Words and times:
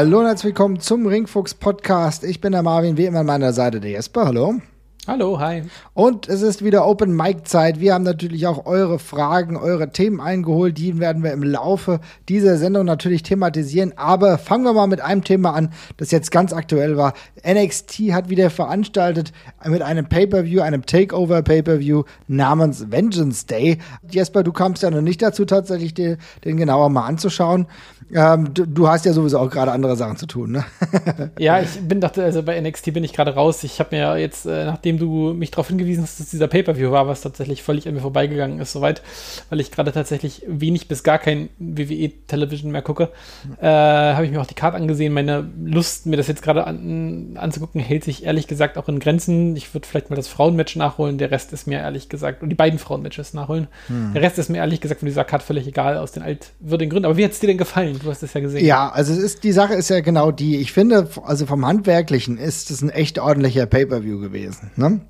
Hallo 0.00 0.20
und 0.20 0.24
herzlich 0.24 0.54
willkommen 0.54 0.80
zum 0.80 1.06
Ringfuchs 1.06 1.52
Podcast. 1.52 2.24
Ich 2.24 2.40
bin 2.40 2.52
der 2.52 2.62
Marvin, 2.62 2.96
wie 2.96 3.04
immer 3.04 3.18
an 3.18 3.26
meiner 3.26 3.52
Seite 3.52 3.80
der 3.80 3.90
Jesper. 3.90 4.24
Hallo. 4.24 4.54
Hallo, 5.10 5.40
hi. 5.40 5.64
Und 5.92 6.28
es 6.28 6.40
ist 6.40 6.64
wieder 6.64 6.86
Open 6.86 7.16
Mic 7.16 7.42
Zeit. 7.42 7.80
Wir 7.80 7.94
haben 7.94 8.04
natürlich 8.04 8.46
auch 8.46 8.64
eure 8.64 9.00
Fragen, 9.00 9.56
eure 9.56 9.90
Themen 9.90 10.20
eingeholt. 10.20 10.78
Die 10.78 11.00
werden 11.00 11.24
wir 11.24 11.32
im 11.32 11.42
Laufe 11.42 11.98
dieser 12.28 12.58
Sendung 12.58 12.86
natürlich 12.86 13.24
thematisieren. 13.24 13.92
Aber 13.96 14.38
fangen 14.38 14.62
wir 14.62 14.72
mal 14.72 14.86
mit 14.86 15.00
einem 15.00 15.24
Thema 15.24 15.52
an, 15.52 15.72
das 15.96 16.12
jetzt 16.12 16.30
ganz 16.30 16.52
aktuell 16.52 16.96
war. 16.96 17.14
NXT 17.44 18.12
hat 18.12 18.28
wieder 18.28 18.50
veranstaltet 18.50 19.32
mit 19.66 19.82
einem 19.82 20.08
Pay-per-View, 20.08 20.62
einem 20.62 20.86
Takeover 20.86 21.42
Pay-per-View 21.42 22.04
namens 22.28 22.92
Vengeance 22.92 23.46
Day. 23.46 23.78
Jesper, 24.08 24.44
du 24.44 24.52
kamst 24.52 24.84
ja 24.84 24.92
noch 24.92 25.00
nicht 25.00 25.20
dazu, 25.22 25.44
tatsächlich 25.44 25.92
den, 25.92 26.18
den 26.44 26.56
genauer 26.56 26.88
mal 26.88 27.06
anzuschauen. 27.06 27.66
Ähm, 28.12 28.52
du, 28.52 28.66
du, 28.66 28.88
hast 28.88 29.04
ja 29.04 29.12
sowieso 29.12 29.38
auch 29.38 29.50
gerade 29.50 29.70
andere 29.70 29.96
Sachen 29.96 30.16
zu 30.16 30.26
tun, 30.26 30.50
ne? 30.50 30.64
ja, 31.38 31.60
ich 31.60 31.80
bin 31.80 32.00
dachte, 32.00 32.24
also 32.24 32.42
bei 32.42 32.60
NXT 32.60 32.92
bin 32.92 33.04
ich 33.04 33.12
gerade 33.12 33.34
raus. 33.34 33.62
Ich 33.62 33.78
habe 33.78 33.94
mir 33.94 34.18
jetzt, 34.18 34.46
äh, 34.46 34.64
nachdem 34.64 34.98
du 35.00 35.34
mich 35.34 35.50
darauf 35.50 35.66
hingewiesen 35.66 36.04
hast, 36.04 36.20
dass 36.20 36.30
dieser 36.30 36.46
Pay-Per-View 36.46 36.92
war, 36.92 37.08
was 37.08 37.22
tatsächlich 37.22 37.64
völlig 37.64 37.88
an 37.88 37.94
mir 37.94 38.00
vorbeigegangen 38.00 38.60
ist, 38.60 38.72
soweit, 38.72 39.02
weil 39.48 39.58
ich 39.58 39.72
gerade 39.72 39.90
tatsächlich 39.90 40.44
wenig 40.46 40.86
bis 40.86 41.02
gar 41.02 41.18
kein 41.18 41.48
WWE-Television 41.58 42.70
mehr 42.70 42.82
gucke, 42.82 43.10
äh, 43.60 43.66
habe 43.66 44.24
ich 44.24 44.30
mir 44.30 44.40
auch 44.40 44.46
die 44.46 44.54
Karte 44.54 44.76
angesehen. 44.76 45.12
Meine 45.12 45.50
Lust, 45.64 46.06
mir 46.06 46.16
das 46.16 46.28
jetzt 46.28 46.42
gerade 46.42 46.66
an, 46.66 47.36
anzugucken, 47.36 47.80
hält 47.80 48.04
sich 48.04 48.24
ehrlich 48.24 48.46
gesagt 48.46 48.78
auch 48.78 48.88
in 48.88 49.00
Grenzen. 49.00 49.56
Ich 49.56 49.74
würde 49.74 49.88
vielleicht 49.88 50.10
mal 50.10 50.16
das 50.16 50.28
Frauenmatch 50.28 50.76
nachholen, 50.76 51.18
der 51.18 51.30
Rest 51.30 51.52
ist 51.52 51.66
mir 51.66 51.78
ehrlich 51.80 52.08
gesagt, 52.08 52.42
und 52.42 52.50
die 52.50 52.54
beiden 52.54 52.78
Frauenmatches 52.78 53.34
nachholen. 53.34 53.66
Hm. 53.88 54.12
Der 54.14 54.22
Rest 54.22 54.38
ist 54.38 54.50
mir 54.50 54.58
ehrlich 54.58 54.80
gesagt 54.80 55.00
von 55.00 55.06
dieser 55.06 55.24
Karte 55.24 55.44
völlig 55.44 55.66
egal, 55.66 55.96
aus 55.96 56.12
den 56.12 56.22
altwürdigen 56.22 56.90
Gründen. 56.90 57.06
Aber 57.06 57.16
wie 57.16 57.24
hat 57.24 57.32
es 57.32 57.40
dir 57.40 57.46
denn 57.46 57.58
gefallen? 57.58 57.98
Du 58.02 58.10
hast 58.10 58.22
es 58.22 58.34
ja 58.34 58.40
gesehen. 58.40 58.64
Ja, 58.64 58.90
also 58.90 59.12
es 59.12 59.18
ist, 59.18 59.44
die 59.44 59.52
Sache 59.52 59.74
ist 59.74 59.88
ja 59.90 60.00
genau 60.00 60.30
die. 60.30 60.58
Ich 60.58 60.72
finde, 60.72 61.08
also 61.24 61.46
vom 61.46 61.66
Handwerklichen 61.66 62.38
ist 62.38 62.70
es 62.70 62.82
ein 62.82 62.90
echt 62.90 63.18
ordentlicher 63.18 63.66
Pay-Per-View 63.66 64.20
gewesen. 64.20 64.70
Ne? 64.80 65.00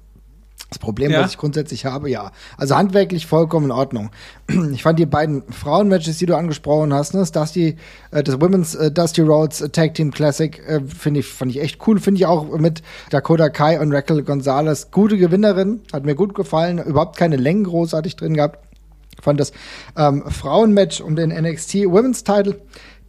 Das 0.68 0.78
Problem, 0.78 1.10
ja. 1.10 1.22
was 1.22 1.32
ich 1.32 1.38
grundsätzlich 1.38 1.84
habe, 1.84 2.10
ja. 2.10 2.30
Also 2.56 2.76
handwerklich 2.76 3.26
vollkommen 3.26 3.66
in 3.66 3.72
Ordnung. 3.72 4.10
Ich 4.72 4.82
fand 4.82 4.98
die 4.98 5.06
beiden 5.06 5.42
Frauenmatches, 5.50 6.18
die 6.18 6.26
du 6.26 6.36
angesprochen 6.36 6.92
hast, 6.92 7.14
ne, 7.14 7.20
das 7.20 7.32
Dusty, 7.32 7.76
äh, 8.10 8.22
das 8.22 8.41
Women's 8.41 8.74
äh, 8.74 8.91
Dusty 8.91 9.22
Roads 9.22 9.64
Tag 9.72 9.94
Team 9.94 10.12
Classic, 10.12 10.60
äh, 10.66 10.80
finde 10.80 11.20
ich, 11.20 11.26
fand 11.26 11.50
ich 11.50 11.60
echt 11.60 11.86
cool. 11.86 11.98
Finde 11.98 12.20
ich 12.20 12.26
auch 12.26 12.56
mit 12.58 12.82
Dakota 13.10 13.48
Kai 13.48 13.80
und 13.80 13.92
Raquel 13.92 14.22
Gonzalez 14.22 14.91
gute 14.91 15.16
Gewinnerin. 15.16 15.80
Hat 15.92 16.04
mir 16.04 16.14
gut 16.14 16.34
gefallen. 16.34 16.78
Überhaupt 16.78 17.16
keine 17.16 17.36
Längen 17.36 17.64
großartig 17.64 18.16
drin 18.16 18.34
gehabt. 18.34 18.58
Fand 19.20 19.41
das 19.41 19.52
ähm, 19.96 20.24
Frauenmatch 20.28 21.00
um 21.00 21.16
den 21.16 21.30
NXT 21.30 21.86
Women's 21.86 22.24
Title 22.24 22.60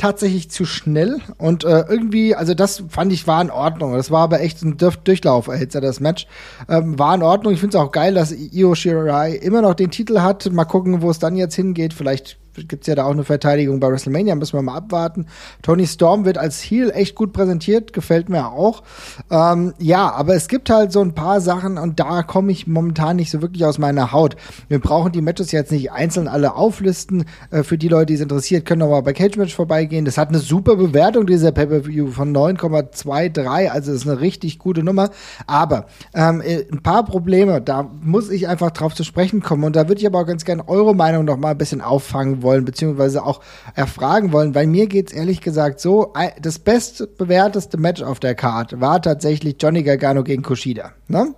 tatsächlich 0.02 0.50
zu 0.50 0.66
schnell 0.66 1.20
und 1.38 1.64
äh, 1.64 1.86
irgendwie, 1.88 2.34
also 2.34 2.56
das 2.56 2.84
fand 2.90 3.14
ich 3.14 3.28
war 3.28 3.40
in 3.40 3.52
Ordnung. 3.52 3.94
Das 3.94 4.10
war 4.10 4.22
aber 4.22 4.42
echt 4.42 4.64
ein 4.64 4.76
Durchlauferhitzer, 4.78 5.80
das 5.80 6.00
Match. 6.00 6.26
Ähm, 6.68 6.98
war 6.98 7.14
in 7.14 7.22
Ordnung. 7.22 7.54
Ich 7.54 7.60
finde 7.60 7.78
es 7.78 7.84
auch 7.84 7.92
geil, 7.92 8.16
dass 8.16 8.32
Io 8.32 8.74
Shirai 8.74 9.34
immer 9.34 9.62
noch 9.62 9.76
den 9.76 9.92
Titel 9.92 10.22
hat. 10.22 10.52
Mal 10.52 10.66
gucken, 10.66 11.04
wo 11.04 11.12
es 11.12 11.20
dann 11.20 11.36
jetzt 11.36 11.54
hingeht. 11.54 11.94
Vielleicht 11.94 12.40
gibt 12.56 12.84
es 12.84 12.88
ja 12.88 12.96
da 12.96 13.06
auch 13.06 13.12
eine 13.12 13.24
Verteidigung 13.24 13.80
bei 13.80 13.90
WrestleMania, 13.90 14.36
müssen 14.36 14.54
wir 14.54 14.62
mal 14.62 14.76
abwarten. 14.76 15.28
Tony 15.62 15.88
Storm 15.88 16.26
wird 16.26 16.38
als 16.38 16.62
Heel 16.62 16.92
echt 16.92 17.16
gut 17.16 17.34
präsentiert, 17.34 17.94
gefällt 17.94 18.30
mir 18.30 18.48
auch. 18.48 18.84
Ähm, 19.30 19.74
ja, 19.80 20.12
aber 20.12 20.36
es 20.36 20.48
gibt 20.48 20.70
halt 20.70 20.92
so 20.92 21.02
ein 21.02 21.14
paar 21.14 21.42
Sachen 21.42 21.78
und 21.78 22.00
da 22.00 22.24
komme 22.24 22.52
ich 22.52 22.68
momentan 22.68 23.16
nicht 23.16 23.32
so 23.32 23.42
wirklich 23.42 23.66
aus 23.66 23.78
meiner 23.78 24.12
Haut. 24.12 24.36
Wir 24.68 24.80
brauchen 24.80 25.12
die 25.12 25.22
Matches 25.22 25.52
jetzt 25.52 25.72
nicht 25.72 25.92
einzeln 25.92 26.28
alle 26.28 26.56
auflisten. 26.56 27.26
Äh, 27.50 27.64
für 27.64 27.78
die 27.78 27.88
Leute, 27.88 28.08
die 28.08 28.14
es 28.16 28.22
interessiert, 28.22 28.66
können 28.66 28.82
auch 28.82 28.90
mal 28.90 29.02
bei 29.02 29.14
Cage 29.14 29.38
Match 29.38 29.56
vorbeigehen. 29.56 30.06
Das 30.06 30.18
hat 30.18 30.30
eine 30.30 30.40
super 30.40 30.76
Bewertung, 30.76 31.26
dieser 31.26 31.52
Pay-Per-View 31.52 32.12
von 32.12 32.36
9,23, 32.36 33.68
also 33.68 33.92
ist 33.92 34.08
eine 34.08 34.20
richtig 34.20 34.60
gute 34.60 34.84
Nummer. 34.84 35.10
Aber 35.48 35.86
ähm, 36.14 36.42
äh, 36.42 36.66
ein 36.72 36.84
paar 36.84 37.06
Probleme, 37.06 37.62
da 37.62 37.90
muss 38.02 38.30
ich 38.30 38.48
einfach 38.48 38.72
drauf 38.72 38.94
zu 38.94 39.04
sprechen 39.04 39.42
kommen 39.42 39.64
und 39.64 39.76
da 39.76 39.88
würde 39.88 40.02
ich 40.02 40.08
aber 40.08 40.20
auch 40.20 40.26
ganz 40.28 40.46
gerne 40.46 40.68
eure 40.68 40.96
Meinung 40.96 41.26
noch 41.26 41.38
mal 41.38 41.52
ein 41.52 41.58
bisschen 41.58 41.82
auffangen 41.82 42.41
wollen, 42.42 42.66
beziehungsweise 42.66 43.24
auch 43.24 43.42
erfragen 43.76 44.32
wollen, 44.32 44.56
weil 44.56 44.68
mir 44.68 44.88
geht's 44.88 45.14
ehrlich 45.14 45.42
gesagt 45.42 45.80
so, 45.80 46.14
das 46.42 46.60
bestbewerteste 46.60 47.78
Match 47.78 48.02
auf 48.02 48.20
der 48.20 48.36
Karte 48.36 48.82
war 48.82 49.02
tatsächlich 49.02 49.58
Johnny 49.60 49.84
Gargano 49.84 50.24
gegen 50.24 50.44
Kushida. 50.44 50.92
Ne? 51.08 51.34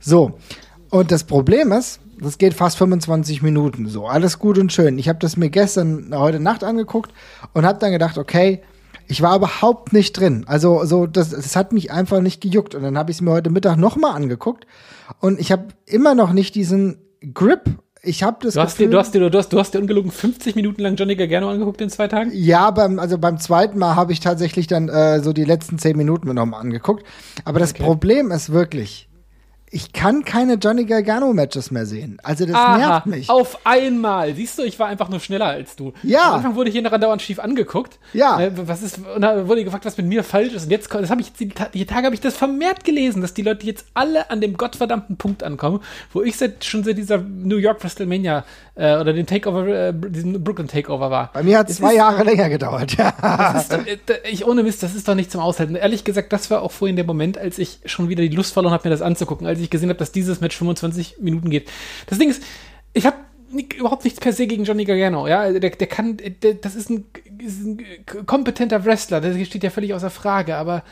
So. 0.00 0.38
Und 0.90 1.12
das 1.12 1.24
Problem 1.24 1.72
ist, 1.72 2.00
das 2.20 2.38
geht 2.38 2.54
fast 2.54 2.78
25 2.78 3.42
Minuten 3.42 3.88
so. 3.88 4.06
Alles 4.06 4.38
gut 4.38 4.58
und 4.58 4.72
schön. 4.72 4.98
Ich 4.98 5.08
habe 5.08 5.18
das 5.18 5.36
mir 5.36 5.50
gestern, 5.50 6.10
heute 6.14 6.40
Nacht 6.40 6.64
angeguckt 6.64 7.12
und 7.52 7.66
habe 7.66 7.78
dann 7.78 7.92
gedacht, 7.92 8.18
okay, 8.18 8.62
ich 9.06 9.22
war 9.22 9.36
überhaupt 9.36 9.92
nicht 9.92 10.18
drin. 10.18 10.44
Also 10.46 10.84
so 10.84 11.06
das, 11.06 11.30
das 11.30 11.56
hat 11.56 11.72
mich 11.72 11.90
einfach 11.90 12.20
nicht 12.20 12.40
gejuckt. 12.40 12.74
Und 12.74 12.82
dann 12.82 12.98
habe 12.98 13.10
ich 13.10 13.18
es 13.18 13.20
mir 13.20 13.32
heute 13.32 13.50
Mittag 13.50 13.76
nochmal 13.76 14.14
angeguckt 14.14 14.66
und 15.20 15.40
ich 15.40 15.50
habe 15.50 15.68
immer 15.86 16.14
noch 16.14 16.32
nicht 16.32 16.54
diesen 16.54 16.98
Grip 17.34 17.64
ich 18.02 18.22
habe 18.22 18.38
das 18.42 18.54
du 18.54 18.60
hast, 18.60 18.72
Gefühl, 18.72 18.86
dir, 18.86 18.90
du, 18.90 18.98
hast 18.98 19.14
dir, 19.14 19.30
du, 19.30 19.38
hast, 19.38 19.52
du 19.52 19.58
hast 19.58 19.74
dir 19.74 19.80
ungelogen 19.80 20.10
50 20.10 20.56
Minuten 20.56 20.82
lang 20.82 20.96
Johnny 20.96 21.16
Gargano 21.16 21.50
angeguckt 21.50 21.80
in 21.80 21.90
zwei 21.90 22.08
Tagen? 22.08 22.30
Ja, 22.34 22.70
beim, 22.70 22.98
also 22.98 23.18
beim 23.18 23.38
zweiten 23.38 23.78
Mal 23.78 23.96
habe 23.96 24.12
ich 24.12 24.20
tatsächlich 24.20 24.66
dann 24.66 24.88
äh, 24.88 25.20
so 25.20 25.32
die 25.32 25.44
letzten 25.44 25.78
10 25.78 25.96
Minuten 25.96 26.28
mir 26.28 26.34
nochmal 26.34 26.60
angeguckt. 26.60 27.04
Aber 27.44 27.58
das 27.58 27.72
okay. 27.72 27.82
Problem 27.82 28.30
ist 28.30 28.50
wirklich, 28.50 29.07
ich 29.70 29.92
kann 29.92 30.24
keine 30.24 30.54
Johnny 30.54 30.84
Gargano 30.84 31.32
Matches 31.32 31.70
mehr 31.70 31.86
sehen. 31.86 32.18
Also 32.22 32.46
das 32.46 32.54
Aha, 32.54 32.78
nervt 32.78 33.06
mich. 33.06 33.30
Auf 33.30 33.58
einmal. 33.64 34.34
Siehst 34.34 34.58
du, 34.58 34.62
ich 34.62 34.78
war 34.78 34.88
einfach 34.88 35.08
nur 35.08 35.20
schneller 35.20 35.46
als 35.46 35.76
du. 35.76 35.92
Ja. 36.02 36.28
Am 36.28 36.34
Anfang 36.36 36.54
wurde 36.54 36.70
ich 36.70 36.76
hier 36.76 36.82
dauernd 36.82 37.22
schief 37.22 37.38
angeguckt. 37.38 37.98
Ja. 38.12 38.40
Äh, 38.40 38.52
was 38.54 38.82
ist, 38.82 38.98
und 38.98 39.20
da 39.20 39.46
wurde 39.46 39.64
gefragt, 39.64 39.84
was 39.84 39.96
mit 39.96 40.06
mir 40.06 40.24
falsch 40.24 40.54
ist. 40.54 40.64
Und 40.64 40.70
jetzt, 40.70 40.92
das 40.92 41.10
habe 41.10 41.20
ich, 41.20 41.32
die, 41.32 41.52
die 41.74 41.86
Tage 41.86 42.06
habe 42.06 42.14
ich 42.14 42.20
das 42.20 42.36
vermehrt 42.36 42.84
gelesen, 42.84 43.20
dass 43.20 43.34
die 43.34 43.42
Leute 43.42 43.66
jetzt 43.66 43.86
alle 43.94 44.30
an 44.30 44.40
dem 44.40 44.56
gottverdammten 44.56 45.16
Punkt 45.16 45.42
ankommen, 45.42 45.80
wo 46.12 46.22
ich 46.22 46.36
seit, 46.36 46.64
schon 46.64 46.84
seit 46.84 46.96
dieser 46.96 47.18
New 47.18 47.56
York 47.56 47.82
WrestleMania 47.82 48.44
äh, 48.78 48.96
oder 48.96 49.12
den 49.12 49.26
Takeover, 49.26 49.66
äh, 49.66 49.92
diesen 49.92 50.42
Brooklyn 50.42 50.68
Takeover 50.68 51.10
war. 51.10 51.30
Bei 51.32 51.42
mir 51.42 51.58
hat 51.58 51.68
es 51.68 51.76
zwei 51.76 51.90
ist, 51.90 51.96
Jahre 51.96 52.22
länger 52.22 52.48
gedauert, 52.48 52.96
ja. 52.96 53.58
Ist, 53.58 53.72
äh, 53.72 53.98
ich, 54.30 54.46
ohne 54.46 54.62
Mist, 54.62 54.82
das 54.82 54.94
ist 54.94 55.08
doch 55.08 55.14
nicht 55.14 55.30
zum 55.30 55.40
Aushalten. 55.40 55.74
Ehrlich 55.74 56.04
gesagt, 56.04 56.32
das 56.32 56.50
war 56.50 56.62
auch 56.62 56.72
vorhin 56.72 56.96
der 56.96 57.04
Moment, 57.04 57.36
als 57.38 57.58
ich 57.58 57.80
schon 57.84 58.08
wieder 58.08 58.22
die 58.22 58.34
Lust 58.34 58.52
verloren 58.52 58.72
habe, 58.72 58.88
mir 58.88 58.92
das 58.92 59.02
anzugucken, 59.02 59.46
als 59.46 59.57
ich 59.60 59.70
gesehen 59.70 59.88
habe, 59.88 59.98
dass 59.98 60.12
dieses 60.12 60.40
Match 60.40 60.56
25 60.56 61.16
Minuten 61.20 61.50
geht. 61.50 61.70
Das 62.06 62.18
Ding 62.18 62.30
ist, 62.30 62.42
ich 62.92 63.06
habe 63.06 63.16
überhaupt 63.76 64.04
nichts 64.04 64.20
per 64.20 64.32
se 64.32 64.46
gegen 64.46 64.64
Johnny 64.64 64.84
Gargano. 64.84 65.26
Ja, 65.26 65.50
der, 65.50 65.70
der 65.70 65.86
kann, 65.86 66.16
der, 66.16 66.54
das 66.54 66.74
ist 66.74 66.90
ein, 66.90 67.06
ist 67.38 67.60
ein 67.60 67.82
kompetenter 68.26 68.84
Wrestler. 68.84 69.20
Das 69.20 69.34
steht 69.46 69.64
ja 69.64 69.70
völlig 69.70 69.94
außer 69.94 70.10
Frage. 70.10 70.56
Aber 70.56 70.82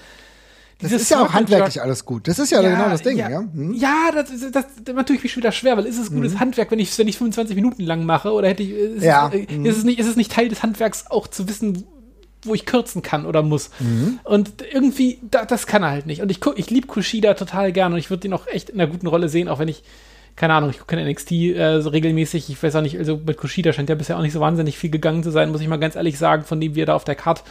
das 0.80 0.92
ist 0.92 1.10
ja 1.10 1.22
auch 1.22 1.32
handwerklich 1.32 1.80
alles 1.80 2.04
gut. 2.04 2.28
Das 2.28 2.38
ist 2.38 2.50
ja, 2.50 2.60
ja 2.60 2.70
genau 2.70 2.90
das 2.90 3.02
Ding, 3.02 3.16
ja. 3.16 3.30
Ja, 3.30 3.40
hm. 3.40 3.72
ja 3.72 4.10
das, 4.12 4.28
das, 4.52 4.64
das 4.84 4.94
natürlich 4.94 5.22
mich 5.22 5.32
schon 5.32 5.42
wieder 5.42 5.52
schwer, 5.52 5.76
weil 5.76 5.86
ist 5.86 5.98
es 5.98 6.10
gutes 6.10 6.34
mhm. 6.34 6.40
Handwerk, 6.40 6.70
wenn 6.70 6.78
ich 6.78 6.96
wenn 6.98 7.08
ich 7.08 7.16
25 7.16 7.56
Minuten 7.56 7.82
lang 7.82 8.04
mache 8.04 8.30
oder 8.32 8.48
hätte 8.48 8.62
ich 8.62 8.70
ist, 8.70 9.02
ja. 9.02 9.30
es, 9.32 9.56
mhm. 9.56 9.64
ist 9.64 9.78
es 9.78 9.84
nicht 9.84 9.98
ist 9.98 10.06
es 10.06 10.16
nicht 10.16 10.32
Teil 10.32 10.48
des 10.48 10.62
Handwerks 10.62 11.10
auch 11.10 11.28
zu 11.28 11.48
wissen, 11.48 11.86
wo 12.46 12.54
ich 12.54 12.66
kürzen 12.66 13.02
kann 13.02 13.26
oder 13.26 13.42
muss. 13.42 13.70
Mhm. 13.78 14.20
Und 14.24 14.50
irgendwie 14.72 15.18
da, 15.30 15.44
das 15.44 15.66
kann 15.66 15.82
er 15.82 15.90
halt 15.90 16.06
nicht. 16.06 16.22
Und 16.22 16.30
ich 16.30 16.40
ich 16.56 16.70
liebe 16.70 16.86
Kushida 16.86 17.34
total 17.34 17.72
gerne 17.72 17.94
und 17.94 17.98
ich 17.98 18.10
würde 18.10 18.26
ihn 18.26 18.34
auch 18.34 18.46
echt 18.46 18.70
in 18.70 18.80
einer 18.80 18.90
guten 18.90 19.06
Rolle 19.06 19.28
sehen, 19.28 19.48
auch 19.48 19.58
wenn 19.58 19.68
ich 19.68 19.82
keine 20.36 20.52
Ahnung, 20.52 20.68
ich 20.68 20.78
gucke 20.78 20.96
NXT 21.02 21.32
äh, 21.32 21.80
so 21.80 21.88
regelmäßig. 21.88 22.50
Ich 22.50 22.62
weiß 22.62 22.76
auch 22.76 22.82
nicht, 22.82 22.98
also 22.98 23.18
mit 23.24 23.38
Kushida 23.38 23.72
scheint 23.72 23.88
ja 23.88 23.94
bisher 23.94 24.18
auch 24.18 24.22
nicht 24.22 24.34
so 24.34 24.40
wahnsinnig 24.40 24.76
viel 24.76 24.90
gegangen 24.90 25.22
zu 25.22 25.30
sein, 25.30 25.50
muss 25.50 25.62
ich 25.62 25.68
mal 25.68 25.78
ganz 25.78 25.96
ehrlich 25.96 26.18
sagen, 26.18 26.44
von 26.44 26.60
dem, 26.60 26.74
wie 26.74 26.82
er 26.82 26.86
da 26.86 26.94
auf 26.94 27.04
der 27.04 27.14
Card 27.14 27.42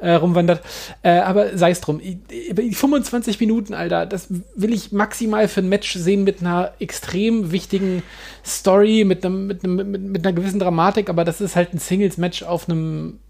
äh, 0.00 0.14
rumwandert. 0.14 0.60
Äh, 1.02 1.20
aber 1.20 1.56
sei 1.56 1.70
es 1.70 1.80
drum. 1.80 2.00
Die 2.00 2.74
25 2.74 3.38
Minuten, 3.38 3.74
Alter, 3.74 4.06
das 4.06 4.26
will 4.56 4.72
ich 4.72 4.90
maximal 4.90 5.46
für 5.46 5.60
ein 5.60 5.68
Match 5.68 5.94
sehen 5.94 6.24
mit 6.24 6.40
einer 6.40 6.72
extrem 6.80 7.52
wichtigen 7.52 8.02
Story, 8.44 9.04
mit, 9.04 9.24
einem, 9.24 9.46
mit, 9.46 9.62
einem, 9.62 9.76
mit, 9.76 10.02
mit 10.02 10.26
einer 10.26 10.34
gewissen 10.34 10.58
Dramatik, 10.58 11.08
aber 11.08 11.24
das 11.24 11.40
ist 11.40 11.54
halt 11.54 11.72
ein 11.72 11.78
Singles-Match 11.78 12.42
auf 12.42 12.68
einem, 12.68 13.20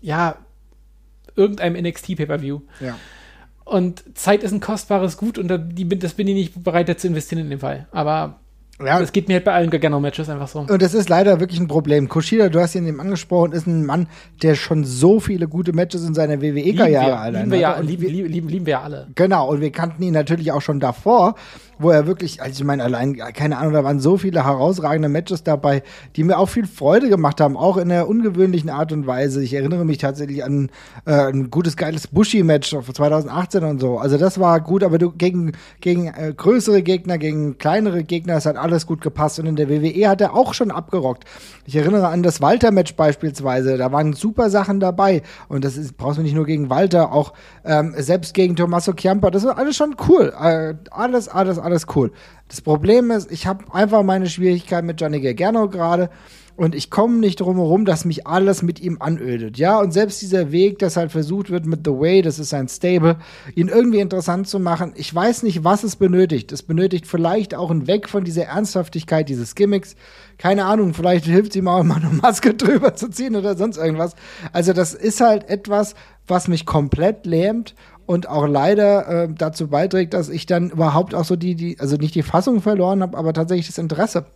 ja, 0.00 0.36
irgendeinem 1.36 1.82
NXT-Pay-Per-View. 1.84 2.60
Ja. 2.80 2.98
Und 3.64 4.18
Zeit 4.18 4.42
ist 4.42 4.52
ein 4.52 4.60
kostbares 4.60 5.16
Gut 5.16 5.38
und 5.38 5.48
das 5.48 6.14
bin 6.14 6.28
ich 6.28 6.34
nicht 6.34 6.64
bereit, 6.64 6.88
dazu 6.88 7.06
investieren 7.06 7.42
in 7.42 7.50
dem 7.50 7.60
Fall. 7.60 7.86
Aber 7.92 8.40
Ja. 8.84 8.98
Das 9.00 9.12
geht 9.12 9.28
mir 9.28 9.34
halt 9.34 9.44
bei 9.44 9.52
allen 9.52 9.70
Gargano-Matches 9.70 10.28
einfach 10.28 10.48
so. 10.48 10.60
Und 10.60 10.82
das 10.82 10.94
ist 10.94 11.08
leider 11.08 11.40
wirklich 11.40 11.60
ein 11.60 11.68
Problem. 11.68 12.08
Kushida, 12.08 12.48
du 12.48 12.60
hast 12.60 12.74
ihn 12.74 12.86
eben 12.86 13.00
angesprochen, 13.00 13.52
ist 13.52 13.66
ein 13.66 13.84
Mann, 13.84 14.08
der 14.42 14.54
schon 14.54 14.84
so 14.84 15.20
viele 15.20 15.48
gute 15.48 15.72
Matches 15.72 16.06
in 16.06 16.14
seiner 16.14 16.40
WWE-Karriere 16.40 17.30
lieben, 17.30 17.32
wir, 17.32 17.32
lieben, 17.32 17.50
wir 17.50 17.58
ja, 17.58 17.80
lieben, 17.80 18.06
lieben, 18.06 18.48
lieben 18.48 18.66
wir 18.66 18.72
ja 18.72 18.80
alle. 18.82 19.08
Genau, 19.14 19.50
und 19.50 19.60
wir 19.60 19.70
kannten 19.70 20.02
ihn 20.02 20.14
natürlich 20.14 20.52
auch 20.52 20.62
schon 20.62 20.80
davor 20.80 21.34
wo 21.80 21.90
er 21.90 22.06
wirklich, 22.06 22.42
also 22.42 22.60
ich 22.60 22.64
meine, 22.64 22.84
allein, 22.84 23.16
keine 23.16 23.56
Ahnung, 23.56 23.72
da 23.72 23.82
waren 23.82 24.00
so 24.00 24.18
viele 24.18 24.44
herausragende 24.44 25.08
Matches 25.08 25.42
dabei, 25.42 25.82
die 26.14 26.24
mir 26.24 26.38
auch 26.38 26.48
viel 26.48 26.66
Freude 26.66 27.08
gemacht 27.08 27.40
haben, 27.40 27.56
auch 27.56 27.78
in 27.78 27.88
der 27.88 28.06
ungewöhnlichen 28.06 28.68
Art 28.68 28.92
und 28.92 29.06
Weise. 29.06 29.42
Ich 29.42 29.54
erinnere 29.54 29.86
mich 29.86 29.96
tatsächlich 29.96 30.44
an 30.44 30.68
äh, 31.06 31.12
ein 31.12 31.50
gutes, 31.50 31.78
geiles 31.78 32.06
Bushi-Match 32.06 32.70
2018 32.70 33.64
und 33.64 33.80
so. 33.80 33.98
Also 33.98 34.18
das 34.18 34.38
war 34.38 34.60
gut, 34.60 34.84
aber 34.84 34.98
du 34.98 35.10
gegen, 35.10 35.52
gegen 35.80 36.08
äh, 36.08 36.34
größere 36.36 36.82
Gegner, 36.82 37.16
gegen 37.16 37.56
kleinere 37.56 38.04
Gegner, 38.04 38.34
es 38.34 38.44
hat 38.44 38.56
alles 38.56 38.69
gut 38.86 39.00
gepasst. 39.00 39.40
Und 39.40 39.46
in 39.46 39.56
der 39.56 39.68
WWE 39.68 40.08
hat 40.08 40.20
er 40.20 40.34
auch 40.34 40.54
schon 40.54 40.70
abgerockt. 40.70 41.24
Ich 41.64 41.74
erinnere 41.74 42.08
an 42.08 42.22
das 42.22 42.40
Walter-Match 42.40 42.94
beispielsweise, 42.94 43.78
da 43.78 43.90
waren 43.90 44.12
super 44.12 44.50
Sachen 44.50 44.80
dabei. 44.80 45.22
Und 45.48 45.64
das 45.64 45.76
ist, 45.76 45.96
brauchst 45.96 46.18
du 46.18 46.22
nicht 46.22 46.34
nur 46.34 46.46
gegen 46.46 46.70
Walter, 46.70 47.12
auch 47.12 47.32
ähm, 47.64 47.94
selbst 47.96 48.34
gegen 48.34 48.54
Tommaso 48.54 48.92
Chiampa, 48.92 49.30
das 49.30 49.44
ist 49.44 49.50
alles 49.50 49.76
schon 49.76 49.96
cool. 50.08 50.32
Äh, 50.40 50.74
alles, 50.90 51.28
alles, 51.28 51.58
alles 51.58 51.80
alles 51.80 51.86
cool. 51.96 52.12
Das 52.48 52.60
Problem 52.60 53.10
ist, 53.10 53.30
ich 53.30 53.46
habe 53.46 53.64
einfach 53.72 54.02
meine 54.02 54.28
Schwierigkeit 54.28 54.84
mit 54.84 55.00
Johnny 55.00 55.20
Gargano 55.20 55.68
gerade 55.68 56.10
und 56.60 56.74
ich 56.74 56.90
komme 56.90 57.16
nicht 57.16 57.40
drum 57.40 57.56
herum, 57.56 57.86
dass 57.86 58.04
mich 58.04 58.26
alles 58.26 58.60
mit 58.60 58.80
ihm 58.80 58.98
anödet. 59.00 59.56
Ja, 59.56 59.80
und 59.80 59.92
selbst 59.92 60.20
dieser 60.20 60.52
Weg, 60.52 60.78
das 60.78 60.98
halt 60.98 61.10
versucht 61.10 61.48
wird 61.48 61.64
mit 61.64 61.86
The 61.86 61.92
Way, 61.92 62.20
das 62.20 62.38
ist 62.38 62.52
ein 62.52 62.68
Stable, 62.68 63.16
ihn 63.54 63.68
irgendwie 63.68 64.00
interessant 64.00 64.46
zu 64.46 64.60
machen. 64.60 64.92
Ich 64.94 65.14
weiß 65.14 65.42
nicht, 65.42 65.64
was 65.64 65.84
es 65.84 65.96
benötigt. 65.96 66.52
Es 66.52 66.62
benötigt 66.62 67.06
vielleicht 67.06 67.54
auch 67.54 67.70
ein 67.70 67.86
Weg 67.86 68.10
von 68.10 68.24
dieser 68.24 68.44
Ernsthaftigkeit 68.44 69.30
dieses 69.30 69.54
Gimmicks. 69.54 69.96
Keine 70.36 70.66
Ahnung, 70.66 70.92
vielleicht 70.92 71.24
hilft 71.24 71.56
ihm 71.56 71.66
auch 71.66 71.82
mal 71.82 71.94
eine 71.94 72.10
Maske 72.10 72.52
drüber 72.54 72.94
zu 72.94 73.08
ziehen 73.08 73.36
oder 73.36 73.56
sonst 73.56 73.78
irgendwas. 73.78 74.14
Also 74.52 74.74
das 74.74 74.92
ist 74.92 75.22
halt 75.22 75.48
etwas, 75.48 75.94
was 76.26 76.46
mich 76.46 76.66
komplett 76.66 77.24
lähmt 77.24 77.74
und 78.04 78.28
auch 78.28 78.46
leider 78.46 79.08
äh, 79.08 79.28
dazu 79.34 79.68
beiträgt, 79.68 80.12
dass 80.12 80.28
ich 80.28 80.44
dann 80.44 80.68
überhaupt 80.68 81.14
auch 81.14 81.24
so 81.24 81.36
die, 81.36 81.54
die, 81.54 81.80
also 81.80 81.96
nicht 81.96 82.14
die 82.14 82.22
Fassung 82.22 82.60
verloren 82.60 83.00
habe, 83.00 83.16
aber 83.16 83.32
tatsächlich 83.32 83.68
das 83.68 83.78
Interesse. 83.78 84.26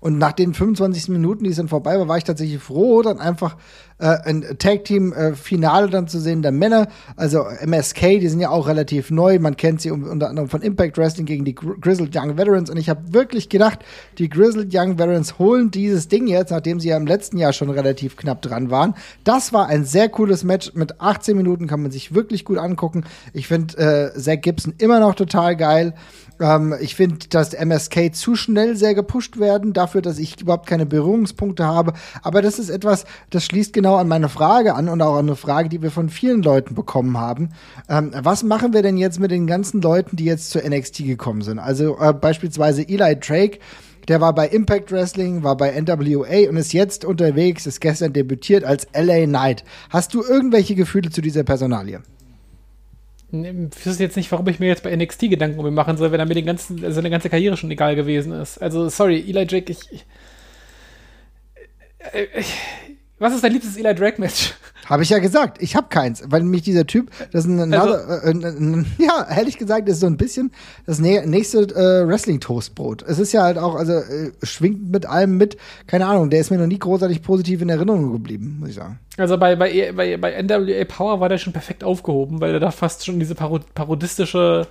Und 0.00 0.18
nach 0.18 0.32
den 0.32 0.54
25 0.54 1.08
Minuten, 1.08 1.44
die 1.44 1.50
es 1.50 1.56
dann 1.56 1.68
vorbei 1.68 1.98
war, 1.98 2.08
war 2.08 2.18
ich 2.18 2.24
tatsächlich 2.24 2.62
froh, 2.62 3.02
dann 3.02 3.18
einfach 3.18 3.56
äh, 4.02 4.18
ein 4.24 4.44
Tag-Team-Finale 4.58 5.88
dann 5.88 6.08
zu 6.08 6.18
sehen 6.18 6.42
der 6.42 6.50
Männer. 6.50 6.88
Also 7.16 7.44
MSK, 7.60 8.20
die 8.20 8.28
sind 8.28 8.40
ja 8.40 8.50
auch 8.50 8.66
relativ 8.66 9.10
neu. 9.10 9.38
Man 9.38 9.56
kennt 9.56 9.80
sie 9.80 9.90
unter 9.90 10.28
anderem 10.28 10.48
von 10.48 10.60
Impact 10.60 10.98
Wrestling 10.98 11.24
gegen 11.24 11.44
die 11.44 11.54
Grizzled 11.54 12.14
Young 12.14 12.36
Veterans. 12.36 12.68
Und 12.68 12.78
ich 12.78 12.88
habe 12.88 13.12
wirklich 13.12 13.48
gedacht, 13.48 13.78
die 14.18 14.28
Grizzled 14.28 14.74
Young 14.74 14.98
Veterans 14.98 15.38
holen 15.38 15.70
dieses 15.70 16.08
Ding 16.08 16.26
jetzt, 16.26 16.50
nachdem 16.50 16.80
sie 16.80 16.88
ja 16.88 16.96
im 16.96 17.06
letzten 17.06 17.38
Jahr 17.38 17.52
schon 17.52 17.70
relativ 17.70 18.16
knapp 18.16 18.42
dran 18.42 18.70
waren. 18.70 18.94
Das 19.22 19.52
war 19.52 19.68
ein 19.68 19.84
sehr 19.84 20.08
cooles 20.08 20.42
Match. 20.42 20.72
Mit 20.74 21.00
18 21.00 21.36
Minuten 21.36 21.68
kann 21.68 21.80
man 21.80 21.92
sich 21.92 22.12
wirklich 22.12 22.44
gut 22.44 22.58
angucken. 22.58 23.04
Ich 23.32 23.46
finde 23.46 24.12
äh, 24.14 24.18
Zach 24.18 24.40
Gibson 24.40 24.74
immer 24.78 24.98
noch 24.98 25.14
total 25.14 25.56
geil. 25.56 25.94
Ähm, 26.42 26.74
ich 26.80 26.96
finde, 26.96 27.28
dass 27.28 27.54
MSK 27.54 28.14
zu 28.14 28.34
schnell 28.34 28.76
sehr 28.76 28.94
gepusht 28.94 29.38
werden, 29.38 29.72
dafür, 29.72 30.02
dass 30.02 30.18
ich 30.18 30.40
überhaupt 30.40 30.66
keine 30.66 30.86
Berührungspunkte 30.86 31.64
habe. 31.64 31.92
Aber 32.22 32.42
das 32.42 32.58
ist 32.58 32.68
etwas, 32.68 33.04
das 33.30 33.44
schließt 33.44 33.72
genau 33.72 33.96
an 33.96 34.08
meine 34.08 34.28
Frage 34.28 34.74
an 34.74 34.88
und 34.88 35.00
auch 35.00 35.14
an 35.14 35.26
eine 35.26 35.36
Frage, 35.36 35.68
die 35.68 35.80
wir 35.82 35.90
von 35.90 36.08
vielen 36.08 36.42
Leuten 36.42 36.74
bekommen 36.74 37.18
haben. 37.18 37.50
Ähm, 37.88 38.12
was 38.22 38.42
machen 38.42 38.72
wir 38.72 38.82
denn 38.82 38.96
jetzt 38.96 39.20
mit 39.20 39.30
den 39.30 39.46
ganzen 39.46 39.80
Leuten, 39.80 40.16
die 40.16 40.24
jetzt 40.24 40.50
zur 40.50 40.62
NXT 40.68 41.06
gekommen 41.06 41.42
sind? 41.42 41.58
Also 41.58 41.96
äh, 41.98 42.12
beispielsweise 42.12 42.82
Eli 42.88 43.18
Drake. 43.18 43.58
Der 44.08 44.20
war 44.20 44.34
bei 44.34 44.48
Impact 44.48 44.90
Wrestling, 44.90 45.44
war 45.44 45.56
bei 45.56 45.80
NWA 45.80 46.48
und 46.48 46.56
ist 46.56 46.72
jetzt 46.72 47.04
unterwegs, 47.04 47.66
ist 47.66 47.80
gestern 47.80 48.12
debütiert 48.12 48.64
als 48.64 48.88
LA 48.94 49.26
Knight. 49.26 49.62
Hast 49.90 50.12
du 50.12 50.24
irgendwelche 50.24 50.74
Gefühle 50.74 51.10
zu 51.10 51.20
dieser 51.20 51.44
Personalie? 51.44 52.00
Ich 53.32 53.86
wüsste 53.86 54.02
jetzt 54.02 54.16
nicht, 54.16 54.30
warum 54.30 54.46
ich 54.48 54.60
mir 54.60 54.66
jetzt 54.66 54.82
bei 54.82 54.94
NXT 54.94 55.30
Gedanken 55.30 55.58
um 55.58 55.66
ihn 55.66 55.72
machen 55.72 55.96
soll, 55.96 56.12
wenn 56.12 56.20
er 56.20 56.26
mir 56.26 56.34
den 56.34 56.44
ganzen, 56.44 56.92
seine 56.92 57.08
ganze 57.08 57.30
Karriere 57.30 57.56
schon 57.56 57.70
egal 57.70 57.96
gewesen 57.96 58.32
ist. 58.32 58.58
Also, 58.58 58.90
sorry, 58.90 59.24
Eli 59.26 59.46
Drake, 59.46 59.72
ich, 59.72 59.90
ich, 59.90 60.04
ich 62.36 62.54
was 63.22 63.34
ist 63.34 63.44
dein 63.44 63.52
liebstes 63.52 63.76
Eli 63.76 63.94
Drake 63.94 64.20
Match? 64.20 64.52
Habe 64.86 65.04
ich 65.04 65.10
ja 65.10 65.20
gesagt. 65.20 65.62
Ich 65.62 65.76
habe 65.76 65.86
keins, 65.88 66.24
weil 66.26 66.42
mich 66.42 66.62
dieser 66.62 66.86
Typ, 66.86 67.10
das 67.30 67.44
ist 67.44 67.50
ein, 67.50 67.72
also, 67.72 67.94
äh, 67.94 68.30
äh, 68.30 68.80
äh, 68.80 68.84
ja, 68.98 69.26
ehrlich 69.30 69.56
gesagt, 69.56 69.88
ist 69.88 70.00
so 70.00 70.06
ein 70.06 70.16
bisschen 70.16 70.50
das 70.86 70.98
nächste 70.98 71.60
äh, 71.60 72.06
Wrestling-Toastbrot. 72.06 73.02
Es 73.02 73.18
ist 73.18 73.32
ja 73.32 73.44
halt 73.44 73.58
auch, 73.58 73.76
also 73.76 73.92
äh, 73.92 74.32
schwingt 74.42 74.90
mit 74.90 75.06
allem 75.06 75.36
mit. 75.36 75.56
Keine 75.86 76.06
Ahnung, 76.06 76.30
der 76.30 76.40
ist 76.40 76.50
mir 76.50 76.58
noch 76.58 76.66
nie 76.66 76.80
großartig 76.80 77.22
positiv 77.22 77.62
in 77.62 77.68
Erinnerung 77.68 78.12
geblieben, 78.12 78.56
muss 78.60 78.70
ich 78.70 78.74
sagen. 78.74 78.98
Also 79.16 79.38
bei, 79.38 79.54
bei, 79.54 79.92
bei, 79.92 80.16
bei 80.16 80.42
NWA 80.42 80.84
Power 80.84 81.20
war 81.20 81.28
der 81.28 81.38
schon 81.38 81.52
perfekt 81.52 81.84
aufgehoben, 81.84 82.40
weil 82.40 82.52
er 82.52 82.60
da 82.60 82.70
fast 82.72 83.06
schon 83.06 83.20
diese 83.20 83.34
parodistische 83.36 84.66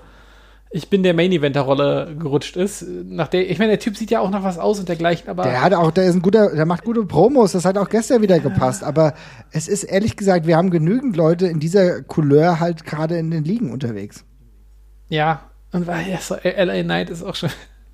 ich 0.74 0.90
bin 0.90 1.04
der 1.04 1.14
Main 1.14 1.34
Eventer 1.34 1.62
Rolle 1.62 2.16
gerutscht 2.18 2.56
ist. 2.56 2.86
Nach 2.88 3.28
der, 3.28 3.50
ich 3.50 3.60
meine, 3.60 3.72
der 3.72 3.80
Typ 3.80 3.98
sieht 3.98 4.10
ja 4.10 4.22
auch 4.22 4.30
nach 4.30 4.44
was 4.44 4.58
aus 4.58 4.80
und 4.80 4.88
dergleichen, 4.88 5.28
aber. 5.30 5.44
Der 5.44 5.62
hat 5.62 5.74
auch, 5.74 5.92
der 5.92 6.06
ist 6.06 6.16
ein 6.16 6.22
guter, 6.22 6.56
der 6.56 6.66
macht 6.66 6.86
gute 6.86 7.06
Promos, 7.06 7.52
das 7.52 7.66
hat 7.66 7.78
auch 7.78 7.90
gestern 7.90 8.22
wieder 8.22 8.40
gepasst. 8.40 8.84
Aber 8.84 9.14
es 9.52 9.68
ist 9.68 9.84
ehrlich 9.84 10.16
gesagt, 10.16 10.48
wir 10.48 10.56
haben 10.56 10.70
genügend 10.70 11.18
Leute 11.18 11.48
in 11.48 11.60
dieser 11.60 12.02
Couleur 12.02 12.62
halt 12.62 12.86
gerade 12.86 13.18
in 13.18 13.32
den 13.32 13.44
Ligen 13.44 13.72
unterwegs. 13.72 14.24
Ja, 15.10 15.52
und 15.74 15.88
weil 15.88 16.08
ja, 16.08 16.18
so 16.20 16.36
LA 16.36 16.84
Knight 16.84 17.10
ist 17.10 17.22
auch 17.22 17.36
schon. 17.36 17.50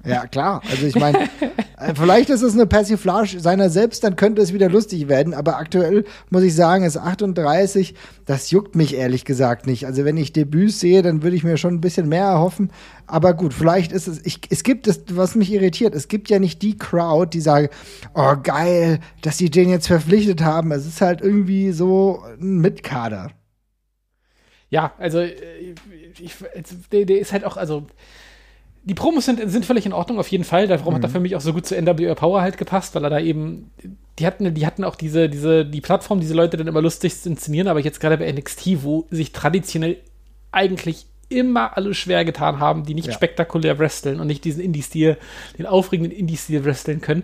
Ja, 0.05 0.27
klar. 0.27 0.61
Also 0.69 0.85
ich 0.85 0.95
meine, 0.95 1.19
äh, 1.77 1.93
vielleicht 1.95 2.29
ist 2.29 2.41
es 2.41 2.53
eine 2.53 2.65
Persiflage 2.65 3.39
seiner 3.39 3.69
selbst, 3.69 4.03
dann 4.03 4.15
könnte 4.15 4.41
es 4.41 4.53
wieder 4.53 4.69
lustig 4.69 5.07
werden. 5.07 5.33
Aber 5.33 5.57
aktuell 5.57 6.05
muss 6.29 6.43
ich 6.43 6.55
sagen, 6.55 6.83
ist 6.83 6.97
38. 6.97 7.95
Das 8.25 8.51
juckt 8.51 8.75
mich 8.75 8.95
ehrlich 8.95 9.25
gesagt 9.25 9.67
nicht. 9.67 9.85
Also 9.85 10.05
wenn 10.05 10.17
ich 10.17 10.33
Debüts 10.33 10.79
sehe, 10.79 11.01
dann 11.01 11.23
würde 11.23 11.35
ich 11.35 11.43
mir 11.43 11.57
schon 11.57 11.75
ein 11.75 11.81
bisschen 11.81 12.07
mehr 12.07 12.25
erhoffen. 12.25 12.71
Aber 13.05 13.33
gut, 13.33 13.53
vielleicht 13.53 13.91
ist 13.91 14.07
es, 14.07 14.25
ich, 14.25 14.41
es 14.49 14.63
gibt 14.63 14.87
es, 14.87 15.01
was 15.11 15.35
mich 15.35 15.51
irritiert, 15.51 15.95
es 15.95 16.07
gibt 16.07 16.29
ja 16.29 16.39
nicht 16.39 16.61
die 16.61 16.77
Crowd, 16.77 17.29
die 17.31 17.41
sagen, 17.41 17.69
oh 18.13 18.35
geil, 18.41 18.99
dass 19.21 19.37
die 19.37 19.49
den 19.49 19.69
jetzt 19.69 19.87
verpflichtet 19.87 20.41
haben. 20.41 20.71
Es 20.71 20.85
ist 20.85 21.01
halt 21.01 21.21
irgendwie 21.21 21.71
so 21.71 22.23
ein 22.39 22.57
Mitkader. 22.59 23.31
Ja, 24.69 24.93
also 24.97 25.19
äh, 25.19 25.75
ich, 26.19 26.35
der, 26.91 27.05
der 27.05 27.19
ist 27.19 27.31
halt 27.31 27.45
auch, 27.45 27.57
also 27.57 27.87
die 28.87 28.93
Promos 28.93 29.25
sind, 29.25 29.51
sind 29.51 29.65
völlig 29.65 29.85
in 29.85 29.91
Ordnung, 29.91 30.17
auf 30.17 30.29
jeden 30.29 30.45
Fall. 30.45 30.67
Darum 30.67 30.93
mhm. 30.93 30.95
hat 30.95 31.03
er 31.03 31.09
für 31.09 31.19
mich 31.19 31.35
auch 31.35 31.41
so 31.41 31.51
gut 31.51 31.65
zu 31.65 31.79
NWA 31.79 32.15
Power 32.15 32.41
halt 32.41 32.57
gepasst, 32.57 32.95
weil 32.95 33.03
er 33.03 33.09
da 33.09 33.19
eben, 33.19 33.69
die 34.17 34.25
hatten, 34.25 34.53
die 34.53 34.65
hatten 34.65 34.85
auch 34.85 34.95
diese, 34.95 35.27
diese, 35.27 35.65
die 35.65 35.81
Plattform, 35.81 36.21
diese 36.21 36.33
Leute 36.33 36.55
dann 36.55 36.67
immer 36.67 36.81
lustig 36.81 37.13
inszenieren, 37.25 37.67
aber 37.67 37.81
jetzt 37.81 37.99
gerade 37.99 38.17
bei 38.17 38.31
NXT, 38.31 38.83
wo 38.83 39.05
sich 39.11 39.33
traditionell 39.33 39.97
eigentlich 40.53 41.05
immer 41.27 41.75
alle 41.75 41.93
schwer 41.93 42.23
getan 42.23 42.61
haben, 42.61 42.85
die 42.85 42.93
nicht 42.93 43.07
ja. 43.07 43.13
spektakulär 43.13 43.77
wresteln 43.77 44.21
und 44.21 44.27
nicht 44.27 44.45
diesen 44.45 44.61
Indie-Stil, 44.61 45.17
den 45.57 45.65
aufregenden 45.65 46.17
Indie-Stil 46.17 46.63
wresteln 46.63 47.01
können. 47.01 47.23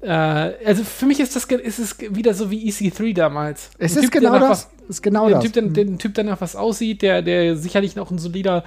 Äh, 0.00 0.10
also 0.10 0.82
für 0.82 1.04
mich 1.04 1.20
ist 1.20 1.36
das 1.36 1.44
ist 1.44 1.78
es 1.78 1.98
wieder 2.00 2.32
so 2.32 2.50
wie 2.50 2.70
EC3 2.70 3.14
damals. 3.14 3.70
Es 3.76 3.96
ist 3.96 4.04
typ, 4.04 4.12
genau 4.12 4.38
das. 4.38 4.50
Was, 4.50 4.70
ist 4.88 5.02
genau 5.02 5.28
das. 5.28 5.44
Typ, 5.44 5.52
der, 5.52 5.62
der 5.64 5.98
Typ, 5.98 6.14
der 6.14 6.24
nach 6.24 6.40
was 6.40 6.56
aussieht, 6.56 7.02
der, 7.02 7.20
der 7.20 7.56
sicherlich 7.56 7.96
noch 7.96 8.10
ein 8.10 8.18
solider 8.18 8.64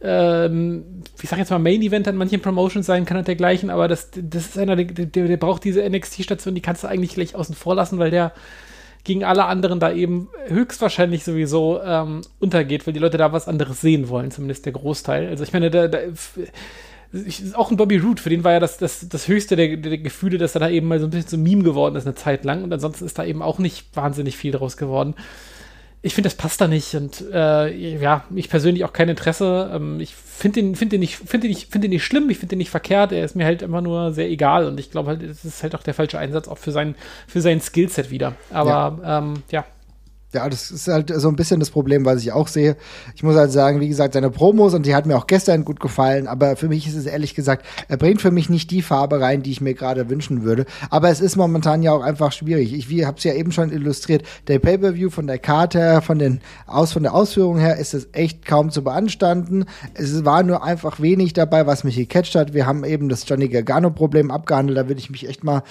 ähm, 0.00 1.02
ich 1.20 1.28
sag 1.28 1.38
jetzt 1.38 1.50
mal 1.50 1.58
Main 1.58 1.82
Event 1.82 2.06
an 2.06 2.16
manchen 2.16 2.40
Promotions 2.40 2.86
sein 2.86 3.04
kann 3.04 3.16
und 3.16 3.26
dergleichen, 3.26 3.70
aber 3.70 3.88
das, 3.88 4.10
das 4.14 4.46
ist 4.46 4.58
einer, 4.58 4.76
der, 4.76 5.06
der, 5.06 5.36
braucht 5.36 5.64
diese 5.64 5.88
NXT-Station, 5.88 6.54
die 6.54 6.62
kannst 6.62 6.84
du 6.84 6.88
eigentlich 6.88 7.14
gleich 7.14 7.34
außen 7.34 7.54
vor 7.54 7.74
lassen, 7.74 7.98
weil 7.98 8.10
der 8.10 8.32
gegen 9.04 9.24
alle 9.24 9.46
anderen 9.46 9.80
da 9.80 9.92
eben 9.92 10.28
höchstwahrscheinlich 10.48 11.24
sowieso 11.24 11.80
ähm, 11.82 12.22
untergeht, 12.40 12.86
weil 12.86 12.94
die 12.94 13.00
Leute 13.00 13.16
da 13.16 13.32
was 13.32 13.48
anderes 13.48 13.80
sehen 13.80 14.08
wollen, 14.08 14.30
zumindest 14.30 14.66
der 14.66 14.72
Großteil. 14.72 15.28
Also 15.28 15.44
ich 15.44 15.52
meine, 15.52 15.70
da, 15.70 15.88
da 15.88 15.98
ich, 17.26 17.56
auch 17.56 17.70
ein 17.70 17.76
Bobby 17.76 17.96
Root, 17.96 18.20
für 18.20 18.28
den 18.28 18.44
war 18.44 18.52
ja 18.52 18.60
das, 18.60 18.76
das, 18.76 19.08
das 19.08 19.26
höchste 19.28 19.56
der, 19.56 19.78
der 19.78 19.98
Gefühle, 19.98 20.36
dass 20.38 20.54
er 20.54 20.60
da 20.60 20.68
eben 20.68 20.88
mal 20.88 21.00
so 21.00 21.06
ein 21.06 21.10
bisschen 21.10 21.28
zum 21.28 21.42
Meme 21.42 21.62
geworden 21.62 21.96
ist 21.96 22.06
eine 22.06 22.14
Zeit 22.14 22.44
lang 22.44 22.62
und 22.62 22.72
ansonsten 22.72 23.06
ist 23.06 23.18
da 23.18 23.24
eben 23.24 23.42
auch 23.42 23.58
nicht 23.58 23.96
wahnsinnig 23.96 24.36
viel 24.36 24.52
draus 24.52 24.76
geworden 24.76 25.14
ich 26.00 26.14
finde, 26.14 26.28
das 26.28 26.36
passt 26.36 26.60
da 26.60 26.68
nicht. 26.68 26.94
Und 26.94 27.24
äh, 27.32 27.98
ja, 27.98 28.24
ich 28.34 28.48
persönlich 28.48 28.84
auch 28.84 28.92
kein 28.92 29.08
Interesse. 29.08 29.70
Ähm, 29.74 30.00
ich 30.00 30.14
finde 30.14 30.60
den, 30.60 30.76
find 30.76 30.92
den, 30.92 31.00
nicht, 31.00 31.16
find 31.16 31.42
den, 31.42 31.50
nicht, 31.50 31.70
find 31.72 31.82
den 31.82 31.90
nicht 31.90 32.04
schlimm, 32.04 32.30
ich 32.30 32.38
finde 32.38 32.50
den 32.50 32.58
nicht 32.58 32.70
verkehrt. 32.70 33.12
Er 33.12 33.24
ist 33.24 33.34
mir 33.34 33.44
halt 33.44 33.62
immer 33.62 33.80
nur 33.80 34.12
sehr 34.12 34.28
egal. 34.28 34.66
Und 34.66 34.78
ich 34.78 34.90
glaube 34.90 35.08
halt, 35.08 35.22
es 35.22 35.44
ist 35.44 35.62
halt 35.62 35.74
auch 35.74 35.82
der 35.82 35.94
falsche 35.94 36.18
Einsatz 36.18 36.46
auch 36.46 36.58
für 36.58 36.72
sein, 36.72 36.94
für 37.26 37.40
sein 37.40 37.60
Skillset 37.60 38.10
wieder. 38.10 38.34
Aber 38.50 38.98
ja. 39.02 39.18
Ähm, 39.18 39.42
ja. 39.50 39.64
Ja, 40.34 40.46
das 40.46 40.70
ist 40.70 40.88
halt 40.88 41.10
so 41.16 41.28
ein 41.28 41.36
bisschen 41.36 41.58
das 41.58 41.70
Problem, 41.70 42.04
was 42.04 42.20
ich 42.20 42.32
auch 42.32 42.48
sehe. 42.48 42.76
Ich 43.14 43.22
muss 43.22 43.34
halt 43.34 43.50
sagen, 43.50 43.80
wie 43.80 43.88
gesagt, 43.88 44.12
seine 44.12 44.28
Promos 44.28 44.74
und 44.74 44.84
die 44.84 44.94
hat 44.94 45.06
mir 45.06 45.16
auch 45.16 45.26
gestern 45.26 45.64
gut 45.64 45.80
gefallen, 45.80 46.26
aber 46.26 46.54
für 46.56 46.68
mich 46.68 46.86
ist 46.86 46.96
es 46.96 47.06
ehrlich 47.06 47.34
gesagt, 47.34 47.64
er 47.88 47.96
bringt 47.96 48.20
für 48.20 48.30
mich 48.30 48.50
nicht 48.50 48.70
die 48.70 48.82
Farbe 48.82 49.22
rein, 49.22 49.42
die 49.42 49.52
ich 49.52 49.62
mir 49.62 49.72
gerade 49.72 50.10
wünschen 50.10 50.42
würde. 50.42 50.66
Aber 50.90 51.08
es 51.08 51.22
ist 51.22 51.36
momentan 51.36 51.82
ja 51.82 51.92
auch 51.92 52.02
einfach 52.02 52.32
schwierig. 52.32 52.74
Ich 52.74 52.90
wie 52.90 53.06
hab's 53.06 53.24
ja 53.24 53.32
eben 53.32 53.52
schon 53.52 53.72
illustriert, 53.72 54.22
der 54.48 54.58
Pay-per-View 54.58 55.08
von 55.08 55.26
der 55.26 55.38
Karte 55.38 55.78
her, 55.78 56.02
von 56.02 56.18
den 56.18 56.40
aus 56.66 56.92
von 56.92 57.04
der 57.04 57.14
Ausführung 57.14 57.56
her 57.56 57.78
ist 57.78 57.94
es 57.94 58.08
echt 58.12 58.44
kaum 58.44 58.70
zu 58.70 58.84
beanstanden. 58.84 59.64
Es 59.94 60.26
war 60.26 60.42
nur 60.42 60.62
einfach 60.62 61.00
wenig 61.00 61.32
dabei, 61.32 61.66
was 61.66 61.84
mich 61.84 61.96
gecatcht 61.96 62.34
hat. 62.34 62.52
Wir 62.52 62.66
haben 62.66 62.84
eben 62.84 63.08
das 63.08 63.26
Johnny 63.26 63.48
Gargano 63.48 63.90
Problem 63.90 64.30
abgehandelt, 64.30 64.76
da 64.76 64.88
würde 64.88 65.00
ich 65.00 65.08
mich 65.08 65.26
echt 65.26 65.42
mal 65.42 65.62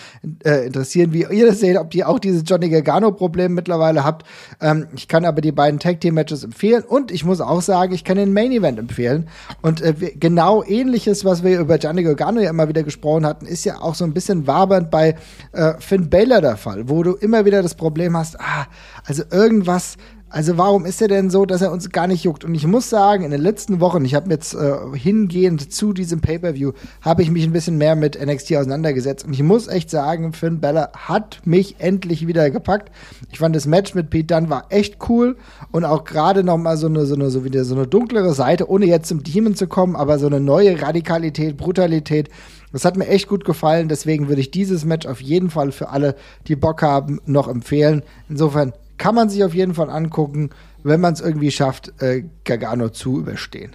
äh, 0.43 0.65
interessieren, 0.65 1.13
wie 1.13 1.27
ihr 1.29 1.45
das 1.45 1.59
seht, 1.59 1.77
ob 1.77 1.93
ihr 1.93 2.09
auch 2.09 2.17
dieses 2.17 2.41
Johnny 2.43 2.69
Gargano 2.69 3.11
Problem 3.11 3.53
mittlerweile 3.53 4.03
habt. 4.03 4.25
Ähm, 4.61 4.87
ich 4.95 5.07
kann 5.07 5.25
aber 5.25 5.41
die 5.41 5.51
beiden 5.51 5.79
Tag 5.79 6.01
Team 6.01 6.15
Matches 6.15 6.43
empfehlen 6.43 6.83
und 6.83 7.11
ich 7.11 7.25
muss 7.25 7.41
auch 7.41 7.61
sagen, 7.61 7.93
ich 7.93 8.03
kann 8.03 8.17
den 8.17 8.33
Main 8.33 8.51
Event 8.51 8.79
empfehlen. 8.79 9.29
Und 9.61 9.81
äh, 9.81 9.93
genau 9.93 10.63
ähnliches, 10.63 11.25
was 11.25 11.43
wir 11.43 11.59
über 11.59 11.77
Gianni 11.77 12.03
Gargano 12.03 12.39
ja 12.39 12.49
immer 12.49 12.67
wieder 12.67 12.83
gesprochen 12.83 13.25
hatten, 13.25 13.45
ist 13.45 13.65
ja 13.65 13.81
auch 13.81 13.95
so 13.95 14.05
ein 14.05 14.13
bisschen 14.13 14.47
wabernd 14.47 14.91
bei 14.91 15.15
äh, 15.51 15.73
Finn 15.79 16.09
Baylor 16.09 16.41
der 16.41 16.57
Fall, 16.57 16.89
wo 16.89 17.03
du 17.03 17.13
immer 17.13 17.45
wieder 17.45 17.61
das 17.61 17.75
Problem 17.75 18.15
hast, 18.15 18.39
ah, 18.39 18.67
also 19.05 19.23
irgendwas 19.31 19.97
also 20.29 20.57
warum 20.57 20.85
ist 20.85 21.01
er 21.01 21.07
denn 21.07 21.29
so, 21.29 21.45
dass 21.45 21.61
er 21.61 21.71
uns 21.71 21.89
gar 21.89 22.07
nicht 22.07 22.23
juckt? 22.23 22.43
Und 22.43 22.53
ich 22.53 22.67
muss 22.67 22.89
sagen, 22.89 23.23
in 23.23 23.31
den 23.31 23.41
letzten 23.41 23.79
Wochen, 23.79 24.03
ich 24.03 24.13
habe 24.13 24.29
jetzt 24.29 24.53
äh, 24.53 24.75
hingehend 24.93 25.71
zu 25.71 25.93
diesem 25.93 26.19
Pay-per-View, 26.19 26.73
habe 27.01 27.21
ich 27.21 27.31
mich 27.31 27.45
ein 27.45 27.53
bisschen 27.53 27.77
mehr 27.77 27.95
mit 27.95 28.19
NXT 28.19 28.55
auseinandergesetzt. 28.55 29.25
Und 29.25 29.33
ich 29.33 29.41
muss 29.41 29.67
echt 29.67 29.89
sagen, 29.89 30.33
Finn 30.33 30.59
Bella 30.59 30.91
hat 30.93 31.39
mich 31.45 31.75
endlich 31.79 32.27
wieder 32.27 32.49
gepackt. 32.51 32.91
Ich 33.31 33.39
fand 33.39 33.55
das 33.55 33.67
Match 33.67 33.95
mit 33.95 34.09
Pete 34.09 34.35
Dunne 34.35 34.49
war 34.49 34.65
echt 34.69 34.97
cool 35.07 35.37
und 35.71 35.85
auch 35.85 36.03
gerade 36.03 36.43
noch 36.43 36.57
mal 36.57 36.75
so 36.75 36.87
eine 36.87 37.05
so 37.05 37.15
eine 37.15 37.29
so 37.29 37.45
wieder 37.45 37.63
so 37.63 37.75
eine 37.75 37.87
dunklere 37.87 38.33
Seite, 38.33 38.69
ohne 38.69 38.85
jetzt 38.85 39.07
zum 39.07 39.23
Demon 39.23 39.55
zu 39.55 39.67
kommen, 39.67 39.95
aber 39.95 40.19
so 40.19 40.27
eine 40.27 40.41
neue 40.41 40.81
Radikalität, 40.81 41.55
Brutalität. 41.55 42.29
Das 42.73 42.83
hat 42.83 42.97
mir 42.97 43.07
echt 43.07 43.29
gut 43.29 43.45
gefallen. 43.45 43.87
Deswegen 43.87 44.27
würde 44.27 44.41
ich 44.41 44.51
dieses 44.51 44.83
Match 44.83 45.07
auf 45.07 45.21
jeden 45.21 45.49
Fall 45.49 45.71
für 45.71 45.89
alle, 45.89 46.15
die 46.47 46.57
Bock 46.57 46.81
haben, 46.81 47.21
noch 47.25 47.47
empfehlen. 47.47 48.03
Insofern 48.27 48.73
kann 48.97 49.15
man 49.15 49.29
sich 49.29 49.43
auf 49.43 49.53
jeden 49.53 49.73
Fall 49.73 49.89
angucken, 49.89 50.49
wenn 50.83 51.01
man 51.01 51.13
es 51.13 51.21
irgendwie 51.21 51.51
schafft, 51.51 51.93
äh, 52.01 52.23
Gargano 52.43 52.89
zu 52.89 53.19
überstehen. 53.19 53.71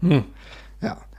hm. 0.00 0.24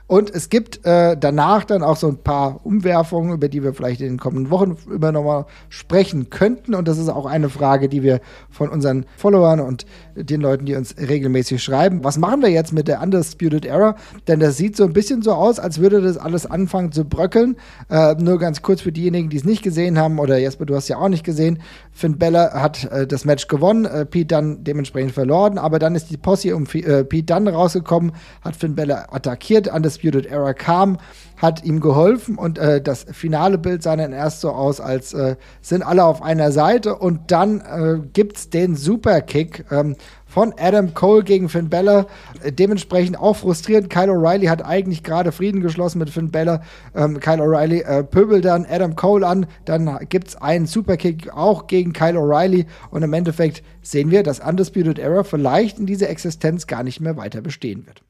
Und 0.06 0.30
es 0.30 0.50
gibt 0.50 0.84
äh, 0.84 1.16
danach 1.18 1.64
dann 1.64 1.82
auch 1.82 1.96
so 1.96 2.08
ein 2.08 2.18
paar 2.18 2.60
Umwerfungen, 2.64 3.32
über 3.32 3.48
die 3.48 3.62
wir 3.62 3.72
vielleicht 3.72 4.02
in 4.02 4.08
den 4.08 4.18
kommenden 4.18 4.50
Wochen 4.50 4.76
immer 4.92 5.12
nochmal 5.12 5.46
sprechen 5.70 6.28
könnten. 6.28 6.74
Und 6.74 6.86
das 6.88 6.98
ist 6.98 7.08
auch 7.08 7.24
eine 7.24 7.48
Frage, 7.48 7.88
die 7.88 8.02
wir 8.02 8.20
von 8.50 8.68
unseren 8.68 9.06
Followern 9.16 9.60
und 9.60 9.86
den 10.14 10.42
Leuten, 10.42 10.66
die 10.66 10.74
uns 10.74 10.94
regelmäßig 10.98 11.62
schreiben. 11.62 12.04
Was 12.04 12.18
machen 12.18 12.42
wir 12.42 12.50
jetzt 12.50 12.74
mit 12.74 12.86
der 12.86 13.00
Undisputed 13.00 13.64
Era? 13.64 13.96
Denn 14.28 14.40
das 14.40 14.58
sieht 14.58 14.76
so 14.76 14.84
ein 14.84 14.92
bisschen 14.92 15.22
so 15.22 15.32
aus, 15.32 15.58
als 15.58 15.78
würde 15.78 16.02
das 16.02 16.18
alles 16.18 16.44
anfangen 16.44 16.92
zu 16.92 17.06
bröckeln. 17.06 17.56
Äh, 17.88 18.14
nur 18.16 18.38
ganz 18.38 18.60
kurz 18.60 18.82
für 18.82 18.92
diejenigen, 18.92 19.30
die 19.30 19.38
es 19.38 19.44
nicht 19.44 19.62
gesehen 19.62 19.98
haben, 19.98 20.18
oder 20.18 20.36
Jesper, 20.36 20.66
du 20.66 20.74
hast 20.74 20.88
ja 20.88 20.98
auch 20.98 21.08
nicht 21.08 21.24
gesehen. 21.24 21.62
Finn 21.92 22.18
Bella 22.18 22.52
hat 22.52 22.84
äh, 22.92 23.06
das 23.06 23.24
Match 23.24 23.48
gewonnen, 23.48 23.86
äh, 23.86 24.04
Pete 24.04 24.26
dann 24.26 24.64
dementsprechend 24.64 25.12
verloren, 25.12 25.56
aber 25.56 25.78
dann 25.78 25.94
ist 25.94 26.10
die 26.10 26.18
Posse 26.18 26.54
um 26.54 26.66
äh, 26.74 27.04
Pete 27.04 27.24
dann 27.24 27.48
rausgekommen, 27.48 28.12
hat 28.42 28.56
Finn 28.56 28.74
Bella 28.74 29.06
attackiert, 29.10 29.70
Undisputed 29.94 30.26
Era 30.26 30.52
kam, 30.54 30.98
hat 31.36 31.64
ihm 31.64 31.80
geholfen 31.80 32.36
und 32.36 32.58
äh, 32.58 32.80
das 32.80 33.06
finale 33.12 33.58
Bild 33.58 33.82
sah 33.82 33.96
dann 33.96 34.12
erst 34.12 34.40
so 34.40 34.50
aus, 34.50 34.80
als 34.80 35.12
äh, 35.14 35.36
sind 35.60 35.82
alle 35.82 36.04
auf 36.04 36.22
einer 36.22 36.52
Seite 36.52 36.96
und 36.96 37.30
dann 37.30 37.60
äh, 37.60 37.98
gibt's 38.12 38.50
den 38.50 38.76
Superkick 38.76 39.64
ähm, 39.70 39.96
von 40.26 40.54
Adam 40.58 40.94
Cole 40.94 41.22
gegen 41.22 41.48
Finn 41.48 41.68
Balor. 41.68 42.06
Äh, 42.42 42.52
dementsprechend 42.52 43.18
auch 43.18 43.36
frustrierend. 43.36 43.90
Kyle 43.90 44.10
O'Reilly 44.10 44.48
hat 44.48 44.64
eigentlich 44.64 45.02
gerade 45.02 45.32
Frieden 45.32 45.60
geschlossen 45.60 45.98
mit 45.98 46.10
Finn 46.10 46.30
Balor. 46.30 46.62
Ähm, 46.94 47.20
Kyle 47.20 47.42
O'Reilly 47.42 47.82
äh, 47.82 48.04
pöbelt 48.04 48.44
dann 48.44 48.66
Adam 48.68 48.96
Cole 48.96 49.26
an. 49.26 49.46
Dann 49.64 49.98
gibt's 50.08 50.36
einen 50.36 50.66
Superkick 50.66 51.32
auch 51.32 51.66
gegen 51.66 51.92
Kyle 51.92 52.18
O'Reilly 52.18 52.66
und 52.90 53.02
im 53.02 53.12
Endeffekt 53.12 53.62
sehen 53.82 54.10
wir, 54.10 54.22
dass 54.22 54.40
Undisputed 54.40 54.98
Era 54.98 55.24
vielleicht 55.24 55.78
in 55.78 55.86
dieser 55.86 56.08
Existenz 56.08 56.66
gar 56.66 56.84
nicht 56.84 57.00
mehr 57.00 57.16
weiter 57.16 57.40
bestehen 57.40 57.86
wird. 57.86 58.03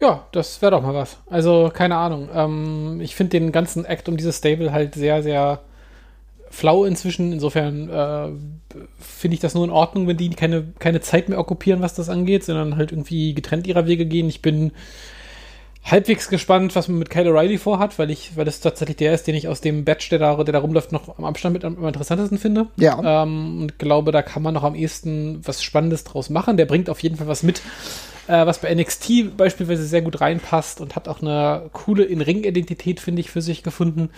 Ja, 0.00 0.26
das 0.32 0.62
wäre 0.62 0.72
doch 0.72 0.82
mal 0.82 0.94
was. 0.94 1.18
Also, 1.28 1.70
keine 1.74 1.96
Ahnung. 1.96 2.28
Ähm, 2.32 3.00
ich 3.00 3.16
finde 3.16 3.38
den 3.38 3.52
ganzen 3.52 3.84
Act 3.84 4.08
um 4.08 4.16
dieses 4.16 4.38
Stable 4.38 4.72
halt 4.72 4.94
sehr, 4.94 5.22
sehr 5.22 5.60
flau 6.50 6.84
inzwischen. 6.84 7.32
Insofern 7.32 7.88
äh, 7.88 8.28
finde 9.00 9.34
ich 9.34 9.40
das 9.40 9.54
nur 9.54 9.64
in 9.64 9.70
Ordnung, 9.70 10.06
wenn 10.06 10.16
die 10.16 10.30
keine, 10.30 10.64
keine 10.78 11.00
Zeit 11.00 11.28
mehr 11.28 11.38
okkupieren, 11.38 11.82
was 11.82 11.94
das 11.94 12.08
angeht, 12.08 12.44
sondern 12.44 12.76
halt 12.76 12.92
irgendwie 12.92 13.34
getrennt 13.34 13.66
ihrer 13.66 13.86
Wege 13.86 14.06
gehen. 14.06 14.28
Ich 14.28 14.40
bin 14.40 14.72
halbwegs 15.84 16.28
gespannt, 16.28 16.76
was 16.76 16.88
man 16.88 16.98
mit 16.98 17.10
Kyle 17.10 17.30
O'Reilly 17.30 17.58
vorhat, 17.58 17.98
weil 17.98 18.10
ich, 18.10 18.36
weil 18.36 18.44
das 18.44 18.60
tatsächlich 18.60 18.98
der 18.98 19.14
ist, 19.14 19.26
den 19.26 19.34
ich 19.34 19.48
aus 19.48 19.60
dem 19.60 19.84
Batch, 19.84 20.08
der 20.10 20.18
da, 20.18 20.36
der 20.36 20.52
da 20.52 20.58
rumläuft, 20.58 20.92
noch 20.92 21.18
am 21.18 21.24
Abstand 21.24 21.54
mit 21.54 21.64
am, 21.64 21.84
interessantesten 21.86 22.38
finde. 22.38 22.66
Ja. 22.76 23.22
Ähm, 23.22 23.62
und 23.62 23.78
glaube, 23.78 24.12
da 24.12 24.22
kann 24.22 24.42
man 24.42 24.54
noch 24.54 24.64
am 24.64 24.74
ehesten 24.74 25.40
was 25.44 25.62
Spannendes 25.62 26.04
draus 26.04 26.30
machen. 26.30 26.56
Der 26.56 26.66
bringt 26.66 26.90
auf 26.90 27.02
jeden 27.02 27.16
Fall 27.16 27.28
was 27.28 27.42
mit, 27.42 27.62
äh, 28.28 28.46
was 28.46 28.60
bei 28.60 28.72
NXT 28.72 29.36
beispielsweise 29.36 29.84
sehr 29.84 30.02
gut 30.02 30.20
reinpasst 30.20 30.80
und 30.80 30.94
hat 30.94 31.08
auch 31.08 31.22
eine 31.22 31.70
coole 31.72 32.04
In-Ring-Identität, 32.04 33.00
finde 33.00 33.20
ich, 33.20 33.30
für 33.30 33.42
sich 33.42 33.62
gefunden, 33.62 34.10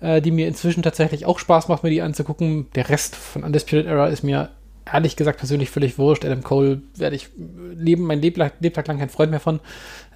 äh, 0.00 0.20
die 0.20 0.30
mir 0.30 0.46
inzwischen 0.46 0.82
tatsächlich 0.82 1.26
auch 1.26 1.38
Spaß 1.38 1.68
macht, 1.68 1.82
mir 1.82 1.90
die 1.90 2.02
anzugucken. 2.02 2.66
Der 2.74 2.88
Rest 2.88 3.16
von 3.16 3.42
Undisputed 3.42 3.86
Era 3.86 4.06
ist 4.08 4.22
mir 4.22 4.50
ehrlich 4.92 5.16
gesagt 5.16 5.38
persönlich 5.38 5.70
völlig 5.70 5.98
wurscht. 5.98 6.24
Adam 6.26 6.42
Cole 6.42 6.82
werde 6.96 7.16
ich 7.16 7.30
leben, 7.74 8.04
mein 8.04 8.20
Lebtag, 8.20 8.54
Lebtag 8.60 8.86
lang 8.86 8.98
kein 8.98 9.08
Freund 9.08 9.30
mehr 9.30 9.40
von, 9.40 9.60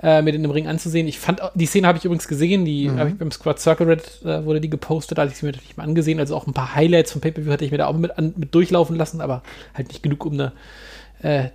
äh, 0.02 0.20
mir 0.20 0.32
den 0.32 0.44
im 0.44 0.50
Ring 0.50 0.68
anzusehen. 0.68 1.08
Ich 1.08 1.18
fand, 1.18 1.40
die 1.54 1.64
Szene 1.64 1.86
habe 1.86 1.96
ich 1.96 2.04
übrigens 2.04 2.28
gesehen, 2.28 2.66
die 2.66 2.88
mhm. 2.88 2.98
habe 2.98 3.10
ich 3.10 3.16
beim 3.16 3.30
Squad 3.30 3.60
Circle 3.60 3.86
Red, 3.86 4.22
äh, 4.24 4.44
wurde 4.44 4.60
die 4.60 4.68
gepostet, 4.68 5.16
da 5.16 5.22
hatte 5.22 5.32
ich 5.32 5.38
sie 5.38 5.46
mir 5.46 5.52
natürlich 5.52 5.78
mal 5.78 5.84
angesehen. 5.84 6.20
Also 6.20 6.36
auch 6.36 6.46
ein 6.46 6.52
paar 6.52 6.74
Highlights 6.74 7.12
vom 7.12 7.22
Pay-Per-View 7.22 7.50
hatte 7.50 7.64
ich 7.64 7.70
mir 7.70 7.78
da 7.78 7.86
auch 7.86 7.96
mit, 7.96 8.18
an, 8.18 8.34
mit 8.36 8.54
durchlaufen 8.54 8.96
lassen, 8.96 9.22
aber 9.22 9.42
halt 9.72 9.88
nicht 9.88 10.02
genug, 10.02 10.26
um 10.26 10.34
eine 10.34 10.52
äh, 11.22 11.48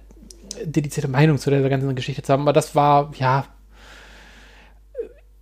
dedizierte 0.63 1.07
Meinung 1.07 1.37
zu 1.37 1.49
der 1.49 1.67
ganzen 1.69 1.95
Geschichte 1.95 2.21
zu 2.21 2.33
haben. 2.33 2.43
Aber 2.43 2.53
das 2.53 2.75
war, 2.75 3.11
ja, 3.15 3.45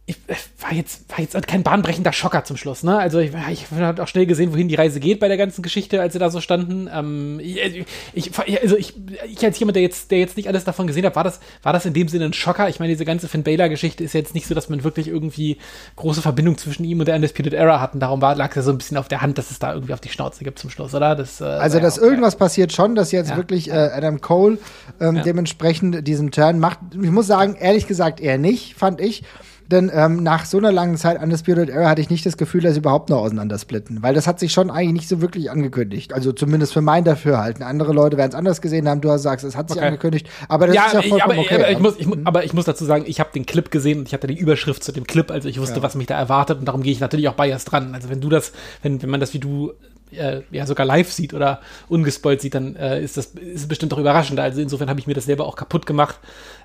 ich 0.08 0.18
war 0.60 0.74
jetzt, 0.74 1.10
war 1.10 1.20
jetzt 1.20 1.48
kein 1.48 1.64
bahnbrechender 1.64 2.12
Schocker 2.12 2.44
zum 2.44 2.58
Schluss, 2.58 2.84
ne? 2.84 2.98
Also 2.98 3.20
ich, 3.20 3.32
ich 3.52 3.66
habe 3.72 4.02
auch 4.02 4.08
schnell 4.08 4.26
gesehen, 4.26 4.52
wohin 4.52 4.68
die 4.68 4.76
Reise 4.76 5.00
geht 5.00 5.20
bei 5.20 5.28
der 5.28 5.38
ganzen 5.38 5.62
Geschichte, 5.62 6.02
als 6.02 6.14
sie 6.14 6.20
da 6.20 6.30
so 6.30 6.42
standen. 6.42 6.90
Ähm, 6.92 7.40
ich, 7.40 7.86
ich, 8.14 8.62
also 8.62 8.78
ich, 8.78 8.96
ich 9.28 9.46
als 9.46 9.60
jemand, 9.60 9.76
der 9.76 9.84
jetzt, 9.84 10.10
der 10.10 10.20
jetzt 10.20 10.38
nicht 10.38 10.48
alles 10.48 10.64
davon 10.64 10.88
gesehen 10.88 11.06
hat, 11.06 11.16
war 11.16 11.24
das, 11.24 11.40
war 11.62 11.72
das 11.72 11.86
in 11.86 11.94
dem 11.94 12.08
Sinne 12.08 12.26
ein 12.26 12.34
Schocker. 12.34 12.68
Ich 12.68 12.80
meine, 12.80 12.92
diese 12.92 13.06
ganze 13.06 13.28
Finn 13.28 13.44
Baylor-Geschichte 13.44 14.04
ist 14.04 14.14
jetzt 14.14 14.34
nicht 14.34 14.48
so, 14.48 14.56
dass 14.56 14.70
man 14.70 14.84
wirklich 14.84 15.08
irgendwie 15.08 15.58
große 15.98 16.22
Verbindung 16.22 16.58
zwischen 16.58 16.84
ihm 16.84 17.00
und 17.00 17.08
der 17.08 17.16
Undisputed 17.16 17.54
Era 17.54 17.80
hatten. 17.80 18.00
Darum 18.00 18.22
war, 18.22 18.36
lag 18.36 18.50
es 18.50 18.56
ja 18.56 18.62
so 18.64 18.72
ein 18.72 18.80
bisschen 18.80 18.98
auf 18.98 19.08
der 19.08 19.22
Hand, 19.22 19.38
dass 19.38 19.52
es 19.52 19.60
da 19.60 19.74
irgendwie 19.74 19.94
auf 19.94 20.02
die 20.02 20.10
Schnauze 20.10 20.44
gibt 20.44 20.58
zum 20.58 20.72
Schluss, 20.72 20.96
oder? 20.96 21.16
Das, 21.16 21.42
äh, 21.42 21.46
also, 21.46 21.80
dass 21.80 21.98
ja 21.98 22.04
irgendwas 22.04 22.36
passiert 22.36 22.74
schon, 22.74 22.96
dass 22.96 23.12
jetzt 23.12 23.30
ja. 23.30 23.38
wirklich 23.38 23.70
äh, 23.70 23.74
Adam 23.74 24.20
Cole 24.20 24.58
ähm, 25.00 25.18
ja. 25.18 25.22
dementsprechend 25.22 26.08
diesen 26.08 26.32
Turn 26.32 26.60
macht. 26.60 26.80
Ich 26.92 27.12
muss 27.12 27.28
sagen, 27.28 27.56
ehrlich 27.56 27.88
gesagt, 27.88 28.20
eher 28.20 28.40
nicht, 28.40 28.76
fand 28.76 29.00
ich. 29.00 29.24
Denn 29.72 29.90
ähm, 29.94 30.22
nach 30.22 30.46
so 30.46 30.58
einer 30.58 30.72
langen 30.72 30.98
Zeit 30.98 31.22
Undisputed 31.22 31.70
Era 31.70 31.90
hatte 31.90 32.02
ich 32.02 32.10
nicht 32.10 32.26
das 32.26 32.38
Gefühl, 32.38 32.62
dass 32.62 32.74
sie 32.74 32.80
überhaupt 32.80 33.10
noch 33.10 33.20
auseinandersplitten. 33.20 34.04
Weil 34.04 34.14
das 34.14 34.28
hat 34.28 34.40
sich 34.40 34.52
schon 34.52 34.70
eigentlich 34.70 34.92
nicht 34.94 35.08
so 35.08 35.22
wirklich 35.22 35.50
angekündigt. 35.50 36.14
Also 36.14 36.34
zumindest 36.34 36.74
für 36.74 36.82
mein 36.82 37.04
Dafürhalten. 37.04 37.64
Andere 37.64 37.94
Leute 37.94 38.18
werden 38.18 38.30
es 38.30 38.36
anders 38.36 38.62
gesehen 38.62 38.88
haben. 38.90 39.02
Du 39.02 39.18
sagst, 39.18 39.46
es 39.46 39.56
hat 39.56 39.70
sich 39.70 39.78
okay. 39.78 39.88
angekündigt. 39.88 40.30
Aber 40.50 40.68
das 40.68 40.76
ja, 40.76 40.86
ist 40.88 40.94
ja 40.94 41.02
vollkommen 41.02 41.22
aber, 41.22 41.42
okay. 41.42 41.56
Aber 41.56 41.72
ich, 41.72 41.80
muss, 41.80 41.96
ich, 41.98 42.08
aber 42.26 42.44
ich 42.44 42.54
muss 42.54 42.66
dazu 42.66 42.86
sagen, 42.86 43.06
ich 43.08 43.20
habe 43.20 43.30
den 43.34 43.46
Clip 43.46 43.72
gesehen 43.72 44.00
und 44.00 44.08
ich 44.08 44.14
hatte 44.14 44.28
die 44.28 44.38
Überschrift 44.38 44.84
zu 44.84 44.92
dem 44.92 45.06
Clip. 45.06 45.32
Also 45.32 45.48
ich 45.48 45.60
wusste, 45.60 45.78
ja. 45.78 45.84
was 45.84 45.96
mich 45.96 46.08
da 46.08 46.18
erwartet. 46.18 46.60
Und 46.60 46.66
darum 46.66 46.84
gehe 46.84 46.92
ich 46.92 47.00
natürlich 47.00 47.30
auch 47.30 47.36
biased 47.36 47.72
dran. 47.72 47.96
Also 47.96 48.10
wenn 48.10 48.20
du 48.20 48.30
das, 48.30 48.52
wenn, 48.84 49.02
wenn 49.02 49.10
man 49.10 49.20
das 49.20 49.34
wie 49.34 49.40
du 49.40 49.72
äh, 50.14 50.42
ja 50.52 50.66
sogar 50.66 50.86
live 50.86 51.12
sieht 51.12 51.34
oder 51.34 51.62
ungespoilt 51.88 52.42
sieht, 52.42 52.56
dann 52.56 52.76
äh, 52.76 53.02
ist 53.02 53.18
das 53.18 53.28
ist 53.28 53.68
bestimmt 53.68 53.92
doch 53.92 53.98
überraschend. 53.98 54.40
Also 54.40 54.62
insofern 54.62 54.90
habe 54.90 55.00
ich 55.00 55.08
mir 55.08 55.14
das 55.14 55.26
selber 55.26 55.46
auch 55.46 55.56
kaputt 55.56 55.86
gemacht. 55.86 56.20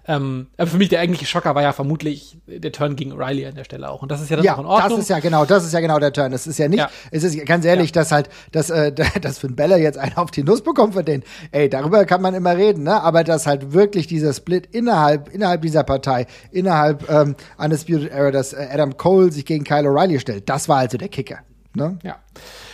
Ähm, 0.09 0.47
aber 0.57 0.69
für 0.69 0.77
mich 0.77 0.89
der 0.89 1.01
eigentliche 1.01 1.27
Schocker 1.27 1.55
war 1.55 1.63
ja 1.63 1.73
vermutlich 1.73 2.39
der 2.47 2.71
Turn 2.71 2.95
gegen 2.95 3.13
Riley 3.13 3.47
an 3.47 3.55
der 3.55 3.65
Stelle 3.65 3.91
auch. 3.91 4.03
Und 4.03 4.11
das 4.13 4.21
ist 4.21 4.31
ja 4.31 4.37
dann 4.37 4.45
ja, 4.45 4.55
auch 4.55 4.61
in 4.61 4.67
Ordnung. 4.67 4.91
Das 4.91 4.99
ist 5.01 5.09
ja 5.09 5.19
genau, 5.19 5.45
das 5.45 5.65
ist 5.65 5.73
ja 5.73 5.81
genau 5.81 5.99
der 5.99 6.13
Turn. 6.13 6.33
Es 6.33 6.47
ist 6.47 6.59
ja 6.59 6.69
nicht, 6.69 6.79
ja. 6.79 6.91
es 7.11 7.25
ist 7.25 7.45
ganz 7.45 7.65
ehrlich, 7.65 7.89
ja. 7.89 7.95
dass 7.95 8.13
halt, 8.13 8.29
dass, 8.53 8.71
äh, 8.71 8.93
dass 9.21 9.39
Finn 9.39 9.57
Bella 9.57 9.77
jetzt 9.77 9.99
einen 9.99 10.17
auf 10.17 10.31
die 10.31 10.45
Nuss 10.45 10.63
bekommt 10.63 10.95
von 10.95 11.05
denen. 11.05 11.25
Ey, 11.51 11.69
darüber 11.69 12.05
kann 12.05 12.23
man 12.23 12.35
immer 12.35 12.57
reden, 12.57 12.85
ne? 12.85 13.03
Aber 13.03 13.25
dass 13.25 13.47
halt 13.47 13.73
wirklich 13.73 14.07
dieser 14.07 14.33
Split 14.33 14.67
innerhalb, 14.73 15.29
innerhalb 15.33 15.63
dieser 15.63 15.83
Partei, 15.83 16.27
innerhalb 16.53 17.09
ähm, 17.11 17.35
Undisputed 17.59 18.11
Era, 18.11 18.31
dass 18.31 18.53
äh, 18.53 18.69
Adam 18.71 18.97
Cole 18.97 19.33
sich 19.33 19.45
gegen 19.45 19.65
Kyle 19.65 19.89
O'Reilly 19.89 20.21
stellt, 20.21 20.49
das 20.49 20.69
war 20.69 20.79
also 20.79 20.99
der 20.99 21.09
Kicker. 21.09 21.39
Ne? 21.77 21.99
Ja. 22.03 22.17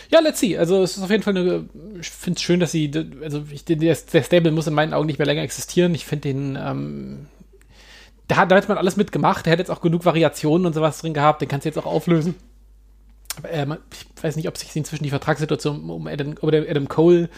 Ja, 0.09 0.19
let's 0.19 0.39
see. 0.39 0.57
Also 0.57 0.83
es 0.83 0.97
ist 0.97 1.03
auf 1.03 1.09
jeden 1.09 1.23
Fall 1.23 1.35
eine. 1.35 1.65
Ich 1.99 2.09
finde 2.09 2.37
es 2.37 2.41
schön, 2.43 2.59
dass 2.59 2.71
sie. 2.71 2.91
Also 3.21 3.43
ich, 3.51 3.65
der, 3.65 3.77
der 3.77 4.23
Stable 4.23 4.51
muss 4.51 4.67
in 4.67 4.73
meinen 4.73 4.93
Augen 4.93 5.07
nicht 5.07 5.19
mehr 5.19 5.25
länger 5.25 5.41
existieren. 5.41 5.93
Ich 5.95 6.05
finde 6.05 6.29
den. 6.29 6.57
Ähm, 6.59 7.27
da, 8.27 8.37
hat, 8.37 8.51
da 8.51 8.55
hat 8.55 8.69
man 8.69 8.77
alles 8.77 8.95
mitgemacht. 8.95 9.45
Der 9.45 9.53
hat 9.53 9.59
jetzt 9.59 9.71
auch 9.71 9.81
genug 9.81 10.05
Variationen 10.05 10.65
und 10.65 10.73
sowas 10.73 10.99
drin 10.99 11.13
gehabt. 11.13 11.41
Den 11.41 11.49
kannst 11.49 11.65
du 11.65 11.69
jetzt 11.69 11.77
auch 11.77 11.85
auflösen. 11.85 12.35
Aber, 13.37 13.49
äh, 13.49 13.65
ich 13.91 14.23
weiß 14.23 14.35
nicht, 14.35 14.47
ob 14.47 14.57
sich 14.57 14.75
inzwischen 14.75 15.03
die 15.03 15.09
Vertragssituation 15.09 15.89
um 15.89 16.07
Adam, 16.07 16.35
um 16.39 16.49
Adam 16.49 16.87
Cole 16.87 17.29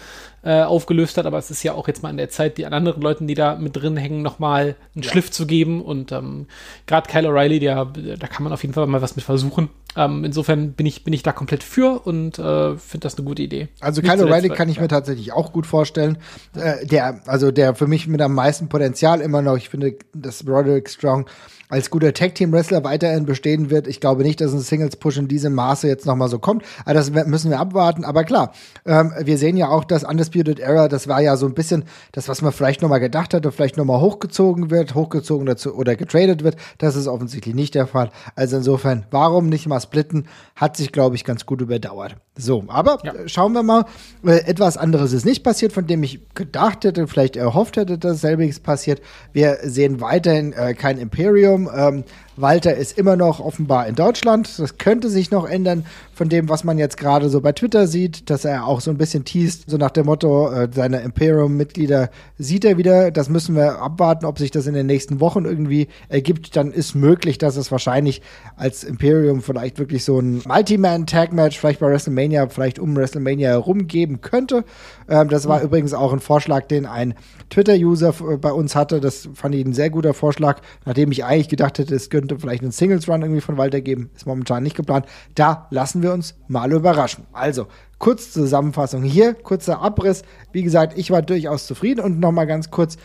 äh, 0.45 0.61
aufgelöst 0.61 1.17
hat, 1.17 1.25
aber 1.25 1.39
es 1.39 1.49
ist 1.49 1.63
ja 1.63 1.73
auch 1.73 1.87
jetzt 1.87 2.03
mal 2.03 2.09
an 2.09 2.17
der 2.17 2.29
Zeit, 2.29 2.59
die 2.59 2.67
anderen 2.67 3.01
Leuten, 3.01 3.25
die 3.25 3.33
da 3.33 3.55
mit 3.55 3.75
drin 3.75 3.97
hängen, 3.97 4.21
nochmal 4.21 4.75
einen 4.93 5.03
ja. 5.03 5.09
Schliff 5.09 5.31
zu 5.31 5.47
geben. 5.47 5.81
Und 5.81 6.11
ähm, 6.11 6.45
gerade 6.85 7.09
Kyle 7.09 7.27
O'Reilly, 7.27 7.59
der, 7.59 7.85
da 7.85 8.27
kann 8.27 8.43
man 8.43 8.53
auf 8.53 8.61
jeden 8.61 8.75
Fall 8.75 8.85
mal 8.85 9.01
was 9.01 9.15
mit 9.15 9.25
versuchen. 9.25 9.69
Ähm, 9.97 10.23
insofern 10.23 10.73
bin 10.73 10.85
ich, 10.85 11.03
bin 11.03 11.13
ich 11.13 11.23
da 11.23 11.31
komplett 11.31 11.63
für 11.63 12.05
und 12.05 12.37
äh, 12.37 12.77
finde 12.77 13.05
das 13.05 13.17
eine 13.17 13.25
gute 13.25 13.41
Idee. 13.41 13.69
Also 13.79 14.01
Kyle 14.01 14.23
O'Reilly 14.23 14.49
kann 14.49 14.69
ich 14.69 14.75
ja. 14.75 14.83
mir 14.83 14.87
tatsächlich 14.87 15.33
auch 15.33 15.51
gut 15.51 15.65
vorstellen. 15.65 16.17
Äh, 16.55 16.85
der, 16.85 17.21
also 17.25 17.51
der 17.51 17.73
für 17.73 17.87
mich 17.87 18.07
mit 18.07 18.21
am 18.21 18.35
meisten 18.35 18.69
Potenzial 18.69 19.21
immer 19.21 19.41
noch, 19.41 19.57
ich 19.57 19.69
finde, 19.69 19.95
dass 20.13 20.47
Roderick 20.47 20.89
Strong 20.89 21.25
als 21.69 21.89
guter 21.89 22.13
Tag-Team-Wrestler 22.13 22.83
weiterhin 22.83 23.25
bestehen 23.25 23.69
wird. 23.69 23.87
Ich 23.87 23.99
glaube 23.99 24.23
nicht, 24.23 24.39
dass 24.39 24.53
ein 24.53 24.59
Singles-Push 24.59 25.17
in 25.17 25.27
diesem 25.27 25.53
Maße 25.53 25.87
jetzt 25.87 26.05
nochmal 26.05 26.29
so 26.29 26.39
kommt. 26.39 26.63
Aber 26.83 26.93
das 26.93 27.11
müssen 27.11 27.49
wir 27.49 27.59
abwarten. 27.59 28.05
Aber 28.05 28.23
klar, 28.23 28.53
ähm, 28.85 29.13
wir 29.19 29.37
sehen 29.37 29.57
ja 29.57 29.69
auch, 29.69 29.83
dass 29.83 30.03
Undisputed 30.35 30.59
Era, 30.59 30.87
das 30.87 31.07
war 31.07 31.21
ja 31.21 31.37
so 31.37 31.45
ein 31.45 31.53
bisschen 31.53 31.85
das, 32.11 32.27
was 32.27 32.41
man 32.41 32.51
vielleicht 32.51 32.81
nochmal 32.81 32.99
gedacht 32.99 33.33
hatte, 33.33 33.51
vielleicht 33.51 33.77
nochmal 33.77 34.01
hochgezogen 34.01 34.69
wird, 34.69 34.95
hochgezogen 34.95 35.45
dazu 35.45 35.73
oder 35.75 35.95
getradet 35.95 36.43
wird. 36.43 36.57
Das 36.77 36.95
ist 36.95 37.07
offensichtlich 37.07 37.55
nicht 37.55 37.75
der 37.75 37.87
Fall. 37.87 38.09
Also 38.35 38.57
insofern, 38.57 39.05
warum 39.11 39.47
nicht 39.47 39.67
mal 39.67 39.79
splitten? 39.79 40.27
Hat 40.55 40.77
sich, 40.77 40.91
glaube 40.91 41.15
ich, 41.15 41.23
ganz 41.23 41.45
gut 41.45 41.61
überdauert. 41.61 42.17
So, 42.37 42.65
aber 42.67 42.97
ja. 43.03 43.13
schauen 43.27 43.53
wir 43.53 43.63
mal. 43.63 43.85
Äh, 44.25 44.45
etwas 44.45 44.77
anderes 44.77 45.13
ist 45.13 45.25
nicht 45.25 45.43
passiert, 45.43 45.71
von 45.71 45.87
dem 45.87 46.03
ich 46.03 46.19
gedacht 46.33 46.83
hätte, 46.83 47.07
vielleicht 47.07 47.37
erhofft 47.37 47.77
hätte, 47.77 47.97
dass 47.97 48.21
selbiges 48.21 48.59
passiert. 48.59 49.01
Wir 49.31 49.59
sehen 49.63 50.01
weiterhin 50.01 50.51
äh, 50.53 50.73
kein 50.73 50.97
Imperium. 50.97 51.69
Ähm, 51.73 52.03
Walter 52.37 52.75
ist 52.75 52.97
immer 52.97 53.15
noch 53.15 53.39
offenbar 53.39 53.87
in 53.87 53.95
Deutschland. 53.95 54.59
Das 54.59 54.77
könnte 54.77 55.09
sich 55.09 55.31
noch 55.31 55.47
ändern 55.47 55.85
von 56.13 56.29
dem, 56.29 56.49
was 56.49 56.63
man 56.63 56.77
jetzt 56.77 56.97
gerade 56.97 57.29
so 57.29 57.41
bei 57.41 57.51
Twitter 57.51 57.87
sieht, 57.87 58.29
dass 58.29 58.45
er 58.45 58.67
auch 58.67 58.81
so 58.81 58.91
ein 58.91 58.97
bisschen 58.97 59.25
teast, 59.25 59.69
so 59.69 59.77
nach 59.77 59.91
dem 59.91 60.05
Motto, 60.05 60.51
äh, 60.51 60.69
seine 60.73 61.01
Imperium-Mitglieder 61.01 62.09
sieht 62.37 62.65
er 62.65 62.77
wieder. 62.77 63.11
Das 63.11 63.29
müssen 63.29 63.55
wir 63.55 63.81
abwarten, 63.81 64.25
ob 64.25 64.37
sich 64.37 64.51
das 64.51 64.67
in 64.67 64.73
den 64.73 64.85
nächsten 64.85 65.19
Wochen 65.19 65.45
irgendwie 65.45 65.87
ergibt. 66.09 66.55
Dann 66.55 66.71
ist 66.71 66.95
möglich, 66.95 67.37
dass 67.37 67.57
es 67.57 67.71
wahrscheinlich 67.71 68.21
als 68.55 68.83
Imperium 68.83 69.41
vielleicht 69.41 69.79
wirklich 69.79 70.03
so 70.03 70.19
ein 70.19 70.41
Multi-Man-Tag-Match, 70.45 71.59
vielleicht 71.59 71.79
bei 71.79 71.87
WrestleMania, 71.87 72.47
vielleicht 72.49 72.79
um 72.79 72.95
WrestleMania 72.95 73.49
herum 73.49 73.87
geben 73.87 74.21
könnte. 74.21 74.63
Ähm, 75.07 75.29
das 75.29 75.47
war 75.47 75.59
mhm. 75.59 75.65
übrigens 75.65 75.93
auch 75.93 76.13
ein 76.13 76.19
Vorschlag, 76.19 76.67
den 76.67 76.85
ein 76.85 77.13
Twitter-User 77.49 78.13
bei 78.39 78.51
uns 78.51 78.75
hatte. 78.75 78.99
Das 78.99 79.29
fand 79.33 79.55
ich 79.55 79.65
ein 79.65 79.73
sehr 79.73 79.89
guter 79.89 80.13
Vorschlag, 80.13 80.61
nachdem 80.85 81.11
ich 81.11 81.25
eigentlich 81.25 81.49
gedacht 81.49 81.79
hätte, 81.79 81.95
es 81.95 82.09
könnte 82.09 82.39
vielleicht 82.39 82.63
einen 82.63 82.71
Singles-Run 82.71 83.21
irgendwie 83.21 83.41
von 83.41 83.57
Walter 83.57 83.81
geben. 83.81 84.09
Ist 84.15 84.25
momentan 84.25 84.63
nicht 84.63 84.75
geplant. 84.75 85.05
Da 85.35 85.67
lassen 85.69 86.01
wir 86.01 86.13
uns 86.13 86.35
mal 86.47 86.71
überraschen. 86.71 87.25
Also, 87.33 87.67
kurz 87.99 88.31
Zusammenfassung 88.31 89.03
hier, 89.03 89.33
kurzer 89.33 89.81
Abriss. 89.81 90.23
Wie 90.51 90.63
gesagt, 90.63 90.97
ich 90.97 91.11
war 91.11 91.21
durchaus 91.21 91.67
zufrieden 91.67 92.01
und 92.01 92.19
nochmal 92.19 92.47
ganz 92.47 92.71
kurz 92.71 92.97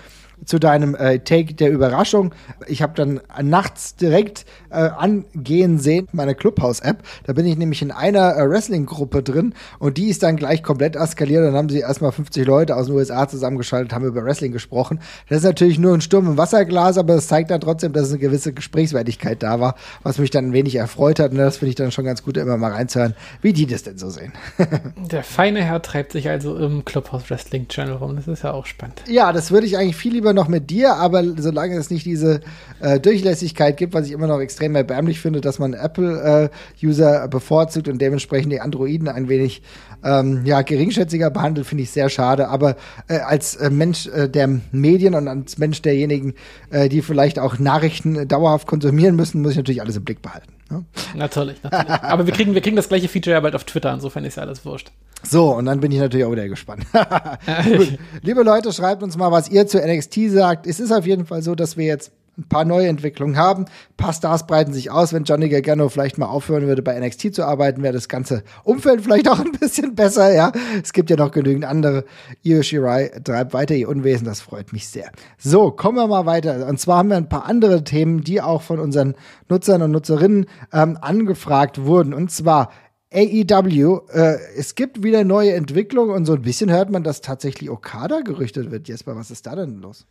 zu 0.44 0.58
deinem 0.58 0.94
äh, 0.94 1.18
Take 1.20 1.54
der 1.54 1.70
Überraschung. 1.70 2.34
Ich 2.66 2.82
habe 2.82 2.94
dann 2.94 3.20
nachts 3.42 3.96
direkt 3.96 4.46
äh, 4.70 4.90
angehen 4.96 5.78
sehen, 5.78 6.08
meine 6.12 6.34
Clubhouse-App. 6.34 7.02
Da 7.24 7.32
bin 7.32 7.46
ich 7.46 7.56
nämlich 7.56 7.82
in 7.82 7.90
einer 7.90 8.36
äh, 8.36 8.48
Wrestling-Gruppe 8.48 9.22
drin 9.22 9.54
und 9.78 9.98
die 9.98 10.08
ist 10.08 10.22
dann 10.22 10.36
gleich 10.36 10.62
komplett 10.62 10.96
eskaliert. 10.96 11.44
Dann 11.44 11.54
haben 11.54 11.68
sie 11.68 11.80
erstmal 11.80 12.12
50 12.12 12.46
Leute 12.46 12.76
aus 12.76 12.86
den 12.86 12.94
USA 12.94 13.28
zusammengeschaltet, 13.28 13.92
haben 13.92 14.04
über 14.04 14.24
Wrestling 14.24 14.52
gesprochen. 14.52 15.00
Das 15.28 15.38
ist 15.38 15.44
natürlich 15.44 15.78
nur 15.78 15.94
ein 15.94 16.00
Sturm 16.00 16.26
im 16.26 16.38
Wasserglas, 16.38 16.98
aber 16.98 17.14
es 17.14 17.28
zeigt 17.28 17.50
dann 17.50 17.60
trotzdem, 17.60 17.92
dass 17.92 18.10
eine 18.10 18.18
gewisse 18.18 18.52
Gesprächswertigkeit 18.52 19.42
da 19.42 19.60
war, 19.60 19.76
was 20.02 20.18
mich 20.18 20.30
dann 20.30 20.46
ein 20.46 20.52
wenig 20.52 20.76
erfreut 20.76 21.18
hat. 21.18 21.32
Und 21.32 21.38
das 21.38 21.58
finde 21.58 21.70
ich 21.70 21.76
dann 21.76 21.92
schon 21.92 22.04
ganz 22.04 22.22
gut, 22.22 22.36
immer 22.36 22.56
mal 22.56 22.72
reinzuhören, 22.72 23.14
wie 23.42 23.52
die 23.52 23.66
das 23.66 23.82
denn 23.82 23.98
so 23.98 24.10
sehen. 24.10 24.32
Der 25.10 25.22
feine 25.22 25.62
Herr 25.62 25.82
treibt 25.82 26.12
sich 26.12 26.28
also 26.28 26.56
im 26.56 26.84
Clubhouse 26.84 27.28
Wrestling 27.30 27.68
Channel 27.68 27.94
rum. 27.94 28.16
Das 28.16 28.28
ist 28.28 28.42
ja 28.42 28.52
auch 28.52 28.66
spannend. 28.66 29.02
Ja, 29.08 29.32
das 29.32 29.50
würde 29.50 29.66
ich 29.66 29.76
eigentlich 29.76 29.96
viel 29.96 30.12
lieber 30.12 30.32
noch 30.32 30.48
mit 30.48 30.70
dir, 30.70 30.94
aber 30.94 31.24
solange 31.38 31.76
es 31.76 31.90
nicht 31.90 32.06
diese 32.06 32.40
äh, 32.80 33.00
Durchlässigkeit 33.00 33.76
gibt, 33.76 33.94
was 33.94 34.06
ich 34.06 34.12
immer 34.12 34.26
noch 34.26 34.40
extrem 34.40 34.59
erbärmlich 34.60 35.20
finde, 35.20 35.40
dass 35.40 35.58
man 35.58 35.74
Apple-User 35.74 37.24
äh, 37.24 37.28
bevorzugt 37.28 37.88
und 37.88 38.00
dementsprechend 38.00 38.52
die 38.52 38.60
Androiden 38.60 39.08
ein 39.08 39.28
wenig 39.28 39.62
ähm, 40.04 40.44
ja, 40.44 40.62
geringschätziger 40.62 41.30
behandelt, 41.30 41.66
finde 41.66 41.84
ich 41.84 41.90
sehr 41.90 42.08
schade. 42.08 42.48
Aber 42.48 42.76
äh, 43.08 43.18
als 43.18 43.56
äh, 43.56 43.70
Mensch 43.70 44.06
äh, 44.06 44.28
der 44.28 44.48
Medien 44.72 45.14
und 45.14 45.28
als 45.28 45.58
Mensch 45.58 45.82
derjenigen, 45.82 46.34
äh, 46.70 46.88
die 46.88 47.02
vielleicht 47.02 47.38
auch 47.38 47.58
Nachrichten 47.58 48.26
dauerhaft 48.28 48.66
konsumieren 48.66 49.16
müssen, 49.16 49.42
muss 49.42 49.52
ich 49.52 49.56
natürlich 49.56 49.82
alles 49.82 49.96
im 49.96 50.04
Blick 50.04 50.22
behalten. 50.22 50.52
Ne? 50.70 50.84
Natürlich, 51.16 51.62
natürlich. 51.62 52.02
Aber 52.02 52.26
wir 52.26 52.32
kriegen, 52.32 52.54
wir 52.54 52.60
kriegen 52.60 52.76
das 52.76 52.88
gleiche 52.88 53.08
Feature 53.08 53.34
ja 53.34 53.40
bald 53.40 53.54
auf 53.54 53.64
Twitter, 53.64 53.92
insofern 53.92 54.24
ist 54.24 54.36
ja 54.36 54.44
alles 54.44 54.64
wurscht. 54.64 54.92
So, 55.22 55.54
und 55.54 55.66
dann 55.66 55.80
bin 55.80 55.92
ich 55.92 55.98
natürlich 55.98 56.24
auch 56.24 56.32
wieder 56.32 56.48
gespannt. 56.48 56.86
Liebe 58.22 58.42
Leute, 58.42 58.72
schreibt 58.72 59.02
uns 59.02 59.18
mal, 59.18 59.30
was 59.30 59.50
ihr 59.50 59.66
zu 59.66 59.78
NXT 59.78 60.30
sagt. 60.30 60.66
Es 60.66 60.80
ist 60.80 60.92
auf 60.92 61.06
jeden 61.06 61.26
Fall 61.26 61.42
so, 61.42 61.54
dass 61.54 61.76
wir 61.76 61.84
jetzt 61.84 62.12
ein 62.38 62.48
paar 62.48 62.64
neue 62.64 62.88
Entwicklungen 62.88 63.36
haben. 63.36 63.64
Ein 63.64 63.96
paar 63.96 64.12
Stars 64.12 64.46
breiten 64.46 64.72
sich 64.72 64.90
aus. 64.90 65.12
Wenn 65.12 65.24
Johnny 65.24 65.48
Gargano 65.48 65.88
vielleicht 65.88 66.18
mal 66.18 66.26
aufhören 66.26 66.66
würde, 66.66 66.82
bei 66.82 66.98
NXT 66.98 67.34
zu 67.34 67.44
arbeiten, 67.44 67.82
wäre 67.82 67.92
das 67.92 68.08
ganze 68.08 68.42
Umfeld 68.64 69.02
vielleicht 69.02 69.28
auch 69.28 69.40
ein 69.40 69.52
bisschen 69.52 69.94
besser, 69.94 70.32
ja. 70.32 70.52
Es 70.82 70.92
gibt 70.92 71.10
ja 71.10 71.16
noch 71.16 71.30
genügend 71.30 71.64
andere. 71.64 72.04
Io 72.42 72.62
Shirai 72.62 73.10
treibt 73.24 73.52
weiter 73.52 73.74
ihr 73.74 73.88
Unwesen, 73.88 74.24
das 74.24 74.40
freut 74.40 74.72
mich 74.72 74.88
sehr. 74.88 75.10
So, 75.38 75.70
kommen 75.70 75.98
wir 75.98 76.06
mal 76.06 76.26
weiter. 76.26 76.66
Und 76.66 76.80
zwar 76.80 76.98
haben 76.98 77.10
wir 77.10 77.16
ein 77.16 77.28
paar 77.28 77.46
andere 77.46 77.84
Themen, 77.84 78.22
die 78.22 78.40
auch 78.40 78.62
von 78.62 78.78
unseren 78.80 79.14
Nutzern 79.48 79.82
und 79.82 79.90
Nutzerinnen 79.90 80.46
ähm, 80.72 80.98
angefragt 81.00 81.84
wurden. 81.84 82.14
Und 82.14 82.30
zwar 82.30 82.70
AEW, 83.12 84.02
äh, 84.12 84.38
es 84.56 84.76
gibt 84.76 85.02
wieder 85.02 85.24
neue 85.24 85.52
Entwicklungen 85.54 86.14
und 86.14 86.26
so 86.26 86.34
ein 86.34 86.42
bisschen 86.42 86.70
hört 86.70 86.90
man, 86.90 87.02
dass 87.02 87.20
tatsächlich 87.20 87.68
Okada 87.68 88.20
gerüchtet 88.20 88.70
wird. 88.70 88.86
Jesper, 88.86 89.16
was 89.16 89.32
ist 89.32 89.46
da 89.46 89.56
denn 89.56 89.80
los? 89.80 90.06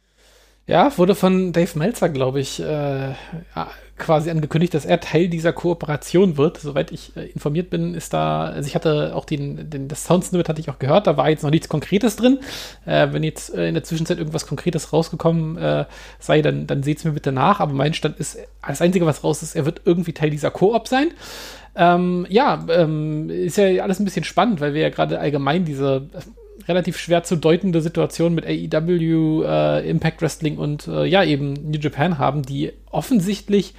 Ja, 0.70 0.96
wurde 1.00 1.16
von 1.16 1.52
Dave 1.52 1.80
Meltzer, 1.80 2.10
glaube 2.10 2.40
ich, 2.40 2.62
äh, 2.62 3.16
quasi 3.98 4.30
angekündigt, 4.30 4.76
dass 4.76 4.86
er 4.86 5.00
Teil 5.00 5.28
dieser 5.28 5.52
Kooperation 5.52 6.38
wird. 6.38 6.60
Soweit 6.60 6.92
ich 6.92 7.18
äh, 7.18 7.26
informiert 7.26 7.72
bin, 7.72 7.96
ist 7.96 8.14
da, 8.14 8.44
also 8.44 8.68
ich 8.68 8.76
hatte 8.76 9.16
auch 9.16 9.26
den, 9.26 9.72
den 9.72 9.88
das 9.88 10.04
Soundsnippet 10.04 10.48
hatte 10.48 10.62
ich 10.62 10.70
auch 10.70 10.78
gehört, 10.78 11.08
da 11.08 11.18
war 11.18 11.28
jetzt 11.28 11.42
noch 11.42 11.50
nichts 11.50 11.70
Konkretes 11.70 12.18
drin. 12.18 12.38
Äh, 12.86 13.08
wenn 13.12 13.24
jetzt 13.24 13.52
äh, 13.56 13.68
in 13.68 13.74
der 13.74 13.84
Zwischenzeit 13.84 14.20
irgendwas 14.20 14.46
Konkretes 14.46 14.94
rausgekommen 14.94 15.58
äh, 15.58 15.86
sei, 16.20 16.44
dann, 16.44 16.68
dann 16.68 16.84
seht 16.84 17.00
es 17.00 17.04
mir 17.04 17.14
bitte 17.14 17.32
nach. 17.32 17.62
Aber 17.62 17.74
mein 17.74 17.96
Stand 17.96 18.20
ist, 18.20 18.38
das 18.68 18.80
Einzige, 18.84 19.08
was 19.08 19.24
raus 19.24 19.42
ist, 19.42 19.56
er 19.56 19.66
wird 19.66 19.82
irgendwie 19.86 20.14
Teil 20.14 20.30
dieser 20.30 20.52
Koop 20.52 20.88
sein. 20.88 21.08
Ähm, 21.76 22.28
ja, 22.30 22.64
ähm, 22.70 23.32
ist 23.32 23.58
ja 23.58 23.82
alles 23.82 24.00
ein 24.00 24.06
bisschen 24.06 24.24
spannend, 24.24 24.62
weil 24.62 24.76
wir 24.76 24.82
ja 24.84 24.90
gerade 24.90 25.20
allgemein 25.20 25.66
diese 25.66 26.10
relativ 26.70 26.98
schwer 26.98 27.24
zu 27.24 27.36
deutende 27.36 27.82
Situation 27.82 28.36
mit 28.36 28.46
AEW, 28.46 29.44
äh, 29.44 29.90
Impact 29.90 30.22
Wrestling 30.22 30.58
und 30.58 30.88
äh, 30.88 31.06
ja, 31.06 31.24
eben 31.24 31.54
New 31.54 31.80
Japan 31.80 32.20
haben, 32.20 32.44
die 32.44 32.72
offensichtlich 32.92 33.74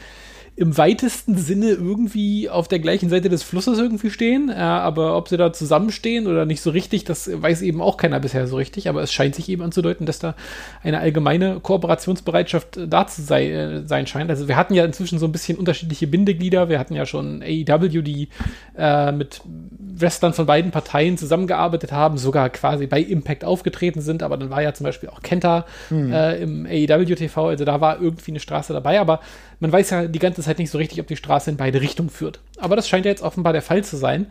im 0.61 0.77
weitesten 0.77 1.38
Sinne 1.38 1.70
irgendwie 1.70 2.51
auf 2.51 2.68
der 2.68 2.81
gleichen 2.81 3.09
Seite 3.09 3.31
des 3.31 3.42
Flusses 3.42 3.79
irgendwie 3.79 4.11
stehen. 4.11 4.51
Äh, 4.51 4.57
aber 4.57 5.16
ob 5.16 5.31
sie 5.31 5.38
da 5.38 5.55
zusammenstehen 5.55 6.27
oder 6.27 6.44
nicht 6.44 6.61
so 6.61 6.68
richtig, 6.68 7.05
das 7.05 7.31
weiß 7.33 7.62
eben 7.62 7.81
auch 7.81 7.96
keiner 7.96 8.20
bisher 8.20 8.46
so 8.46 8.57
richtig. 8.57 8.87
Aber 8.90 9.01
es 9.01 9.11
scheint 9.11 9.35
sich 9.35 9.49
eben 9.49 9.62
anzudeuten, 9.62 10.05
dass 10.05 10.18
da 10.18 10.35
eine 10.83 10.99
allgemeine 10.99 11.61
Kooperationsbereitschaft 11.61 12.79
da 12.88 13.07
zu 13.07 13.23
sei, 13.23 13.51
äh, 13.51 13.87
sein 13.87 14.07
scheint. 14.07 14.29
Also 14.29 14.49
wir 14.49 14.57
hatten 14.57 14.75
ja 14.75 14.85
inzwischen 14.85 15.18
so 15.18 15.25
ein 15.25 15.33
bisschen 15.33 15.57
unterschiedliche 15.57 16.07
Bindeglieder. 16.07 16.68
Wir 16.68 16.79
hatten 16.79 16.94
ja 16.94 17.07
schon 17.07 17.42
AEW, 17.42 18.03
die 18.03 18.29
äh, 18.77 19.12
mit 19.12 19.40
Wrestlern 19.79 20.35
von 20.35 20.44
beiden 20.44 20.73
Parteien 20.73 21.16
zusammengearbeitet 21.16 21.90
haben, 21.90 22.18
sogar 22.18 22.51
quasi 22.51 22.87
bei 22.87 23.01
Impact 23.01 23.46
aufgetreten 23.46 24.03
sind. 24.03 24.23
Aber 24.23 24.37
dann 24.37 24.51
war 24.51 24.61
ja 24.61 24.75
zum 24.75 24.85
Beispiel 24.85 25.09
auch 25.09 25.23
Kenta 25.23 25.64
hm. 25.88 26.12
äh, 26.12 26.37
im 26.37 26.66
AEW 26.66 27.14
TV. 27.14 27.49
Also 27.49 27.64
da 27.64 27.81
war 27.81 27.99
irgendwie 27.99 28.33
eine 28.33 28.40
Straße 28.40 28.75
dabei. 28.75 29.01
Aber 29.01 29.20
man 29.61 29.70
weiß 29.70 29.90
ja 29.90 30.07
die 30.07 30.18
ganze 30.18 30.42
Zeit 30.42 30.59
nicht 30.59 30.70
so 30.70 30.79
richtig, 30.79 31.01
ob 31.01 31.07
die 31.07 31.16
Straße 31.16 31.51
in 31.51 31.57
beide 31.57 31.81
Richtungen 31.81 32.11
führt. 32.11 32.40
Aber 32.59 32.77
das 32.77 32.88
scheint 32.88 33.05
ja 33.05 33.11
jetzt 33.11 33.23
offenbar 33.23 33.53
der 33.53 33.62
Fall 33.62 33.85
zu 33.85 33.96
sein. 33.96 34.27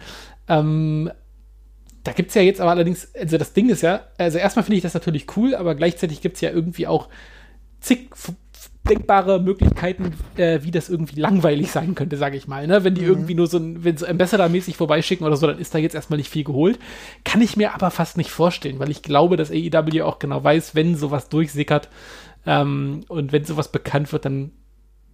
Ähm, 0.48 1.12
da 2.04 2.12
gibt 2.12 2.30
es 2.30 2.36
ja 2.36 2.42
jetzt 2.42 2.62
aber 2.62 2.72
allerdings, 2.72 3.13
also 3.15 3.38
das 3.38 3.54
Ding 3.54 3.70
ist 3.70 3.82
ja, 3.82 4.02
also 4.18 4.38
erstmal 4.38 4.63
finde 4.63 4.78
ich 4.78 4.84
das 4.84 4.94
natürlich 4.94 5.38
cool, 5.38 5.54
aber 5.56 5.76
gleichzeitig 5.76 6.22
gibt 6.22 6.36
es 6.36 6.42
ja 6.42 6.50
irgendwie 6.50 6.88
auch 6.88 7.10
zig 7.80 8.10
denkbare 8.89 9.39
Möglichkeiten, 9.39 10.13
äh, 10.36 10.60
wie 10.63 10.72
das 10.72 10.89
irgendwie 10.89 11.20
langweilig 11.20 11.72
sein 11.72 11.96
könnte, 11.96 12.18
sage 12.18 12.38
ich 12.38 12.48
mal. 12.48 12.65
Ne? 12.65 12.84
Wenn 12.84 12.96
die 12.96 13.02
mhm. 13.02 13.08
irgendwie 13.08 13.36
nur 13.36 13.48
so 13.48 13.58
ein, 13.58 13.84
wenn 13.84 13.98
so 13.98 14.06
Ambassador-mäßig 14.06 14.78
vorbeischicken 14.78 15.26
oder 15.26 15.38
so, 15.38 15.48
dann 15.48 15.60
ist 15.60 15.76
da 15.76 15.78
jetzt 15.78 15.96
erstmal 15.96 16.18
nicht 16.18 16.30
viel 16.30 16.44
geholt. 16.44 16.80
Kann 17.24 17.42
ich 17.42 17.56
mir 17.56 17.74
aber 17.74 17.92
fast 17.92 18.18
nicht 18.18 18.32
vorstellen, 18.32 18.80
weil 18.80 18.89
ich 18.89 19.04
glaube, 19.04 19.38
dass 19.38 19.52
AEW 19.52 20.04
auch 20.04 20.20
genau 20.20 20.44
weiß, 20.44 20.76
wenn 20.76 20.96
sowas 20.96 21.30
durchsickert 21.30 21.89
ähm, 22.46 23.02
und 23.08 23.32
wenn 23.32 23.46
sowas 23.46 23.72
bekannt 23.72 24.12
wird, 24.12 24.26
dann 24.26 24.52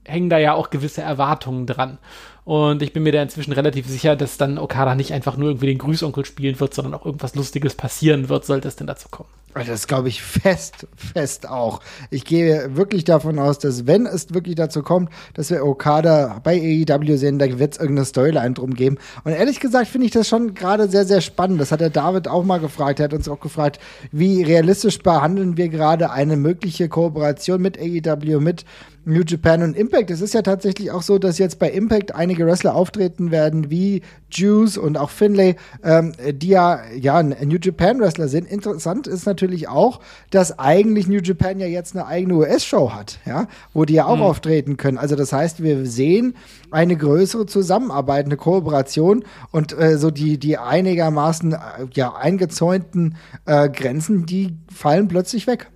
hängen 0.06 0.30
da 0.30 0.38
ja 0.38 0.54
auch 0.54 0.70
gewisse 0.70 1.02
Erwartungen 1.02 1.68
dran. 1.68 1.98
Und 2.46 2.84
ich 2.84 2.94
bin 2.94 3.02
mir 3.02 3.12
da 3.12 3.24
inzwischen 3.24 3.54
relativ 3.54 3.88
sicher, 3.88 4.16
dass 4.16 4.38
dann 4.38 4.60
Okada 4.60 4.94
nicht 4.94 5.14
einfach 5.14 5.36
nur 5.36 5.50
irgendwie 5.50 5.66
den 5.66 5.80
Grüßonkel 5.80 6.26
spielen 6.26 6.60
wird, 6.60 6.76
sondern 6.76 6.94
auch 6.94 7.06
irgendwas 7.06 7.34
Lustiges 7.34 7.74
passieren 7.74 8.30
wird, 8.30 8.46
sollte 8.46 8.68
es 8.68 8.76
denn 8.76 8.86
dazu 8.86 9.10
kommen. 9.10 9.30
Das 9.56 9.88
glaube 9.88 10.10
ich 10.10 10.22
fest, 10.22 10.86
fest 10.98 11.48
auch. 11.48 11.80
Ich 12.12 12.26
gehe 12.26 12.76
wirklich 12.76 13.06
davon 13.06 13.40
aus, 13.40 13.58
dass 13.58 13.88
wenn 13.88 14.06
es 14.06 14.34
wirklich 14.34 14.56
dazu 14.56 14.84
kommt, 14.84 15.10
dass 15.34 15.50
wir 15.50 15.66
Okada 15.66 16.42
bei 16.44 16.58
AEW 16.58 17.16
sehen, 17.16 17.40
da 17.40 17.58
wird 17.58 17.74
es 17.74 17.80
irgendeine 17.80 18.06
Storyline 18.06 18.54
drum 18.54 18.74
geben. 18.74 18.98
Und 19.24 19.32
ehrlich 19.32 19.62
gesagt 19.62 19.88
finde 19.88 20.08
ich 20.08 20.12
das 20.12 20.28
schon 20.28 20.56
gerade 20.56 20.90
sehr, 20.90 21.06
sehr 21.06 21.22
spannend. 21.22 21.62
Das 21.62 21.72
hat 21.72 21.80
der 21.80 21.90
David 21.90 22.28
auch 22.28 22.44
mal 22.44 22.60
gefragt. 22.60 23.00
Er 23.00 23.06
hat 23.06 23.14
uns 23.14 23.30
auch 23.30 23.40
gefragt, 23.40 23.80
wie 24.12 24.44
realistisch 24.44 25.00
behandeln 25.00 25.56
wir 25.56 25.70
gerade 25.70 26.12
eine 26.12 26.36
mögliche 26.36 26.90
Kooperation 26.90 27.62
mit 27.62 27.80
AEW, 27.80 28.42
mit 28.42 28.66
New 29.06 29.22
Japan 29.22 29.62
und 29.62 29.78
Impact. 29.78 30.10
Es 30.10 30.20
ist 30.20 30.34
ja 30.34 30.42
tatsächlich 30.42 30.92
auch 30.92 31.04
so, 31.04 31.20
dass 31.20 31.38
jetzt 31.38 31.60
bei 31.60 31.70
Impact 31.70 32.14
einige 32.14 32.46
Wrestler 32.46 32.76
auftreten 32.76 33.32
werden, 33.32 33.70
wie 33.70 34.02
Juice 34.32 34.78
und 34.78 34.98
auch 34.98 35.12
Finlay, 35.12 35.56
ähm, 35.84 36.14
die 36.32 36.50
ja, 36.50 36.82
ja 37.00 37.22
New 37.22 37.58
Japan 37.62 38.00
Wrestler 38.00 38.28
sind. 38.28 38.50
Interessant 38.50 39.08
ist 39.08 39.26
natürlich 39.26 39.68
auch, 39.68 40.00
dass 40.32 40.58
eigentlich 40.58 41.08
New 41.08 41.20
Japan 41.20 41.60
ja 41.60 41.68
jetzt 41.68 41.96
eine 41.96 42.08
eigene 42.08 42.36
US-Show 42.36 42.92
hat, 42.94 43.20
ja, 43.26 43.48
wo 43.74 43.86
die 43.86 43.94
ja 43.94 44.06
auch 44.06 44.18
mhm. 44.18 44.24
auftreten 44.24 44.78
können. 44.78 44.98
Also 44.98 45.16
das 45.16 45.32
heißt, 45.32 45.62
wir 45.62 45.86
sehen 45.86 46.36
eine 46.72 46.98
größere 46.98 47.46
Zusammenarbeit, 47.46 48.26
eine 48.26 48.38
Kooperation 48.38 49.24
und 49.52 49.78
äh, 49.78 49.98
so 49.98 50.10
die, 50.10 50.40
die 50.40 50.58
einigermaßen 50.58 51.54
äh, 51.54 51.58
ja, 51.94 52.16
eingezäunten 52.16 53.16
äh, 53.46 53.70
Grenzen, 53.70 54.26
die 54.26 54.58
fallen 54.74 55.08
plötzlich 55.08 55.48
weg. 55.48 55.68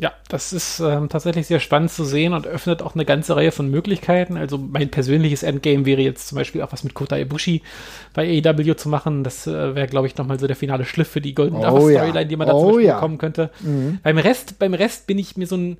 Ja, 0.00 0.12
das 0.28 0.52
ist 0.52 0.78
ähm, 0.78 1.08
tatsächlich 1.08 1.48
sehr 1.48 1.58
spannend 1.58 1.90
zu 1.90 2.04
sehen 2.04 2.32
und 2.32 2.46
öffnet 2.46 2.82
auch 2.82 2.94
eine 2.94 3.04
ganze 3.04 3.34
Reihe 3.34 3.50
von 3.50 3.68
Möglichkeiten. 3.68 4.36
Also 4.36 4.56
mein 4.56 4.90
persönliches 4.90 5.42
Endgame 5.42 5.86
wäre 5.86 6.00
jetzt 6.00 6.28
zum 6.28 6.36
Beispiel 6.36 6.62
auch 6.62 6.72
was 6.72 6.84
mit 6.84 6.94
Kota 6.94 7.16
Ibushi 7.16 7.62
bei 8.14 8.40
AEW 8.44 8.74
zu 8.74 8.88
machen. 8.88 9.24
Das 9.24 9.48
äh, 9.48 9.74
wäre, 9.74 9.88
glaube 9.88 10.06
ich, 10.06 10.16
nochmal 10.16 10.38
so 10.38 10.46
der 10.46 10.54
finale 10.54 10.84
Schliff 10.84 11.08
für 11.08 11.20
die 11.20 11.34
Golden 11.34 11.56
oh, 11.56 11.62
Dawn 11.62 11.80
Storyline, 11.80 12.14
ja. 12.14 12.24
die 12.24 12.36
man 12.36 12.46
da 12.46 12.54
oh, 12.54 12.60
zum 12.60 12.68
Beispiel 12.68 12.86
ja. 12.86 12.94
bekommen 12.94 13.18
könnte. 13.18 13.50
Mhm. 13.60 13.98
Beim 14.04 14.18
Rest, 14.18 14.60
beim 14.60 14.74
Rest 14.74 15.08
bin 15.08 15.18
ich 15.18 15.36
mir 15.36 15.48
so 15.48 15.56
ein, 15.56 15.78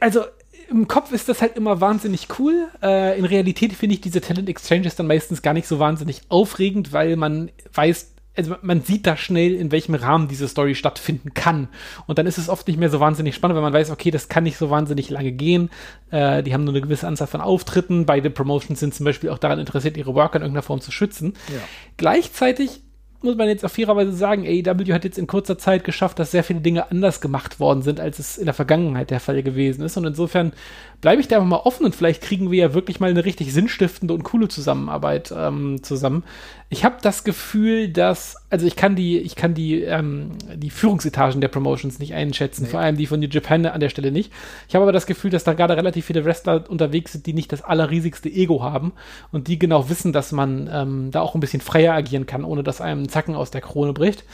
also 0.00 0.22
im 0.68 0.88
Kopf 0.88 1.12
ist 1.12 1.28
das 1.28 1.42
halt 1.42 1.56
immer 1.56 1.80
wahnsinnig 1.80 2.26
cool. 2.40 2.66
Äh, 2.82 3.16
in 3.16 3.24
Realität 3.24 3.74
finde 3.74 3.94
ich 3.94 4.00
diese 4.00 4.20
Talent 4.20 4.48
Exchanges 4.48 4.96
dann 4.96 5.06
meistens 5.06 5.40
gar 5.42 5.54
nicht 5.54 5.68
so 5.68 5.78
wahnsinnig 5.78 6.22
aufregend, 6.30 6.92
weil 6.92 7.14
man 7.14 7.50
weiß, 7.72 8.15
also 8.36 8.56
man 8.62 8.82
sieht 8.82 9.06
da 9.06 9.16
schnell, 9.16 9.54
in 9.54 9.72
welchem 9.72 9.94
Rahmen 9.94 10.28
diese 10.28 10.48
Story 10.48 10.74
stattfinden 10.74 11.34
kann. 11.34 11.68
Und 12.06 12.18
dann 12.18 12.26
ist 12.26 12.38
es 12.38 12.48
oft 12.48 12.68
nicht 12.68 12.78
mehr 12.78 12.90
so 12.90 13.00
wahnsinnig 13.00 13.34
spannend, 13.34 13.56
weil 13.56 13.62
man 13.62 13.72
weiß, 13.72 13.90
okay, 13.90 14.10
das 14.10 14.28
kann 14.28 14.44
nicht 14.44 14.58
so 14.58 14.70
wahnsinnig 14.70 15.10
lange 15.10 15.32
gehen. 15.32 15.70
Äh, 16.10 16.42
die 16.42 16.52
haben 16.52 16.64
nur 16.64 16.74
eine 16.74 16.82
gewisse 16.82 17.06
Anzahl 17.06 17.26
von 17.26 17.40
Auftritten. 17.40 18.06
Beide 18.06 18.30
Promotions 18.30 18.80
sind 18.80 18.94
zum 18.94 19.04
Beispiel 19.04 19.30
auch 19.30 19.38
daran 19.38 19.58
interessiert, 19.58 19.96
ihre 19.96 20.14
Worker 20.14 20.36
in 20.36 20.42
irgendeiner 20.42 20.62
Form 20.62 20.80
zu 20.80 20.92
schützen. 20.92 21.34
Ja. 21.48 21.60
Gleichzeitig 21.96 22.82
muss 23.22 23.36
man 23.36 23.48
jetzt 23.48 23.64
auf 23.64 23.72
fairerweise 23.72 24.12
sagen, 24.12 24.46
AEW 24.46 24.92
hat 24.92 25.04
jetzt 25.04 25.18
in 25.18 25.26
kurzer 25.26 25.58
Zeit 25.58 25.84
geschafft, 25.84 26.18
dass 26.18 26.30
sehr 26.30 26.44
viele 26.44 26.60
Dinge 26.60 26.90
anders 26.90 27.20
gemacht 27.20 27.60
worden 27.60 27.82
sind, 27.82 28.00
als 28.00 28.18
es 28.18 28.38
in 28.38 28.44
der 28.44 28.54
Vergangenheit 28.54 29.10
der 29.10 29.20
Fall 29.20 29.42
gewesen 29.42 29.82
ist. 29.82 29.96
Und 29.96 30.06
insofern 30.06 30.52
bleibe 31.00 31.20
ich 31.20 31.28
da 31.28 31.36
einfach 31.36 31.48
mal 31.48 31.56
offen 31.56 31.84
und 31.84 31.94
vielleicht 31.94 32.22
kriegen 32.22 32.50
wir 32.50 32.58
ja 32.58 32.74
wirklich 32.74 33.00
mal 33.00 33.10
eine 33.10 33.24
richtig 33.24 33.52
sinnstiftende 33.52 34.14
und 34.14 34.22
coole 34.22 34.48
Zusammenarbeit 34.48 35.32
ähm, 35.36 35.82
zusammen. 35.82 36.24
Ich 36.68 36.84
habe 36.84 36.96
das 37.00 37.22
Gefühl, 37.22 37.88
dass, 37.88 38.36
also 38.50 38.66
ich 38.66 38.74
kann 38.74 38.96
die, 38.96 39.18
ich 39.18 39.36
kann 39.36 39.54
die, 39.54 39.82
ähm, 39.82 40.32
die 40.54 40.70
Führungsetagen 40.70 41.40
der 41.40 41.48
Promotions 41.48 41.98
nicht 41.98 42.14
einschätzen, 42.14 42.64
nee. 42.64 42.70
vor 42.70 42.80
allem 42.80 42.96
die 42.96 43.06
von 43.06 43.20
New 43.20 43.28
Japan 43.28 43.66
an 43.66 43.80
der 43.80 43.88
Stelle 43.88 44.10
nicht. 44.10 44.32
Ich 44.68 44.74
habe 44.74 44.82
aber 44.82 44.92
das 44.92 45.06
Gefühl, 45.06 45.30
dass 45.30 45.44
da 45.44 45.52
gerade 45.52 45.76
relativ 45.76 46.06
viele 46.06 46.24
Wrestler 46.24 46.68
unterwegs 46.68 47.12
sind, 47.12 47.26
die 47.26 47.34
nicht 47.34 47.52
das 47.52 47.62
allerriesigste 47.62 48.28
Ego 48.28 48.62
haben 48.62 48.92
und 49.30 49.48
die 49.48 49.58
genau 49.58 49.88
wissen, 49.88 50.12
dass 50.12 50.32
man 50.32 50.68
ähm, 50.72 51.10
da 51.12 51.20
auch 51.20 51.34
ein 51.34 51.40
bisschen 51.40 51.60
freier 51.60 51.94
agieren 51.94 52.26
kann, 52.26 52.44
ohne 52.44 52.62
dass 52.62 52.80
einem 52.80 53.08
Zacken 53.08 53.36
aus 53.36 53.50
der 53.50 53.60
Krone 53.60 53.92
bricht. 53.92 54.24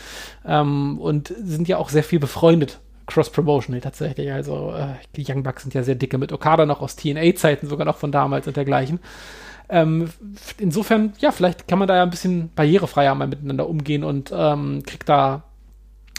Ähm, 0.46 0.98
und 0.98 1.34
sind 1.42 1.68
ja 1.68 1.76
auch 1.76 1.90
sehr 1.90 2.04
viel 2.04 2.18
befreundet 2.18 2.78
Cross-Promotional 3.12 3.80
tatsächlich. 3.80 4.32
Also 4.32 4.72
äh, 4.72 4.94
die 5.16 5.24
Young 5.26 5.42
Bucks 5.42 5.62
sind 5.62 5.74
ja 5.74 5.82
sehr 5.82 5.94
dicke 5.94 6.18
mit 6.18 6.32
Okada 6.32 6.66
noch 6.66 6.80
aus 6.80 6.96
TNA-Zeiten, 6.96 7.68
sogar 7.68 7.84
noch 7.84 7.96
von 7.96 8.12
damals 8.12 8.46
und 8.46 8.56
dergleichen. 8.56 9.00
Ähm, 9.68 10.10
insofern, 10.58 11.12
ja, 11.18 11.32
vielleicht 11.32 11.68
kann 11.68 11.78
man 11.78 11.88
da 11.88 11.96
ja 11.96 12.02
ein 12.02 12.10
bisschen 12.10 12.50
barrierefreier 12.54 13.14
mal 13.14 13.28
miteinander 13.28 13.68
umgehen 13.68 14.04
und 14.04 14.32
ähm, 14.34 14.82
kriegt 14.84 15.08
da 15.08 15.44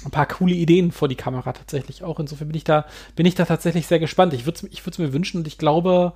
ein 0.06 0.12
paar 0.12 0.26
coole 0.28 0.54
Ideen 0.54 0.92
vor 0.92 1.08
die 1.08 1.16
Kamera 1.16 1.54
tatsächlich 1.54 2.04
auch. 2.04 2.20
Insofern 2.20 2.48
bin 2.48 2.58
ich 2.58 2.64
da, 2.64 2.86
bin 3.16 3.26
ich 3.26 3.36
da 3.36 3.46
tatsächlich 3.46 3.88
sehr 3.88 4.00
gespannt. 4.00 4.34
Ich 4.34 4.46
würde 4.46 4.60
es 4.72 4.90
ich 4.90 5.00
mir 5.00 5.14
wünschen 5.14 5.38
und 5.38 5.48
ich 5.48 5.58
glaube, 5.58 6.14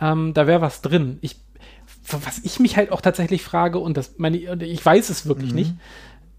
ähm, 0.00 0.34
da 0.34 0.46
wäre 0.46 0.60
was 0.60 0.80
drin. 0.80 1.18
Ich, 1.20 1.36
was 2.10 2.38
ich 2.44 2.60
mich 2.60 2.76
halt 2.76 2.92
auch 2.92 3.00
tatsächlich 3.00 3.42
frage, 3.42 3.78
und 3.78 3.96
das 3.96 4.14
meine 4.18 4.36
ich 4.36 4.84
weiß 4.84 5.10
es 5.10 5.26
wirklich 5.26 5.50
mhm. 5.50 5.56
nicht, 5.56 5.74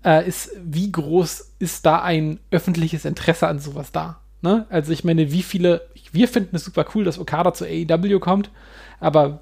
äh, 0.04 0.28
ist, 0.28 0.52
wie 0.64 0.92
groß 0.92 1.54
ist 1.60 1.86
da 1.86 2.02
ein 2.02 2.40
öffentliches 2.52 3.06
Interesse 3.06 3.48
an 3.48 3.60
sowas 3.60 3.92
da? 3.92 4.22
Ne? 4.42 4.66
Also 4.70 4.92
ich 4.92 5.04
meine, 5.04 5.32
wie 5.32 5.44
viele, 5.44 5.88
wir 6.12 6.28
finden 6.28 6.56
es 6.56 6.64
super 6.66 6.86
cool, 6.96 7.04
dass 7.04 7.20
Okada 7.20 7.54
zu 7.54 7.66
AEW 7.66 8.20
kommt, 8.20 8.52
aber 9.00 9.42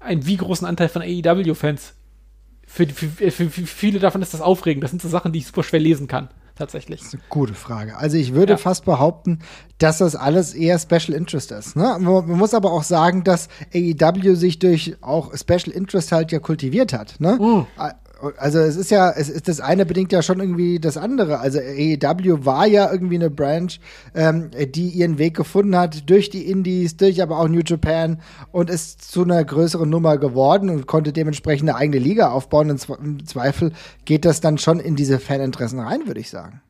ein 0.00 0.26
wie 0.26 0.36
großen 0.36 0.66
Anteil 0.66 0.88
von 0.88 1.02
AEW-Fans, 1.02 1.94
für, 2.66 2.86
für, 2.86 3.30
für, 3.30 3.50
für, 3.50 3.66
viele 3.66 3.98
davon 3.98 4.22
ist 4.22 4.32
das 4.32 4.40
aufregend. 4.40 4.84
Das 4.84 4.90
sind 4.90 5.02
so 5.02 5.08
Sachen, 5.08 5.32
die 5.32 5.40
ich 5.40 5.46
super 5.46 5.64
schwer 5.64 5.80
lesen 5.80 6.06
kann. 6.06 6.28
Tatsächlich. 6.54 7.00
Das 7.00 7.08
ist 7.08 7.14
eine 7.14 7.22
gute 7.28 7.54
Frage. 7.54 7.96
Also 7.96 8.16
ich 8.16 8.34
würde 8.34 8.52
ja. 8.52 8.56
fast 8.58 8.84
behaupten, 8.84 9.40
dass 9.78 9.98
das 9.98 10.14
alles 10.14 10.54
eher 10.54 10.78
Special 10.78 11.14
Interest 11.14 11.50
ist. 11.52 11.74
Ne? 11.74 11.96
Man 11.98 12.28
muss 12.28 12.54
aber 12.54 12.70
auch 12.70 12.82
sagen, 12.82 13.24
dass 13.24 13.48
AEW 13.74 14.34
sich 14.36 14.58
durch 14.58 14.96
auch 15.00 15.34
Special 15.34 15.74
Interest 15.74 16.12
halt 16.12 16.32
ja 16.32 16.38
kultiviert 16.38 16.92
hat. 16.92 17.18
Ne? 17.18 17.38
Uh 17.40 17.66
also 18.36 18.58
es 18.58 18.76
ist 18.76 18.90
ja, 18.90 19.10
es 19.10 19.28
ist 19.28 19.48
das 19.48 19.60
eine 19.60 19.86
bedingt 19.86 20.12
ja 20.12 20.22
schon 20.22 20.40
irgendwie 20.40 20.78
das 20.78 20.96
andere. 20.96 21.40
Also 21.40 21.58
AEW 21.58 22.44
war 22.44 22.66
ja 22.66 22.90
irgendwie 22.90 23.16
eine 23.16 23.30
Branch, 23.30 23.70
ähm, 24.14 24.50
die 24.74 24.88
ihren 24.88 25.18
Weg 25.18 25.36
gefunden 25.36 25.76
hat 25.76 26.08
durch 26.08 26.30
die 26.30 26.50
Indies, 26.50 26.96
durch 26.96 27.22
aber 27.22 27.38
auch 27.38 27.48
New 27.48 27.62
Japan 27.64 28.20
und 28.52 28.70
ist 28.70 29.10
zu 29.10 29.22
einer 29.24 29.44
größeren 29.44 29.88
Nummer 29.88 30.18
geworden 30.18 30.70
und 30.70 30.86
konnte 30.86 31.12
dementsprechend 31.12 31.68
eine 31.68 31.78
eigene 31.78 31.98
Liga 31.98 32.30
aufbauen. 32.30 32.70
Im 32.70 33.26
Zweifel 33.26 33.72
geht 34.04 34.24
das 34.24 34.40
dann 34.40 34.58
schon 34.58 34.80
in 34.80 34.96
diese 34.96 35.18
Faninteressen 35.18 35.80
rein, 35.80 36.06
würde 36.06 36.20
ich 36.20 36.30
sagen. 36.30 36.60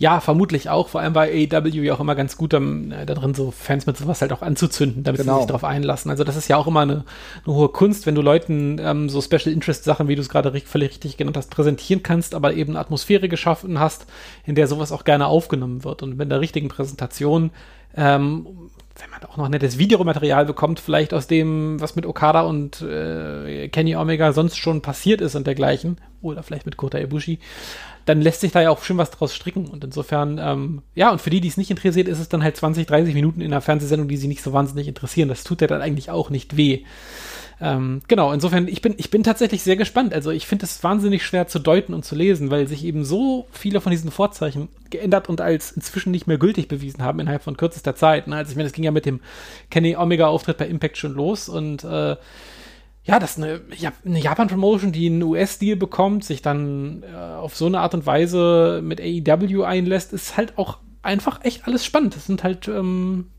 Ja, 0.00 0.20
vermutlich 0.20 0.70
auch. 0.70 0.88
Vor 0.88 1.02
allem 1.02 1.12
bei 1.12 1.28
AEW 1.30 1.82
ja 1.82 1.92
auch 1.92 2.00
immer 2.00 2.14
ganz 2.14 2.38
gut 2.38 2.54
ähm, 2.54 2.90
da 3.04 3.14
drin, 3.14 3.34
so 3.34 3.50
Fans 3.50 3.84
mit 3.84 3.98
sowas 3.98 4.22
halt 4.22 4.32
auch 4.32 4.40
anzuzünden, 4.40 5.04
damit 5.04 5.20
genau. 5.20 5.34
sie 5.34 5.40
sich 5.40 5.48
darauf 5.48 5.62
einlassen. 5.62 6.10
Also 6.10 6.24
das 6.24 6.36
ist 6.36 6.48
ja 6.48 6.56
auch 6.56 6.66
immer 6.66 6.80
eine, 6.80 7.04
eine 7.44 7.54
hohe 7.54 7.68
Kunst, 7.68 8.06
wenn 8.06 8.14
du 8.14 8.22
Leuten 8.22 8.80
ähm, 8.82 9.10
so 9.10 9.20
Special 9.20 9.52
Interest 9.52 9.84
Sachen, 9.84 10.08
wie 10.08 10.14
du 10.14 10.22
es 10.22 10.30
gerade 10.30 10.58
völlig 10.62 10.92
richtig 10.92 11.18
genannt 11.18 11.36
hast, 11.36 11.50
präsentieren 11.50 12.02
kannst, 12.02 12.34
aber 12.34 12.54
eben 12.54 12.72
eine 12.72 12.80
Atmosphäre 12.80 13.28
geschaffen 13.28 13.78
hast, 13.78 14.06
in 14.46 14.54
der 14.54 14.68
sowas 14.68 14.90
auch 14.90 15.04
gerne 15.04 15.26
aufgenommen 15.26 15.84
wird. 15.84 16.02
Und 16.02 16.16
mit 16.16 16.30
der 16.30 16.40
richtigen 16.40 16.68
Präsentation 16.68 17.50
ähm, 17.94 18.46
wenn 19.00 19.10
man 19.10 19.24
auch 19.24 19.36
noch 19.36 19.48
nettes 19.48 19.78
Videomaterial 19.78 20.44
bekommt, 20.44 20.80
vielleicht 20.80 21.14
aus 21.14 21.26
dem, 21.26 21.80
was 21.80 21.96
mit 21.96 22.06
Okada 22.06 22.42
und 22.42 22.82
äh, 22.82 23.68
Kenny 23.68 23.96
Omega 23.96 24.32
sonst 24.32 24.56
schon 24.56 24.82
passiert 24.82 25.20
ist 25.20 25.34
und 25.34 25.46
dergleichen, 25.46 25.98
oder 26.22 26.42
vielleicht 26.42 26.66
mit 26.66 26.76
Kota 26.76 26.98
Ibushi, 26.98 27.38
dann 28.10 28.20
lässt 28.20 28.40
sich 28.40 28.50
da 28.50 28.60
ja 28.60 28.70
auch 28.70 28.82
schön 28.82 28.98
was 28.98 29.10
draus 29.10 29.34
stricken. 29.34 29.66
Und 29.66 29.84
insofern, 29.84 30.38
ähm, 30.42 30.82
ja, 30.94 31.12
und 31.12 31.20
für 31.20 31.30
die, 31.30 31.40
die 31.40 31.48
es 31.48 31.56
nicht 31.56 31.70
interessiert, 31.70 32.08
ist 32.08 32.18
es 32.18 32.28
dann 32.28 32.42
halt 32.42 32.56
20, 32.56 32.86
30 32.86 33.14
Minuten 33.14 33.40
in 33.40 33.52
einer 33.52 33.60
Fernsehsendung, 33.60 34.08
die 34.08 34.16
sie 34.16 34.28
nicht 34.28 34.42
so 34.42 34.52
wahnsinnig 34.52 34.88
interessieren. 34.88 35.28
Das 35.28 35.44
tut 35.44 35.60
ja 35.60 35.68
dann 35.68 35.80
eigentlich 35.80 36.10
auch 36.10 36.28
nicht 36.28 36.56
weh. 36.56 36.84
Ähm, 37.60 38.00
genau, 38.08 38.32
insofern, 38.32 38.68
ich 38.68 38.80
bin, 38.80 38.94
ich 38.96 39.10
bin 39.10 39.22
tatsächlich 39.22 39.62
sehr 39.62 39.76
gespannt. 39.76 40.12
Also 40.12 40.30
ich 40.30 40.46
finde 40.46 40.64
es 40.64 40.82
wahnsinnig 40.82 41.24
schwer 41.24 41.46
zu 41.46 41.58
deuten 41.58 41.94
und 41.94 42.04
zu 42.04 42.16
lesen, 42.16 42.50
weil 42.50 42.66
sich 42.66 42.84
eben 42.84 43.04
so 43.04 43.46
viele 43.52 43.80
von 43.80 43.92
diesen 43.92 44.10
Vorzeichen 44.10 44.68
geändert 44.88 45.28
und 45.28 45.40
als 45.40 45.70
inzwischen 45.70 46.10
nicht 46.10 46.26
mehr 46.26 46.38
gültig 46.38 46.66
bewiesen 46.66 47.04
haben 47.04 47.20
innerhalb 47.20 47.42
von 47.42 47.56
kürzester 47.56 47.94
Zeit. 47.94 48.26
Ne? 48.26 48.36
Also 48.36 48.50
ich 48.50 48.56
meine, 48.56 48.66
es 48.66 48.72
ging 48.72 48.84
ja 48.84 48.90
mit 48.90 49.06
dem 49.06 49.20
Kenny 49.70 49.94
Omega-Auftritt 49.94 50.56
bei 50.56 50.66
Impact 50.66 50.96
schon 50.96 51.14
los 51.14 51.48
und 51.48 51.84
äh, 51.84 52.16
ja, 53.02 53.18
dass 53.18 53.38
eine, 53.38 53.60
eine 54.04 54.18
Japan-Promotion, 54.18 54.92
die 54.92 55.06
einen 55.06 55.22
US-Deal 55.22 55.76
bekommt, 55.76 56.24
sich 56.24 56.42
dann 56.42 57.02
äh, 57.02 57.14
auf 57.16 57.56
so 57.56 57.66
eine 57.66 57.80
Art 57.80 57.94
und 57.94 58.06
Weise 58.06 58.80
mit 58.84 59.00
AEW 59.00 59.62
einlässt, 59.64 60.12
ist 60.12 60.36
halt 60.36 60.58
auch 60.58 60.78
einfach 61.02 61.44
echt 61.44 61.66
alles 61.66 61.84
spannend. 61.84 62.14
Das 62.14 62.26
sind 62.26 62.44
halt 62.44 62.68
ähm, 62.68 63.30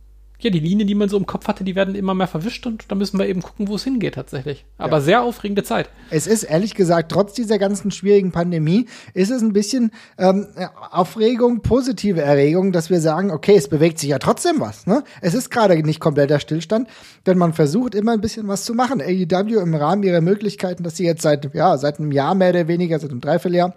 ja, 0.44 0.50
die 0.50 0.60
Linien, 0.60 0.88
die 0.88 0.96
man 0.96 1.10
so 1.10 1.18
im 1.18 1.26
Kopf 1.26 1.48
hatte, 1.48 1.64
die 1.64 1.76
werden 1.76 1.96
immer 1.96 2.14
mehr 2.14 2.28
verwischt 2.28 2.66
und 2.66 2.86
da 2.90 2.96
müssen 2.96 3.20
wir 3.20 3.28
eben 3.28 3.42
gucken, 3.42 3.68
wo 3.68 3.76
es 3.76 3.84
hingeht 3.84 4.16
tatsächlich. 4.16 4.66
Aber 4.78 4.98
ja. 4.98 5.02
sehr 5.02 5.22
aufregende 5.24 5.64
Zeit. 5.64 5.90
Es 6.10 6.28
ist 6.28 6.44
ehrlich 6.44 6.76
gesagt, 6.76 7.12
trotz 7.12 7.34
dieser 7.34 7.60
ganzen 7.60 7.92
schwierigen 7.92 8.32
Pandemie, 8.32 8.88
ist 9.14 9.32
es 9.32 9.42
ein 9.42 9.54
bisschen 9.54 9.92
ähm, 10.18 10.48
Aufregung, 10.92 11.62
positive 11.62 12.22
Erregung, 12.22 12.72
dass 12.72 12.90
wir 12.90 13.02
sagen, 13.02 13.32
okay, 13.32 13.56
es 13.56 13.68
bewegt 13.68 14.00
sich 14.00 14.10
ja 14.10 14.20
trotzdem 14.20 14.60
was. 14.60 14.88
Ne? 14.88 15.04
Es 15.22 15.34
ist 15.34 15.50
gerade 15.50 15.82
nicht 15.82 16.00
kompletter 16.00 16.40
Stillstand, 16.40 16.88
denn 17.26 17.38
man 17.38 17.54
versucht 17.54 17.96
immer 17.96 18.14
ein 18.14 18.22
bisschen 18.22 18.48
was 18.48 18.66
zu 18.66 18.74
machen. 18.74 19.02
AEW 19.02 19.60
im 19.60 19.76
Rahmen 19.76 20.04
ihrer 20.04 20.22
Möglichkeiten, 20.22 20.84
dass 20.84 20.98
sie 20.98 21.06
jetzt 21.06 21.22
seit, 21.22 21.54
ja, 21.54 21.78
seit 21.78 22.00
einem 22.00 22.12
Jahr 22.12 22.36
mehr 22.36 22.50
oder 22.50 22.68
weniger, 22.68 23.00
seit 23.00 23.12
einem 23.12 23.22
Dreivierteljahr, 23.22 23.76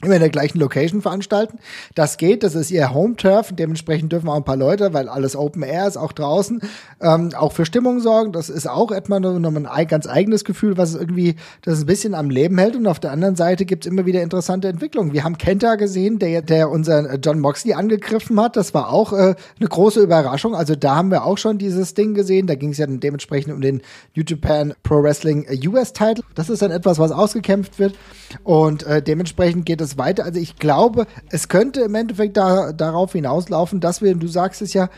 immer 0.00 0.14
in 0.14 0.20
der 0.20 0.30
gleichen 0.30 0.60
Location 0.60 1.02
veranstalten. 1.02 1.58
Das 1.96 2.18
geht, 2.18 2.44
das 2.44 2.54
ist 2.54 2.70
ihr 2.70 2.94
Home-Turf. 2.94 3.52
Dementsprechend 3.52 4.12
dürfen 4.12 4.28
auch 4.28 4.36
ein 4.36 4.44
paar 4.44 4.56
Leute, 4.56 4.94
weil 4.94 5.08
alles 5.08 5.34
Open 5.34 5.64
Air 5.64 5.88
ist, 5.88 5.96
auch 5.96 6.12
draußen, 6.12 6.60
ähm, 7.00 7.30
auch 7.36 7.52
für 7.52 7.66
Stimmung 7.66 7.98
sorgen. 7.98 8.30
Das 8.30 8.48
ist 8.48 8.68
auch 8.68 8.92
etwa 8.92 9.18
noch 9.18 9.52
ein 9.52 9.86
ganz 9.88 10.06
eigenes 10.06 10.44
Gefühl, 10.44 10.76
was 10.76 10.94
irgendwie 10.94 11.34
das 11.62 11.80
ein 11.80 11.86
bisschen 11.86 12.14
am 12.14 12.30
Leben 12.30 12.58
hält. 12.58 12.76
Und 12.76 12.86
auf 12.86 13.00
der 13.00 13.10
anderen 13.10 13.34
Seite 13.34 13.64
gibt's 13.64 13.88
immer 13.88 14.06
wieder 14.06 14.22
interessante 14.22 14.68
Entwicklungen. 14.68 15.12
Wir 15.12 15.24
haben 15.24 15.36
Kenta 15.36 15.74
gesehen, 15.74 16.20
der, 16.20 16.42
der 16.42 16.70
unser 16.70 17.16
John 17.16 17.40
Moxley 17.40 17.74
angegriffen 17.74 18.40
hat. 18.40 18.56
Das 18.56 18.74
war 18.74 18.92
auch 18.92 19.12
äh, 19.12 19.34
eine 19.58 19.68
große 19.68 20.00
Überraschung. 20.00 20.54
Also 20.54 20.76
da 20.76 20.94
haben 20.94 21.10
wir 21.10 21.24
auch 21.24 21.38
schon 21.38 21.58
dieses 21.58 21.94
Ding 21.94 22.14
gesehen. 22.14 22.46
Da 22.46 22.54
ging 22.54 22.70
es 22.70 22.78
ja 22.78 22.86
dann 22.86 23.00
dementsprechend 23.00 23.52
um 23.52 23.60
den 23.60 23.82
New 24.14 24.22
Japan 24.24 24.74
Pro 24.84 25.02
Wrestling 25.02 25.44
US-Title. 25.66 26.22
Das 26.36 26.50
ist 26.50 26.62
dann 26.62 26.70
etwas, 26.70 27.00
was 27.00 27.10
ausgekämpft 27.10 27.80
wird. 27.80 27.96
Und 28.44 28.84
äh, 28.84 29.02
dementsprechend 29.02 29.66
geht 29.66 29.80
es 29.80 29.87
es 29.88 29.98
weiter. 29.98 30.24
Also 30.24 30.40
ich 30.40 30.56
glaube, 30.56 31.06
es 31.30 31.48
könnte 31.48 31.80
im 31.82 31.94
Endeffekt 31.94 32.36
da, 32.36 32.72
darauf 32.72 33.12
hinauslaufen, 33.12 33.80
dass 33.80 34.02
wir, 34.02 34.14
du 34.14 34.28
sagst 34.28 34.62
es 34.62 34.72
ja, 34.72 34.88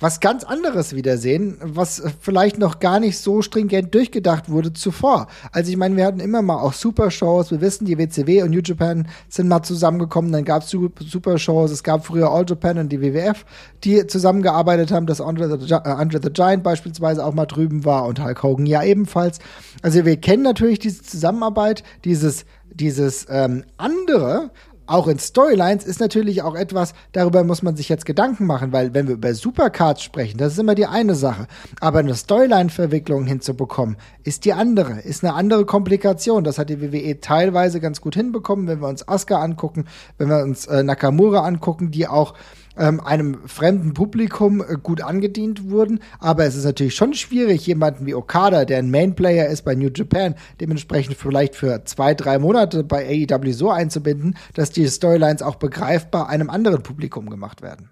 was 0.00 0.20
ganz 0.20 0.44
anderes 0.44 0.94
wiedersehen, 0.94 1.58
was 1.62 2.02
vielleicht 2.20 2.58
noch 2.58 2.80
gar 2.80 2.98
nicht 3.00 3.18
so 3.18 3.42
stringent 3.42 3.94
durchgedacht 3.94 4.50
wurde 4.50 4.72
zuvor. 4.72 5.28
Also 5.52 5.70
ich 5.70 5.76
meine, 5.76 5.96
wir 5.96 6.06
hatten 6.06 6.20
immer 6.20 6.40
mal 6.40 6.56
auch 6.56 6.72
Super-Shows, 6.72 7.50
wir 7.50 7.60
wissen, 7.60 7.84
die 7.84 7.98
WCW 7.98 8.42
und 8.42 8.50
New 8.50 8.62
Japan 8.64 9.06
sind 9.28 9.48
mal 9.48 9.62
zusammengekommen, 9.62 10.32
dann 10.32 10.44
gab 10.44 10.62
es 10.62 10.70
Super-Shows, 10.70 11.70
es 11.70 11.84
gab 11.84 12.06
früher 12.06 12.30
All 12.30 12.46
Japan 12.48 12.78
und 12.78 12.88
die 12.90 13.02
WWF, 13.02 13.44
die 13.84 14.06
zusammengearbeitet 14.06 14.90
haben, 14.90 15.06
dass 15.06 15.20
Andre 15.20 15.58
the, 15.58 15.74
uh, 15.74 15.76
Andre 15.76 16.20
the 16.22 16.30
Giant 16.32 16.62
beispielsweise 16.62 17.24
auch 17.24 17.34
mal 17.34 17.46
drüben 17.46 17.84
war 17.84 18.06
und 18.06 18.24
Hulk 18.24 18.42
Hogan 18.42 18.66
ja 18.66 18.82
ebenfalls. 18.82 19.38
Also 19.82 20.06
wir 20.06 20.16
kennen 20.16 20.42
natürlich 20.42 20.78
diese 20.78 21.02
Zusammenarbeit, 21.02 21.84
dieses 22.04 22.46
dieses 22.72 23.26
ähm, 23.28 23.64
andere, 23.76 24.50
auch 24.90 25.06
in 25.06 25.18
Storylines, 25.18 25.84
ist 25.84 26.00
natürlich 26.00 26.42
auch 26.42 26.54
etwas, 26.54 26.94
darüber 27.12 27.44
muss 27.44 27.62
man 27.62 27.76
sich 27.76 27.88
jetzt 27.88 28.06
Gedanken 28.06 28.46
machen, 28.46 28.72
weil 28.72 28.92
wenn 28.92 29.06
wir 29.06 29.14
über 29.14 29.32
Supercards 29.34 30.02
sprechen, 30.02 30.38
das 30.38 30.54
ist 30.54 30.58
immer 30.58 30.74
die 30.74 30.86
eine 30.86 31.14
Sache. 31.14 31.46
Aber 31.80 32.00
eine 32.00 32.14
Storyline-Verwicklung 32.14 33.24
hinzubekommen, 33.26 33.96
ist 34.24 34.44
die 34.44 34.52
andere, 34.52 35.00
ist 35.00 35.24
eine 35.24 35.34
andere 35.34 35.64
Komplikation. 35.64 36.44
Das 36.44 36.58
hat 36.58 36.70
die 36.70 36.80
WWE 36.80 37.20
teilweise 37.20 37.80
ganz 37.80 38.00
gut 38.00 38.16
hinbekommen, 38.16 38.66
wenn 38.66 38.80
wir 38.80 38.88
uns 38.88 39.06
Asuka 39.06 39.40
angucken, 39.40 39.86
wenn 40.18 40.28
wir 40.28 40.42
uns 40.42 40.66
äh, 40.66 40.82
Nakamura 40.82 41.44
angucken, 41.44 41.90
die 41.90 42.08
auch 42.08 42.34
ähm, 42.76 43.00
einem 43.00 43.46
fremden 43.46 43.94
Publikum 43.94 44.62
äh, 44.62 44.76
gut 44.82 45.02
angedient 45.02 45.70
wurden. 45.70 46.00
Aber 46.18 46.44
es 46.44 46.54
ist 46.54 46.64
natürlich 46.64 46.94
schon 46.94 47.14
schwierig, 47.14 47.66
jemanden 47.66 48.06
wie 48.06 48.14
Okada, 48.14 48.64
der 48.64 48.78
ein 48.78 48.90
Mainplayer 48.90 49.46
ist 49.46 49.62
bei 49.62 49.74
New 49.74 49.90
Japan, 49.94 50.34
dementsprechend 50.60 51.16
vielleicht 51.16 51.54
für 51.56 51.84
zwei, 51.84 52.14
drei 52.14 52.38
Monate 52.38 52.84
bei 52.84 53.06
AEW 53.06 53.52
so 53.52 53.70
einzubinden, 53.70 54.36
dass 54.54 54.70
die 54.70 54.86
Storylines 54.86 55.42
auch 55.42 55.56
begreifbar 55.56 56.28
einem 56.28 56.50
anderen 56.50 56.82
Publikum 56.82 57.30
gemacht 57.30 57.62
werden. 57.62 57.90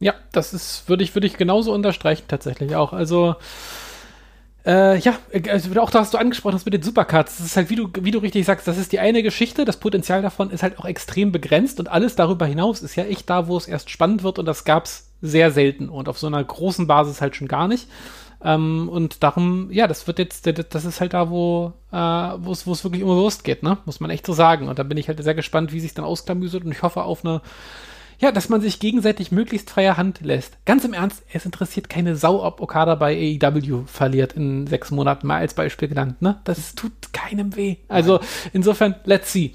Ja, 0.00 0.14
das 0.32 0.52
ist, 0.52 0.88
würde 0.88 1.04
ich, 1.04 1.14
würde 1.14 1.26
ich 1.26 1.36
genauso 1.36 1.72
unterstreichen 1.72 2.24
tatsächlich 2.28 2.76
auch. 2.76 2.92
Also, 2.92 3.36
äh, 4.66 4.98
ja, 4.98 5.14
also 5.50 5.80
auch 5.80 5.90
da 5.90 6.00
hast 6.00 6.14
du 6.14 6.18
angesprochen 6.18 6.54
hast 6.54 6.64
mit 6.64 6.74
den 6.74 6.82
Supercards. 6.82 7.36
Das 7.36 7.46
ist 7.46 7.56
halt, 7.56 7.70
wie 7.70 7.76
du, 7.76 7.88
wie 8.00 8.10
du 8.10 8.18
richtig 8.18 8.46
sagst, 8.46 8.66
das 8.66 8.78
ist 8.78 8.92
die 8.92 8.98
eine 8.98 9.22
Geschichte. 9.22 9.64
Das 9.64 9.76
Potenzial 9.76 10.22
davon 10.22 10.50
ist 10.50 10.62
halt 10.62 10.78
auch 10.78 10.86
extrem 10.86 11.32
begrenzt 11.32 11.80
und 11.80 11.88
alles 11.88 12.16
darüber 12.16 12.46
hinaus 12.46 12.82
ist 12.82 12.96
ja 12.96 13.04
echt 13.04 13.28
da, 13.28 13.46
wo 13.46 13.56
es 13.56 13.68
erst 13.68 13.90
spannend 13.90 14.22
wird 14.22 14.38
und 14.38 14.46
das 14.46 14.64
gab's 14.64 15.10
sehr 15.20 15.50
selten 15.50 15.88
und 15.88 16.08
auf 16.08 16.18
so 16.18 16.26
einer 16.26 16.42
großen 16.42 16.86
Basis 16.86 17.20
halt 17.20 17.36
schon 17.36 17.48
gar 17.48 17.68
nicht. 17.68 17.88
Ähm, 18.42 18.88
und 18.90 19.22
darum, 19.22 19.70
ja, 19.70 19.86
das 19.86 20.06
wird 20.06 20.18
jetzt, 20.18 20.46
das 20.46 20.84
ist 20.84 21.00
halt 21.00 21.14
da, 21.14 21.30
wo 21.30 21.72
äh, 21.92 22.50
es 22.50 22.66
wirklich 22.66 23.02
um 23.02 23.10
Wurst 23.10 23.44
geht, 23.44 23.62
ne? 23.62 23.78
Muss 23.86 24.00
man 24.00 24.10
echt 24.10 24.26
so 24.26 24.34
sagen. 24.34 24.68
Und 24.68 24.78
da 24.78 24.82
bin 24.82 24.98
ich 24.98 25.08
halt 25.08 25.22
sehr 25.22 25.34
gespannt, 25.34 25.72
wie 25.72 25.80
sich 25.80 25.94
dann 25.94 26.04
ausklamüsert 26.04 26.64
und 26.64 26.72
ich 26.72 26.82
hoffe 26.82 27.02
auf 27.02 27.24
eine 27.24 27.40
ja, 28.18 28.32
dass 28.32 28.48
man 28.48 28.60
sich 28.60 28.80
gegenseitig 28.80 29.32
möglichst 29.32 29.70
freie 29.70 29.96
Hand 29.96 30.20
lässt. 30.22 30.56
Ganz 30.64 30.84
im 30.84 30.92
Ernst, 30.92 31.22
es 31.32 31.44
interessiert 31.44 31.88
keine 31.88 32.16
Sau, 32.16 32.44
ob 32.44 32.60
Okada 32.60 32.94
bei 32.94 33.38
AEW 33.42 33.84
verliert 33.86 34.34
in 34.34 34.66
sechs 34.66 34.90
Monaten, 34.90 35.26
mal 35.26 35.38
als 35.38 35.54
Beispiel 35.54 35.88
genannt. 35.88 36.22
Ne? 36.22 36.40
Das 36.44 36.74
tut 36.74 36.92
keinem 37.12 37.56
weh. 37.56 37.76
Also 37.88 38.20
insofern, 38.52 38.96
let's 39.04 39.32
see. 39.32 39.52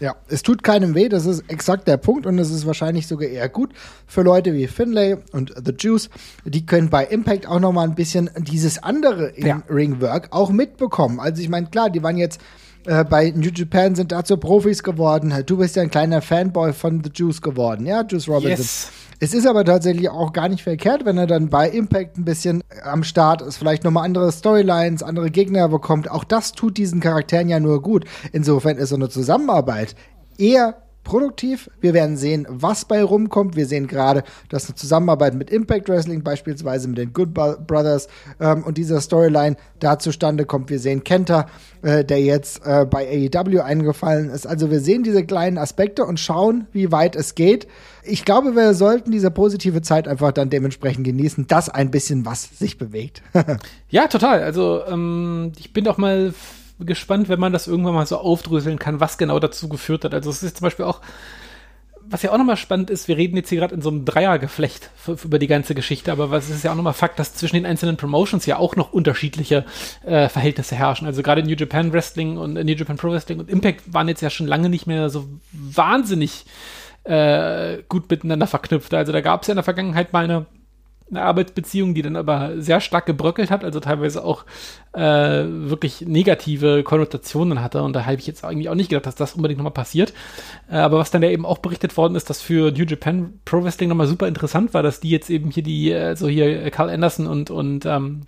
Ja, 0.00 0.16
es 0.28 0.42
tut 0.42 0.62
keinem 0.62 0.94
weh, 0.94 1.10
das 1.10 1.26
ist 1.26 1.44
exakt 1.48 1.86
der 1.86 1.98
Punkt 1.98 2.24
und 2.24 2.38
es 2.38 2.50
ist 2.50 2.66
wahrscheinlich 2.66 3.06
sogar 3.06 3.28
eher 3.28 3.50
gut 3.50 3.72
für 4.06 4.22
Leute 4.22 4.54
wie 4.54 4.66
Finlay 4.66 5.18
und 5.32 5.52
The 5.62 5.74
Juice. 5.78 6.08
Die 6.46 6.64
können 6.64 6.88
bei 6.88 7.04
Impact 7.04 7.46
auch 7.46 7.60
noch 7.60 7.72
mal 7.72 7.84
ein 7.84 7.94
bisschen 7.94 8.30
dieses 8.38 8.82
andere 8.82 9.28
in 9.28 9.46
ja. 9.46 9.62
Ringwork 9.68 10.28
auch 10.30 10.50
mitbekommen. 10.50 11.20
Also 11.20 11.42
ich 11.42 11.50
meine, 11.50 11.66
klar, 11.66 11.90
die 11.90 12.02
waren 12.02 12.16
jetzt 12.16 12.40
äh, 12.86 13.04
bei 13.04 13.32
New 13.34 13.50
Japan 13.54 13.94
sind 13.94 14.12
dazu 14.12 14.36
Profis 14.36 14.82
geworden. 14.82 15.34
Du 15.46 15.58
bist 15.58 15.76
ja 15.76 15.82
ein 15.82 15.90
kleiner 15.90 16.22
Fanboy 16.22 16.72
von 16.72 17.02
The 17.02 17.10
Juice 17.14 17.42
geworden, 17.42 17.86
ja, 17.86 18.04
Juice 18.08 18.28
Robinson. 18.28 18.58
Yes. 18.58 18.90
Es 19.22 19.34
ist 19.34 19.46
aber 19.46 19.66
tatsächlich 19.66 20.08
auch 20.08 20.32
gar 20.32 20.48
nicht 20.48 20.62
verkehrt, 20.62 21.04
wenn 21.04 21.18
er 21.18 21.26
dann 21.26 21.50
bei 21.50 21.68
Impact 21.68 22.16
ein 22.16 22.24
bisschen 22.24 22.64
am 22.82 23.04
Start 23.04 23.42
ist, 23.42 23.58
vielleicht 23.58 23.84
nochmal 23.84 24.06
andere 24.06 24.32
Storylines, 24.32 25.02
andere 25.02 25.30
Gegner 25.30 25.68
bekommt. 25.68 26.10
Auch 26.10 26.24
das 26.24 26.52
tut 26.52 26.78
diesen 26.78 27.00
Charakteren 27.00 27.50
ja 27.50 27.60
nur 27.60 27.82
gut. 27.82 28.06
Insofern 28.32 28.78
ist 28.78 28.88
so 28.88 28.94
eine 28.94 29.10
Zusammenarbeit 29.10 29.94
eher 30.38 30.76
produktiv. 31.04 31.70
Wir 31.80 31.94
werden 31.94 32.16
sehen, 32.16 32.46
was 32.48 32.84
bei 32.84 33.02
rumkommt. 33.02 33.56
Wir 33.56 33.66
sehen 33.66 33.86
gerade, 33.86 34.22
dass 34.48 34.66
eine 34.66 34.74
Zusammenarbeit 34.74 35.34
mit 35.34 35.50
Impact 35.50 35.88
Wrestling, 35.88 36.22
beispielsweise 36.22 36.88
mit 36.88 36.98
den 36.98 37.12
Good 37.12 37.34
Brothers 37.34 38.08
ähm, 38.40 38.64
und 38.64 38.78
dieser 38.78 39.00
Storyline 39.00 39.56
da 39.78 39.98
zustande 39.98 40.44
kommt. 40.44 40.70
Wir 40.70 40.78
sehen 40.78 41.02
Kenta, 41.04 41.46
äh, 41.82 42.04
der 42.04 42.20
jetzt 42.20 42.64
äh, 42.64 42.84
bei 42.84 43.30
AEW 43.32 43.60
eingefallen 43.60 44.30
ist. 44.30 44.46
Also 44.46 44.70
wir 44.70 44.80
sehen 44.80 45.02
diese 45.02 45.24
kleinen 45.24 45.58
Aspekte 45.58 46.04
und 46.04 46.20
schauen, 46.20 46.66
wie 46.72 46.92
weit 46.92 47.16
es 47.16 47.34
geht. 47.34 47.66
Ich 48.02 48.24
glaube, 48.24 48.54
wir 48.54 48.74
sollten 48.74 49.10
diese 49.10 49.30
positive 49.30 49.82
Zeit 49.82 50.08
einfach 50.08 50.32
dann 50.32 50.50
dementsprechend 50.50 51.04
genießen, 51.04 51.46
dass 51.46 51.68
ein 51.68 51.90
bisschen 51.90 52.24
was 52.24 52.58
sich 52.58 52.78
bewegt. 52.78 53.22
ja, 53.88 54.06
total. 54.06 54.42
Also 54.42 54.82
ähm, 54.86 55.52
ich 55.58 55.72
bin 55.72 55.84
doch 55.84 55.98
mal 55.98 56.32
gespannt, 56.84 57.28
wenn 57.28 57.40
man 57.40 57.52
das 57.52 57.66
irgendwann 57.66 57.94
mal 57.94 58.06
so 58.06 58.18
aufdröseln 58.18 58.78
kann, 58.78 59.00
was 59.00 59.18
genau 59.18 59.38
dazu 59.38 59.68
geführt 59.68 60.04
hat. 60.04 60.14
Also 60.14 60.30
es 60.30 60.42
ist 60.42 60.58
zum 60.58 60.64
Beispiel 60.64 60.84
auch, 60.84 61.00
was 62.02 62.22
ja 62.22 62.32
auch 62.32 62.38
nochmal 62.38 62.56
spannend 62.56 62.90
ist, 62.90 63.06
wir 63.06 63.16
reden 63.16 63.36
jetzt 63.36 63.50
hier 63.50 63.58
gerade 63.58 63.74
in 63.74 63.82
so 63.82 63.88
einem 63.88 64.04
Dreiergeflecht 64.04 64.90
über 65.24 65.38
die 65.38 65.46
ganze 65.46 65.74
Geschichte, 65.74 66.10
aber 66.10 66.30
was 66.30 66.50
ist 66.50 66.64
ja 66.64 66.72
auch 66.72 66.76
nochmal 66.76 66.92
Fakt, 66.92 67.18
dass 67.18 67.34
zwischen 67.34 67.56
den 67.56 67.66
einzelnen 67.66 67.96
Promotions 67.96 68.46
ja 68.46 68.56
auch 68.56 68.74
noch 68.74 68.92
unterschiedliche 68.92 69.64
äh, 70.04 70.28
Verhältnisse 70.28 70.74
herrschen. 70.74 71.06
Also 71.06 71.22
gerade 71.22 71.42
New 71.42 71.54
Japan 71.54 71.92
Wrestling 71.92 72.36
und 72.36 72.56
äh, 72.56 72.64
New 72.64 72.72
Japan 72.72 72.96
Pro 72.96 73.10
Wrestling 73.12 73.38
und 73.38 73.48
Impact 73.48 73.92
waren 73.92 74.08
jetzt 74.08 74.22
ja 74.22 74.30
schon 74.30 74.48
lange 74.48 74.68
nicht 74.68 74.86
mehr 74.86 75.08
so 75.08 75.28
wahnsinnig 75.52 76.46
äh, 77.04 77.78
gut 77.88 78.10
miteinander 78.10 78.46
verknüpft. 78.46 78.92
Also 78.92 79.12
da 79.12 79.20
gab 79.20 79.42
es 79.42 79.48
ja 79.48 79.52
in 79.52 79.56
der 79.56 79.64
Vergangenheit 79.64 80.12
mal 80.12 80.24
eine 80.24 80.46
eine 81.10 81.22
Arbeitsbeziehung, 81.22 81.94
die 81.94 82.02
dann 82.02 82.16
aber 82.16 82.60
sehr 82.60 82.80
stark 82.80 83.06
gebröckelt 83.06 83.50
hat, 83.50 83.64
also 83.64 83.80
teilweise 83.80 84.24
auch 84.24 84.44
äh, 84.92 85.00
wirklich 85.00 86.02
negative 86.02 86.82
Konnotationen 86.82 87.62
hatte. 87.62 87.82
Und 87.82 87.94
da 87.94 88.06
habe 88.06 88.16
ich 88.16 88.26
jetzt 88.26 88.44
eigentlich 88.44 88.68
auch 88.68 88.74
nicht 88.74 88.90
gedacht, 88.90 89.06
dass 89.06 89.16
das 89.16 89.34
unbedingt 89.34 89.58
nochmal 89.58 89.72
passiert. 89.72 90.12
Äh, 90.70 90.76
aber 90.76 90.98
was 90.98 91.10
dann 91.10 91.22
ja 91.22 91.30
eben 91.30 91.46
auch 91.46 91.58
berichtet 91.58 91.96
worden 91.96 92.14
ist, 92.14 92.30
dass 92.30 92.40
für 92.40 92.70
New 92.70 92.84
Japan 92.84 93.34
Pro 93.44 93.62
Wrestling 93.62 93.88
nochmal 93.88 94.06
super 94.06 94.28
interessant 94.28 94.72
war, 94.72 94.82
dass 94.82 95.00
die 95.00 95.10
jetzt 95.10 95.30
eben 95.30 95.50
hier 95.50 95.62
die, 95.62 95.90
äh, 95.90 96.16
so 96.16 96.28
hier 96.28 96.70
Carl 96.70 96.90
Anderson 96.90 97.26
und, 97.26 97.50
und 97.50 97.86
ähm, 97.86 98.22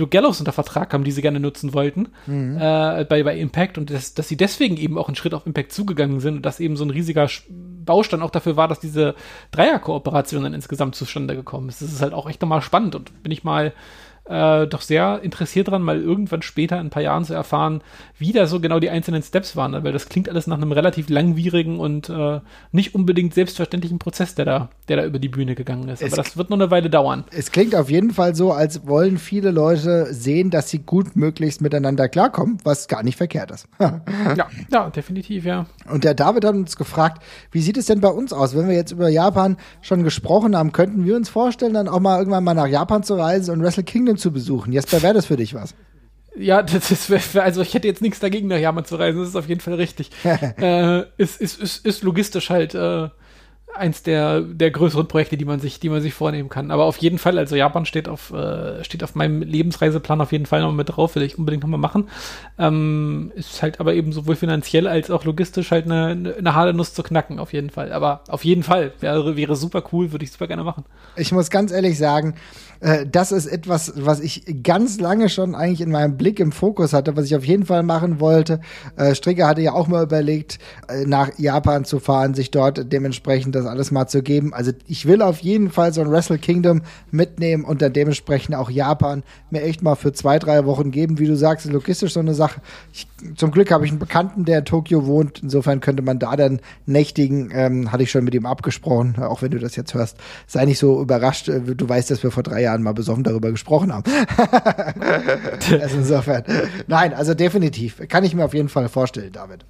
Luke 0.00 0.10
Gallows 0.10 0.40
unter 0.40 0.52
Vertrag 0.52 0.92
haben, 0.92 1.04
die 1.04 1.12
sie 1.12 1.22
gerne 1.22 1.38
nutzen 1.38 1.74
wollten 1.74 2.08
mhm. 2.26 2.56
äh, 2.56 3.04
bei, 3.04 3.22
bei 3.22 3.36
Impact 3.38 3.78
und 3.78 3.90
das, 3.90 4.14
dass 4.14 4.28
sie 4.28 4.36
deswegen 4.36 4.76
eben 4.76 4.98
auch 4.98 5.08
einen 5.08 5.16
Schritt 5.16 5.34
auf 5.34 5.46
Impact 5.46 5.72
zugegangen 5.72 6.20
sind 6.20 6.36
und 6.36 6.46
dass 6.46 6.58
eben 6.58 6.76
so 6.76 6.84
ein 6.84 6.90
riesiger 6.90 7.28
Baustein 7.48 8.22
auch 8.22 8.30
dafür 8.30 8.56
war, 8.56 8.66
dass 8.66 8.80
diese 8.80 9.14
Dreierkooperation 9.52 10.42
dann 10.42 10.54
insgesamt 10.54 10.96
zustande 10.96 11.36
gekommen 11.36 11.68
ist. 11.68 11.82
Das 11.82 11.92
ist 11.92 12.02
halt 12.02 12.14
auch 12.14 12.28
echt 12.28 12.40
nochmal 12.42 12.62
spannend 12.62 12.94
und 12.94 13.22
bin 13.22 13.30
ich 13.30 13.44
mal 13.44 13.72
äh, 14.30 14.66
doch 14.66 14.80
sehr 14.80 15.20
interessiert 15.22 15.68
dran, 15.68 15.82
mal 15.82 16.00
irgendwann 16.00 16.42
später 16.42 16.76
in 16.76 16.86
ein 16.86 16.90
paar 16.90 17.02
Jahren 17.02 17.24
zu 17.24 17.34
erfahren, 17.34 17.82
wie 18.16 18.32
da 18.32 18.46
so 18.46 18.60
genau 18.60 18.78
die 18.78 18.88
einzelnen 18.88 19.22
Steps 19.22 19.56
waren, 19.56 19.72
weil 19.72 19.92
das 19.92 20.08
klingt 20.08 20.28
alles 20.28 20.46
nach 20.46 20.56
einem 20.56 20.70
relativ 20.70 21.08
langwierigen 21.08 21.80
und 21.80 22.08
äh, 22.08 22.40
nicht 22.70 22.94
unbedingt 22.94 23.34
selbstverständlichen 23.34 23.98
Prozess, 23.98 24.36
der 24.36 24.44
da, 24.44 24.68
der 24.88 24.98
da 24.98 25.04
über 25.04 25.18
die 25.18 25.28
Bühne 25.28 25.56
gegangen 25.56 25.88
ist. 25.88 26.00
Es 26.00 26.12
Aber 26.12 26.22
das 26.22 26.36
wird 26.36 26.48
noch 26.48 26.58
eine 26.58 26.70
Weile 26.70 26.88
dauern. 26.88 27.24
Es 27.32 27.50
klingt 27.50 27.74
auf 27.74 27.90
jeden 27.90 28.12
Fall 28.12 28.36
so, 28.36 28.52
als 28.52 28.86
wollen 28.86 29.18
viele 29.18 29.50
Leute 29.50 30.14
sehen, 30.14 30.50
dass 30.50 30.70
sie 30.70 30.78
gut 30.78 31.16
möglichst 31.16 31.60
miteinander 31.60 32.08
klarkommen, 32.08 32.58
was 32.62 32.86
gar 32.86 33.02
nicht 33.02 33.16
verkehrt 33.16 33.50
ist. 33.50 33.66
ja, 33.80 34.48
ja, 34.70 34.90
definitiv, 34.90 35.44
ja. 35.44 35.66
Und 35.90 36.04
der 36.04 36.14
David 36.14 36.44
hat 36.44 36.54
uns 36.54 36.76
gefragt, 36.76 37.22
wie 37.50 37.62
sieht 37.62 37.76
es 37.76 37.86
denn 37.86 38.00
bei 38.00 38.08
uns 38.08 38.32
aus? 38.32 38.56
Wenn 38.56 38.68
wir 38.68 38.76
jetzt 38.76 38.92
über 38.92 39.08
Japan 39.08 39.56
schon 39.82 40.04
gesprochen 40.04 40.56
haben, 40.56 40.70
könnten 40.70 41.04
wir 41.04 41.16
uns 41.16 41.28
vorstellen, 41.28 41.74
dann 41.74 41.88
auch 41.88 41.98
mal 41.98 42.18
irgendwann 42.18 42.44
mal 42.44 42.54
nach 42.54 42.68
Japan 42.68 43.02
zu 43.02 43.14
reisen 43.14 43.52
und 43.52 43.62
Wrestle 43.62 43.82
Kingdom 43.82 44.18
zu 44.20 44.32
besuchen. 44.32 44.72
Jesper, 44.72 45.02
wäre 45.02 45.14
das 45.14 45.26
für 45.26 45.36
dich 45.36 45.54
was? 45.54 45.74
Ja, 46.36 46.62
das 46.62 46.90
ist, 46.90 47.36
also 47.36 47.62
ich 47.62 47.74
hätte 47.74 47.88
jetzt 47.88 48.02
nichts 48.02 48.20
dagegen, 48.20 48.48
nach 48.48 48.58
Japan 48.58 48.84
zu 48.84 48.96
reisen, 48.96 49.20
das 49.20 49.30
ist 49.30 49.36
auf 49.36 49.48
jeden 49.48 49.60
Fall 49.60 49.74
richtig. 49.74 50.10
äh, 50.24 51.00
ist, 51.16 51.40
ist, 51.40 51.60
ist, 51.60 51.84
ist 51.84 52.02
logistisch 52.02 52.50
halt 52.50 52.74
äh, 52.74 53.08
eins 53.74 54.02
der, 54.02 54.40
der 54.40 54.70
größeren 54.70 55.08
Projekte, 55.08 55.36
die 55.36 55.44
man 55.44 55.60
sich, 55.60 55.80
die 55.80 55.88
man 55.88 56.00
sich 56.00 56.14
vornehmen 56.14 56.48
kann. 56.48 56.70
Aber 56.70 56.84
auf 56.84 56.96
jeden 56.98 57.18
Fall, 57.18 57.38
also 57.38 57.56
Japan 57.56 57.86
steht 57.86 58.08
auf, 58.08 58.32
äh, 58.32 58.82
steht 58.84 59.02
auf 59.04 59.14
meinem 59.14 59.42
Lebensreiseplan 59.42 60.20
auf 60.20 60.32
jeden 60.32 60.46
Fall 60.46 60.60
noch 60.60 60.72
mit 60.72 60.88
drauf, 60.88 61.14
will 61.14 61.22
ich 61.22 61.38
unbedingt 61.38 61.62
nochmal 61.62 61.80
machen. 61.80 62.08
Ähm, 62.58 63.32
ist 63.34 63.62
halt 63.62 63.80
aber 63.80 63.94
eben 63.94 64.12
sowohl 64.12 64.36
finanziell 64.36 64.86
als 64.86 65.10
auch 65.10 65.24
logistisch 65.24 65.70
halt 65.70 65.86
eine, 65.86 66.34
eine 66.38 66.54
harte 66.54 66.74
Nuss 66.74 66.94
zu 66.94 67.02
knacken, 67.02 67.38
auf 67.38 67.52
jeden 67.52 67.70
Fall. 67.70 67.92
Aber 67.92 68.22
auf 68.28 68.44
jeden 68.44 68.62
Fall, 68.62 68.92
wäre, 69.00 69.36
wäre 69.36 69.56
super 69.56 69.82
cool, 69.92 70.12
würde 70.12 70.24
ich 70.24 70.32
super 70.32 70.46
gerne 70.46 70.64
machen. 70.64 70.84
Ich 71.16 71.32
muss 71.32 71.50
ganz 71.50 71.72
ehrlich 71.72 71.98
sagen, 71.98 72.34
äh, 72.80 73.06
das 73.06 73.32
ist 73.32 73.46
etwas, 73.46 73.92
was 73.96 74.20
ich 74.20 74.44
ganz 74.62 74.98
lange 74.98 75.28
schon 75.28 75.54
eigentlich 75.54 75.80
in 75.80 75.90
meinem 75.90 76.16
Blick 76.16 76.40
im 76.40 76.52
Fokus 76.52 76.92
hatte, 76.92 77.16
was 77.16 77.26
ich 77.26 77.36
auf 77.36 77.44
jeden 77.44 77.66
Fall 77.66 77.82
machen 77.82 78.20
wollte. 78.20 78.60
Äh, 78.96 79.14
Stricker 79.14 79.46
hatte 79.46 79.60
ja 79.60 79.72
auch 79.72 79.86
mal 79.86 80.02
überlegt, 80.02 80.58
äh, 80.88 81.04
nach 81.04 81.38
Japan 81.38 81.84
zu 81.84 82.00
fahren, 82.00 82.34
sich 82.34 82.50
dort 82.50 82.92
dementsprechend 82.92 83.54
das 83.60 83.70
alles 83.70 83.90
mal 83.90 84.06
zu 84.06 84.22
geben. 84.22 84.52
Also 84.54 84.72
ich 84.86 85.06
will 85.06 85.22
auf 85.22 85.40
jeden 85.40 85.70
Fall 85.70 85.92
so 85.92 86.00
ein 86.00 86.10
Wrestle 86.10 86.38
Kingdom 86.38 86.82
mitnehmen 87.10 87.64
und 87.64 87.82
dann 87.82 87.92
dementsprechend 87.92 88.54
auch 88.54 88.70
Japan 88.70 89.22
mir 89.50 89.62
echt 89.62 89.82
mal 89.82 89.94
für 89.94 90.12
zwei, 90.12 90.38
drei 90.38 90.64
Wochen 90.64 90.90
geben. 90.90 91.18
Wie 91.18 91.26
du 91.26 91.36
sagst, 91.36 91.66
ist 91.66 91.72
logistisch 91.72 92.14
so 92.14 92.20
eine 92.20 92.34
Sache. 92.34 92.60
Ich, 92.92 93.06
zum 93.36 93.50
Glück 93.50 93.70
habe 93.70 93.84
ich 93.84 93.90
einen 93.90 94.00
Bekannten, 94.00 94.44
der 94.44 94.60
in 94.60 94.64
Tokio 94.64 95.06
wohnt. 95.06 95.42
Insofern 95.42 95.80
könnte 95.80 96.02
man 96.02 96.18
da 96.18 96.34
dann 96.34 96.60
nächtigen. 96.86 97.50
Ähm, 97.52 97.92
hatte 97.92 98.02
ich 98.02 98.10
schon 98.10 98.24
mit 98.24 98.34
ihm 98.34 98.46
abgesprochen, 98.46 99.16
auch 99.20 99.42
wenn 99.42 99.50
du 99.50 99.58
das 99.58 99.76
jetzt 99.76 99.94
hörst. 99.94 100.16
Sei 100.46 100.64
nicht 100.64 100.78
so 100.78 101.00
überrascht. 101.00 101.48
Du 101.48 101.88
weißt, 101.88 102.10
dass 102.10 102.22
wir 102.22 102.30
vor 102.30 102.42
drei 102.42 102.62
Jahren 102.62 102.70
Jahren 102.70 102.82
mal 102.82 102.92
besoffen 102.92 103.24
darüber 103.24 103.50
gesprochen 103.50 103.92
haben. 103.92 104.10
also 105.80 105.96
insofern. 105.96 106.44
Nein, 106.86 107.14
also 107.14 107.34
definitiv. 107.34 108.00
Kann 108.08 108.24
ich 108.24 108.34
mir 108.34 108.44
auf 108.44 108.54
jeden 108.54 108.68
Fall 108.68 108.88
vorstellen, 108.88 109.32
David. 109.32 109.64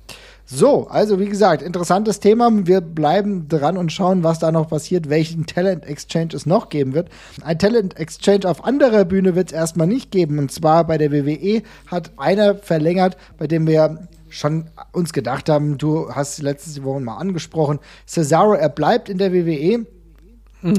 So, 0.52 0.88
also 0.88 1.20
wie 1.20 1.28
gesagt, 1.28 1.62
interessantes 1.62 2.18
Thema. 2.18 2.50
Wir 2.66 2.80
bleiben 2.80 3.46
dran 3.46 3.76
und 3.76 3.92
schauen, 3.92 4.24
was 4.24 4.40
da 4.40 4.50
noch 4.50 4.68
passiert, 4.68 5.08
welchen 5.08 5.46
Talent 5.46 5.84
Exchange 5.84 6.34
es 6.34 6.44
noch 6.44 6.70
geben 6.70 6.92
wird. 6.92 7.08
Ein 7.44 7.60
Talent 7.60 7.96
Exchange 7.96 8.48
auf 8.48 8.64
anderer 8.64 9.04
Bühne 9.04 9.36
wird 9.36 9.52
es 9.52 9.52
erstmal 9.52 9.86
nicht 9.86 10.10
geben. 10.10 10.40
Und 10.40 10.50
zwar 10.50 10.84
bei 10.88 10.98
der 10.98 11.12
WWE 11.12 11.62
hat 11.86 12.10
einer 12.16 12.56
verlängert, 12.56 13.16
bei 13.38 13.46
dem 13.46 13.68
wir 13.68 14.08
schon 14.28 14.64
uns 14.90 15.12
gedacht 15.12 15.48
haben, 15.48 15.78
du 15.78 16.10
hast 16.10 16.42
letzte 16.42 16.82
Woche 16.82 16.98
mal 16.98 17.18
angesprochen, 17.18 17.78
Cesaro, 18.04 18.54
er 18.54 18.70
bleibt 18.70 19.08
in 19.08 19.18
der 19.18 19.32
WWE 19.32 19.86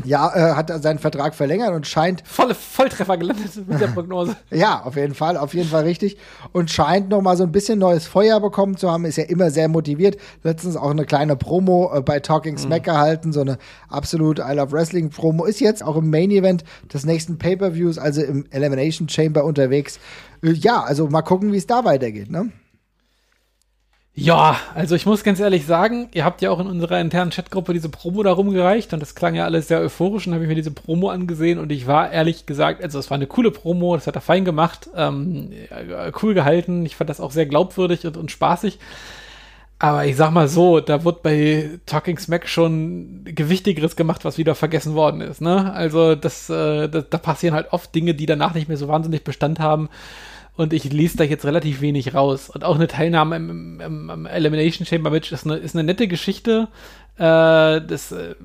ja, 0.05 0.31
äh, 0.33 0.53
hat 0.53 0.69
er 0.69 0.79
seinen 0.79 0.99
Vertrag 0.99 1.35
verlängert 1.35 1.73
und 1.73 1.87
scheint. 1.87 2.23
Volle 2.25 2.55
Volltreffer 2.55 3.17
gelandet 3.17 3.67
mit 3.67 3.79
der 3.79 3.87
Prognose. 3.93 4.35
ja, 4.49 4.81
auf 4.83 4.95
jeden 4.95 5.15
Fall, 5.15 5.37
auf 5.37 5.53
jeden 5.53 5.69
Fall 5.69 5.83
richtig. 5.83 6.17
Und 6.51 6.69
scheint 6.69 7.09
noch 7.09 7.21
mal 7.21 7.37
so 7.37 7.43
ein 7.43 7.51
bisschen 7.51 7.79
neues 7.79 8.07
Feuer 8.07 8.39
bekommen 8.39 8.77
zu 8.77 8.91
haben, 8.91 9.05
ist 9.05 9.17
ja 9.17 9.23
immer 9.23 9.49
sehr 9.51 9.67
motiviert. 9.67 10.17
Letztens 10.43 10.75
auch 10.75 10.91
eine 10.91 11.05
kleine 11.05 11.35
Promo 11.35 11.91
äh, 11.93 12.01
bei 12.01 12.19
Talking 12.19 12.57
Smack 12.57 12.81
mhm. 12.81 12.91
gehalten, 12.91 13.33
so 13.33 13.41
eine 13.41 13.57
absolut 13.89 14.39
I 14.39 14.53
Love 14.53 14.71
Wrestling 14.71 15.09
Promo. 15.09 15.45
Ist 15.45 15.59
jetzt 15.59 15.83
auch 15.83 15.95
im 15.95 16.09
Main 16.09 16.31
Event 16.31 16.63
des 16.93 17.05
nächsten 17.05 17.37
Pay-Per-Views, 17.37 17.97
also 17.97 18.21
im 18.21 18.45
Elimination 18.51 19.09
Chamber 19.09 19.43
unterwegs. 19.43 19.99
Äh, 20.43 20.51
ja, 20.51 20.81
also 20.81 21.07
mal 21.07 21.21
gucken, 21.21 21.51
wie 21.51 21.57
es 21.57 21.67
da 21.67 21.85
weitergeht, 21.85 22.29
ne? 22.29 22.51
Ja, 24.13 24.57
also 24.75 24.95
ich 24.95 25.05
muss 25.05 25.23
ganz 25.23 25.39
ehrlich 25.39 25.65
sagen, 25.65 26.09
ihr 26.13 26.25
habt 26.25 26.41
ja 26.41 26.51
auch 26.51 26.59
in 26.59 26.67
unserer 26.67 26.99
internen 26.99 27.31
Chatgruppe 27.31 27.71
diese 27.71 27.87
Promo 27.87 28.21
da 28.23 28.33
rumgereicht 28.33 28.93
und 28.93 28.99
das 28.99 29.15
klang 29.15 29.35
ja 29.35 29.45
alles 29.45 29.69
sehr 29.69 29.79
euphorisch 29.79 30.27
und 30.27 30.33
habe 30.33 30.43
ich 30.43 30.49
mir 30.49 30.55
diese 30.55 30.71
Promo 30.71 31.09
angesehen 31.09 31.57
und 31.57 31.71
ich 31.71 31.87
war 31.87 32.11
ehrlich 32.11 32.45
gesagt, 32.45 32.83
also 32.83 32.99
es 32.99 33.09
war 33.09 33.15
eine 33.15 33.27
coole 33.27 33.51
Promo, 33.51 33.95
das 33.95 34.07
hat 34.07 34.15
er 34.15 34.21
fein 34.21 34.43
gemacht, 34.43 34.89
ähm, 34.97 35.51
cool 36.21 36.33
gehalten, 36.33 36.85
ich 36.85 36.97
fand 36.97 37.09
das 37.09 37.21
auch 37.21 37.31
sehr 37.31 37.45
glaubwürdig 37.45 38.05
und, 38.05 38.17
und 38.17 38.31
spaßig. 38.31 38.79
Aber 39.79 40.05
ich 40.05 40.15
sag 40.15 40.29
mal 40.31 40.47
so, 40.47 40.79
da 40.79 41.03
wird 41.05 41.23
bei 41.23 41.79
Talking 41.87 42.19
Smack 42.19 42.47
schon 42.47 43.21
Gewichtigeres 43.23 43.95
gemacht, 43.95 44.25
was 44.25 44.37
wieder 44.37 44.53
vergessen 44.53 44.93
worden 44.93 45.21
ist. 45.21 45.41
Ne? 45.41 45.73
Also 45.73 46.13
das, 46.13 46.49
äh, 46.51 46.87
das, 46.87 47.05
da 47.09 47.17
passieren 47.17 47.55
halt 47.55 47.73
oft 47.73 47.95
Dinge, 47.95 48.13
die 48.13 48.27
danach 48.27 48.53
nicht 48.53 48.67
mehr 48.67 48.77
so 48.77 48.87
wahnsinnig 48.87 49.23
Bestand 49.23 49.59
haben 49.59 49.89
und 50.55 50.73
ich 50.73 50.83
lese 50.91 51.17
da 51.17 51.23
jetzt 51.23 51.45
relativ 51.45 51.81
wenig 51.81 52.13
raus. 52.13 52.49
Und 52.49 52.63
auch 52.63 52.75
eine 52.75 52.87
Teilnahme 52.87 53.35
im, 53.37 53.79
im, 53.79 54.09
im 54.09 54.25
Elimination 54.25 54.85
Chamber 54.85 55.09
Match 55.09 55.31
ist 55.31 55.45
eine, 55.45 55.57
ist 55.57 55.75
eine 55.75 55.83
nette 55.83 56.07
Geschichte. 56.07 56.67
Äh, 57.17 57.81
das 57.81 58.11
äh, 58.11 58.35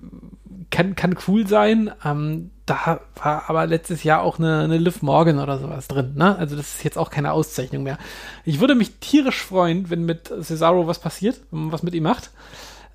kann, 0.71 0.95
kann 0.95 1.16
cool 1.27 1.47
sein. 1.47 1.90
Ähm, 2.05 2.51
da 2.64 3.01
war 3.14 3.49
aber 3.49 3.66
letztes 3.66 4.03
Jahr 4.03 4.23
auch 4.23 4.38
eine, 4.38 4.61
eine 4.61 4.79
Liv 4.79 5.03
Morgan 5.03 5.38
oder 5.38 5.59
sowas 5.59 5.88
drin. 5.88 6.14
Ne? 6.16 6.37
Also 6.37 6.57
das 6.57 6.77
ist 6.77 6.85
jetzt 6.85 6.99
auch 6.99 7.11
keine 7.11 7.33
Auszeichnung 7.33 7.85
mehr. 7.85 7.99
Ich 8.45 8.61
würde 8.61 8.75
mich 8.75 8.99
tierisch 8.99 9.42
freuen, 9.42 9.90
wenn 9.90 10.05
mit 10.05 10.33
Cesaro 10.42 10.87
was 10.87 10.99
passiert, 10.99 11.40
wenn 11.51 11.64
man 11.64 11.73
was 11.73 11.83
mit 11.83 11.95
ihm 11.95 12.03
macht. 12.05 12.31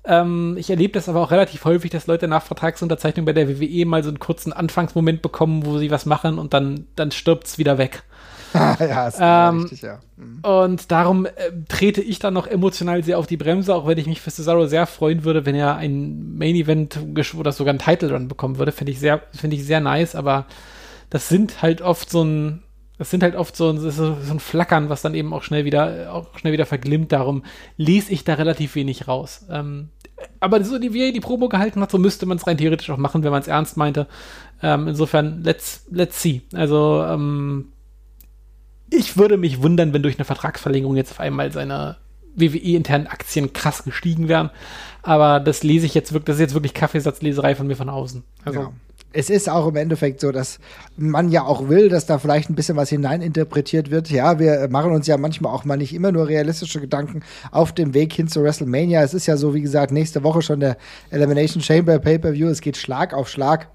Ähm, 0.04 0.56
ich 0.58 0.68
erlebe 0.68 0.94
das 0.94 1.08
aber 1.08 1.20
auch 1.20 1.30
relativ 1.30 1.64
häufig, 1.64 1.90
dass 1.90 2.06
Leute 2.06 2.28
nach 2.28 2.42
Vertragsunterzeichnung 2.42 3.24
bei 3.24 3.32
der 3.32 3.48
WWE 3.48 3.86
mal 3.86 4.02
so 4.02 4.08
einen 4.08 4.18
kurzen 4.18 4.52
Anfangsmoment 4.52 5.22
bekommen, 5.22 5.64
wo 5.64 5.78
sie 5.78 5.90
was 5.90 6.06
machen 6.06 6.38
und 6.38 6.54
dann, 6.54 6.86
dann 6.96 7.12
stirbt 7.12 7.46
es 7.46 7.58
wieder 7.58 7.78
weg. 7.78 8.02
ja, 8.78 9.08
ist 9.08 9.18
ähm, 9.20 9.62
richtig, 9.62 9.82
ja. 9.82 10.00
Mhm. 10.16 10.40
Und 10.42 10.90
darum 10.90 11.26
äh, 11.26 11.30
trete 11.68 12.00
ich 12.02 12.18
dann 12.18 12.34
noch 12.34 12.46
emotional 12.46 13.02
sehr 13.02 13.18
auf 13.18 13.26
die 13.26 13.36
Bremse, 13.36 13.74
auch 13.74 13.86
wenn 13.86 13.98
ich 13.98 14.06
mich 14.06 14.20
für 14.20 14.30
Cesaro 14.30 14.66
sehr 14.66 14.86
freuen 14.86 15.24
würde, 15.24 15.46
wenn 15.46 15.54
er 15.54 15.76
ein 15.76 16.36
Main 16.36 16.54
Event 16.54 16.98
oder 17.36 17.52
sogar 17.52 17.74
ein 17.74 17.78
Title 17.78 18.12
Run 18.12 18.28
bekommen 18.28 18.58
würde. 18.58 18.72
Finde 18.72 18.92
ich 18.92 19.00
sehr, 19.00 19.22
finde 19.32 19.56
ich 19.56 19.64
sehr 19.64 19.80
nice, 19.80 20.14
aber 20.14 20.46
das 21.10 21.28
sind 21.28 21.62
halt 21.62 21.82
oft 21.82 22.10
so 22.10 22.24
ein, 22.24 22.62
das 22.98 23.10
sind 23.10 23.22
halt 23.22 23.36
oft 23.36 23.56
so 23.56 23.70
ein, 23.70 23.78
so, 23.78 23.90
so 23.90 24.14
ein 24.14 24.40
Flackern, 24.40 24.88
was 24.88 25.02
dann 25.02 25.14
eben 25.14 25.32
auch 25.32 25.42
schnell 25.42 25.64
wieder, 25.64 26.12
auch 26.12 26.38
schnell 26.38 26.52
wieder 26.52 26.66
verglimmt. 26.66 27.12
Darum 27.12 27.44
lese 27.76 28.12
ich 28.12 28.24
da 28.24 28.34
relativ 28.34 28.74
wenig 28.74 29.08
raus. 29.08 29.46
Ähm, 29.50 29.88
aber 30.40 30.62
so 30.64 30.80
wie 30.80 31.08
er 31.08 31.12
die 31.12 31.20
Promo 31.20 31.48
gehalten 31.48 31.80
hat, 31.80 31.90
so 31.90 31.98
müsste 31.98 32.26
man 32.26 32.36
es 32.38 32.46
rein 32.46 32.58
theoretisch 32.58 32.90
auch 32.90 32.96
machen, 32.96 33.24
wenn 33.24 33.30
man 33.30 33.42
es 33.42 33.48
ernst 33.48 33.76
meinte. 33.76 34.06
Ähm, 34.62 34.88
insofern, 34.88 35.42
let's, 35.42 35.86
let's 35.90 36.22
see. 36.22 36.42
Also, 36.54 37.04
ähm, 37.06 37.72
ich 38.92 39.16
würde 39.16 39.36
mich 39.36 39.62
wundern, 39.62 39.92
wenn 39.92 40.02
durch 40.02 40.18
eine 40.18 40.24
Vertragsverlängerung 40.24 40.96
jetzt 40.96 41.12
auf 41.12 41.20
einmal 41.20 41.52
seine 41.52 41.96
WWE-internen 42.34 43.06
Aktien 43.06 43.52
krass 43.52 43.84
gestiegen 43.84 44.28
wären. 44.28 44.50
Aber 45.02 45.40
das 45.40 45.62
lese 45.62 45.86
ich 45.86 45.94
jetzt 45.94 46.12
wirklich, 46.12 46.26
das 46.26 46.36
ist 46.36 46.40
jetzt 46.40 46.54
wirklich 46.54 46.74
Kaffeesatzleserei 46.74 47.54
von 47.54 47.66
mir 47.66 47.76
von 47.76 47.88
außen. 47.88 48.22
Also. 48.44 48.60
Ja. 48.60 48.72
Es 49.14 49.28
ist 49.28 49.50
auch 49.50 49.68
im 49.68 49.76
Endeffekt 49.76 50.20
so, 50.20 50.32
dass 50.32 50.58
man 50.96 51.28
ja 51.28 51.44
auch 51.44 51.68
will, 51.68 51.90
dass 51.90 52.06
da 52.06 52.18
vielleicht 52.18 52.48
ein 52.48 52.54
bisschen 52.54 52.78
was 52.78 52.88
hineininterpretiert 52.88 53.90
wird. 53.90 54.08
Ja, 54.08 54.38
wir 54.38 54.68
machen 54.70 54.92
uns 54.92 55.06
ja 55.06 55.18
manchmal 55.18 55.52
auch 55.52 55.66
mal 55.66 55.76
nicht 55.76 55.94
immer 55.94 56.12
nur 56.12 56.28
realistische 56.28 56.80
Gedanken 56.80 57.20
auf 57.50 57.72
dem 57.72 57.92
Weg 57.92 58.14
hin 58.14 58.28
zu 58.28 58.42
WrestleMania. 58.42 59.02
Es 59.02 59.12
ist 59.12 59.26
ja 59.26 59.36
so, 59.36 59.52
wie 59.52 59.60
gesagt, 59.60 59.92
nächste 59.92 60.24
Woche 60.24 60.40
schon 60.40 60.60
der 60.60 60.78
Elimination 61.10 61.62
Chamber 61.62 61.98
Pay-Per-View. 61.98 62.48
Es 62.48 62.62
geht 62.62 62.78
Schlag 62.78 63.12
auf 63.12 63.28
Schlag 63.28 63.68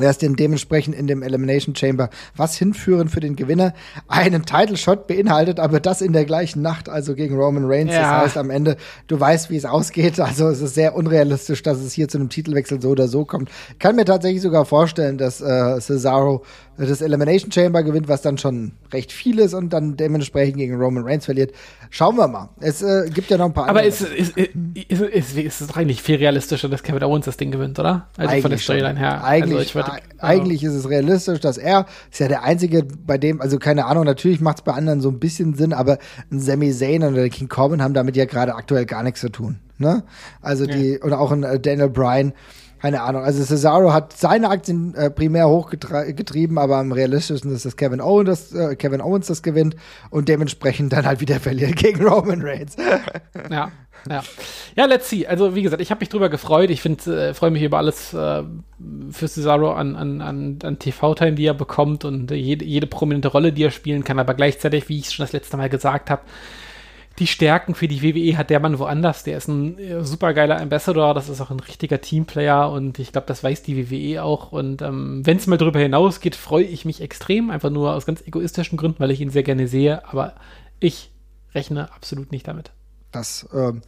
erst 0.00 0.22
den 0.22 0.36
dementsprechend 0.36 0.94
in 0.94 1.06
dem 1.06 1.22
Elimination 1.22 1.76
Chamber 1.76 2.08
was 2.34 2.56
hinführen 2.56 3.08
für 3.08 3.20
den 3.20 3.36
Gewinner. 3.36 3.74
Einen 4.08 4.44
Title 4.46 4.76
Shot 4.76 5.06
beinhaltet, 5.06 5.60
aber 5.60 5.80
das 5.80 6.00
in 6.00 6.12
der 6.12 6.24
gleichen 6.24 6.62
Nacht, 6.62 6.88
also 6.88 7.14
gegen 7.14 7.36
Roman 7.36 7.64
Reigns. 7.66 7.92
Ja. 7.92 8.00
Das 8.00 8.24
heißt 8.24 8.36
am 8.38 8.50
Ende, 8.50 8.76
du 9.06 9.20
weißt, 9.20 9.50
wie 9.50 9.56
es 9.56 9.64
ausgeht. 9.64 10.18
Also 10.32 10.48
es 10.48 10.62
ist 10.62 10.74
sehr 10.74 10.94
unrealistisch, 10.94 11.62
dass 11.62 11.78
es 11.78 11.92
hier 11.92 12.08
zu 12.08 12.18
einem 12.18 12.28
Titelwechsel 12.28 12.80
so 12.80 12.90
oder 12.90 13.06
so 13.08 13.24
kommt. 13.24 13.50
kann 13.78 13.96
mir 13.96 14.04
tatsächlich 14.04 14.40
sogar 14.40 14.64
vorstellen, 14.64 15.18
dass 15.18 15.40
äh, 15.40 15.78
Cesaro 15.80 16.42
das 16.76 17.00
Elimination 17.00 17.52
Chamber 17.52 17.82
gewinnt, 17.82 18.08
was 18.08 18.22
dann 18.22 18.38
schon 18.38 18.72
recht 18.92 19.12
viel 19.12 19.38
ist 19.38 19.54
und 19.54 19.72
dann 19.72 19.96
dementsprechend 19.96 20.56
gegen 20.56 20.76
Roman 20.76 21.04
Reigns 21.04 21.26
verliert. 21.26 21.52
Schauen 21.90 22.16
wir 22.16 22.28
mal. 22.28 22.48
Es 22.60 22.82
äh, 22.82 23.10
gibt 23.12 23.30
ja 23.30 23.36
noch 23.36 23.46
ein 23.46 23.52
paar 23.52 23.68
Aber 23.68 23.80
andere. 23.80 23.94
Aber 23.94 24.16
ist, 24.16 24.36
ist, 24.36 24.36
ist, 24.88 25.36
ist, 25.36 25.60
es 25.60 25.76
eigentlich 25.76 26.02
viel 26.02 26.16
realistischer, 26.16 26.68
dass 26.68 26.82
Kevin 26.82 27.02
Owens 27.02 27.26
das 27.26 27.36
Ding 27.36 27.50
gewinnt, 27.50 27.78
oder? 27.78 28.08
Also 28.16 28.30
eigentlich 28.30 28.42
von 28.42 28.50
der 28.50 28.58
Storyline 28.58 28.98
her. 28.98 29.22
Eigentlich, 29.24 29.76
also 29.76 29.90
würde, 29.90 30.02
eigentlich 30.18 30.64
ist 30.64 30.74
es 30.74 30.88
realistisch, 30.88 31.40
dass 31.40 31.58
er 31.58 31.86
ist 32.10 32.20
ja 32.20 32.28
der 32.28 32.42
Einzige, 32.42 32.84
bei 32.84 33.18
dem, 33.18 33.40
also 33.40 33.58
keine 33.58 33.86
Ahnung, 33.86 34.04
natürlich 34.04 34.40
macht 34.40 34.58
es 34.58 34.62
bei 34.62 34.72
anderen 34.72 35.00
so 35.00 35.10
ein 35.10 35.18
bisschen 35.18 35.54
Sinn, 35.54 35.72
aber 35.72 35.98
ein 36.30 36.40
Sami 36.40 36.72
Zayn 36.72 37.04
oder 37.04 37.28
King 37.28 37.48
Corbin 37.48 37.82
haben 37.82 37.94
damit 37.94 38.16
ja 38.16 38.24
gerade 38.24 38.54
aktuell 38.54 38.86
gar 38.86 39.02
nichts 39.02 39.20
zu 39.20 39.28
tun. 39.28 39.58
Ne? 39.78 40.04
Also 40.40 40.66
die, 40.66 40.94
ja. 40.94 41.02
oder 41.02 41.20
auch 41.20 41.32
ein 41.32 41.42
äh, 41.42 41.58
Daniel 41.58 41.90
Bryan 41.90 42.32
keine 42.82 43.02
Ahnung. 43.02 43.22
Also 43.22 43.44
Cesaro 43.44 43.92
hat 43.92 44.12
seine 44.12 44.50
Aktien 44.50 44.96
äh, 44.96 45.08
primär 45.08 45.48
hochgetrieben, 45.48 46.58
aber 46.58 46.78
am 46.78 46.90
realistischen 46.90 47.54
ist, 47.54 47.64
dass 47.64 47.76
Kevin 47.76 48.00
Owens 48.00 48.50
das, 48.50 48.52
äh, 48.52 48.74
Kevin 48.74 49.00
Owens 49.00 49.28
das 49.28 49.44
gewinnt 49.44 49.76
und 50.10 50.28
dementsprechend 50.28 50.92
dann 50.92 51.06
halt 51.06 51.20
wieder 51.20 51.38
verliert 51.40 51.76
gegen 51.76 52.04
Roman 52.04 52.42
Reigns. 52.42 52.74
ja. 53.50 53.70
Ja. 54.10 54.24
ja, 54.74 54.86
let's 54.86 55.08
see. 55.08 55.28
Also, 55.28 55.54
wie 55.54 55.62
gesagt, 55.62 55.80
ich 55.80 55.92
habe 55.92 56.00
mich 56.00 56.08
drüber 56.08 56.28
gefreut. 56.28 56.70
Ich 56.70 56.82
finde, 56.82 57.28
äh, 57.28 57.34
freue 57.34 57.52
mich 57.52 57.62
über 57.62 57.78
alles 57.78 58.12
äh, 58.12 58.42
für 59.12 59.28
Cesaro 59.28 59.74
an, 59.74 59.94
an, 59.94 60.20
an, 60.20 60.58
an 60.64 60.78
TV-Time, 60.80 61.34
die 61.34 61.46
er 61.46 61.54
bekommt 61.54 62.04
und 62.04 62.32
jede, 62.32 62.64
jede 62.64 62.88
prominente 62.88 63.28
Rolle, 63.28 63.52
die 63.52 63.62
er 63.62 63.70
spielen 63.70 64.02
kann. 64.02 64.18
Aber 64.18 64.34
gleichzeitig, 64.34 64.88
wie 64.88 64.98
ich 64.98 65.06
es 65.06 65.12
schon 65.12 65.22
das 65.22 65.32
letzte 65.32 65.56
Mal 65.56 65.68
gesagt 65.68 66.10
habe, 66.10 66.22
die 67.18 67.26
Stärken 67.26 67.74
für 67.74 67.88
die 67.88 68.02
WWE 68.02 68.36
hat 68.36 68.50
der 68.50 68.60
Mann 68.60 68.78
woanders. 68.78 69.24
Der 69.24 69.36
ist 69.36 69.48
ein 69.48 69.78
äh, 69.78 70.04
supergeiler 70.04 70.60
Ambassador, 70.60 71.14
das 71.14 71.28
ist 71.28 71.40
auch 71.40 71.50
ein 71.50 71.60
richtiger 71.60 72.00
Teamplayer 72.00 72.70
und 72.70 72.98
ich 72.98 73.12
glaube, 73.12 73.26
das 73.26 73.44
weiß 73.44 73.62
die 73.62 73.90
WWE 73.90 74.22
auch. 74.22 74.52
Und 74.52 74.82
ähm, 74.82 75.24
wenn 75.24 75.36
es 75.36 75.46
mal 75.46 75.58
darüber 75.58 75.80
hinausgeht, 75.80 76.36
freue 76.36 76.64
ich 76.64 76.84
mich 76.84 77.00
extrem, 77.00 77.50
einfach 77.50 77.70
nur 77.70 77.94
aus 77.94 78.06
ganz 78.06 78.26
egoistischen 78.26 78.78
Gründen, 78.78 79.00
weil 79.00 79.10
ich 79.10 79.20
ihn 79.20 79.30
sehr 79.30 79.42
gerne 79.42 79.68
sehe, 79.68 80.06
aber 80.08 80.34
ich 80.80 81.10
rechne 81.54 81.92
absolut 81.92 82.32
nicht 82.32 82.48
damit. 82.48 82.72
Das 83.10 83.48
ähm, 83.52 83.82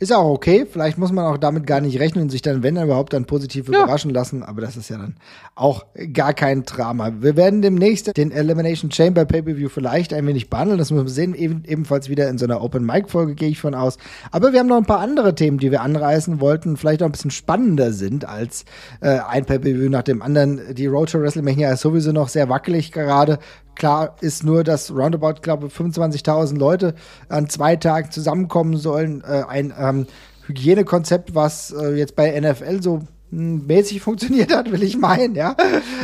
Ist 0.00 0.14
auch 0.14 0.30
okay. 0.30 0.64
Vielleicht 0.64 0.96
muss 0.96 1.12
man 1.12 1.26
auch 1.26 1.36
damit 1.36 1.66
gar 1.66 1.82
nicht 1.82 2.00
rechnen 2.00 2.24
und 2.24 2.30
sich 2.30 2.40
dann, 2.40 2.62
wenn 2.62 2.78
überhaupt, 2.78 3.12
dann 3.12 3.26
positiv 3.26 3.68
ja. 3.68 3.82
überraschen 3.82 4.10
lassen. 4.10 4.42
Aber 4.42 4.62
das 4.62 4.78
ist 4.78 4.88
ja 4.88 4.96
dann 4.96 5.16
auch 5.54 5.84
gar 6.14 6.32
kein 6.32 6.62
Drama. 6.62 7.12
Wir 7.20 7.36
werden 7.36 7.60
demnächst 7.60 8.16
den 8.16 8.30
Elimination 8.30 8.90
Chamber 8.90 9.26
Pay-Per-View 9.26 9.68
vielleicht 9.68 10.14
ein 10.14 10.26
wenig 10.26 10.48
behandeln. 10.48 10.78
Das 10.78 10.90
müssen 10.90 11.04
wir 11.04 11.12
sehen. 11.12 11.34
Eben, 11.34 11.64
ebenfalls 11.66 12.08
wieder 12.08 12.30
in 12.30 12.38
so 12.38 12.46
einer 12.46 12.62
Open-Mic-Folge 12.62 13.34
gehe 13.34 13.50
ich 13.50 13.60
von 13.60 13.74
aus. 13.74 13.98
Aber 14.30 14.54
wir 14.54 14.60
haben 14.60 14.68
noch 14.68 14.78
ein 14.78 14.86
paar 14.86 15.00
andere 15.00 15.34
Themen, 15.34 15.58
die 15.58 15.70
wir 15.70 15.82
anreißen 15.82 16.40
wollten. 16.40 16.78
Vielleicht 16.78 17.02
auch 17.02 17.06
ein 17.06 17.12
bisschen 17.12 17.30
spannender 17.30 17.92
sind 17.92 18.26
als 18.26 18.64
äh, 19.02 19.18
ein 19.18 19.44
Pay-Per-View 19.44 19.90
nach 19.90 20.02
dem 20.02 20.22
anderen. 20.22 20.74
Die 20.74 20.86
Road 20.86 21.10
to 21.10 21.20
WrestleMania 21.20 21.72
ist 21.74 21.82
sowieso 21.82 22.12
noch 22.12 22.28
sehr 22.30 22.48
wackelig 22.48 22.90
gerade. 22.90 23.38
Klar 23.80 24.16
ist 24.20 24.44
nur, 24.44 24.62
dass 24.62 24.90
roundabout, 24.90 25.40
glaube 25.40 25.68
25.000 25.68 26.58
Leute 26.58 26.94
an 27.30 27.48
zwei 27.48 27.76
Tagen 27.76 28.10
zusammenkommen 28.10 28.76
sollen. 28.76 29.24
Äh, 29.26 29.44
ein 29.48 29.72
ähm, 29.80 30.06
Hygienekonzept, 30.46 31.34
was 31.34 31.70
äh, 31.72 31.94
jetzt 31.94 32.14
bei 32.14 32.38
NFL 32.38 32.82
so 32.82 33.00
mäßig 33.30 34.00
funktioniert 34.00 34.54
hat, 34.54 34.72
will 34.72 34.82
ich 34.82 34.96
meinen, 34.96 35.34
ja. 35.34 35.56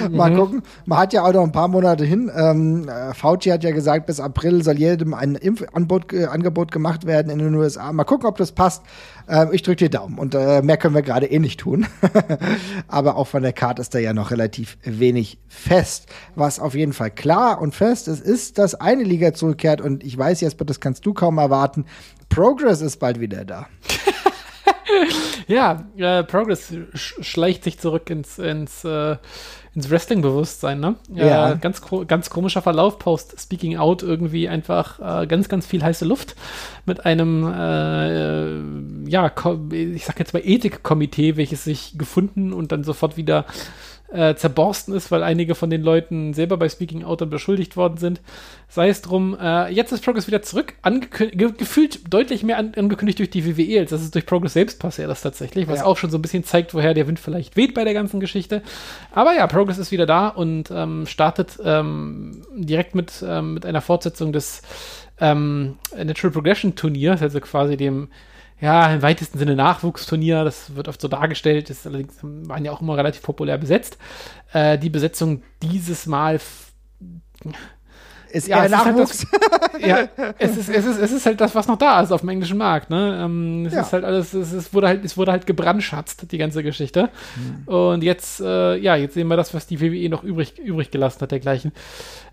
Mhm. 0.09 0.17
Mal 0.17 0.35
gucken. 0.35 0.63
Man 0.85 0.99
hat 0.99 1.13
ja 1.13 1.25
auch 1.25 1.33
noch 1.33 1.43
ein 1.43 1.53
paar 1.53 1.69
Monate 1.69 2.05
hin. 2.05 2.31
Ähm, 2.35 2.89
äh, 2.89 3.15
Fauci 3.15 3.51
hat 3.51 3.65
ja 3.65 3.73
gesagt, 3.73 4.07
bis 4.07 4.21
April 4.21 4.63
soll 4.63 4.79
jedem 4.79 5.15
ein 5.15 5.35
Impfangebot 5.35 6.13
äh, 6.13 6.27
Angebot 6.27 6.71
gemacht 6.71 7.07
werden 7.07 7.31
in 7.31 7.39
den 7.39 7.55
USA. 7.55 7.93
Mal 7.93 8.05
gucken, 8.05 8.27
ob 8.27 8.37
das 8.37 8.53
passt. 8.53 8.83
Ähm, 9.29 9.49
ich 9.53 9.63
drücke 9.63 9.77
die 9.77 9.91
Daumen. 9.91 10.19
Und 10.19 10.35
äh, 10.35 10.63
mehr 10.63 10.77
können 10.77 10.95
wir 10.95 11.03
gerade 11.03 11.27
eh 11.27 11.39
nicht 11.39 11.61
tun. 11.61 11.87
Aber 12.89 13.17
auch 13.17 13.27
von 13.27 13.43
der 13.43 13.53
Karte 13.53 13.83
ist 13.83 13.95
da 13.95 13.99
ja 13.99 14.13
noch 14.13 14.31
relativ 14.31 14.79
wenig 14.85 15.39
fest. 15.49 16.07
Was 16.35 16.61
auf 16.61 16.75
jeden 16.75 16.93
Fall 16.93 17.11
klar 17.11 17.61
und 17.61 17.75
fest 17.75 18.09
ist, 18.09 18.25
ist, 18.25 18.59
dass 18.59 18.75
eine 18.75 19.03
Liga 19.03 19.35
zurückkehrt. 19.35 19.81
Und 19.81 20.05
ich 20.05 20.17
weiß, 20.17 20.41
Jesper, 20.41 20.65
das 20.65 20.81
kannst 20.81 21.05
du 21.07 21.13
kaum 21.13 21.39
erwarten. 21.39 21.87
Progress 22.29 22.81
ist 22.81 22.99
bald 22.99 23.21
wieder 23.21 23.45
da. 23.45 23.67
ja, 25.49 25.85
äh, 25.97 26.23
Progress 26.25 26.73
sch 26.95 27.15
schleicht 27.21 27.65
sich 27.65 27.79
zurück 27.79 28.11
ins, 28.11 28.39
ins, 28.39 28.85
äh, 28.85 29.17
ins 29.75 29.91
Wrestling-Bewusstsein, 29.91 30.81
ne? 30.81 30.97
Ja. 31.13 31.53
Äh, 31.53 31.59
ganz, 31.59 31.83
ganz 32.07 32.31
komischer 32.31 32.63
Verlauf, 32.63 32.99
Post 32.99 33.41
Speaking 33.41 33.77
Out 33.77 34.03
irgendwie 34.03 34.49
einfach 34.49 35.23
äh, 35.23 35.27
ganz, 35.27 35.49
ganz 35.49 35.67
viel 35.67 35.83
heiße 35.83 36.05
Luft 36.05 36.37
mit 36.87 37.05
einem, 37.05 37.47
äh, 37.47 39.11
ja, 39.11 39.33
ich 39.73 40.05
sag 40.05 40.19
jetzt 40.19 40.33
mal 40.33 40.43
Ethikkomitee, 40.45 41.37
welches 41.37 41.65
sich 41.65 41.99
gefunden 41.99 42.53
und 42.53 42.73
dann 42.73 42.85
sofort 42.85 43.17
wieder 43.17 43.45
äh, 44.17 44.35
zerborsten 44.35 44.95
ist, 44.95 45.11
weil 45.11 45.23
einige 45.23 45.55
von 45.55 45.71
den 45.71 45.83
Leuten 45.83 46.33
selber 46.35 46.57
bei 46.57 46.69
Speaking 46.69 47.05
Out 47.05 47.21
dann 47.21 47.31
beschuldigt 47.31 47.77
worden 47.77 47.99
sind. 47.99 48.21
Sei 48.69 48.89
es 48.89 49.03
drum, 49.03 49.37
äh, 49.41 49.69
jetzt 49.73 49.93
ist 49.93 50.03
Progress 50.03 50.27
wieder 50.27 50.43
zurück, 50.43 50.75
ge 51.11 51.53
gefühlt 51.57 52.13
deutlich 52.13 52.43
mehr 52.43 52.59
an 52.59 52.73
angekündigt 52.77 53.19
durch 53.19 53.31
die 53.31 53.45
WWE, 53.47 53.81
als 53.81 53.91
dass 53.91 54.03
es 54.03 54.11
durch 54.11 54.27
Progress 54.27 54.55
selbst 54.55 54.81
passiert 54.81 55.11
ist 55.11 55.23
tatsächlich, 55.23 55.69
was 55.69 55.81
ja. 55.81 55.85
auch 55.85 55.97
schon 55.97 56.11
so 56.11 56.19
ein 56.19 56.23
bisschen 56.23 56.45
zeigt, 56.45 56.75
woher 56.75 56.95
der 56.95 57.07
Wind 57.07 57.21
vielleicht 57.21 57.57
weht 57.57 57.75
bei 57.75 57.85
der 57.85 57.95
ganzen 57.95 58.21
Geschichte. 58.21 58.63
Aber 59.13 59.35
ja, 59.35 59.47
Progress 59.47 59.79
ist 59.79 59.93
wieder 59.93 60.07
da 60.07 60.29
und 60.29 60.71
ähm, 60.71 61.07
startet 61.07 61.59
ähm, 61.63 62.43
direkt 62.55 62.95
mit, 62.95 63.25
ähm, 63.27 63.55
mit 63.55 63.67
einer 63.67 63.81
Fortsetzung 63.81 64.33
des 64.33 64.63
ähm, 65.21 65.77
Natural 65.97 66.33
Progression 66.33 66.75
Turniers, 66.75 67.23
also 67.23 67.41
quasi 67.41 67.77
dem 67.77 68.09
ja, 68.61 68.95
im 68.95 69.03
weitesten 69.03 69.39
Sinne 69.39 69.55
Nachwuchsturnier. 69.55 70.45
Das 70.45 70.75
wird 70.75 70.89
oft 70.89 71.01
so 71.01 71.09
dargestellt, 71.09 71.71
ist 71.71 71.87
allerdings 71.87 72.17
waren 72.23 72.65
ja 72.65 72.73
auch 72.73 72.81
immer 72.81 72.97
relativ 72.97 73.23
populär 73.23 73.59
besetzt. 73.59 73.99
Äh, 74.53 74.79
die 74.79 74.91
Besetzung 74.91 75.43
dieses 75.63 76.07
Mal 76.07 76.41
ist 78.37 78.49
ja, 78.49 78.63
eher 78.63 78.69
Nachwuchs. 78.69 79.25
Ist 79.25 79.33
halt 79.33 79.73
das, 79.75 79.81
ja, 79.81 80.09
es 80.39 80.57
ist, 80.57 80.69
es, 80.69 80.85
ist, 80.85 80.99
es 80.99 81.13
ist 81.13 81.27
halt 81.27 81.41
das, 81.41 81.55
was 81.55 81.67
noch 81.67 81.79
da 81.79 82.01
ist 82.01 82.13
auf 82.13 82.21
dem 82.21 82.29
englischen 82.29 82.59
Markt. 82.59 82.91
Ne? 82.91 83.21
Ähm, 83.23 83.67
es 83.67 83.75
ja. 83.75 83.81
ist 83.83 83.93
halt 83.93 84.05
alles, 84.05 84.35
es, 84.35 84.53
ist, 84.53 84.75
wurde 84.75 84.89
halt, 84.89 85.05
es 85.05 85.17
wurde 85.17 85.33
halt 85.33 85.47
gebrandschatzt, 85.47 86.31
die 86.31 86.39
ganze 86.39 86.63
Geschichte. 86.63 87.11
Mhm. 87.37 87.69
Und 87.69 88.03
jetzt, 88.03 88.41
äh, 88.41 88.77
ja, 88.77 88.97
jetzt 88.97 89.15
sehen 89.15 89.29
wir 89.29 89.37
das, 89.37 89.55
was 89.55 89.67
die 89.67 89.81
WWE 89.81 90.09
noch 90.09 90.23
übrig, 90.23 90.59
übrig 90.59 90.91
gelassen 90.91 91.21
hat, 91.21 91.31
dergleichen. 91.31 91.73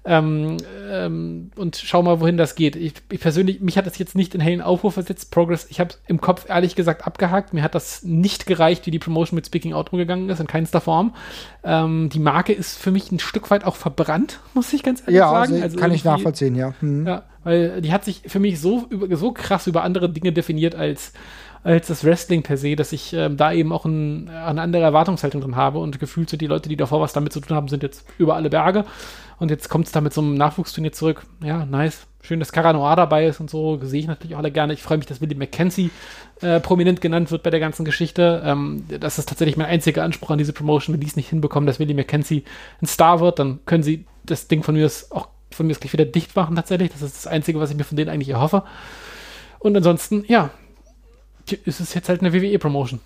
Ähm, 0.06 0.58
ähm, 0.90 1.52
und 1.56 1.78
schau 1.78 2.04
mal, 2.04 2.20
wohin 2.20 2.36
das 2.36 2.56
geht. 2.56 2.76
Ich, 2.76 2.94
ich, 3.10 3.20
persönlich, 3.22 3.62
mich 3.62 3.78
hat 3.78 3.86
das 3.86 3.98
jetzt 3.98 4.16
nicht 4.16 4.36
in 4.36 4.42
hellen 4.42 4.62
Aufruf 4.62 4.96
versetzt. 4.96 5.32
Progress, 5.32 5.68
ich 5.70 5.80
habe 5.80 5.94
im 6.08 6.20
Kopf 6.20 6.50
ehrlich 6.50 6.76
gesagt 6.76 7.08
abgehakt. 7.08 7.54
Mir 7.54 7.64
hat 7.64 7.74
das 7.74 8.04
nicht 8.04 8.46
gereicht, 8.46 8.86
wie 8.86 8.92
die 8.92 9.00
Promotion 9.00 9.36
mit 9.36 9.46
Speaking 9.46 9.74
Out 9.74 9.94
umgegangen 9.94 10.30
ist, 10.30 10.42
in 10.42 10.48
keinster 10.48 10.82
Form. 10.82 11.16
Ähm, 11.64 12.10
die 12.10 12.20
Marke 12.20 12.52
ist 12.52 12.78
für 12.78 12.92
mich 12.92 13.12
ein 13.14 13.20
Stück 13.20 13.50
weit 13.50 13.64
auch 13.64 13.78
verbrannt, 13.78 14.42
muss 14.54 14.74
ich 14.74 14.84
ganz 14.84 15.02
ehrlich 15.02 15.16
ja, 15.16 15.30
sagen. 15.30 15.54
Also, 15.54 15.64
also 15.64 15.78
kann 15.78 15.92
ich 15.96 16.04
nachvollziehen, 16.04 16.56
ja. 16.56 16.74
Mhm. 16.82 17.08
Ja, 17.08 17.24
weil 17.44 17.82
die 17.82 17.92
hat 17.92 18.06
sich 18.06 18.22
für 18.26 18.40
mich 18.40 18.60
so, 18.60 18.86
über, 18.90 19.16
so 19.16 19.32
krass 19.32 19.68
über 19.68 19.84
andere 19.84 20.10
Dinge 20.10 20.32
definiert 20.32 20.76
als 20.76 21.14
als 21.64 21.88
das 21.88 22.04
Wrestling 22.04 22.44
per 22.44 22.58
se, 22.58 22.76
dass 22.76 22.92
ich 22.92 23.14
ähm, 23.14 23.38
da 23.38 23.54
eben 23.54 23.72
auch 23.72 23.86
ein, 23.86 24.30
eine 24.30 24.62
andere 24.62 24.84
Erwartungshaltung 24.84 25.42
drin 25.42 25.56
habe 25.56 25.80
und 25.80 26.00
gefühlt 26.00 26.30
sind 26.30 26.42
die 26.42 26.48
Leute, 26.48 26.70
die 26.70 26.76
davor 26.76 27.00
was 27.00 27.14
damit 27.14 27.32
zu 27.32 27.40
tun 27.40 27.56
haben, 27.56 27.70
sind 27.70 27.84
jetzt 27.84 28.06
über 28.18 28.36
alle 28.36 28.50
Berge 28.50 28.84
und 29.40 29.50
jetzt 29.50 29.70
kommt 29.70 29.86
es 29.86 29.92
da 29.92 30.02
mit 30.02 30.14
so 30.14 30.22
einem 30.22 30.36
Nachwuchsturnier 30.36 30.92
zurück. 30.92 31.26
Ja, 31.44 31.66
nice. 31.66 32.08
Schön, 32.22 32.40
dass 32.40 32.54
Cara 32.54 32.72
Noir 32.72 32.96
dabei 32.96 33.26
ist 33.26 33.42
und 33.42 33.50
so. 33.50 33.78
Sehe 33.82 34.00
ich 34.00 34.08
natürlich 34.08 34.36
auch 34.36 34.40
alle 34.40 34.52
gerne. 34.52 34.72
Ich 34.72 34.82
freue 34.82 34.98
mich, 34.98 35.08
dass 35.08 35.20
Willie 35.20 35.36
McKenzie 35.36 35.90
äh, 36.40 36.62
prominent 36.62 37.02
genannt 37.02 37.32
wird 37.32 37.44
bei 37.44 37.50
der 37.50 37.60
ganzen 37.60 37.84
Geschichte. 37.84 38.42
Ähm, 38.46 38.86
das 38.88 39.20
ist 39.20 39.28
tatsächlich 39.28 39.58
mein 39.58 39.68
einziger 39.68 40.04
Anspruch 40.04 40.30
an 40.30 40.38
diese 40.38 40.54
Promotion. 40.54 40.94
Wenn 40.94 41.02
die 41.02 41.08
es 41.08 41.18
nicht 41.18 41.28
hinbekommen, 41.28 41.68
dass 41.68 41.80
Willie 41.80 41.96
McKenzie 41.96 42.46
ein 42.82 42.86
Star 42.86 43.20
wird, 43.20 43.40
dann 43.40 43.60
können 43.66 43.84
sie 43.84 44.06
das 44.26 44.48
Ding 44.48 44.64
von 44.64 44.76
mir 44.76 44.90
auch 45.10 45.28
von 45.54 45.68
mir 45.68 45.76
gleich 45.76 45.94
wieder 45.94 46.06
dicht 46.06 46.36
machen 46.36 46.56
tatsächlich. 46.56 46.92
Das 46.92 47.02
ist 47.02 47.18
das 47.18 47.28
Einzige, 47.28 47.60
was 47.60 47.72
ich 47.72 47.78
mir 47.78 47.84
von 47.84 47.98
denen 47.98 48.10
eigentlich 48.10 48.30
erhoffe. 48.30 48.64
Und 49.60 49.76
ansonsten, 49.78 50.26
ja, 50.28 50.50
ist 51.66 51.80
es 51.80 51.94
jetzt 51.94 52.10
halt 52.10 52.22
eine 52.22 52.34
WWE-Promotion. 52.34 53.00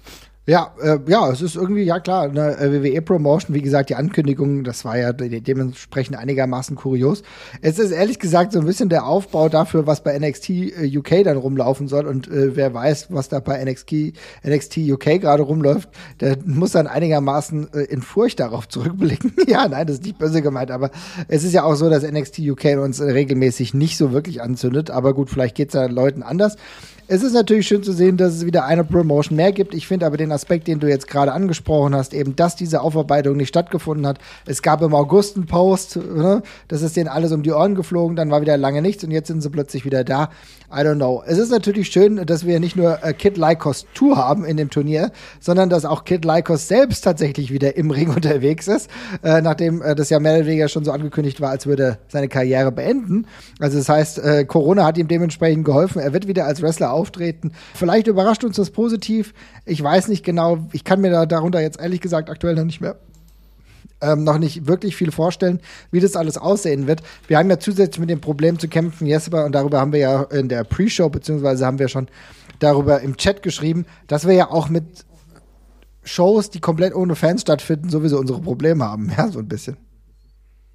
Ja, 0.49 0.73
äh, 0.81 0.97
ja, 1.07 1.29
es 1.29 1.41
ist 1.41 1.57
irgendwie, 1.57 1.83
ja 1.83 1.99
klar, 1.99 2.29
eine 2.29 2.57
WWE-Promotion, 2.57 3.53
wie 3.53 3.61
gesagt, 3.61 3.89
die 3.89 3.95
Ankündigung, 3.95 4.63
das 4.63 4.85
war 4.85 4.97
ja 4.97 5.11
de 5.11 5.41
dementsprechend 5.41 6.17
einigermaßen 6.17 6.77
kurios. 6.77 7.21
Es 7.61 7.79
ist 7.79 7.91
ehrlich 7.91 8.17
gesagt 8.17 8.53
so 8.53 8.59
ein 8.59 8.65
bisschen 8.65 8.87
der 8.87 9.05
Aufbau 9.05 9.49
dafür, 9.49 9.87
was 9.87 10.03
bei 10.03 10.17
NXT 10.17 10.49
äh, 10.49 10.97
UK 10.97 11.25
dann 11.25 11.35
rumlaufen 11.35 11.89
soll 11.89 12.07
und 12.07 12.29
äh, 12.29 12.55
wer 12.55 12.73
weiß, 12.73 13.07
was 13.09 13.27
da 13.27 13.41
bei 13.41 13.61
NXT, 13.61 14.13
NXT 14.47 14.77
UK 14.89 15.19
gerade 15.19 15.43
rumläuft, 15.43 15.89
der 16.21 16.37
muss 16.45 16.71
dann 16.71 16.87
einigermaßen 16.87 17.73
äh, 17.73 17.79
in 17.81 18.01
Furcht 18.01 18.39
darauf 18.39 18.69
zurückblicken. 18.69 19.33
ja, 19.47 19.67
nein, 19.67 19.85
das 19.85 19.97
ist 19.97 20.05
nicht 20.05 20.17
böse 20.17 20.41
gemeint, 20.41 20.71
aber 20.71 20.91
es 21.27 21.43
ist 21.43 21.51
ja 21.51 21.65
auch 21.65 21.75
so, 21.75 21.89
dass 21.89 22.09
NXT 22.09 22.39
UK 22.39 22.77
uns 22.81 23.01
regelmäßig 23.01 23.73
nicht 23.73 23.97
so 23.97 24.13
wirklich 24.13 24.41
anzündet, 24.41 24.91
aber 24.91 25.13
gut, 25.13 25.29
vielleicht 25.29 25.55
geht's 25.55 25.73
da 25.73 25.87
Leuten 25.87 26.23
anders. 26.23 26.55
Es 27.09 27.23
ist 27.23 27.31
natürlich 27.31 27.65
schön 27.65 27.83
zu 27.83 27.93
sehen, 27.93 28.17
dass 28.17 28.33
es 28.33 28.45
wieder 28.45 28.65
eine 28.65 28.83
Promotion 28.83 29.37
mehr 29.37 29.53
gibt. 29.53 29.73
Ich 29.73 29.87
finde 29.87 30.05
aber 30.05 30.17
den 30.17 30.29
Aspekt, 30.37 30.67
den 30.67 30.79
du 30.79 30.87
jetzt 30.87 31.07
gerade 31.07 31.33
angesprochen 31.33 31.95
hast, 31.95 32.13
eben, 32.13 32.35
dass 32.35 32.55
diese 32.55 32.81
Aufarbeitung 32.81 33.35
nicht 33.35 33.49
stattgefunden 33.49 34.05
hat. 34.05 34.19
Es 34.45 34.61
gab 34.61 34.83
im 34.83 34.93
August 34.93 35.35
einen 35.35 35.47
Post, 35.47 35.97
ne? 35.97 36.43
das 36.67 36.83
ist 36.83 36.95
denen 36.95 37.07
alles 37.07 37.31
um 37.31 37.41
die 37.41 37.51
Ohren 37.51 37.73
geflogen, 37.73 38.15
dann 38.15 38.29
war 38.29 38.41
wieder 38.41 38.57
lange 38.57 38.81
nichts 38.81 39.03
und 39.03 39.11
jetzt 39.11 39.27
sind 39.27 39.41
sie 39.41 39.49
plötzlich 39.49 39.83
wieder 39.83 40.03
da. 40.03 40.29
I 40.69 40.81
don't 40.81 40.95
know. 40.95 41.23
Es 41.25 41.37
ist 41.37 41.49
natürlich 41.49 41.87
schön, 41.87 42.25
dass 42.25 42.45
wir 42.45 42.59
nicht 42.59 42.75
nur 42.75 43.01
äh, 43.01 43.13
Kid 43.13 43.37
Lycos 43.37 43.85
Tour 43.93 44.17
haben 44.17 44.43
in 44.43 44.57
dem 44.57 44.69
Turnier, 44.69 45.11
sondern 45.39 45.69
dass 45.69 45.85
auch 45.85 46.03
Kid 46.03 46.25
Lycos 46.25 46.67
selbst 46.67 47.05
tatsächlich 47.05 47.53
wieder 47.53 47.77
im 47.77 47.89
Ring 47.89 48.09
unterwegs 48.15 48.67
ist, 48.67 48.89
äh, 49.23 49.41
nachdem 49.41 49.81
äh, 49.81 49.95
das 49.95 50.09
ja 50.09 50.19
mehr 50.19 50.35
oder 50.35 50.45
weniger 50.45 50.67
schon 50.67 50.83
so 50.83 50.91
angekündigt 50.91 51.39
war, 51.39 51.51
als 51.51 51.67
würde 51.67 51.99
seine 52.09 52.27
Karriere 52.27 52.73
beenden. 52.73 53.27
Also 53.59 53.77
das 53.77 53.87
heißt, 53.87 54.19
äh, 54.19 54.43
Corona 54.43 54.83
hat 54.83 54.97
ihm 54.97 55.07
dementsprechend 55.07 55.63
geholfen. 55.63 56.01
Er 56.01 56.11
wird 56.11 56.27
wieder 56.27 56.45
als 56.45 56.61
Wrestler 56.61 56.91
auftreten. 56.91 57.53
Vielleicht 57.73 58.07
überrascht 58.07 58.43
uns 58.43 58.57
das 58.57 58.71
positiv. 58.71 59.33
Ich 59.65 59.81
weiß 59.81 60.09
nicht 60.09 60.25
genau. 60.27 60.67
Ich 60.73 60.83
kann 60.83 61.01
mir 61.01 61.09
da 61.09 61.25
darunter 61.25 61.59
jetzt 61.59 61.79
ehrlich 61.79 62.01
gesagt 62.01 62.29
aktuell 62.29 62.53
noch 62.53 62.65
nicht 62.65 62.81
mehr 62.81 62.97
ähm, 64.01 64.23
noch 64.23 64.37
nicht 64.37 64.67
wirklich 64.67 64.95
viel 64.95 65.11
vorstellen, 65.11 65.59
wie 65.91 65.99
das 65.99 66.15
alles 66.15 66.37
aussehen 66.37 66.87
wird. 66.87 67.01
Wir 67.27 67.37
haben 67.37 67.49
ja 67.49 67.59
zusätzlich 67.59 67.99
mit 67.99 68.09
dem 68.09 68.21
Problem 68.21 68.59
zu 68.59 68.67
kämpfen, 68.67 69.07
Jesper, 69.07 69.45
und 69.45 69.53
darüber 69.53 69.79
haben 69.79 69.91
wir 69.91 69.99
ja 69.99 70.23
in 70.23 70.49
der 70.49 70.63
Pre-Show, 70.63 71.09
beziehungsweise 71.09 71.65
haben 71.65 71.79
wir 71.79 71.87
schon 71.87 72.07
darüber 72.59 73.01
im 73.01 73.17
Chat 73.17 73.43
geschrieben, 73.43 73.85
dass 74.07 74.27
wir 74.27 74.33
ja 74.33 74.51
auch 74.51 74.69
mit 74.69 75.05
Shows, 76.03 76.49
die 76.49 76.59
komplett 76.59 76.95
ohne 76.95 77.15
Fans 77.15 77.41
stattfinden, 77.41 77.89
sowieso 77.89 78.19
unsere 78.19 78.41
Probleme 78.41 78.85
haben, 78.85 79.11
ja, 79.17 79.29
so 79.29 79.39
ein 79.39 79.47
bisschen. 79.47 79.77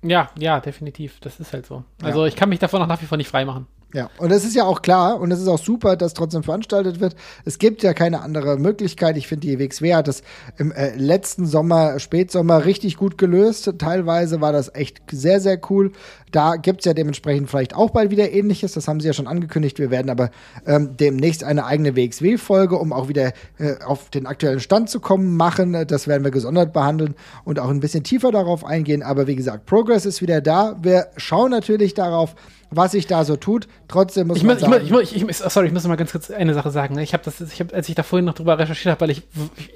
Ja, 0.04 0.30
ja, 0.36 0.58
definitiv. 0.58 1.20
Das 1.20 1.38
ist 1.38 1.52
halt 1.52 1.64
so. 1.64 1.84
Also 2.02 2.22
ja. 2.22 2.26
ich 2.26 2.34
kann 2.34 2.48
mich 2.48 2.58
davon 2.58 2.82
auch 2.82 2.88
nach 2.88 3.00
wie 3.00 3.06
vor 3.06 3.16
nicht 3.16 3.28
freimachen. 3.28 3.68
Ja, 3.94 4.08
und 4.16 4.30
es 4.30 4.44
ist 4.44 4.56
ja 4.56 4.64
auch 4.64 4.80
klar 4.80 5.20
und 5.20 5.30
es 5.32 5.40
ist 5.40 5.48
auch 5.48 5.58
super, 5.58 5.96
dass 5.96 6.14
trotzdem 6.14 6.42
veranstaltet 6.42 7.00
wird. 7.00 7.14
Es 7.44 7.58
gibt 7.58 7.82
ja 7.82 7.92
keine 7.92 8.22
andere 8.22 8.56
Möglichkeit. 8.56 9.18
Ich 9.18 9.28
finde, 9.28 9.46
die 9.46 9.58
WXW 9.58 9.94
hat 9.94 10.08
das 10.08 10.22
im 10.56 10.72
äh, 10.72 10.96
letzten 10.96 11.44
Sommer, 11.44 11.98
Spätsommer 11.98 12.64
richtig 12.64 12.96
gut 12.96 13.18
gelöst. 13.18 13.70
Teilweise 13.78 14.40
war 14.40 14.52
das 14.52 14.74
echt 14.74 15.02
sehr, 15.10 15.40
sehr 15.40 15.60
cool. 15.68 15.92
Da 16.30 16.56
gibt's 16.56 16.86
ja 16.86 16.94
dementsprechend 16.94 17.50
vielleicht 17.50 17.74
auch 17.74 17.90
bald 17.90 18.10
wieder 18.10 18.32
ähnliches. 18.32 18.72
Das 18.72 18.88
haben 18.88 19.00
sie 19.00 19.08
ja 19.08 19.12
schon 19.12 19.26
angekündigt. 19.26 19.78
Wir 19.78 19.90
werden 19.90 20.08
aber 20.08 20.30
ähm, 20.66 20.96
demnächst 20.96 21.44
eine 21.44 21.66
eigene 21.66 21.94
WXW-Folge, 21.94 22.78
um 22.78 22.94
auch 22.94 23.08
wieder 23.08 23.32
äh, 23.58 23.74
auf 23.84 24.08
den 24.08 24.26
aktuellen 24.26 24.60
Stand 24.60 24.88
zu 24.88 25.00
kommen, 25.00 25.36
machen. 25.36 25.86
Das 25.86 26.08
werden 26.08 26.24
wir 26.24 26.30
gesondert 26.30 26.72
behandeln 26.72 27.14
und 27.44 27.58
auch 27.58 27.68
ein 27.68 27.80
bisschen 27.80 28.04
tiefer 28.04 28.32
darauf 28.32 28.64
eingehen. 28.64 29.02
Aber 29.02 29.26
wie 29.26 29.36
gesagt, 29.36 29.66
Progress 29.66 30.06
ist 30.06 30.22
wieder 30.22 30.40
da. 30.40 30.78
Wir 30.80 31.08
schauen 31.18 31.50
natürlich 31.50 31.92
darauf, 31.92 32.34
was 32.74 32.92
sich 32.92 33.06
da 33.06 33.24
so 33.24 33.36
tut. 33.36 33.68
Trotzdem 33.86 34.28
muss 34.28 34.38
ich 34.38 34.44
man 34.44 34.58
sagen. 34.58 34.74
Ich, 34.82 35.16
ich, 35.16 35.28
ich, 35.28 35.36
sorry, 35.36 35.66
ich 35.66 35.72
muss 35.72 35.86
mal 35.86 35.96
ganz 35.96 36.12
kurz 36.12 36.30
eine 36.30 36.54
Sache 36.54 36.70
sagen. 36.70 36.98
Ich 36.98 37.12
habe 37.12 37.22
das, 37.22 37.40
ich 37.40 37.60
habe, 37.60 37.74
als 37.74 37.88
ich 37.88 37.94
da 37.94 38.02
vorhin 38.02 38.24
noch 38.24 38.34
drüber 38.34 38.58
recherchiert 38.58 38.92
habe, 38.92 39.02
weil 39.02 39.10
ich, 39.10 39.22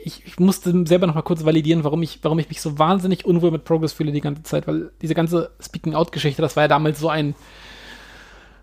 ich, 0.02 0.26
ich 0.26 0.38
musste 0.40 0.86
selber 0.86 1.06
noch 1.06 1.14
mal 1.14 1.22
kurz 1.22 1.44
validieren, 1.44 1.84
warum 1.84 2.02
ich, 2.02 2.18
warum 2.22 2.38
ich 2.38 2.48
mich 2.48 2.60
so 2.60 2.78
wahnsinnig 2.78 3.24
unwohl 3.24 3.50
mit 3.50 3.64
Progress 3.64 3.92
fühle 3.92 4.12
die 4.12 4.20
ganze 4.20 4.42
Zeit, 4.42 4.66
weil 4.66 4.90
diese 5.02 5.14
ganze 5.14 5.50
Speaking-Out-Geschichte, 5.60 6.42
das 6.42 6.56
war 6.56 6.64
ja 6.64 6.68
damals 6.68 6.98
so 6.98 7.08
ein 7.08 7.34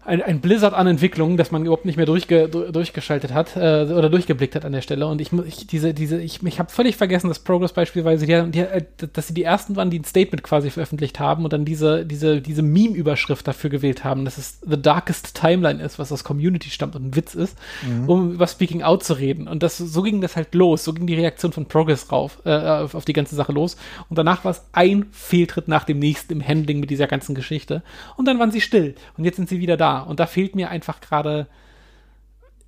ein, 0.06 0.22
ein 0.22 0.42
Blizzard 0.42 0.74
an 0.74 0.88
Entwicklungen, 0.88 1.38
dass 1.38 1.52
man 1.52 1.64
überhaupt 1.64 1.86
nicht 1.86 1.96
mehr 1.96 2.06
durchge, 2.06 2.50
durchgeschaltet 2.50 3.34
hat 3.34 3.56
äh, 3.56 3.84
oder 3.84 4.10
durchgeblickt 4.10 4.56
hat 4.56 4.66
an 4.66 4.74
der 4.74 4.82
Stelle. 4.82 5.08
Und 5.08 5.22
ich, 5.22 5.32
ich 5.32 5.68
diese, 5.68 5.94
diese, 5.94 6.20
ich, 6.20 6.44
ich 6.44 6.60
habe 6.60 6.70
völlig 6.70 6.98
vergessen, 6.98 7.30
dass 7.30 7.40
Progress 7.40 7.74
beispielsweise, 7.74 8.26
die, 8.26 8.52
die, 8.52 8.60
äh, 8.60 8.84
dass 9.14 9.28
sie 9.28 9.34
die 9.34 9.44
ersten 9.44 9.76
waren, 9.76 9.90
die 9.90 10.00
ein 10.00 10.04
Statement 10.04 10.44
quasi 10.44 10.70
veröffentlicht 10.70 11.20
haben 11.20 11.44
und 11.46 11.54
dann 11.54 11.64
diese, 11.64 12.06
diese, 12.06 12.42
diese 12.42 12.62
Meme-Überschrift 12.62 13.48
dafür 13.48 13.70
gewählt 13.70 14.04
haben, 14.04 14.26
dass 14.26 14.38
es 14.38 14.60
The 14.62 14.82
Darkest 14.82 15.36
Timeline 15.36 15.82
ist, 15.82 16.00
was 16.00 16.12
aus 16.12 16.24
Community 16.24 16.70
stammt 16.70 16.96
und 16.96 17.06
ein 17.06 17.16
Witz 17.16 17.34
ist, 17.34 17.58
mhm. 17.88 18.10
um 18.10 18.34
über 18.34 18.48
Speaking 18.48 18.84
Out 18.84 19.04
zu 19.04 19.14
reden. 19.14 19.48
Und 19.48 19.64
das, 19.64 19.78
so 19.78 20.02
ging 20.02 20.20
das 20.20 20.36
halt 20.36 20.54
los, 20.54 20.84
so 20.84 20.94
ging 20.94 21.08
die 21.08 21.16
Reaktion 21.16 21.54
von 21.54 21.66
Progress 21.66 22.12
rauf, 22.12 22.40
äh, 22.46 22.52
auf, 22.52 22.96
auf 22.96 23.06
die 23.06 23.14
ganze 23.14 23.36
Sache 23.36 23.54
los. 23.54 23.78
Und 24.10 24.18
danach 24.18 24.44
war 24.44 24.52
es 24.52 24.64
ein 24.74 25.06
Fehltritt 25.12 25.68
nach 25.70 25.86
dem 25.86 26.00
nächsten 26.00 26.34
im 26.34 26.46
Handling 26.46 26.82
mit 26.82 26.90
dieser 26.90 27.08
ganzen 27.08 27.36
Geschichte. 27.36 27.84
Und 28.18 28.26
dann 28.26 28.40
waren 28.40 28.52
sie 28.52 28.62
still. 28.62 28.96
Und 29.18 29.24
jetzt 29.24 29.38
sind 29.38 29.48
sie 29.48 29.60
wieder 29.60 29.78
da. 29.78 29.93
Und 30.02 30.20
da 30.20 30.26
fehlt 30.26 30.56
mir 30.56 30.70
einfach 30.70 31.02
gerade 31.02 31.48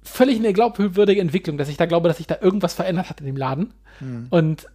völlig 0.04 0.38
eine 0.38 0.54
glaubwürdige 0.54 1.22
Entwicklung, 1.22 1.58
dass 1.58 1.70
ich 1.70 1.78
da 1.78 1.86
glaube, 1.86 2.08
dass 2.08 2.18
sich 2.18 2.28
da 2.28 2.38
irgendwas 2.40 2.74
verändert 2.74 3.10
hat 3.10 3.20
in 3.20 3.26
dem 3.26 3.38
Laden. 3.38 3.74
Mhm. 4.00 4.28
Und 4.30 4.68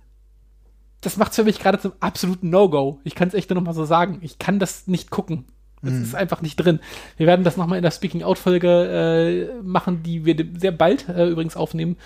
das 1.01 1.17
macht 1.17 1.31
es 1.31 1.37
für 1.37 1.45
mich 1.45 1.59
gerade 1.59 1.79
zum 1.79 1.93
absoluten 2.01 2.51
No-Go. 2.51 3.01
Ich 3.05 3.15
kann 3.15 3.29
es 3.29 3.35
echt 3.35 3.49
nur 3.51 3.57
noch 3.57 3.67
mal 3.67 3.73
so 3.73 3.85
sagen. 3.85 4.19
Ich 4.23 4.39
kann 4.39 4.59
das 4.59 4.87
nicht 4.87 5.11
gucken. 5.11 5.47
Es 5.83 5.93
mhm. 5.93 6.03
ist 6.03 6.15
einfach 6.15 6.43
nicht 6.43 6.57
drin. 6.57 6.81
Wir 7.17 7.27
werden 7.27 7.43
das 7.43 7.57
nochmal 7.57 7.79
in 7.79 7.83
der 7.83 7.91
Speaking-Out-Folge 7.91 9.49
äh, 9.59 9.63
machen, 9.63 10.03
die 10.03 10.27
wir 10.27 10.37
sehr 10.59 10.73
bald 10.73 11.09
äh, 11.09 11.27
übrigens 11.27 11.57
aufnehmen 11.57 11.97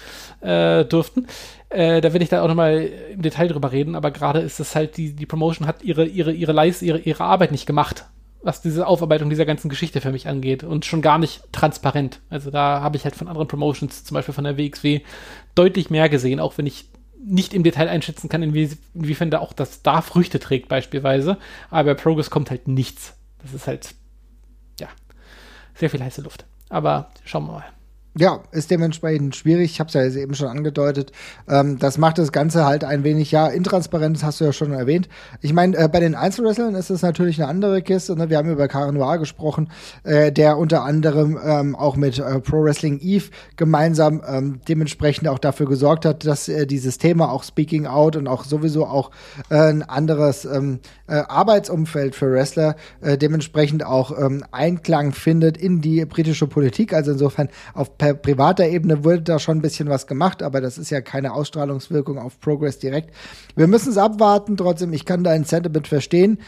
äh, 0.42 0.84
dürften. 0.84 1.26
Äh, 1.70 2.00
da 2.00 2.12
werde 2.12 2.22
ich 2.22 2.30
da 2.30 2.42
auch 2.42 2.48
nochmal 2.48 2.88
im 3.10 3.22
Detail 3.22 3.48
drüber 3.48 3.72
reden, 3.72 3.96
aber 3.96 4.12
gerade 4.12 4.38
ist 4.40 4.60
es 4.60 4.76
halt, 4.76 4.96
die, 4.96 5.14
die 5.14 5.26
Promotion 5.26 5.66
hat 5.66 5.82
ihre, 5.82 6.04
ihre, 6.04 6.32
ihre 6.32 6.52
Leiste, 6.52 6.84
ihre, 6.84 7.00
ihre 7.00 7.24
Arbeit 7.24 7.50
nicht 7.50 7.66
gemacht 7.66 8.06
was 8.44 8.60
diese 8.60 8.86
Aufarbeitung 8.86 9.30
dieser 9.30 9.46
ganzen 9.46 9.68
Geschichte 9.68 10.00
für 10.00 10.12
mich 10.12 10.28
angeht 10.28 10.62
und 10.62 10.84
schon 10.84 11.02
gar 11.02 11.18
nicht 11.18 11.42
transparent. 11.50 12.20
Also 12.28 12.50
da 12.50 12.80
habe 12.82 12.96
ich 12.96 13.04
halt 13.04 13.16
von 13.16 13.26
anderen 13.26 13.48
Promotions, 13.48 14.04
zum 14.04 14.14
Beispiel 14.14 14.34
von 14.34 14.44
der 14.44 14.58
WXW, 14.58 15.00
deutlich 15.54 15.90
mehr 15.90 16.08
gesehen, 16.08 16.40
auch 16.40 16.58
wenn 16.58 16.66
ich 16.66 16.86
nicht 17.26 17.54
im 17.54 17.62
Detail 17.62 17.88
einschätzen 17.88 18.28
kann, 18.28 18.42
inwie, 18.42 18.70
inwiefern 18.92 19.30
da 19.30 19.38
auch 19.38 19.54
das 19.54 19.82
da 19.82 20.02
Früchte 20.02 20.38
trägt 20.38 20.68
beispielsweise. 20.68 21.38
Aber 21.70 21.94
bei 21.94 22.00
Progress 22.00 22.28
kommt 22.28 22.50
halt 22.50 22.68
nichts. 22.68 23.16
Das 23.42 23.54
ist 23.54 23.66
halt, 23.66 23.94
ja, 24.78 24.88
sehr 25.74 25.88
viel 25.88 26.02
heiße 26.02 26.20
Luft. 26.20 26.44
Aber 26.68 27.10
schauen 27.24 27.46
wir 27.46 27.52
mal. 27.52 27.64
Ja, 28.16 28.42
ist 28.52 28.70
dementsprechend 28.70 29.34
schwierig. 29.34 29.72
Ich 29.72 29.80
habe 29.80 29.88
es 29.88 29.94
ja 29.94 30.22
eben 30.22 30.34
schon 30.34 30.46
angedeutet. 30.46 31.10
Ähm, 31.48 31.80
das 31.80 31.98
macht 31.98 32.18
das 32.18 32.30
Ganze 32.30 32.64
halt 32.64 32.84
ein 32.84 33.02
wenig, 33.02 33.32
ja, 33.32 33.48
intransparent, 33.48 34.14
das 34.14 34.22
hast 34.22 34.40
du 34.40 34.44
ja 34.44 34.52
schon 34.52 34.70
erwähnt. 34.70 35.08
Ich 35.40 35.52
meine, 35.52 35.76
äh, 35.76 35.88
bei 35.88 35.98
den 35.98 36.14
Einzelwrestlern 36.14 36.76
ist 36.76 36.90
es 36.90 37.02
natürlich 37.02 37.42
eine 37.42 37.50
andere 37.50 37.82
Kiste. 37.82 38.14
Ne? 38.14 38.30
Wir 38.30 38.38
haben 38.38 38.48
über 38.48 38.68
Karen 38.68 38.94
Noir 38.94 39.18
gesprochen, 39.18 39.68
äh, 40.04 40.30
der 40.30 40.58
unter 40.58 40.84
anderem 40.84 41.40
ähm, 41.44 41.74
auch 41.74 41.96
mit 41.96 42.20
äh, 42.20 42.38
Pro 42.38 42.62
Wrestling 42.62 43.00
Eve 43.00 43.30
gemeinsam 43.56 44.22
ähm, 44.24 44.60
dementsprechend 44.68 45.26
auch 45.26 45.40
dafür 45.40 45.66
gesorgt 45.66 46.04
hat, 46.04 46.24
dass 46.24 46.48
äh, 46.48 46.68
dieses 46.68 46.98
Thema 46.98 47.32
auch 47.32 47.42
Speaking 47.42 47.86
Out 47.88 48.14
und 48.14 48.28
auch 48.28 48.44
sowieso 48.44 48.86
auch 48.86 49.10
äh, 49.50 49.56
ein 49.56 49.82
anderes 49.82 50.44
ähm, 50.44 50.78
äh, 51.08 51.14
Arbeitsumfeld 51.14 52.14
für 52.14 52.30
Wrestler 52.30 52.76
dementsprechend 53.02 53.84
auch 53.84 54.16
ähm, 54.18 54.44
Einklang 54.52 55.12
findet 55.12 55.56
in 55.56 55.80
die 55.80 56.04
britische 56.04 56.46
Politik. 56.46 56.92
Also 56.92 57.12
insofern 57.12 57.48
auf 57.74 57.98
per 58.04 58.14
privater 58.14 58.68
Ebene 58.68 59.02
wurde 59.02 59.22
da 59.22 59.38
schon 59.38 59.58
ein 59.58 59.62
bisschen 59.62 59.88
was 59.88 60.06
gemacht, 60.06 60.42
aber 60.42 60.60
das 60.60 60.76
ist 60.76 60.90
ja 60.90 61.00
keine 61.00 61.32
Ausstrahlungswirkung 61.32 62.18
auf 62.18 62.38
Progress 62.38 62.78
direkt. 62.78 63.14
Wir 63.56 63.66
müssen 63.66 63.90
es 63.90 63.98
abwarten, 63.98 64.58
trotzdem, 64.58 64.92
ich 64.92 65.06
kann 65.06 65.24
dein 65.24 65.44
Sentiment 65.44 65.88
verstehen. 65.88 66.38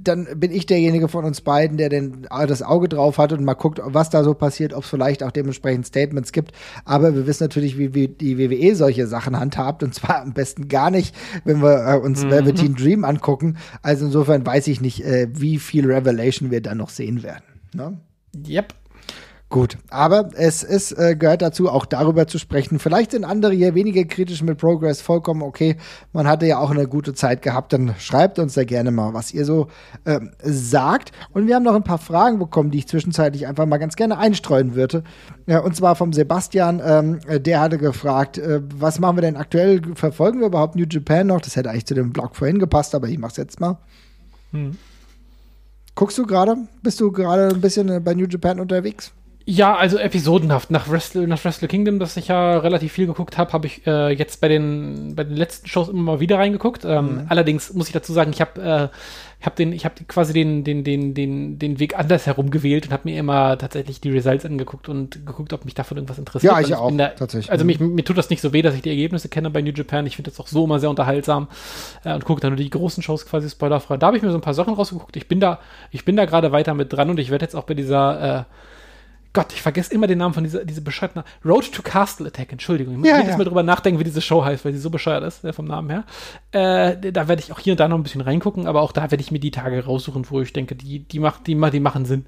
Dann 0.00 0.26
bin 0.36 0.50
ich 0.50 0.66
derjenige 0.66 1.06
von 1.06 1.24
uns 1.24 1.42
beiden, 1.42 1.76
der 1.76 1.90
den, 1.90 2.26
das 2.48 2.62
Auge 2.62 2.88
drauf 2.88 3.18
hat 3.18 3.32
und 3.32 3.44
mal 3.44 3.54
guckt, 3.54 3.80
was 3.84 4.10
da 4.10 4.24
so 4.24 4.34
passiert, 4.34 4.72
ob 4.72 4.82
es 4.82 4.90
vielleicht 4.90 5.22
auch 5.22 5.30
dementsprechend 5.30 5.86
Statements 5.86 6.32
gibt. 6.32 6.52
Aber 6.84 7.14
wir 7.14 7.26
wissen 7.26 7.44
natürlich, 7.44 7.78
wie, 7.78 7.94
wie 7.94 8.08
die 8.08 8.38
WWE 8.38 8.74
solche 8.74 9.06
Sachen 9.06 9.38
handhabt 9.38 9.84
und 9.84 9.94
zwar 9.94 10.22
am 10.22 10.32
besten 10.32 10.68
gar 10.68 10.90
nicht, 10.90 11.14
wenn 11.44 11.62
wir 11.62 11.86
äh, 11.86 11.98
uns 11.98 12.24
mhm. 12.24 12.30
Velveteen 12.30 12.74
Dream 12.74 13.04
angucken. 13.04 13.58
Also 13.82 14.06
insofern 14.06 14.44
weiß 14.44 14.66
ich 14.66 14.80
nicht, 14.80 15.04
äh, 15.04 15.28
wie 15.30 15.58
viel 15.58 15.86
Revelation 15.86 16.50
wir 16.50 16.62
dann 16.62 16.78
noch 16.78 16.90
sehen 16.90 17.22
werden. 17.22 17.44
Ne? 17.74 18.00
Yep. 18.48 18.74
Gut, 19.48 19.78
aber 19.90 20.30
es 20.34 20.64
ist, 20.64 20.90
äh, 20.90 21.14
gehört 21.14 21.40
dazu, 21.40 21.70
auch 21.70 21.86
darüber 21.86 22.26
zu 22.26 22.36
sprechen. 22.36 22.80
Vielleicht 22.80 23.12
sind 23.12 23.24
andere 23.24 23.52
hier 23.52 23.76
weniger 23.76 24.02
kritisch 24.04 24.42
mit 24.42 24.58
Progress 24.58 25.00
vollkommen 25.00 25.42
okay. 25.42 25.76
Man 26.12 26.26
hatte 26.26 26.46
ja 26.46 26.58
auch 26.58 26.72
eine 26.72 26.88
gute 26.88 27.14
Zeit 27.14 27.42
gehabt. 27.42 27.72
Dann 27.72 27.94
schreibt 27.96 28.40
uns 28.40 28.54
da 28.54 28.64
gerne 28.64 28.90
mal, 28.90 29.14
was 29.14 29.32
ihr 29.32 29.44
so 29.44 29.68
äh, 30.04 30.18
sagt. 30.42 31.12
Und 31.32 31.46
wir 31.46 31.54
haben 31.54 31.62
noch 31.62 31.76
ein 31.76 31.84
paar 31.84 31.98
Fragen 31.98 32.40
bekommen, 32.40 32.72
die 32.72 32.78
ich 32.78 32.88
zwischenzeitlich 32.88 33.46
einfach 33.46 33.66
mal 33.66 33.78
ganz 33.78 33.94
gerne 33.94 34.18
einstreuen 34.18 34.74
würde. 34.74 35.04
Ja, 35.46 35.60
und 35.60 35.76
zwar 35.76 35.94
vom 35.94 36.12
Sebastian. 36.12 36.82
Ähm, 36.84 37.20
der 37.28 37.60
hatte 37.60 37.78
gefragt, 37.78 38.38
äh, 38.38 38.62
was 38.76 38.98
machen 38.98 39.18
wir 39.18 39.22
denn 39.22 39.36
aktuell? 39.36 39.80
Verfolgen 39.94 40.40
wir 40.40 40.48
überhaupt 40.48 40.74
New 40.74 40.86
Japan 40.90 41.28
noch? 41.28 41.40
Das 41.40 41.54
hätte 41.54 41.70
eigentlich 41.70 41.86
zu 41.86 41.94
dem 41.94 42.12
Blog 42.12 42.34
vorhin 42.34 42.58
gepasst, 42.58 42.96
aber 42.96 43.08
ich 43.08 43.18
mach's 43.18 43.36
jetzt 43.36 43.60
mal. 43.60 43.78
Hm. 44.50 44.76
Guckst 45.94 46.18
du 46.18 46.26
gerade? 46.26 46.56
Bist 46.82 47.00
du 47.00 47.12
gerade 47.12 47.54
ein 47.54 47.60
bisschen 47.60 47.88
äh, 47.88 48.00
bei 48.00 48.12
New 48.12 48.26
Japan 48.26 48.58
unterwegs? 48.58 49.12
Ja, 49.48 49.76
also 49.76 49.96
episodenhaft. 49.96 50.72
Nach 50.72 50.90
Wrestle, 50.90 51.28
nach 51.28 51.44
Wrestle 51.44 51.68
Kingdom, 51.68 52.00
das 52.00 52.16
ich 52.16 52.28
ja 52.28 52.58
relativ 52.58 52.92
viel 52.92 53.06
geguckt 53.06 53.38
habe, 53.38 53.52
habe 53.52 53.68
ich 53.68 53.86
äh, 53.86 54.10
jetzt 54.10 54.40
bei 54.40 54.48
den, 54.48 55.14
bei 55.14 55.22
den 55.22 55.36
letzten 55.36 55.68
Shows 55.68 55.88
immer 55.88 56.02
mal 56.02 56.20
wieder 56.20 56.38
reingeguckt. 56.38 56.84
Ähm, 56.84 57.04
mhm. 57.04 57.26
Allerdings 57.28 57.72
muss 57.72 57.86
ich 57.86 57.92
dazu 57.92 58.12
sagen, 58.12 58.32
ich 58.32 58.40
habe 58.40 58.60
äh, 58.60 58.88
ich 59.38 59.46
habe 59.46 59.56
den, 59.56 59.72
ich 59.72 59.84
habe 59.84 59.94
quasi 60.08 60.32
den, 60.32 60.64
den, 60.64 60.82
den, 60.82 61.12
den, 61.12 61.58
den 61.58 61.78
Weg 61.78 61.98
anders 61.98 62.26
herum 62.26 62.50
gewählt 62.50 62.86
und 62.86 62.92
habe 62.92 63.02
mir 63.04 63.18
immer 63.18 63.58
tatsächlich 63.58 64.00
die 64.00 64.10
Results 64.10 64.46
angeguckt 64.46 64.88
und 64.88 65.26
geguckt, 65.26 65.52
ob 65.52 65.64
mich 65.64 65.74
davon 65.74 65.98
irgendwas 65.98 66.18
interessiert. 66.18 66.52
Ja, 66.52 66.60
ich, 66.60 66.68
ich 66.68 66.74
auch, 66.74 66.90
da, 66.96 67.08
tatsächlich. 67.08 67.52
Also 67.52 67.64
mich, 67.64 67.78
mir 67.78 68.02
tut 68.02 68.16
das 68.16 68.30
nicht 68.30 68.40
so 68.40 68.52
weh, 68.52 68.62
dass 68.62 68.74
ich 68.74 68.82
die 68.82 68.88
Ergebnisse 68.88 69.28
kenne 69.28 69.50
bei 69.50 69.60
New 69.60 69.72
Japan. 69.72 70.06
Ich 70.06 70.16
finde 70.16 70.30
das 70.30 70.40
auch 70.40 70.48
so 70.48 70.64
immer 70.64 70.80
sehr 70.80 70.88
unterhaltsam 70.88 71.48
äh, 72.02 72.14
und 72.14 72.24
gucke 72.24 72.40
dann 72.40 72.52
nur 72.52 72.56
die 72.56 72.70
großen 72.70 73.02
Shows 73.02 73.26
quasi 73.26 73.48
spoilerfrei. 73.50 73.98
Da 73.98 74.06
habe 74.06 74.16
ich 74.16 74.22
mir 74.22 74.30
so 74.30 74.38
ein 74.38 74.42
paar 74.42 74.54
Sachen 74.54 74.72
rausgeguckt. 74.72 75.16
Ich 75.16 75.28
bin 75.28 75.38
da, 75.38 75.60
ich 75.90 76.04
bin 76.06 76.16
da 76.16 76.24
gerade 76.24 76.50
weiter 76.50 76.72
mit 76.72 76.92
dran 76.92 77.10
und 77.10 77.20
ich 77.20 77.30
werde 77.30 77.44
jetzt 77.44 77.54
auch 77.54 77.64
bei 77.64 77.74
dieser 77.74 78.38
äh, 78.40 78.44
Gott, 79.36 79.52
ich 79.52 79.60
vergesse 79.60 79.92
immer 79.92 80.06
den 80.06 80.16
Namen 80.16 80.32
von 80.32 80.44
dieser 80.44 80.64
diese 80.64 80.80
bescheuerten 80.80 81.22
Road 81.44 81.70
to 81.70 81.82
Castle 81.82 82.26
Attack, 82.26 82.52
Entschuldigung. 82.52 82.94
Ich 82.94 83.00
muss 83.00 83.08
ja, 83.10 83.18
jedes 83.18 83.32
ja. 83.32 83.36
Mal 83.36 83.44
drüber 83.44 83.62
nachdenken, 83.62 84.00
wie 84.00 84.04
diese 84.04 84.22
Show 84.22 84.42
heißt, 84.42 84.64
weil 84.64 84.72
sie 84.72 84.78
so 84.78 84.88
bescheuert 84.88 85.22
ist, 85.24 85.44
äh, 85.44 85.52
vom 85.52 85.66
Namen 85.66 85.90
her. 85.90 86.04
Äh, 86.52 87.12
da 87.12 87.28
werde 87.28 87.42
ich 87.42 87.52
auch 87.52 87.58
hier 87.58 87.74
und 87.74 87.80
da 87.80 87.86
noch 87.86 87.98
ein 87.98 88.02
bisschen 88.02 88.22
reingucken, 88.22 88.66
aber 88.66 88.80
auch 88.80 88.92
da 88.92 89.10
werde 89.10 89.20
ich 89.20 89.30
mir 89.30 89.38
die 89.38 89.50
Tage 89.50 89.84
raussuchen, 89.84 90.24
wo 90.30 90.40
ich 90.40 90.54
denke, 90.54 90.74
die, 90.74 91.00
die, 91.00 91.18
macht, 91.18 91.46
die, 91.46 91.54
die 91.54 91.80
machen 91.80 92.06
Sinn. 92.06 92.24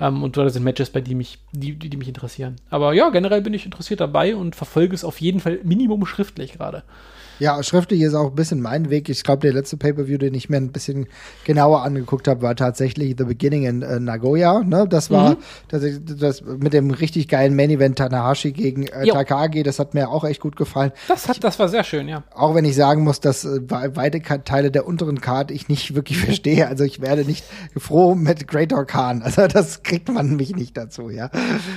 Ähm, 0.00 0.22
und 0.22 0.38
da 0.38 0.48
sind 0.48 0.62
Matches, 0.62 0.88
bei 0.88 1.02
die 1.02 1.14
mich, 1.14 1.40
die, 1.52 1.74
die, 1.74 1.90
die 1.90 1.96
mich 1.98 2.08
interessieren. 2.08 2.56
Aber 2.70 2.94
ja, 2.94 3.10
generell 3.10 3.42
bin 3.42 3.52
ich 3.52 3.66
interessiert 3.66 4.00
dabei 4.00 4.34
und 4.34 4.56
verfolge 4.56 4.94
es 4.94 5.04
auf 5.04 5.20
jeden 5.20 5.40
Fall 5.40 5.60
Minimum 5.62 6.06
schriftlich 6.06 6.54
gerade. 6.54 6.84
Ja, 7.38 7.62
schriftlich 7.62 8.00
ist 8.00 8.14
auch 8.14 8.30
ein 8.30 8.34
bisschen 8.34 8.60
mein 8.62 8.90
Weg. 8.90 9.08
Ich 9.08 9.22
glaube, 9.22 9.40
der 9.40 9.52
letzte 9.52 9.76
Pay-Per-View, 9.76 10.18
den 10.18 10.34
ich 10.34 10.48
mir 10.48 10.56
ein 10.56 10.72
bisschen 10.72 11.06
genauer 11.44 11.82
angeguckt 11.82 12.28
habe, 12.28 12.42
war 12.42 12.56
tatsächlich 12.56 13.14
The 13.18 13.24
Beginning 13.24 13.64
in 13.64 13.82
äh, 13.82 14.00
Nagoya. 14.00 14.62
Ne? 14.62 14.86
Das 14.88 15.10
war 15.10 15.32
mhm. 15.32 15.36
das, 15.68 15.82
das, 16.18 16.42
mit 16.42 16.72
dem 16.72 16.90
richtig 16.90 17.28
geilen 17.28 17.54
Main-Event 17.54 17.98
Tanahashi 17.98 18.52
gegen 18.52 18.86
äh, 18.86 19.06
Takagi. 19.06 19.62
Das 19.62 19.78
hat 19.78 19.94
mir 19.94 20.08
auch 20.08 20.24
echt 20.24 20.40
gut 20.40 20.56
gefallen. 20.56 20.92
Das, 21.08 21.28
hat, 21.28 21.44
das 21.44 21.58
war 21.58 21.68
sehr 21.68 21.84
schön, 21.84 22.08
ja. 22.08 22.24
Auch 22.34 22.54
wenn 22.54 22.64
ich 22.64 22.74
sagen 22.74 23.04
muss, 23.04 23.20
dass 23.20 23.44
äh, 23.44 23.60
weite 23.68 24.20
Teile 24.44 24.70
der 24.70 24.86
unteren 24.86 25.20
Card 25.20 25.50
ich 25.50 25.68
nicht 25.68 25.94
wirklich 25.94 26.18
verstehe. 26.24 26.68
Also 26.68 26.84
ich 26.84 27.00
werde 27.00 27.24
nicht 27.24 27.44
froh 27.76 28.14
mit 28.14 28.48
Greater 28.48 28.84
Khan. 28.84 29.22
Also 29.22 29.46
das 29.46 29.82
kriegt 29.82 30.08
man 30.08 30.36
mich 30.36 30.54
nicht 30.54 30.76
dazu, 30.76 31.10
ja. 31.10 31.30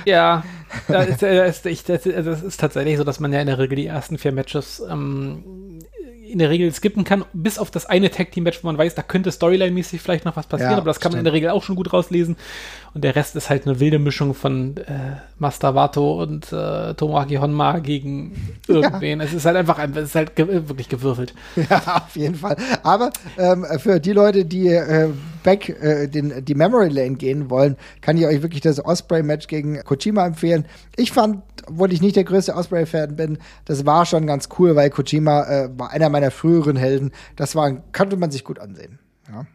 Ja, 0.06 0.44
das 0.88 1.22
ist, 1.22 1.66
das 1.88 2.06
ist, 2.06 2.06
das 2.06 2.42
ist 2.42 2.60
tatsächlich 2.60 2.96
so, 2.96 3.04
dass 3.04 3.20
man 3.20 3.32
ja 3.32 3.40
in 3.40 3.46
der 3.46 3.58
Regel 3.58 3.76
die 3.76 3.86
ersten 3.86 4.18
vier 4.18 4.32
Matches 4.32 4.82
ähm, 4.88 5.42
in 6.30 6.38
der 6.38 6.50
Regel 6.50 6.72
skippen 6.72 7.04
kann, 7.04 7.24
bis 7.32 7.58
auf 7.58 7.70
das 7.70 7.86
eine 7.86 8.10
Tag-Team-Match, 8.10 8.62
wo 8.62 8.68
man 8.68 8.78
weiß, 8.78 8.94
da 8.94 9.02
könnte 9.02 9.30
Storyline-mäßig 9.30 10.00
vielleicht 10.00 10.24
noch 10.24 10.36
was 10.36 10.46
passieren, 10.46 10.72
ja, 10.72 10.78
aber 10.78 10.86
das 10.86 11.00
kann 11.00 11.10
stimmt. 11.10 11.14
man 11.14 11.18
in 11.20 11.24
der 11.24 11.32
Regel 11.32 11.50
auch 11.50 11.62
schon 11.64 11.76
gut 11.76 11.92
rauslesen. 11.92 12.36
Und 12.92 13.04
der 13.04 13.14
Rest 13.14 13.36
ist 13.36 13.50
halt 13.50 13.66
eine 13.66 13.78
wilde 13.78 13.98
Mischung 13.98 14.34
von 14.34 14.76
äh, 14.78 15.16
Master 15.38 15.74
Vato 15.74 16.20
und 16.22 16.52
äh, 16.52 16.94
Tomoaki 16.94 17.36
Honma 17.36 17.78
gegen 17.78 18.58
irgendwen. 18.66 19.20
Ja. 19.20 19.24
Es 19.24 19.32
ist 19.32 19.44
halt 19.46 19.56
einfach, 19.56 19.78
es 19.78 19.96
ist 19.96 20.14
halt 20.14 20.34
ge 20.34 20.46
wirklich 20.68 20.88
gewürfelt. 20.88 21.34
Ja, 21.70 22.02
auf 22.06 22.16
jeden 22.16 22.34
Fall. 22.34 22.56
Aber 22.82 23.10
ähm, 23.38 23.64
für 23.78 24.00
die 24.00 24.12
Leute, 24.12 24.44
die 24.44 24.68
äh, 24.68 25.10
back 25.42 25.68
äh, 25.68 26.08
den, 26.08 26.44
die 26.44 26.54
Memory 26.54 26.88
Lane 26.88 27.16
gehen 27.16 27.48
wollen, 27.48 27.76
kann 28.00 28.16
ich 28.16 28.26
euch 28.26 28.42
wirklich 28.42 28.62
das 28.62 28.84
Osprey-Match 28.84 29.46
gegen 29.46 29.82
Kojima 29.84 30.26
empfehlen. 30.26 30.66
Ich 30.96 31.12
fand, 31.12 31.42
obwohl 31.66 31.92
ich 31.92 32.02
nicht 32.02 32.16
der 32.16 32.24
größte 32.24 32.54
Osprey-Fan 32.54 33.14
bin, 33.14 33.38
das 33.66 33.86
war 33.86 34.04
schon 34.06 34.26
ganz 34.26 34.48
cool, 34.58 34.74
weil 34.74 34.90
Kojima 34.90 35.44
äh, 35.44 35.70
war 35.78 35.90
einer 35.90 36.08
meiner 36.08 36.30
früheren 36.30 36.76
Helden. 36.76 37.12
Das 37.36 37.54
war, 37.54 37.70
konnte 37.92 38.16
man 38.16 38.30
sich 38.30 38.44
gut 38.44 38.58
ansehen. 38.58 38.98
Ja. 39.30 39.46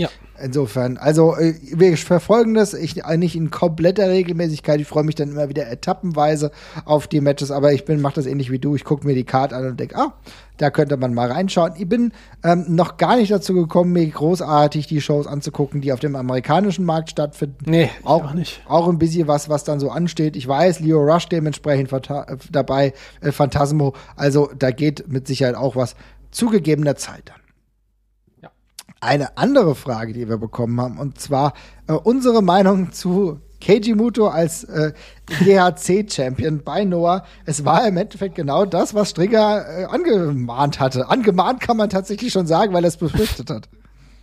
Ja. 0.00 0.08
Insofern, 0.42 0.96
also 0.96 1.36
äh, 1.36 1.54
wir 1.74 1.94
verfolgen 1.98 2.54
das, 2.54 2.72
ich 2.72 3.04
äh, 3.04 3.16
nicht 3.18 3.36
in 3.36 3.50
kompletter 3.50 4.08
Regelmäßigkeit. 4.08 4.80
Ich 4.80 4.86
freue 4.86 5.04
mich 5.04 5.14
dann 5.14 5.30
immer 5.30 5.50
wieder 5.50 5.70
etappenweise 5.70 6.50
auf 6.86 7.06
die 7.06 7.20
Matches, 7.20 7.50
aber 7.50 7.74
ich 7.74 7.84
bin, 7.84 8.00
mache 8.00 8.14
das 8.14 8.24
ähnlich 8.24 8.50
wie 8.50 8.58
du. 8.58 8.74
Ich 8.74 8.84
gucke 8.84 9.06
mir 9.06 9.14
die 9.14 9.24
Karte 9.24 9.54
an 9.54 9.66
und 9.66 9.78
denke, 9.78 9.96
ah, 9.96 10.14
da 10.56 10.70
könnte 10.70 10.96
man 10.96 11.12
mal 11.12 11.30
reinschauen. 11.30 11.74
Ich 11.76 11.86
bin 11.86 12.12
ähm, 12.42 12.64
noch 12.68 12.96
gar 12.96 13.16
nicht 13.16 13.30
dazu 13.30 13.52
gekommen, 13.52 13.92
mir 13.92 14.06
großartig 14.06 14.86
die 14.86 15.02
Shows 15.02 15.26
anzugucken, 15.26 15.82
die 15.82 15.92
auf 15.92 16.00
dem 16.00 16.16
amerikanischen 16.16 16.86
Markt 16.86 17.10
stattfinden. 17.10 17.58
Nee, 17.66 17.90
auch, 18.02 18.24
auch 18.24 18.32
nicht. 18.32 18.62
Auch 18.66 18.88
ein 18.88 18.98
bisschen 18.98 19.28
was, 19.28 19.50
was 19.50 19.64
dann 19.64 19.78
so 19.78 19.90
ansteht. 19.90 20.36
Ich 20.36 20.48
weiß, 20.48 20.80
Leo 20.80 21.00
Rush 21.00 21.28
dementsprechend 21.28 21.92
äh, 21.92 22.36
dabei, 22.50 22.94
äh, 23.20 23.30
Phantasmo. 23.30 23.92
Also 24.16 24.48
da 24.58 24.70
geht 24.70 25.06
mit 25.06 25.26
Sicherheit 25.26 25.54
auch 25.54 25.76
was 25.76 25.96
zugegebener 26.30 26.96
Zeit 26.96 27.24
dann 27.26 27.39
eine 29.00 29.36
andere 29.36 29.74
Frage, 29.74 30.12
die 30.12 30.28
wir 30.28 30.38
bekommen 30.38 30.80
haben, 30.80 30.98
und 30.98 31.20
zwar 31.20 31.54
äh, 31.88 31.92
unsere 31.92 32.42
Meinung 32.42 32.92
zu 32.92 33.40
Keiji 33.60 33.94
Muto 33.94 34.28
als 34.28 34.64
äh, 34.64 34.92
GHC-Champion 35.26 36.62
bei 36.62 36.84
Noah. 36.84 37.24
Es 37.44 37.64
war 37.64 37.86
im 37.86 37.96
Endeffekt 37.96 38.34
genau 38.34 38.64
das, 38.64 38.94
was 38.94 39.10
Strigger 39.10 39.80
äh, 39.80 39.84
angemahnt 39.84 40.80
hatte. 40.80 41.08
Angemahnt 41.08 41.60
kann 41.60 41.76
man 41.76 41.90
tatsächlich 41.90 42.32
schon 42.32 42.46
sagen, 42.46 42.72
weil 42.72 42.84
er 42.84 42.88
es 42.88 42.96
befürchtet 42.96 43.50
hat. 43.50 43.68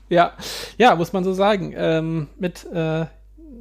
Ja, 0.10 0.34
ja, 0.78 0.96
muss 0.96 1.14
man 1.14 1.24
so 1.24 1.34
sagen. 1.34 1.74
Ähm, 1.76 2.28
mit 2.40 2.66
äh, 2.72 3.06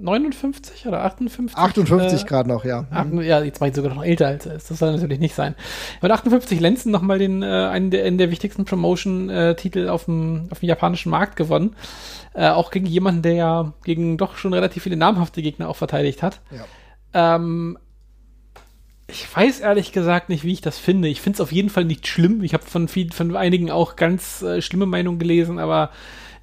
59 0.01 0.87
oder 0.87 1.05
58? 1.05 1.57
58 1.57 2.23
äh, 2.23 2.25
gerade 2.25 2.49
noch, 2.49 2.65
ja. 2.65 2.87
Ach, 2.91 3.07
ja, 3.23 3.43
jetzt 3.43 3.61
war 3.61 3.69
ich 3.69 3.75
sogar 3.75 3.95
noch 3.95 4.05
älter 4.05 4.29
als 4.29 4.47
es. 4.47 4.67
Das 4.67 4.79
soll 4.79 4.93
natürlich 4.93 5.19
nicht 5.19 5.35
sein. 5.35 5.55
Mit 6.03 6.11
58 6.11 6.61
Lenzen 6.61 6.93
nochmal 6.93 7.19
den, 7.19 7.43
äh, 7.43 7.47
einen 7.47 7.91
der, 7.91 8.05
einen 8.05 8.19
der 8.19 8.31
wichtigsten 8.31 8.65
Promotion-Titel 8.65 9.89
auf 9.89 10.05
dem, 10.07 10.49
auf 10.51 10.61
dem 10.61 10.69
japanischen 10.69 11.11
Markt 11.11 11.37
gewonnen. 11.37 11.77
Äh, 12.35 12.49
auch 12.49 12.71
gegen 12.71 12.87
jemanden, 12.87 13.23
der 13.23 13.35
ja 13.35 13.73
gegen 13.85 14.19
doch 14.19 14.37
schon 14.37 14.53
relativ 14.53 14.83
viele 14.83 14.97
namhafte 14.97 15.43
Gegner 15.43 15.69
auch 15.69 15.77
verteidigt 15.77 16.23
hat. 16.23 16.41
Ja. 16.51 17.37
Ähm, 17.37 17.79
ich 19.09 19.35
weiß 19.35 19.61
ehrlich 19.61 19.93
gesagt 19.93 20.29
nicht, 20.29 20.45
wie 20.45 20.53
ich 20.53 20.61
das 20.61 20.79
finde. 20.79 21.09
Ich 21.09 21.21
finde 21.21 21.37
es 21.37 21.41
auf 21.41 21.53
jeden 21.53 21.71
Fall 21.71 21.85
nicht 21.85 22.07
schlimm. 22.07 22.43
Ich 22.43 22.55
habe 22.55 22.65
von, 22.65 22.89
von 22.89 23.37
einigen 23.37 23.71
auch 23.71 23.97
ganz 23.97 24.43
äh, 24.43 24.61
schlimme 24.61 24.87
Meinungen 24.87 25.19
gelesen, 25.19 25.59
aber 25.59 25.91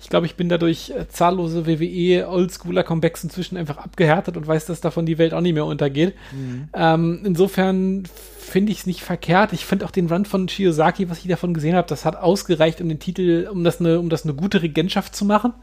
ich 0.03 0.09
glaube, 0.09 0.25
ich 0.25 0.35
bin 0.35 0.49
dadurch 0.49 0.89
äh, 0.89 1.07
zahllose 1.07 1.65
WWE 1.65 2.27
Oldschooler 2.27 2.83
Comebacks 2.83 3.23
inzwischen 3.23 3.55
einfach 3.55 3.77
abgehärtet 3.77 4.35
und 4.35 4.45
weiß, 4.45 4.65
dass 4.65 4.81
davon 4.81 5.05
die 5.05 5.17
Welt 5.17 5.33
auch 5.33 5.39
nicht 5.39 5.53
mehr 5.53 5.65
untergeht. 5.65 6.13
Mhm. 6.33 6.67
Ähm, 6.73 7.21
insofern 7.23 8.03
finde 8.37 8.73
ich 8.73 8.79
es 8.79 8.85
nicht 8.85 9.01
verkehrt. 9.01 9.53
Ich 9.53 9.65
finde 9.65 9.85
auch 9.85 9.91
den 9.91 10.07
Run 10.07 10.25
von 10.25 10.49
Shiozaki, 10.49 11.09
was 11.09 11.19
ich 11.19 11.27
davon 11.27 11.53
gesehen 11.53 11.75
habe, 11.75 11.87
das 11.87 12.03
hat 12.03 12.17
ausgereicht, 12.17 12.81
um 12.81 12.89
den 12.89 12.99
Titel, 12.99 13.47
um 13.49 13.63
das 13.63 13.79
eine, 13.79 13.97
um 13.97 14.09
das 14.09 14.25
eine 14.25 14.33
gute 14.33 14.61
Regentschaft 14.61 15.15
zu 15.15 15.23
machen. 15.23 15.53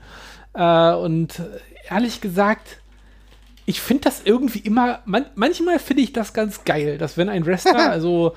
Äh, 0.55 0.95
und 0.95 1.43
ehrlich 1.91 2.23
gesagt, 2.23 2.79
ich 3.67 3.83
finde 3.83 4.05
das 4.05 4.23
irgendwie 4.25 4.61
immer, 4.61 5.01
man, 5.05 5.27
manchmal 5.35 5.79
finde 5.79 6.03
ich 6.03 6.15
das 6.15 6.33
ganz 6.33 6.65
geil, 6.65 6.97
dass 6.97 7.19
wenn 7.19 7.29
ein 7.29 7.45
Wrestler, 7.45 7.91
also 7.91 8.35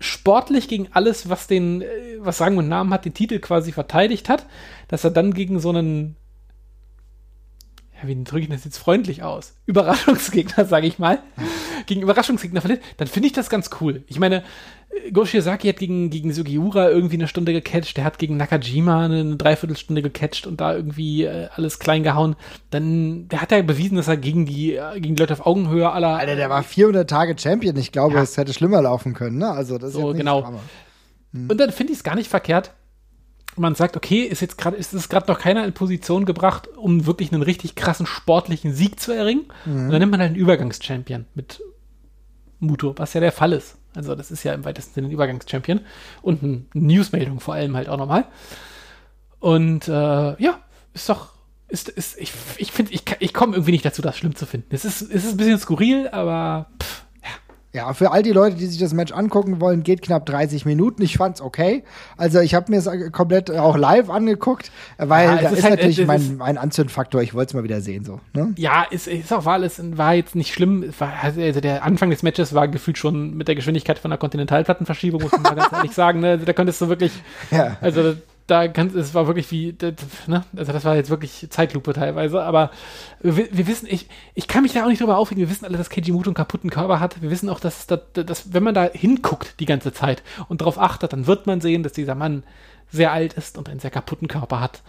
sportlich 0.00 0.68
gegen 0.68 0.88
alles, 0.92 1.28
was 1.28 1.46
den, 1.46 1.82
äh, 1.82 1.86
was 2.18 2.40
Rang 2.40 2.56
und 2.56 2.68
Namen 2.68 2.92
hat, 2.92 3.04
den 3.04 3.14
Titel 3.14 3.38
quasi 3.38 3.72
verteidigt 3.72 4.28
hat, 4.28 4.46
dass 4.88 5.04
er 5.04 5.10
dann 5.10 5.34
gegen 5.34 5.60
so 5.60 5.70
einen, 5.70 6.16
ja, 8.00 8.08
wie 8.08 8.22
drücke 8.22 8.44
ich 8.44 8.48
das 8.48 8.64
jetzt 8.64 8.78
freundlich 8.78 9.22
aus? 9.22 9.54
Überraschungsgegner, 9.66 10.64
sage 10.66 10.86
ich 10.86 10.98
mal, 10.98 11.20
gegen 11.86 12.02
Überraschungsgegner 12.02 12.60
verliert, 12.60 12.82
dann 12.96 13.08
finde 13.08 13.26
ich 13.26 13.32
das 13.32 13.50
ganz 13.50 13.70
cool. 13.80 14.04
Ich 14.06 14.18
meine, 14.18 14.44
Go 15.12 15.24
Shiozaki 15.24 15.68
hat 15.68 15.76
gegen, 15.76 16.08
gegen 16.08 16.32
Sugiura 16.32 16.88
irgendwie 16.88 17.16
eine 17.16 17.28
Stunde 17.28 17.52
gecatcht, 17.52 17.96
der 17.98 18.04
hat 18.04 18.18
gegen 18.18 18.36
Nakajima 18.38 19.04
eine 19.04 19.36
Dreiviertelstunde 19.36 20.00
gecatcht 20.00 20.46
und 20.46 20.60
da 20.60 20.74
irgendwie 20.74 21.24
äh, 21.24 21.48
alles 21.54 21.78
klein 21.78 22.02
gehauen. 22.02 22.36
Dann, 22.70 23.28
der 23.28 23.42
hat 23.42 23.52
ja 23.52 23.60
bewiesen, 23.60 23.96
dass 23.96 24.08
er 24.08 24.16
gegen 24.16 24.46
die, 24.46 24.76
äh, 24.76 24.98
gegen 25.00 25.14
die 25.14 25.20
Leute 25.20 25.34
auf 25.34 25.46
Augenhöhe 25.46 25.90
aller. 25.90 26.18
Alter, 26.18 26.36
der 26.36 26.48
war 26.48 26.62
400 26.62 27.08
Tage 27.08 27.36
Champion. 27.38 27.76
Ich 27.76 27.92
glaube, 27.92 28.14
ja. 28.14 28.22
es 28.22 28.36
hätte 28.36 28.54
schlimmer 28.54 28.80
laufen 28.80 29.12
können, 29.12 29.38
ne? 29.38 29.50
Also, 29.50 29.76
das 29.76 29.90
ist 29.90 29.96
so, 29.96 30.14
genau. 30.14 30.52
Hm. 31.32 31.50
Und 31.50 31.58
dann 31.58 31.70
finde 31.70 31.92
ich 31.92 31.98
es 31.98 32.04
gar 32.04 32.14
nicht 32.14 32.30
verkehrt. 32.30 32.72
Man 33.56 33.74
sagt, 33.74 33.96
okay, 33.96 34.22
ist 34.22 34.40
jetzt 34.40 34.56
gerade, 34.56 34.76
ist 34.76 34.94
es 34.94 35.08
gerade 35.08 35.30
noch 35.30 35.38
keiner 35.38 35.64
in 35.64 35.72
Position 35.72 36.24
gebracht, 36.24 36.68
um 36.76 37.06
wirklich 37.06 37.32
einen 37.32 37.42
richtig 37.42 37.74
krassen 37.74 38.06
sportlichen 38.06 38.72
Sieg 38.72 39.00
zu 39.00 39.12
erringen. 39.12 39.46
Mhm. 39.66 39.86
Und 39.86 39.90
dann 39.90 39.98
nimmt 39.98 40.12
man 40.12 40.20
halt 40.20 40.30
einen 40.30 40.40
Übergangschampion 40.40 41.26
mit 41.34 41.60
Muto, 42.60 42.94
was 42.96 43.14
ja 43.14 43.20
der 43.20 43.32
Fall 43.32 43.52
ist. 43.52 43.77
Also 43.94 44.14
das 44.14 44.30
ist 44.30 44.44
ja 44.44 44.52
im 44.54 44.64
weitesten 44.64 44.94
Sinne 44.94 45.08
ein 45.08 45.12
Übergangschampion. 45.12 45.80
Und 46.22 46.42
eine 46.42 46.62
Newsmeldung 46.74 47.40
vor 47.40 47.54
allem 47.54 47.76
halt 47.76 47.88
auch 47.88 47.96
nochmal. 47.96 48.26
Und 49.40 49.88
äh, 49.88 50.42
ja, 50.42 50.60
ist 50.94 51.08
doch, 51.08 51.30
ist, 51.68 51.88
ist, 51.88 52.18
ich, 52.18 52.32
ich 52.56 52.72
finde, 52.72 52.92
ich, 52.92 53.02
ich 53.18 53.34
komme 53.34 53.54
irgendwie 53.54 53.72
nicht 53.72 53.84
dazu, 53.84 54.02
das 54.02 54.16
schlimm 54.16 54.34
zu 54.34 54.46
finden. 54.46 54.74
Es 54.74 54.84
ist, 54.84 55.02
es 55.02 55.24
ist 55.24 55.32
ein 55.32 55.36
bisschen 55.36 55.58
skurril, 55.58 56.08
aber 56.08 56.70
pff, 56.82 57.04
ja, 57.74 57.92
für 57.92 58.12
all 58.12 58.22
die 58.22 58.32
Leute, 58.32 58.56
die 58.56 58.66
sich 58.66 58.78
das 58.78 58.94
Match 58.94 59.12
angucken 59.12 59.60
wollen, 59.60 59.82
geht 59.82 60.00
knapp 60.00 60.24
30 60.24 60.64
Minuten. 60.64 61.02
Ich 61.02 61.18
fand's 61.18 61.42
okay. 61.42 61.84
Also 62.16 62.40
ich 62.40 62.54
habe 62.54 62.70
mir 62.70 62.78
es 62.78 62.88
komplett 63.12 63.50
auch 63.50 63.76
live 63.76 64.08
angeguckt, 64.08 64.70
weil 64.96 65.28
ja, 65.28 65.36
da 65.36 65.48
ist, 65.50 65.58
ist 65.58 65.64
halt, 65.64 65.74
natürlich 65.74 66.06
mein, 66.06 66.38
mein 66.38 66.56
Anzündfaktor. 66.56 67.20
Ich 67.20 67.34
wollte 67.34 67.50
es 67.50 67.54
mal 67.54 67.64
wieder 67.64 67.82
sehen 67.82 68.04
so. 68.04 68.20
Ne? 68.32 68.54
Ja, 68.56 68.86
es 68.90 69.06
ist, 69.06 69.24
ist 69.24 69.32
auch 69.34 69.44
war 69.44 69.54
alles 69.54 69.78
war 69.98 70.14
jetzt 70.14 70.34
nicht 70.34 70.54
schlimm. 70.54 70.92
War, 70.98 71.12
also 71.22 71.60
der 71.60 71.84
Anfang 71.84 72.08
des 72.08 72.22
Matches 72.22 72.54
war 72.54 72.68
gefühlt 72.68 72.96
schon 72.96 73.36
mit 73.36 73.48
der 73.48 73.54
Geschwindigkeit 73.54 73.98
von 73.98 74.10
einer 74.10 74.18
Kontinentalplattenverschiebung, 74.18 75.20
muss 75.20 75.32
man 75.32 75.42
mal 75.42 75.54
ganz 75.54 75.72
ehrlich 75.72 75.92
sagen. 75.92 76.20
Ne? 76.20 76.38
Da 76.38 76.52
konntest 76.54 76.80
du 76.80 76.88
wirklich, 76.88 77.12
ja. 77.50 77.76
also 77.82 78.14
da 78.48 78.66
ganz, 78.66 78.94
es 78.94 79.14
war 79.14 79.26
wirklich 79.26 79.50
wie, 79.52 79.76
ne? 80.26 80.44
Also 80.56 80.72
das 80.72 80.84
war 80.84 80.96
jetzt 80.96 81.10
wirklich 81.10 81.46
Zeitlupe 81.50 81.92
teilweise, 81.92 82.42
aber 82.42 82.70
wir, 83.20 83.48
wir, 83.52 83.66
wissen, 83.66 83.86
ich, 83.88 84.08
ich 84.34 84.48
kann 84.48 84.62
mich 84.62 84.72
da 84.72 84.84
auch 84.84 84.88
nicht 84.88 85.00
drüber 85.00 85.18
aufregen, 85.18 85.40
wir 85.40 85.50
wissen 85.50 85.66
alle, 85.66 85.76
dass 85.76 85.90
Keiji 85.90 86.12
Muto 86.12 86.30
einen 86.30 86.34
kaputten 86.34 86.70
Körper 86.70 86.98
hat. 86.98 87.20
Wir 87.20 87.30
wissen 87.30 87.50
auch, 87.50 87.60
dass, 87.60 87.86
dass, 87.86 88.00
dass 88.14 88.52
wenn 88.52 88.62
man 88.62 88.74
da 88.74 88.88
hinguckt 88.90 89.60
die 89.60 89.66
ganze 89.66 89.92
Zeit 89.92 90.22
und 90.48 90.62
darauf 90.62 90.78
achtet, 90.78 91.12
dann 91.12 91.26
wird 91.26 91.46
man 91.46 91.60
sehen, 91.60 91.82
dass 91.82 91.92
dieser 91.92 92.14
Mann 92.14 92.42
sehr 92.90 93.12
alt 93.12 93.34
ist 93.34 93.58
und 93.58 93.68
einen 93.68 93.80
sehr 93.80 93.90
kaputten 93.90 94.28
Körper 94.28 94.60
hat. 94.60 94.82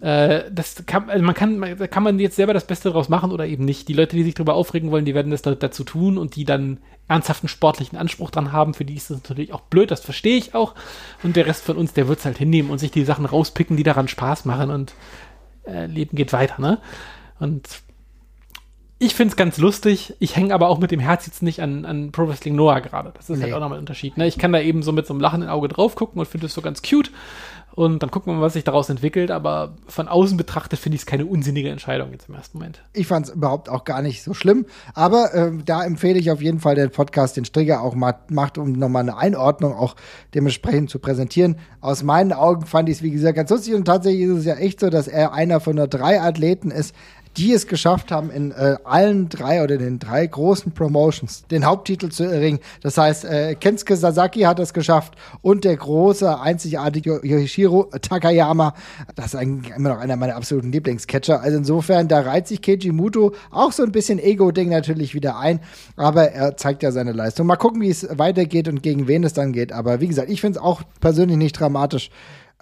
Äh, 0.00 0.50
das 0.50 0.84
kann, 0.86 1.08
also 1.08 1.24
man 1.24 1.34
kann, 1.34 1.60
da 1.60 1.86
kann 1.86 2.02
man 2.02 2.18
jetzt 2.18 2.36
selber 2.36 2.52
das 2.52 2.66
Beste 2.66 2.90
draus 2.90 3.08
machen 3.08 3.32
oder 3.32 3.46
eben 3.46 3.64
nicht. 3.64 3.88
Die 3.88 3.92
Leute, 3.92 4.16
die 4.16 4.24
sich 4.24 4.34
darüber 4.34 4.54
aufregen 4.54 4.90
wollen, 4.90 5.04
die 5.04 5.14
werden 5.14 5.30
das 5.30 5.42
da, 5.42 5.54
dazu 5.54 5.84
tun 5.84 6.18
und 6.18 6.36
die 6.36 6.44
dann 6.44 6.78
ernsthaften 7.08 7.48
sportlichen 7.48 7.98
Anspruch 7.98 8.30
dran 8.30 8.52
haben, 8.52 8.74
für 8.74 8.84
die 8.84 8.94
ist 8.94 9.10
das 9.10 9.18
natürlich 9.18 9.52
auch 9.52 9.60
blöd, 9.62 9.90
das 9.90 10.00
verstehe 10.00 10.36
ich 10.36 10.54
auch. 10.54 10.74
Und 11.22 11.36
der 11.36 11.46
Rest 11.46 11.64
von 11.64 11.76
uns, 11.76 11.92
der 11.92 12.08
wird 12.08 12.18
es 12.18 12.24
halt 12.24 12.38
hinnehmen 12.38 12.70
und 12.70 12.78
sich 12.78 12.90
die 12.90 13.04
Sachen 13.04 13.26
rauspicken, 13.26 13.76
die 13.76 13.82
daran 13.82 14.08
Spaß 14.08 14.46
machen 14.46 14.70
und 14.70 14.94
äh, 15.66 15.86
Leben 15.86 16.16
geht 16.16 16.32
weiter, 16.32 16.60
ne? 16.60 16.80
Und 17.40 17.68
ich 18.98 19.14
finde 19.14 19.32
es 19.32 19.36
ganz 19.36 19.58
lustig. 19.58 20.14
Ich 20.20 20.36
hänge 20.36 20.54
aber 20.54 20.68
auch 20.68 20.78
mit 20.78 20.90
dem 20.90 21.00
Herz 21.00 21.26
jetzt 21.26 21.42
nicht 21.42 21.60
an, 21.60 21.84
an 21.84 22.12
Pro 22.12 22.28
Wrestling 22.28 22.54
Noah 22.54 22.80
gerade. 22.80 23.12
Das 23.14 23.24
ist 23.24 23.30
halt 23.30 23.38
nee. 23.38 23.44
halt 23.44 23.54
auch 23.54 23.60
nochmal 23.60 23.78
ein 23.78 23.82
Unterschied. 23.82 24.16
Ne? 24.16 24.26
Ich 24.26 24.38
kann 24.38 24.52
da 24.52 24.60
eben 24.60 24.82
so 24.82 24.92
mit 24.92 25.06
so 25.06 25.12
einem 25.12 25.20
lachenden 25.20 25.48
Auge 25.48 25.68
drauf 25.68 25.96
gucken 25.96 26.20
und 26.20 26.26
finde 26.26 26.46
es 26.46 26.54
so 26.54 26.62
ganz 26.62 26.80
cute. 26.80 27.10
Und 27.74 28.04
dann 28.04 28.12
gucken 28.12 28.32
wir 28.32 28.36
mal, 28.36 28.42
was 28.42 28.52
sich 28.52 28.62
daraus 28.62 28.88
entwickelt. 28.88 29.32
Aber 29.32 29.74
von 29.88 30.06
außen 30.06 30.36
betrachtet 30.36 30.78
finde 30.78 30.94
ich 30.94 31.02
es 31.02 31.06
keine 31.06 31.26
unsinnige 31.26 31.70
Entscheidung 31.70 32.12
jetzt 32.12 32.28
im 32.28 32.36
ersten 32.36 32.58
Moment. 32.58 32.82
Ich 32.92 33.08
fand 33.08 33.26
es 33.26 33.34
überhaupt 33.34 33.68
auch 33.68 33.82
gar 33.82 34.00
nicht 34.00 34.22
so 34.22 34.32
schlimm. 34.32 34.64
Aber 34.94 35.34
äh, 35.34 35.50
da 35.64 35.82
empfehle 35.82 36.18
ich 36.20 36.30
auf 36.30 36.40
jeden 36.40 36.60
Fall 36.60 36.76
den 36.76 36.90
Podcast, 36.90 37.36
den 37.36 37.44
Strigger 37.44 37.82
auch 37.82 37.96
macht, 37.96 38.58
um 38.58 38.72
nochmal 38.72 39.02
eine 39.02 39.16
Einordnung 39.16 39.74
auch 39.74 39.96
dementsprechend 40.34 40.88
zu 40.88 41.00
präsentieren. 41.00 41.56
Aus 41.80 42.04
meinen 42.04 42.32
Augen 42.32 42.64
fand 42.64 42.88
ich 42.88 42.98
es, 42.98 43.02
wie 43.02 43.10
gesagt, 43.10 43.34
ganz 43.34 43.50
lustig. 43.50 43.74
Und 43.74 43.86
tatsächlich 43.86 44.22
ist 44.22 44.38
es 44.38 44.44
ja 44.44 44.54
echt 44.54 44.78
so, 44.78 44.88
dass 44.88 45.08
er 45.08 45.32
einer 45.32 45.58
von 45.58 45.74
nur 45.74 45.88
drei 45.88 46.20
Athleten 46.20 46.70
ist, 46.70 46.94
die 47.36 47.52
es 47.52 47.66
geschafft 47.66 48.10
haben, 48.10 48.30
in 48.30 48.52
äh, 48.52 48.76
allen 48.84 49.28
drei 49.28 49.62
oder 49.62 49.76
den 49.76 49.98
drei 49.98 50.26
großen 50.26 50.72
Promotions 50.72 51.44
den 51.50 51.64
Haupttitel 51.64 52.08
zu 52.10 52.24
erringen. 52.24 52.60
Das 52.82 52.98
heißt, 52.98 53.24
äh, 53.24 53.54
Kensuke 53.54 53.96
Sasaki 53.96 54.40
hat 54.40 54.58
es 54.58 54.72
geschafft 54.72 55.14
und 55.42 55.64
der 55.64 55.76
große, 55.76 56.40
einzigartige 56.40 57.20
Yoshiro 57.22 57.84
Takayama. 58.00 58.74
Das 59.14 59.26
ist 59.26 59.36
ein, 59.36 59.64
immer 59.76 59.90
noch 59.90 59.98
einer 59.98 60.16
meiner 60.16 60.36
absoluten 60.36 60.72
Lieblingscatcher. 60.72 61.40
Also 61.40 61.58
insofern, 61.58 62.08
da 62.08 62.20
reiht 62.20 62.46
sich 62.48 62.62
Keiji 62.62 62.92
Muto 62.92 63.34
auch 63.50 63.72
so 63.72 63.82
ein 63.82 63.92
bisschen 63.92 64.18
Ego-Ding 64.18 64.68
natürlich 64.68 65.14
wieder 65.14 65.38
ein, 65.38 65.60
aber 65.96 66.30
er 66.32 66.56
zeigt 66.56 66.82
ja 66.82 66.92
seine 66.92 67.12
Leistung. 67.12 67.46
Mal 67.46 67.56
gucken, 67.56 67.80
wie 67.80 67.90
es 67.90 68.06
weitergeht 68.10 68.68
und 68.68 68.82
gegen 68.82 69.08
wen 69.08 69.24
es 69.24 69.32
dann 69.32 69.52
geht. 69.52 69.72
Aber 69.72 70.00
wie 70.00 70.08
gesagt, 70.08 70.30
ich 70.30 70.40
finde 70.40 70.58
es 70.58 70.64
auch 70.64 70.82
persönlich 71.00 71.36
nicht 71.36 71.58
dramatisch. 71.58 72.10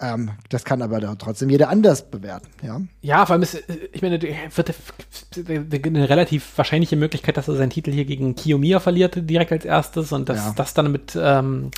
Ähm, 0.00 0.30
das 0.48 0.64
kann 0.64 0.80
aber 0.80 1.00
trotzdem 1.18 1.50
jeder 1.50 1.68
anders 1.68 2.10
bewerten, 2.10 2.48
ja. 2.62 2.80
Ja, 3.02 3.26
vor 3.26 3.34
allem 3.34 3.42
ist, 3.42 3.54
äh, 3.54 3.88
ich 3.92 4.00
meine, 4.02 4.20
wird 4.20 5.86
eine 5.86 6.08
relativ 6.08 6.56
wahrscheinliche 6.56 6.96
Möglichkeit, 6.96 7.36
dass 7.36 7.46
er 7.48 7.56
seinen 7.56 7.70
Titel 7.70 7.92
hier 7.92 8.04
gegen 8.04 8.34
Kiyomiya 8.34 8.80
verliert, 8.80 9.28
direkt 9.28 9.52
als 9.52 9.64
erstes 9.64 10.12
und 10.12 10.28
dass 10.28 10.38
ja. 10.38 10.54
das 10.56 10.74
dann 10.74 10.90
mit, 10.90 11.16
ähm, 11.20 11.70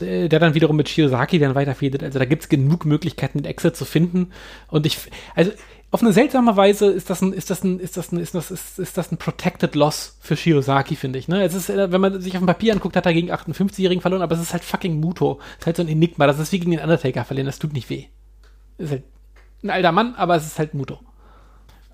der 0.00 0.28
dann 0.28 0.54
wiederum 0.54 0.76
mit 0.76 0.88
Shiozaki 0.88 1.40
dann 1.40 1.56
weiterfädet. 1.56 2.04
Also 2.04 2.18
da 2.18 2.24
gibt 2.24 2.44
es 2.44 2.48
genug 2.48 2.84
Möglichkeiten, 2.84 3.38
den 3.38 3.50
Exit 3.50 3.76
zu 3.76 3.84
finden. 3.84 4.30
Und 4.68 4.86
ich, 4.86 4.98
also 5.34 5.50
auf 5.90 6.02
eine 6.02 6.12
seltsame 6.12 6.54
Weise 6.54 6.86
ist 6.90 7.08
das 7.08 7.22
ein, 7.22 7.32
ist 7.32 7.48
das 7.48 7.64
ein, 7.64 7.80
ist 7.80 7.96
das 7.96 8.12
ein, 8.12 8.18
ist 8.18 8.34
das, 8.34 8.50
ist, 8.50 8.78
ist 8.78 8.98
das 8.98 9.10
ein 9.10 9.16
Protected 9.16 9.74
Loss 9.74 10.18
für 10.20 10.36
Shiozaki, 10.36 10.96
finde 10.96 11.18
ich. 11.18 11.28
Ne? 11.28 11.42
Es 11.42 11.54
ist, 11.54 11.70
äh, 11.70 11.90
wenn 11.90 12.00
man 12.00 12.20
sich 12.20 12.34
auf 12.34 12.42
dem 12.42 12.46
Papier 12.46 12.74
anguckt, 12.74 12.94
hat 12.94 13.06
er 13.06 13.14
gegen 13.14 13.32
58-Jährigen 13.32 14.02
verloren, 14.02 14.22
aber 14.22 14.34
es 14.34 14.42
ist 14.42 14.52
halt 14.52 14.64
fucking 14.64 15.00
Muto. 15.00 15.40
Es 15.54 15.60
ist 15.60 15.66
halt 15.66 15.76
so 15.76 15.82
ein 15.82 15.88
Enigma. 15.88 16.26
Das 16.26 16.38
ist 16.38 16.52
wie 16.52 16.58
gegen 16.58 16.72
den 16.72 16.80
Undertaker 16.80 17.24
verlieren. 17.24 17.46
Das 17.46 17.58
tut 17.58 17.72
nicht 17.72 17.88
weh. 17.88 18.04
Ist 18.76 18.90
halt 18.90 19.04
ein 19.62 19.70
alter 19.70 19.92
Mann, 19.92 20.14
aber 20.14 20.36
es 20.36 20.46
ist 20.46 20.58
halt 20.58 20.74
Muto. 20.74 21.00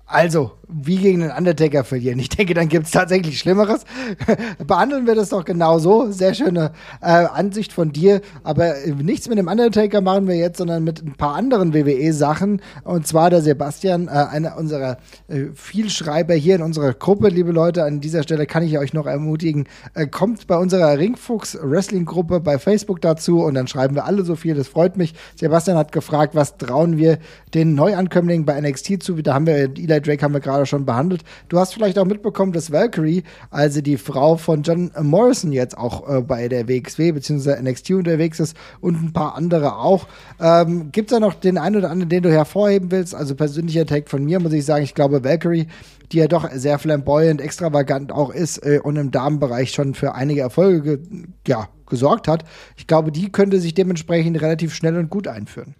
Also, 0.07 0.51
wie 0.67 0.97
gegen 0.97 1.21
den 1.21 1.31
Undertaker 1.31 1.83
verlieren. 1.83 2.19
Ich 2.19 2.29
denke, 2.29 2.53
dann 2.53 2.69
gibt 2.69 2.85
es 2.85 2.91
tatsächlich 2.91 3.39
Schlimmeres. 3.39 3.85
Behandeln 4.67 5.07
wir 5.07 5.15
das 5.15 5.29
doch 5.29 5.43
genau 5.43 5.79
so. 5.79 6.11
Sehr 6.11 6.35
schöne 6.35 6.73
äh, 7.01 7.07
Ansicht 7.07 7.73
von 7.73 7.91
dir. 7.91 8.21
Aber 8.43 8.77
äh, 8.77 8.91
nichts 8.91 9.27
mit 9.27 9.39
dem 9.39 9.47
Undertaker 9.47 10.01
machen 10.01 10.27
wir 10.27 10.35
jetzt, 10.35 10.59
sondern 10.59 10.83
mit 10.83 11.03
ein 11.03 11.13
paar 11.13 11.33
anderen 11.33 11.73
WWE-Sachen. 11.73 12.61
Und 12.83 13.07
zwar 13.07 13.31
der 13.31 13.41
Sebastian, 13.41 14.07
äh, 14.07 14.11
einer 14.11 14.57
unserer 14.57 14.97
äh, 15.27 15.45
Vielschreiber 15.55 16.35
hier 16.35 16.55
in 16.57 16.61
unserer 16.61 16.93
Gruppe. 16.93 17.29
Liebe 17.29 17.51
Leute, 17.51 17.83
an 17.83 17.99
dieser 17.99 18.21
Stelle 18.21 18.45
kann 18.45 18.61
ich 18.61 18.77
euch 18.77 18.93
noch 18.93 19.07
ermutigen, 19.07 19.67
äh, 19.95 20.05
kommt 20.05 20.45
bei 20.45 20.57
unserer 20.57 20.99
Ringfuchs 20.99 21.57
Wrestling-Gruppe 21.59 22.41
bei 22.41 22.59
Facebook 22.59 23.01
dazu 23.01 23.43
und 23.43 23.55
dann 23.55 23.67
schreiben 23.67 23.95
wir 23.95 24.05
alle 24.05 24.23
so 24.23 24.35
viel. 24.35 24.53
Das 24.53 24.67
freut 24.67 24.97
mich. 24.97 25.15
Sebastian 25.35 25.77
hat 25.77 25.91
gefragt, 25.91 26.35
was 26.35 26.57
trauen 26.57 26.97
wir 26.97 27.17
den 27.55 27.73
Neuankömmlingen 27.73 28.45
bei 28.45 28.61
NXT 28.61 29.01
zu? 29.01 29.15
Da 29.15 29.33
haben 29.33 29.47
wir 29.47 29.55
Eli 29.55 29.94
Eli 29.95 30.01
Drake 30.01 30.23
haben 30.23 30.33
wir 30.33 30.39
gerade 30.39 30.65
schon 30.65 30.85
behandelt. 30.85 31.23
Du 31.49 31.59
hast 31.59 31.73
vielleicht 31.73 31.97
auch 31.97 32.05
mitbekommen, 32.05 32.51
dass 32.51 32.71
Valkyrie, 32.71 33.23
also 33.49 33.81
die 33.81 33.97
Frau 33.97 34.37
von 34.37 34.63
John 34.63 34.91
Morrison, 35.01 35.51
jetzt 35.51 35.77
auch 35.77 36.07
äh, 36.09 36.21
bei 36.21 36.47
der 36.47 36.67
WXW 36.67 37.13
bzw. 37.13 37.61
NXT 37.61 37.91
unterwegs 37.91 38.39
ist 38.39 38.55
und 38.81 39.01
ein 39.01 39.13
paar 39.13 39.35
andere 39.35 39.77
auch. 39.77 40.07
Ähm, 40.39 40.91
Gibt 40.91 41.11
es 41.11 41.15
da 41.15 41.19
noch 41.19 41.33
den 41.33 41.57
einen 41.57 41.77
oder 41.77 41.89
anderen, 41.89 42.09
den 42.09 42.23
du 42.23 42.31
hervorheben 42.31 42.91
willst? 42.91 43.15
Also 43.15 43.35
persönlicher 43.35 43.85
Tag 43.85 44.09
von 44.09 44.23
mir 44.23 44.39
muss 44.39 44.53
ich 44.53 44.65
sagen, 44.65 44.83
ich 44.83 44.95
glaube 44.95 45.23
Valkyrie 45.23 45.67
die 46.11 46.17
ja 46.17 46.27
doch 46.27 46.49
sehr 46.51 46.77
flamboyant, 46.79 47.41
extravagant 47.41 48.11
auch 48.11 48.29
ist 48.29 48.63
äh, 48.65 48.79
und 48.81 48.95
im 48.95 49.11
Damenbereich 49.11 49.71
schon 49.71 49.93
für 49.93 50.13
einige 50.13 50.41
Erfolge 50.41 50.99
ge 50.99 51.23
ja, 51.47 51.69
gesorgt 51.87 52.27
hat. 52.27 52.43
Ich 52.77 52.87
glaube, 52.87 53.11
die 53.11 53.31
könnte 53.31 53.59
sich 53.59 53.73
dementsprechend 53.73 54.41
relativ 54.41 54.73
schnell 54.73 54.97
und 54.97 55.09
gut 55.09 55.27
einführen. 55.27 55.75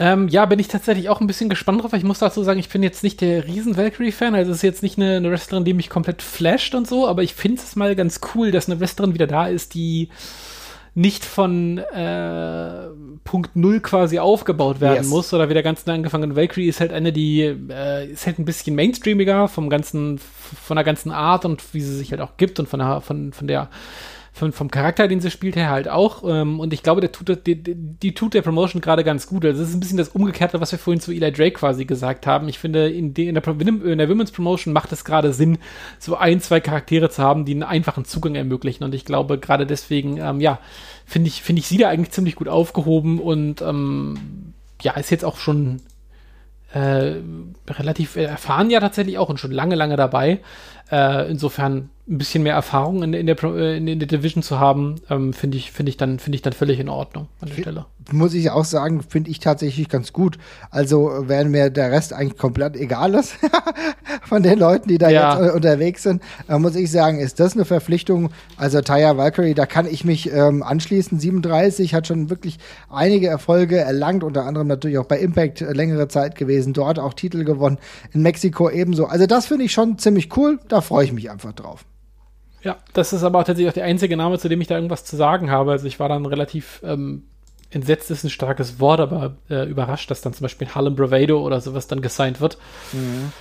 Ähm, 0.00 0.28
ja, 0.28 0.46
bin 0.46 0.58
ich 0.58 0.68
tatsächlich 0.68 1.10
auch 1.10 1.20
ein 1.20 1.26
bisschen 1.26 1.50
gespannt 1.50 1.82
drauf. 1.82 1.92
Ich 1.92 2.04
muss 2.04 2.20
dazu 2.20 2.42
sagen, 2.42 2.58
ich 2.58 2.70
bin 2.70 2.82
jetzt 2.82 3.02
nicht 3.02 3.20
der 3.20 3.46
riesen 3.46 3.76
Valkyrie-Fan. 3.76 4.34
Also 4.34 4.50
es 4.50 4.58
ist 4.58 4.62
jetzt 4.62 4.82
nicht 4.82 4.96
eine, 4.96 5.16
eine, 5.16 5.30
Wrestlerin, 5.30 5.66
die 5.66 5.74
mich 5.74 5.90
komplett 5.90 6.22
flasht 6.22 6.74
und 6.74 6.88
so, 6.88 7.06
aber 7.06 7.22
ich 7.22 7.34
finde 7.34 7.60
es 7.60 7.76
mal 7.76 7.94
ganz 7.94 8.20
cool, 8.34 8.50
dass 8.50 8.70
eine 8.70 8.80
Wrestlerin 8.80 9.12
wieder 9.12 9.26
da 9.26 9.46
ist, 9.46 9.74
die 9.74 10.08
nicht 10.94 11.22
von 11.22 11.76
äh, 11.76 12.88
Punkt 13.24 13.56
Null 13.56 13.80
quasi 13.80 14.18
aufgebaut 14.18 14.80
werden 14.80 15.02
yes. 15.02 15.08
muss 15.08 15.34
oder 15.34 15.50
wieder 15.50 15.62
ganz 15.62 15.84
neu 15.84 15.92
angefangen. 15.92 16.34
Valkyrie 16.34 16.68
ist 16.68 16.80
halt 16.80 16.92
eine, 16.92 17.12
die 17.12 17.42
äh, 17.42 18.10
ist 18.10 18.26
halt 18.26 18.38
ein 18.38 18.46
bisschen 18.46 18.74
mainstreamiger 18.74 19.48
vom 19.48 19.68
ganzen, 19.68 20.18
von 20.18 20.76
der 20.76 20.84
ganzen 20.84 21.12
Art 21.12 21.44
und 21.44 21.62
wie 21.74 21.82
sie 21.82 21.94
sich 21.94 22.10
halt 22.10 22.22
auch 22.22 22.38
gibt 22.38 22.58
und 22.58 22.70
von 22.70 22.80
der, 22.80 23.02
von, 23.02 23.34
von 23.34 23.46
der 23.46 23.68
von, 24.32 24.52
vom 24.52 24.70
Charakter, 24.70 25.08
den 25.08 25.20
sie 25.20 25.30
spielt, 25.30 25.56
her 25.56 25.70
halt 25.70 25.88
auch. 25.88 26.22
Ähm, 26.26 26.60
und 26.60 26.72
ich 26.72 26.82
glaube, 26.82 27.00
der 27.00 27.12
tut, 27.12 27.46
die, 27.46 27.62
die 27.62 28.14
tut 28.14 28.34
der 28.34 28.42
Promotion 28.42 28.80
gerade 28.80 29.04
ganz 29.04 29.26
gut. 29.26 29.44
Also, 29.44 29.62
es 29.62 29.70
ist 29.70 29.74
ein 29.74 29.80
bisschen 29.80 29.98
das 29.98 30.10
Umgekehrte, 30.10 30.60
was 30.60 30.72
wir 30.72 30.78
vorhin 30.78 31.00
zu 31.00 31.12
Eli 31.12 31.32
Drake 31.32 31.52
quasi 31.52 31.84
gesagt 31.84 32.26
haben. 32.26 32.48
Ich 32.48 32.58
finde, 32.58 32.88
in, 32.88 33.12
de, 33.12 33.28
in, 33.28 33.34
der, 33.34 33.46
in 33.46 33.98
der 33.98 34.08
Women's 34.08 34.32
Promotion 34.32 34.72
macht 34.72 34.92
es 34.92 35.04
gerade 35.04 35.32
Sinn, 35.32 35.58
so 35.98 36.16
ein, 36.16 36.40
zwei 36.40 36.60
Charaktere 36.60 37.10
zu 37.10 37.22
haben, 37.22 37.44
die 37.44 37.52
einen 37.52 37.62
einfachen 37.62 38.04
Zugang 38.04 38.34
ermöglichen. 38.34 38.84
Und 38.84 38.94
ich 38.94 39.04
glaube, 39.04 39.38
gerade 39.38 39.66
deswegen, 39.66 40.16
ähm, 40.18 40.40
ja, 40.40 40.60
finde 41.04 41.28
ich, 41.28 41.42
finde 41.42 41.60
ich 41.60 41.66
sie 41.66 41.78
da 41.78 41.88
eigentlich 41.88 42.12
ziemlich 42.12 42.36
gut 42.36 42.48
aufgehoben 42.48 43.18
und 43.18 43.62
ähm, 43.62 44.54
ja, 44.82 44.92
ist 44.92 45.10
jetzt 45.10 45.24
auch 45.24 45.38
schon 45.38 45.80
äh, 46.72 47.16
relativ 47.68 48.16
erfahren 48.16 48.70
ja 48.70 48.80
tatsächlich 48.80 49.18
auch 49.18 49.28
und 49.28 49.40
schon 49.40 49.50
lange, 49.50 49.74
lange 49.74 49.96
dabei. 49.96 50.38
Äh, 50.90 51.30
insofern 51.30 51.90
ein 52.10 52.18
bisschen 52.18 52.42
mehr 52.42 52.54
Erfahrung 52.54 53.02
in, 53.04 53.14
in, 53.14 53.26
der, 53.26 53.42
äh, 53.44 53.76
in, 53.76 53.86
der 53.86 54.08
Division 54.08 54.42
zu 54.42 54.58
haben, 54.58 54.96
ähm, 55.08 55.32
finde 55.32 55.56
ich, 55.56 55.70
finde 55.70 55.90
ich, 55.90 55.96
dann, 55.96 56.18
finde 56.18 56.36
ich 56.36 56.42
dann 56.42 56.52
völlig 56.52 56.80
in 56.80 56.88
Ordnung 56.88 57.28
an 57.40 57.48
der 57.48 57.62
Stelle. 57.62 57.86
Muss 58.10 58.34
ich 58.34 58.50
auch 58.50 58.64
sagen, 58.64 59.02
finde 59.02 59.30
ich 59.30 59.38
tatsächlich 59.38 59.88
ganz 59.88 60.12
gut. 60.12 60.38
Also, 60.70 61.12
wenn 61.26 61.52
mir 61.52 61.70
der 61.70 61.92
Rest 61.92 62.12
eigentlich 62.12 62.36
komplett 62.36 62.74
egal 62.74 63.14
ist, 63.14 63.36
von 64.24 64.42
den 64.42 64.58
Leuten, 64.58 64.88
die 64.88 64.98
da 64.98 65.08
ja. 65.08 65.38
jetzt 65.38 65.50
äh, 65.50 65.54
unterwegs 65.54 66.02
sind, 66.02 66.20
äh, 66.48 66.58
muss 66.58 66.74
ich 66.74 66.90
sagen, 66.90 67.20
ist 67.20 67.38
das 67.38 67.54
eine 67.54 67.64
Verpflichtung. 67.64 68.30
Also, 68.56 68.80
Taya 68.80 69.16
Valkyrie, 69.16 69.54
da 69.54 69.66
kann 69.66 69.86
ich 69.86 70.04
mich 70.04 70.32
ähm, 70.32 70.64
anschließen. 70.64 71.20
37 71.20 71.94
hat 71.94 72.08
schon 72.08 72.30
wirklich 72.30 72.58
einige 72.90 73.28
Erfolge 73.28 73.78
erlangt, 73.78 74.24
unter 74.24 74.44
anderem 74.46 74.66
natürlich 74.66 74.98
auch 74.98 75.06
bei 75.06 75.20
Impact 75.20 75.60
äh, 75.60 75.72
längere 75.72 76.08
Zeit 76.08 76.34
gewesen, 76.34 76.72
dort 76.72 76.98
auch 76.98 77.14
Titel 77.14 77.44
gewonnen, 77.44 77.78
in 78.12 78.22
Mexiko 78.22 78.68
ebenso. 78.68 79.06
Also, 79.06 79.26
das 79.26 79.46
finde 79.46 79.66
ich 79.66 79.72
schon 79.72 79.98
ziemlich 79.98 80.36
cool. 80.36 80.58
Da 80.66 80.79
freue 80.82 81.04
ich 81.04 81.12
mich 81.12 81.30
einfach 81.30 81.52
drauf. 81.52 81.84
Ja, 82.62 82.76
das 82.92 83.12
ist 83.12 83.22
aber 83.22 83.44
tatsächlich 83.44 83.70
auch 83.70 83.74
der 83.74 83.84
einzige 83.84 84.16
Name, 84.16 84.38
zu 84.38 84.48
dem 84.48 84.60
ich 84.60 84.66
da 84.66 84.74
irgendwas 84.74 85.04
zu 85.04 85.16
sagen 85.16 85.50
habe. 85.50 85.72
Also 85.72 85.86
ich 85.86 85.98
war 85.98 86.08
dann 86.08 86.26
relativ 86.26 86.82
ähm, 86.84 87.24
entsetzt 87.70 88.10
ist 88.10 88.24
ein 88.24 88.30
starkes 88.30 88.80
Wort, 88.80 89.00
aber 89.00 89.36
äh, 89.48 89.64
überrascht, 89.68 90.10
dass 90.10 90.20
dann 90.20 90.34
zum 90.34 90.44
Beispiel 90.44 90.68
Harlem 90.68 90.96
Bravado 90.96 91.40
oder 91.40 91.60
sowas 91.60 91.86
dann 91.86 92.02
gesigned 92.02 92.40
wird. 92.40 92.58
Mhm 92.92 93.32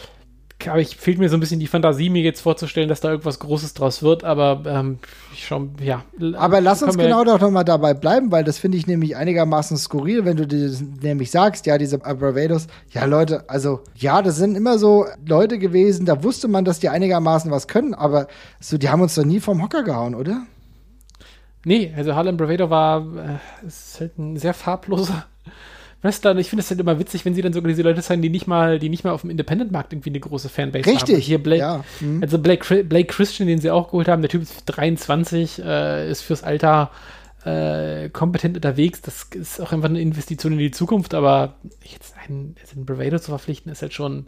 aber 0.67 0.79
ich 0.79 0.97
fehlt 0.97 1.19
mir 1.19 1.29
so 1.29 1.37
ein 1.37 1.39
bisschen 1.39 1.59
die 1.59 1.67
Fantasie, 1.67 2.09
mir 2.09 2.21
jetzt 2.21 2.41
vorzustellen, 2.41 2.89
dass 2.89 2.99
da 2.99 3.11
irgendwas 3.11 3.39
Großes 3.39 3.73
draus 3.73 4.03
wird, 4.03 4.23
aber 4.25 4.63
ähm, 4.65 4.99
ich 5.33 5.47
schau, 5.47 5.69
ja. 5.81 6.03
Aber 6.35 6.59
lass 6.59 6.83
uns 6.83 6.97
genau 6.97 7.23
doch 7.23 7.39
nochmal 7.39 7.63
dabei 7.63 7.93
bleiben, 7.93 8.31
weil 8.31 8.43
das 8.43 8.57
finde 8.57 8.77
ich 8.77 8.85
nämlich 8.85 9.15
einigermaßen 9.15 9.77
skurril, 9.77 10.25
wenn 10.25 10.35
du 10.35 10.45
dir 10.45 10.69
nämlich 11.01 11.31
sagst, 11.31 11.65
ja, 11.65 11.77
diese 11.77 11.97
Bravados, 11.97 12.67
ja, 12.91 13.05
Leute, 13.05 13.45
also, 13.47 13.81
ja, 13.95 14.21
das 14.21 14.35
sind 14.35 14.55
immer 14.55 14.77
so 14.77 15.05
Leute 15.25 15.59
gewesen, 15.59 16.05
da 16.05 16.23
wusste 16.23 16.49
man, 16.49 16.65
dass 16.65 16.79
die 16.79 16.89
einigermaßen 16.89 17.49
was 17.51 17.67
können, 17.67 17.93
aber 17.93 18.27
so, 18.59 18.77
die 18.77 18.89
haben 18.89 19.01
uns 19.01 19.15
doch 19.15 19.25
nie 19.25 19.39
vom 19.39 19.63
Hocker 19.63 19.83
gehauen, 19.83 20.13
oder? 20.13 20.41
Nee, 21.63 21.93
also 21.95 22.15
Harlem 22.15 22.35
Bravado 22.35 22.69
war, 22.69 23.01
äh, 23.01 23.65
ist 23.67 23.99
halt 23.99 24.17
ein 24.17 24.35
sehr 24.35 24.53
farbloser 24.53 25.25
Wrestler, 26.01 26.35
ich 26.37 26.49
finde 26.49 26.61
es 26.61 26.69
halt 26.69 26.79
immer 26.79 26.97
witzig, 26.97 27.25
wenn 27.25 27.33
sie 27.33 27.41
dann 27.41 27.51
sogar 27.51 27.67
diese 27.67 27.81
Leute 27.81 28.01
sein, 28.01 28.21
die 28.21 28.29
nicht 28.29 28.47
mal, 28.47 28.79
die 28.79 28.89
nicht 28.89 29.03
mal 29.03 29.11
auf 29.11 29.21
dem 29.21 29.29
Independent-Markt 29.29 29.91
irgendwie 29.91 30.11
eine 30.11 30.19
große 30.19 30.47
Fanbase 30.47 30.85
Richtig, 30.85 31.01
haben. 31.01 31.09
Richtig. 31.09 31.25
Hier 31.25 31.43
Blake, 31.43 31.61
ja. 31.61 31.83
mhm. 31.99 32.21
also 32.21 32.39
Blake, 32.39 32.83
Blake 32.85 33.07
Christian, 33.07 33.47
den 33.47 33.59
sie 33.59 33.69
auch 33.69 33.87
geholt 33.87 34.07
haben, 34.07 34.21
der 34.21 34.29
Typ 34.29 34.41
ist 34.41 34.63
23, 34.65 35.61
äh, 35.63 36.09
ist 36.09 36.21
fürs 36.21 36.43
Alter 36.43 36.91
äh, 37.43 38.09
kompetent 38.09 38.55
unterwegs. 38.55 39.01
Das 39.01 39.23
ist 39.33 39.61
auch 39.61 39.71
einfach 39.71 39.89
eine 39.89 39.99
Investition 39.99 40.53
in 40.53 40.59
die 40.59 40.71
Zukunft, 40.71 41.13
aber 41.13 41.55
jetzt 41.83 42.15
einen, 42.17 42.55
einen 42.73 42.85
Bravado 42.85 43.19
zu 43.19 43.31
verpflichten, 43.31 43.71
ist 43.71 43.81
halt 43.81 43.93
schon 43.93 44.27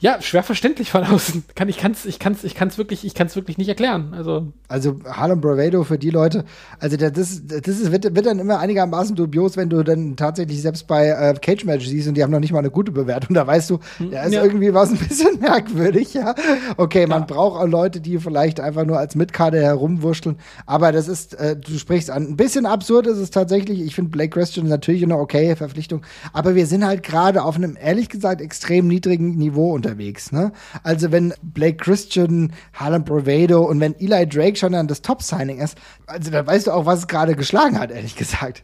ja, 0.00 0.22
schwer 0.22 0.42
verständlich 0.42 0.90
von 0.90 1.04
außen. 1.04 1.44
Kann, 1.54 1.68
ich 1.68 1.76
kann 1.76 1.92
es 1.92 2.06
ich 2.06 2.18
kann's, 2.18 2.42
ich 2.42 2.54
kann's 2.54 2.78
wirklich, 2.78 3.04
ich 3.04 3.14
kann's 3.14 3.36
wirklich 3.36 3.58
nicht 3.58 3.68
erklären. 3.68 4.14
Also, 4.16 4.50
also 4.66 4.96
Harlem 5.04 5.42
Bravado 5.42 5.84
für 5.84 5.98
die 5.98 6.08
Leute, 6.08 6.46
also 6.78 6.96
das, 6.96 7.12
das 7.12 7.36
ist, 7.44 7.92
wird, 7.92 8.14
wird 8.14 8.24
dann 8.24 8.38
immer 8.38 8.58
einigermaßen 8.60 9.14
dubios, 9.14 9.58
wenn 9.58 9.68
du 9.68 9.82
dann 9.82 10.16
tatsächlich 10.16 10.62
selbst 10.62 10.86
bei 10.86 11.08
äh, 11.08 11.34
Cage 11.34 11.66
Match 11.66 11.86
siehst 11.86 12.08
und 12.08 12.14
die 12.14 12.22
haben 12.22 12.30
noch 12.30 12.40
nicht 12.40 12.52
mal 12.52 12.60
eine 12.60 12.70
gute 12.70 12.92
Bewertung. 12.92 13.34
Da 13.34 13.46
weißt 13.46 13.68
du, 13.68 13.78
hm, 13.98 14.10
da 14.10 14.22
ist 14.22 14.32
ja. 14.32 14.42
irgendwie 14.42 14.72
was 14.72 14.90
ein 14.90 14.96
bisschen 14.96 15.38
merkwürdig, 15.40 16.14
ja. 16.14 16.34
Okay, 16.78 17.06
man 17.06 17.20
ja. 17.20 17.26
braucht 17.26 17.60
auch 17.60 17.66
Leute, 17.66 18.00
die 18.00 18.18
vielleicht 18.18 18.58
einfach 18.58 18.86
nur 18.86 18.98
als 18.98 19.14
Mitkarte 19.16 19.58
herumwurschteln. 19.60 20.38
Aber 20.64 20.92
das 20.92 21.08
ist, 21.08 21.34
äh, 21.34 21.56
du 21.56 21.76
sprichst 21.76 22.10
an. 22.10 22.22
Ein 22.22 22.36
bisschen 22.36 22.64
absurd 22.64 23.06
ist 23.06 23.18
es 23.18 23.30
tatsächlich. 23.30 23.82
Ich 23.82 23.94
finde 23.94 24.12
Blake 24.12 24.30
Christian 24.30 24.66
natürlich 24.66 25.02
eine 25.02 25.18
okay 25.18 25.54
Verpflichtung. 25.56 26.00
Aber 26.32 26.54
wir 26.54 26.64
sind 26.64 26.86
halt 26.86 27.02
gerade 27.02 27.44
auf 27.44 27.56
einem, 27.56 27.76
ehrlich 27.78 28.08
gesagt, 28.08 28.40
extrem 28.40 28.86
niedrigen 28.86 29.36
Niveau 29.36 29.74
unter 29.74 29.89
unterwegs. 29.90 30.32
Ne? 30.32 30.52
Also 30.82 31.12
wenn 31.12 31.34
Blake 31.42 31.76
Christian, 31.76 32.52
Harlem 32.74 33.04
Bravado 33.04 33.62
und 33.62 33.80
wenn 33.80 33.98
Eli 33.98 34.26
Drake 34.28 34.56
schon 34.56 34.72
dann 34.72 34.88
das 34.88 35.02
Top-Signing 35.02 35.58
ist, 35.58 35.76
also 36.06 36.30
da 36.30 36.46
weißt 36.46 36.68
du 36.68 36.72
auch, 36.72 36.86
was 36.86 37.00
es 37.00 37.08
gerade 37.08 37.34
geschlagen 37.34 37.78
hat, 37.78 37.90
ehrlich 37.90 38.16
gesagt. 38.16 38.62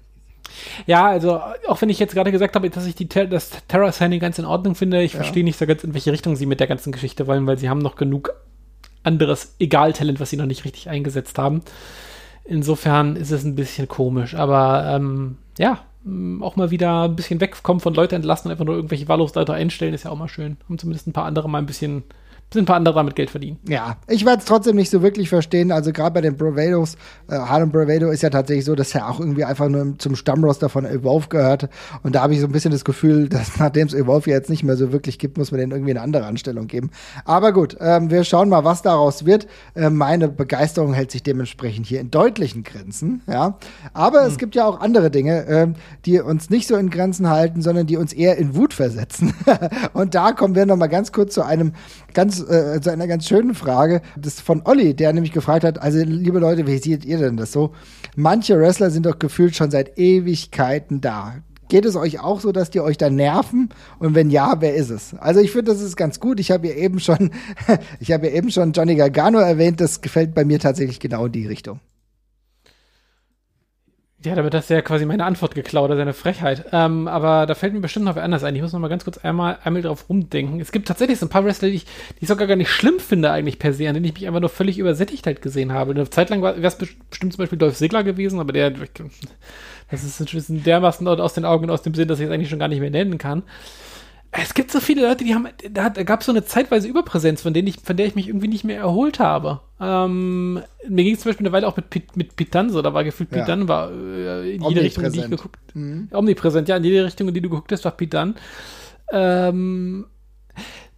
Ja, 0.86 1.08
also 1.08 1.40
auch 1.66 1.82
wenn 1.82 1.90
ich 1.90 1.98
jetzt 1.98 2.14
gerade 2.14 2.32
gesagt 2.32 2.54
habe, 2.54 2.70
dass 2.70 2.86
ich 2.86 2.94
die, 2.94 3.08
das 3.08 3.50
Terror-Signing 3.68 4.20
ganz 4.20 4.38
in 4.38 4.44
Ordnung 4.44 4.74
finde, 4.74 5.02
ich 5.02 5.12
ja. 5.12 5.18
verstehe 5.18 5.44
nicht 5.44 5.58
so 5.58 5.66
ganz, 5.66 5.84
in 5.84 5.92
welche 5.92 6.12
Richtung 6.12 6.36
sie 6.36 6.46
mit 6.46 6.60
der 6.60 6.66
ganzen 6.66 6.92
Geschichte 6.92 7.26
wollen, 7.26 7.46
weil 7.46 7.58
sie 7.58 7.68
haben 7.68 7.80
noch 7.80 7.96
genug 7.96 8.32
anderes 9.02 9.54
Egal-Talent, 9.58 10.18
was 10.18 10.30
sie 10.30 10.36
noch 10.36 10.46
nicht 10.46 10.64
richtig 10.64 10.88
eingesetzt 10.88 11.38
haben. 11.38 11.62
Insofern 12.44 13.16
ist 13.16 13.32
es 13.32 13.44
ein 13.44 13.56
bisschen 13.56 13.88
komisch, 13.88 14.34
aber 14.34 14.94
ähm, 14.94 15.38
ja, 15.58 15.84
auch 16.40 16.56
mal 16.56 16.70
wieder 16.70 17.04
ein 17.04 17.16
bisschen 17.16 17.40
wegkommen 17.40 17.80
von 17.80 17.94
Leute 17.94 18.14
entlassen 18.14 18.48
und 18.48 18.52
einfach 18.52 18.64
nur 18.64 18.76
irgendwelche 18.76 19.08
Wahllos-Leute 19.08 19.52
einstellen, 19.52 19.94
ist 19.94 20.04
ja 20.04 20.10
auch 20.10 20.18
mal 20.18 20.28
schön. 20.28 20.56
Und 20.68 20.80
zumindest 20.80 21.06
ein 21.08 21.12
paar 21.12 21.24
andere 21.24 21.48
mal 21.48 21.58
ein 21.58 21.66
bisschen 21.66 22.04
sind 22.52 22.62
ein 22.62 22.66
paar 22.66 22.76
andere 22.76 22.94
damit 22.94 23.16
Geld 23.16 23.30
verdienen. 23.30 23.58
Ja, 23.68 23.96
ich 24.06 24.24
werde 24.24 24.38
es 24.38 24.44
trotzdem 24.44 24.76
nicht 24.76 24.88
so 24.88 25.02
wirklich 25.02 25.28
verstehen. 25.28 25.72
Also 25.72 25.92
gerade 25.92 26.14
bei 26.14 26.20
den 26.20 26.36
Bravados, 26.36 26.96
äh, 27.28 27.34
Harlem 27.34 27.70
Bravado 27.70 28.10
ist 28.10 28.22
ja 28.22 28.30
tatsächlich 28.30 28.64
so, 28.64 28.76
dass 28.76 28.94
er 28.94 29.10
auch 29.10 29.18
irgendwie 29.18 29.44
einfach 29.44 29.68
nur 29.68 29.98
zum 29.98 30.14
Stammroster 30.14 30.68
von 30.68 30.84
Evolve 30.84 31.28
gehört. 31.28 31.68
Und 32.04 32.14
da 32.14 32.22
habe 32.22 32.34
ich 32.34 32.40
so 32.40 32.46
ein 32.46 32.52
bisschen 32.52 32.70
das 32.70 32.84
Gefühl, 32.84 33.28
dass 33.28 33.56
nachdem 33.58 33.88
es 33.88 33.94
Evolve 33.94 34.30
jetzt 34.30 34.48
nicht 34.48 34.62
mehr 34.62 34.76
so 34.76 34.92
wirklich 34.92 35.18
gibt, 35.18 35.38
muss 35.38 35.50
man 35.50 35.58
denen 35.58 35.72
irgendwie 35.72 35.90
eine 35.90 36.02
andere 36.02 36.24
Anstellung 36.24 36.68
geben. 36.68 36.90
Aber 37.24 37.52
gut, 37.52 37.76
ähm, 37.80 38.10
wir 38.10 38.22
schauen 38.22 38.48
mal, 38.48 38.64
was 38.64 38.82
daraus 38.82 39.26
wird. 39.26 39.48
Äh, 39.74 39.90
meine 39.90 40.28
Begeisterung 40.28 40.94
hält 40.94 41.10
sich 41.10 41.24
dementsprechend 41.24 41.86
hier 41.86 42.00
in 42.00 42.12
deutlichen 42.12 42.62
Grenzen. 42.62 43.22
Ja, 43.26 43.58
aber 43.92 44.22
hm. 44.22 44.28
es 44.28 44.38
gibt 44.38 44.54
ja 44.54 44.66
auch 44.66 44.80
andere 44.80 45.10
Dinge, 45.10 45.46
äh, 45.46 45.66
die 46.04 46.20
uns 46.20 46.48
nicht 46.48 46.68
so 46.68 46.76
in 46.76 46.90
Grenzen 46.90 47.28
halten, 47.28 47.60
sondern 47.60 47.88
die 47.88 47.96
uns 47.96 48.12
eher 48.12 48.36
in 48.36 48.54
Wut 48.54 48.72
versetzen. 48.72 49.34
Und 49.92 50.14
da 50.14 50.30
kommen 50.30 50.54
wir 50.54 50.64
noch 50.64 50.76
mal 50.76 50.86
ganz 50.86 51.10
kurz 51.10 51.34
zu 51.34 51.42
einem 51.42 51.72
ganz, 52.16 52.35
äh, 52.40 52.80
zu 52.80 52.90
einer 52.90 53.06
ganz 53.06 53.26
schönen 53.26 53.54
Frage. 53.54 54.02
Das 54.16 54.40
von 54.40 54.62
Olli, 54.64 54.94
der 54.94 55.12
nämlich 55.12 55.32
gefragt 55.32 55.64
hat, 55.64 55.80
also 55.80 55.98
liebe 55.98 56.38
Leute, 56.38 56.66
wie 56.66 56.78
seht 56.78 57.04
ihr 57.04 57.18
denn 57.18 57.36
das 57.36 57.52
so? 57.52 57.72
Manche 58.14 58.58
Wrestler 58.58 58.90
sind 58.90 59.06
doch 59.06 59.18
gefühlt 59.18 59.56
schon 59.56 59.70
seit 59.70 59.98
Ewigkeiten 59.98 61.00
da. 61.00 61.36
Geht 61.68 61.84
es 61.84 61.96
euch 61.96 62.20
auch 62.20 62.40
so, 62.40 62.52
dass 62.52 62.70
die 62.70 62.80
euch 62.80 62.96
da 62.96 63.10
nerven? 63.10 63.70
Und 63.98 64.14
wenn 64.14 64.30
ja, 64.30 64.60
wer 64.60 64.74
ist 64.74 64.90
es? 64.90 65.14
Also 65.14 65.40
ich 65.40 65.50
finde, 65.50 65.72
das 65.72 65.80
ist 65.80 65.96
ganz 65.96 66.20
gut. 66.20 66.38
Ich 66.38 66.52
habe 66.52 66.68
ja 66.68 66.74
eben 66.74 67.00
schon, 67.00 67.30
ich 68.00 68.12
habe 68.12 68.28
ja 68.28 68.34
eben 68.34 68.50
schon 68.50 68.72
Johnny 68.72 68.94
Gargano 68.94 69.38
erwähnt. 69.38 69.80
Das 69.80 70.00
gefällt 70.00 70.34
bei 70.34 70.44
mir 70.44 70.60
tatsächlich 70.60 71.00
genau 71.00 71.26
in 71.26 71.32
die 71.32 71.46
Richtung. 71.46 71.80
Ja, 74.26 74.34
damit 74.34 74.52
hast 74.56 74.68
du 74.68 74.74
ja 74.74 74.82
quasi 74.82 75.06
meine 75.06 75.24
Antwort 75.24 75.54
geklaut, 75.54 75.84
oder 75.84 75.96
seine 75.96 76.12
Frechheit. 76.12 76.64
Ähm, 76.72 77.06
aber 77.06 77.46
da 77.46 77.54
fällt 77.54 77.74
mir 77.74 77.80
bestimmt 77.80 78.06
noch 78.06 78.16
wer 78.16 78.24
anders 78.24 78.42
ein. 78.42 78.56
Ich 78.56 78.60
muss 78.60 78.72
noch 78.72 78.80
mal 78.80 78.88
ganz 78.88 79.04
kurz 79.04 79.18
einmal, 79.18 79.58
einmal 79.62 79.82
drauf 79.82 80.08
rumdenken. 80.08 80.58
Es 80.58 80.72
gibt 80.72 80.88
tatsächlich 80.88 81.20
so 81.20 81.26
ein 81.26 81.28
paar 81.28 81.44
Wrestler, 81.44 81.68
die 81.68 81.76
ich, 81.76 81.84
die 81.84 82.22
ich 82.22 82.28
sogar 82.28 82.48
gar 82.48 82.56
nicht 82.56 82.68
schlimm 82.68 82.98
finde 82.98 83.30
eigentlich 83.30 83.60
per 83.60 83.72
se, 83.72 83.86
an 83.86 83.94
denen 83.94 84.06
ich 84.06 84.14
mich 84.14 84.26
einfach 84.26 84.40
nur 84.40 84.48
völlig 84.48 84.80
übersättigt 84.80 85.28
halt 85.28 85.42
gesehen 85.42 85.72
habe. 85.72 85.92
Eine 85.92 86.10
Zeit 86.10 86.30
lang 86.30 86.42
wäre 86.42 86.60
es 86.60 86.76
bestimmt 86.76 87.34
zum 87.34 87.38
Beispiel 87.38 87.56
Dolph 87.56 87.76
Ziggler 87.76 88.02
gewesen, 88.02 88.40
aber 88.40 88.52
der, 88.52 88.72
das 88.72 90.02
ist 90.02 90.20
ein 90.50 90.64
dermaßen 90.64 91.06
aus 91.06 91.34
den 91.34 91.44
Augen 91.44 91.66
und 91.66 91.70
aus 91.70 91.82
dem 91.82 91.94
Sinn, 91.94 92.08
dass 92.08 92.18
ich 92.18 92.26
es 92.26 92.32
eigentlich 92.32 92.50
schon 92.50 92.58
gar 92.58 92.66
nicht 92.66 92.80
mehr 92.80 92.90
nennen 92.90 93.18
kann. 93.18 93.44
Es 94.42 94.54
gibt 94.54 94.70
so 94.70 94.80
viele 94.80 95.06
Leute, 95.06 95.24
die 95.24 95.34
haben, 95.34 95.48
da, 95.70 95.90
da 95.90 96.02
gab 96.02 96.20
es 96.20 96.26
so 96.26 96.32
eine 96.32 96.44
zeitweise 96.44 96.88
Überpräsenz, 96.88 97.42
von, 97.42 97.54
denen 97.54 97.68
ich, 97.68 97.80
von 97.80 97.96
der 97.96 98.06
ich 98.06 98.14
mich 98.14 98.28
irgendwie 98.28 98.48
nicht 98.48 98.64
mehr 98.64 98.78
erholt 98.78 99.18
habe. 99.18 99.60
Ähm, 99.80 100.62
mir 100.88 101.04
ging 101.04 101.14
es 101.14 101.20
zum 101.20 101.30
Beispiel 101.30 101.46
eine 101.46 101.52
Weile 101.52 101.66
auch 101.66 101.76
mit, 101.76 102.16
mit 102.16 102.36
Pitan 102.36 102.70
so, 102.70 102.82
da 102.82 102.92
war 102.94 103.04
gefühlt 103.04 103.30
ja. 103.32 103.40
Pitan 103.40 103.68
war 103.68 103.90
äh, 103.90 104.54
in 104.54 104.62
jede 104.62 104.82
Richtung, 104.82 105.04
in 105.04 105.12
die 105.12 105.20
ich 105.20 105.30
geguckt 105.30 105.74
mhm. 105.74 106.08
Omnipräsent, 106.12 106.68
ja, 106.68 106.76
in 106.76 106.84
jede 106.84 107.04
Richtung, 107.04 107.28
in 107.28 107.34
die 107.34 107.40
du 107.40 107.48
geguckt 107.48 107.72
hast, 107.72 107.84
war 107.84 107.92
Pitan. 107.92 108.36
Ähm, 109.12 110.06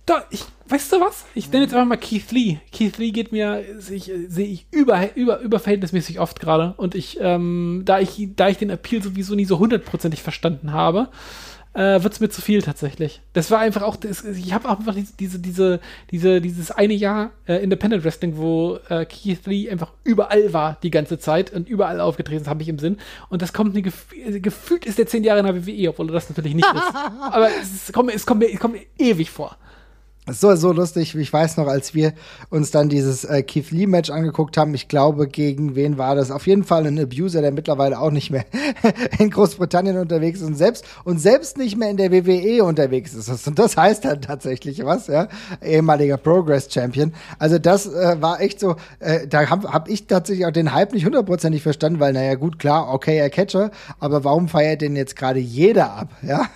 doch, 0.08 0.22
ich, 0.30 0.42
weißt 0.68 0.92
du 0.92 1.00
was? 1.00 1.26
Ich 1.34 1.52
nenne 1.52 1.64
jetzt 1.64 1.74
einfach 1.74 1.86
mal 1.86 1.96
Keith 1.96 2.32
Lee. 2.32 2.60
Keith 2.72 2.96
Lee 2.96 3.10
geht 3.10 3.30
mir, 3.30 3.62
sehe 3.76 3.98
ich, 3.98 4.10
seh 4.28 4.44
ich 4.44 4.66
über, 4.70 5.14
über, 5.14 5.40
überverhältnismäßig 5.40 6.18
oft 6.18 6.40
gerade. 6.40 6.72
Und 6.78 6.94
ich, 6.94 7.18
ähm, 7.20 7.82
da 7.84 8.00
ich, 8.00 8.28
da 8.34 8.48
ich 8.48 8.56
den 8.56 8.70
Appeal 8.70 9.02
sowieso 9.02 9.34
nie 9.34 9.44
so 9.44 9.58
hundertprozentig 9.58 10.22
verstanden 10.22 10.72
habe, 10.72 11.10
äh, 11.74 12.02
wird 12.02 12.12
es 12.12 12.20
mir 12.20 12.28
zu 12.28 12.40
viel 12.40 12.62
tatsächlich. 12.62 13.20
Das 13.32 13.50
war 13.50 13.60
einfach 13.60 13.82
auch, 13.82 13.96
das, 13.96 14.24
ich 14.24 14.52
habe 14.52 14.68
einfach 14.68 14.94
diese, 15.18 15.38
diese, 15.38 15.80
diese, 16.10 16.40
dieses 16.40 16.70
eine 16.70 16.94
Jahr 16.94 17.30
äh, 17.46 17.62
Independent 17.62 18.04
Wrestling, 18.04 18.36
wo 18.36 18.78
äh, 18.88 19.04
Keith 19.04 19.46
Lee 19.46 19.70
einfach 19.70 19.92
überall 20.04 20.52
war 20.52 20.78
die 20.82 20.90
ganze 20.90 21.18
Zeit 21.18 21.52
und 21.52 21.68
überall 21.68 22.00
aufgetreten 22.00 22.42
ist, 22.42 22.48
habe 22.48 22.62
ich 22.62 22.68
im 22.68 22.78
Sinn. 22.78 22.98
Und 23.28 23.42
das 23.42 23.52
kommt 23.52 23.74
mir 23.74 23.82
gef 23.82 24.06
gefühlt 24.40 24.86
ist 24.86 24.98
der 24.98 25.06
zehn 25.06 25.24
Jahre 25.24 25.40
in 25.40 25.46
der 25.46 25.66
WWE, 25.66 25.90
obwohl 25.90 26.08
das 26.08 26.28
natürlich 26.28 26.54
nicht 26.54 26.68
ist. 26.72 26.94
Aber 27.30 27.48
es, 27.48 27.92
kommt, 27.92 28.14
es, 28.14 28.26
kommt 28.26 28.40
mir, 28.40 28.52
es 28.52 28.58
kommt 28.58 28.74
mir 28.74 28.86
ewig 28.98 29.30
vor. 29.30 29.56
So, 30.30 30.54
so 30.56 30.72
lustig. 30.72 31.14
Ich 31.14 31.32
weiß 31.32 31.56
noch, 31.56 31.68
als 31.68 31.94
wir 31.94 32.12
uns 32.50 32.70
dann 32.70 32.88
dieses 32.88 33.24
äh, 33.24 33.42
Keith 33.42 33.70
Lee 33.70 33.86
Match 33.86 34.10
angeguckt 34.10 34.56
haben, 34.56 34.74
ich 34.74 34.88
glaube, 34.88 35.26
gegen 35.26 35.74
wen 35.74 35.96
war 35.96 36.14
das? 36.14 36.30
Auf 36.30 36.46
jeden 36.46 36.64
Fall 36.64 36.86
ein 36.86 36.98
Abuser, 36.98 37.40
der 37.40 37.52
mittlerweile 37.52 37.98
auch 37.98 38.10
nicht 38.10 38.30
mehr 38.30 38.44
in 39.18 39.30
Großbritannien 39.30 39.96
unterwegs 39.96 40.40
ist 40.40 40.46
und 40.46 40.56
selbst, 40.56 40.84
und 41.04 41.18
selbst 41.18 41.56
nicht 41.56 41.76
mehr 41.76 41.90
in 41.90 41.96
der 41.96 42.12
WWE 42.12 42.64
unterwegs 42.64 43.14
ist. 43.14 43.46
Und 43.46 43.58
das 43.58 43.76
heißt 43.76 44.04
dann 44.04 44.20
tatsächlich 44.20 44.84
was, 44.84 45.06
ja. 45.06 45.28
Ehemaliger 45.62 46.18
Progress 46.18 46.72
Champion. 46.72 47.14
Also 47.38 47.58
das 47.58 47.86
äh, 47.86 48.16
war 48.20 48.40
echt 48.40 48.60
so, 48.60 48.76
äh, 49.00 49.26
da 49.26 49.48
habe 49.48 49.72
hab 49.72 49.88
ich 49.88 50.06
tatsächlich 50.06 50.46
auch 50.46 50.52
den 50.52 50.74
Hype 50.74 50.92
nicht 50.92 51.06
hundertprozentig 51.06 51.62
verstanden, 51.62 52.00
weil, 52.00 52.12
naja, 52.12 52.34
gut, 52.34 52.58
klar, 52.58 52.92
okay, 52.92 53.16
er 53.16 53.30
Catcher, 53.30 53.70
aber 53.98 54.24
warum 54.24 54.48
feiert 54.48 54.82
den 54.82 54.94
jetzt 54.94 55.16
gerade 55.16 55.38
jeder 55.38 55.92
ab, 55.94 56.10
ja? 56.22 56.46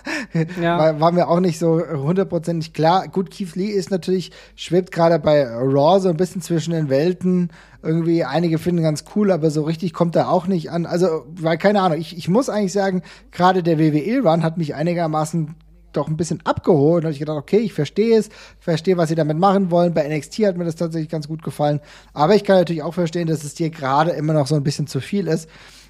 ja. 0.61 0.79
War, 0.83 1.01
war 1.01 1.13
mir 1.13 1.29
auch 1.29 1.41
nicht 1.41 1.59
so 1.59 1.81
hundertprozentig 1.87 2.73
klar. 2.73 3.07
Gut, 3.09 3.31
Keith 3.31 3.55
Lee 3.55 3.62
Lee 3.63 3.71
ist 3.71 3.91
natürlich, 3.91 4.33
schwebt 4.57 4.93
gerade 4.93 5.19
bei 5.19 5.45
Raw 5.47 6.01
so 6.01 6.09
ein 6.09 6.17
bisschen 6.17 6.43
zwischen 6.43 6.73
den 6.73 6.89
Welten. 6.89 7.51
Irgendwie, 7.83 8.25
einige 8.25 8.59
finden 8.59 8.83
ganz 8.83 9.05
cool, 9.15 9.31
aber 9.31 9.51
so 9.51 9.63
richtig 9.63 9.93
kommt 9.93 10.17
er 10.17 10.31
auch 10.31 10.47
nicht 10.47 10.71
an. 10.71 10.87
Also, 10.87 11.25
weil, 11.35 11.59
keine 11.59 11.81
Ahnung, 11.81 11.99
ich, 11.99 12.17
ich 12.17 12.29
muss 12.29 12.49
eigentlich 12.49 12.73
sagen, 12.73 13.03
gerade 13.31 13.63
der 13.63 13.79
WWE-Run 13.79 14.43
hat 14.43 14.59
mich 14.59 14.75
einigermaßen 14.75 15.55
doch 15.93 16.09
ein 16.09 16.17
bisschen 16.17 16.41
abgeholt. 16.45 17.05
Und 17.05 17.11
ich 17.11 17.19
gedacht, 17.19 17.39
okay, 17.39 17.59
ich 17.59 17.73
verstehe 17.73 18.19
es, 18.19 18.31
verstehe, 18.59 18.97
was 18.97 19.09
sie 19.09 19.15
damit 19.15 19.39
machen 19.39 19.71
wollen. 19.71 19.95
Bei 19.95 20.09
NXT 20.09 20.47
hat 20.47 20.57
mir 20.57 20.65
das 20.65 20.77
tatsächlich 20.77 21.11
ganz 21.11 21.29
gut 21.29 21.43
gefallen. 21.43 21.81
Aber 22.13 22.35
ich 22.35 22.45
kann 22.45 22.57
natürlich 22.57 22.83
auch 22.83 22.95
verstehen, 22.95 23.29
dass 23.29 23.45
es 23.45 23.55
dir 23.55 23.71
gerade 23.71 24.13
immer 24.13 24.33
noch 24.33 24.47
so 24.47 24.55
ein 24.55 24.65
bisschen 24.65 24.87
zu 24.87 25.01
viel 25.01 25.29
ist. 25.29 25.49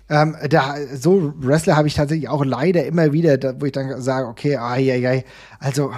Ähm, 0.08 0.36
da, 0.50 0.74
so 0.94 1.32
Wrestler 1.38 1.76
habe 1.76 1.88
ich 1.88 1.94
tatsächlich 1.94 2.28
auch 2.28 2.44
leider 2.44 2.84
immer 2.84 3.12
wieder, 3.12 3.38
da, 3.38 3.58
wo 3.60 3.66
ich 3.66 3.72
dann 3.72 4.00
sage, 4.02 4.26
okay, 4.26 4.56
ai, 4.56 4.92
ai, 4.92 5.08
ai, 5.08 5.24
also 5.58 5.92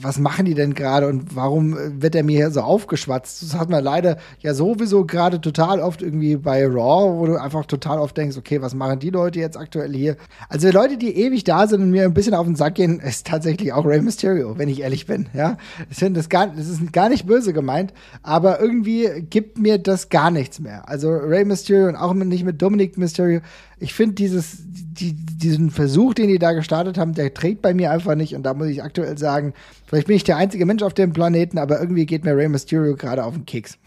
was 0.00 0.18
machen 0.18 0.44
die 0.44 0.54
denn 0.54 0.74
gerade 0.74 1.06
und 1.08 1.36
warum 1.36 1.76
wird 2.00 2.14
er 2.14 2.24
mir 2.24 2.36
hier 2.36 2.50
so 2.50 2.62
aufgeschwatzt? 2.62 3.42
Das 3.42 3.58
hat 3.58 3.70
man 3.70 3.82
leider 3.82 4.16
ja 4.40 4.54
sowieso 4.54 5.04
gerade 5.04 5.40
total 5.40 5.80
oft 5.80 6.02
irgendwie 6.02 6.36
bei 6.36 6.66
Raw, 6.66 7.18
wo 7.18 7.26
du 7.26 7.40
einfach 7.40 7.66
total 7.66 7.98
oft 7.98 8.16
denkst, 8.16 8.36
okay, 8.36 8.60
was 8.60 8.74
machen 8.74 8.98
die 8.98 9.10
Leute 9.10 9.38
jetzt 9.38 9.56
aktuell 9.56 9.92
hier? 9.92 10.16
Also 10.48 10.70
Leute, 10.70 10.96
die 10.96 11.16
ewig 11.16 11.44
da 11.44 11.66
sind 11.66 11.82
und 11.82 11.90
mir 11.90 12.04
ein 12.04 12.14
bisschen 12.14 12.34
auf 12.34 12.46
den 12.46 12.56
Sack 12.56 12.74
gehen, 12.74 12.98
ist 13.00 13.26
tatsächlich 13.26 13.72
auch 13.72 13.84
Rey 13.84 14.00
Mysterio, 14.00 14.58
wenn 14.58 14.68
ich 14.68 14.80
ehrlich 14.80 15.06
bin, 15.06 15.28
ja. 15.32 15.56
Ich 15.90 15.98
finde 15.98 16.18
das 16.18 16.28
gar, 16.28 16.48
das 16.48 16.68
ist 16.68 16.92
gar 16.92 17.08
nicht 17.08 17.26
böse 17.26 17.52
gemeint, 17.52 17.92
aber 18.22 18.60
irgendwie 18.60 19.08
gibt 19.30 19.58
mir 19.58 19.78
das 19.78 20.08
gar 20.08 20.30
nichts 20.30 20.60
mehr. 20.60 20.88
Also 20.88 21.10
Rey 21.10 21.44
Mysterio 21.44 21.88
und 21.88 21.96
auch 21.96 22.14
nicht 22.14 22.44
mit 22.44 22.60
Dominic 22.60 22.98
Mysterio, 22.98 23.40
ich 23.82 23.94
finde 23.94 24.14
dieses, 24.14 24.58
die, 24.62 25.12
diesen 25.14 25.70
Versuch, 25.70 26.14
den 26.14 26.28
die 26.28 26.38
da 26.38 26.52
gestartet 26.52 26.98
haben, 26.98 27.14
der 27.14 27.34
trägt 27.34 27.62
bei 27.62 27.74
mir 27.74 27.90
einfach 27.90 28.14
nicht. 28.14 28.34
Und 28.34 28.44
da 28.44 28.54
muss 28.54 28.68
ich 28.68 28.82
aktuell 28.82 29.18
sagen, 29.18 29.54
vielleicht 29.86 30.06
bin 30.06 30.16
ich 30.16 30.24
der 30.24 30.36
einzige 30.36 30.66
Mensch 30.66 30.82
auf 30.82 30.94
dem 30.94 31.12
Planeten, 31.12 31.58
aber 31.58 31.80
irgendwie 31.80 32.06
geht 32.06 32.24
mir 32.24 32.36
Rey 32.36 32.48
Mysterio 32.48 32.94
gerade 32.94 33.24
auf 33.24 33.34
den 33.34 33.44
Keks. 33.44 33.78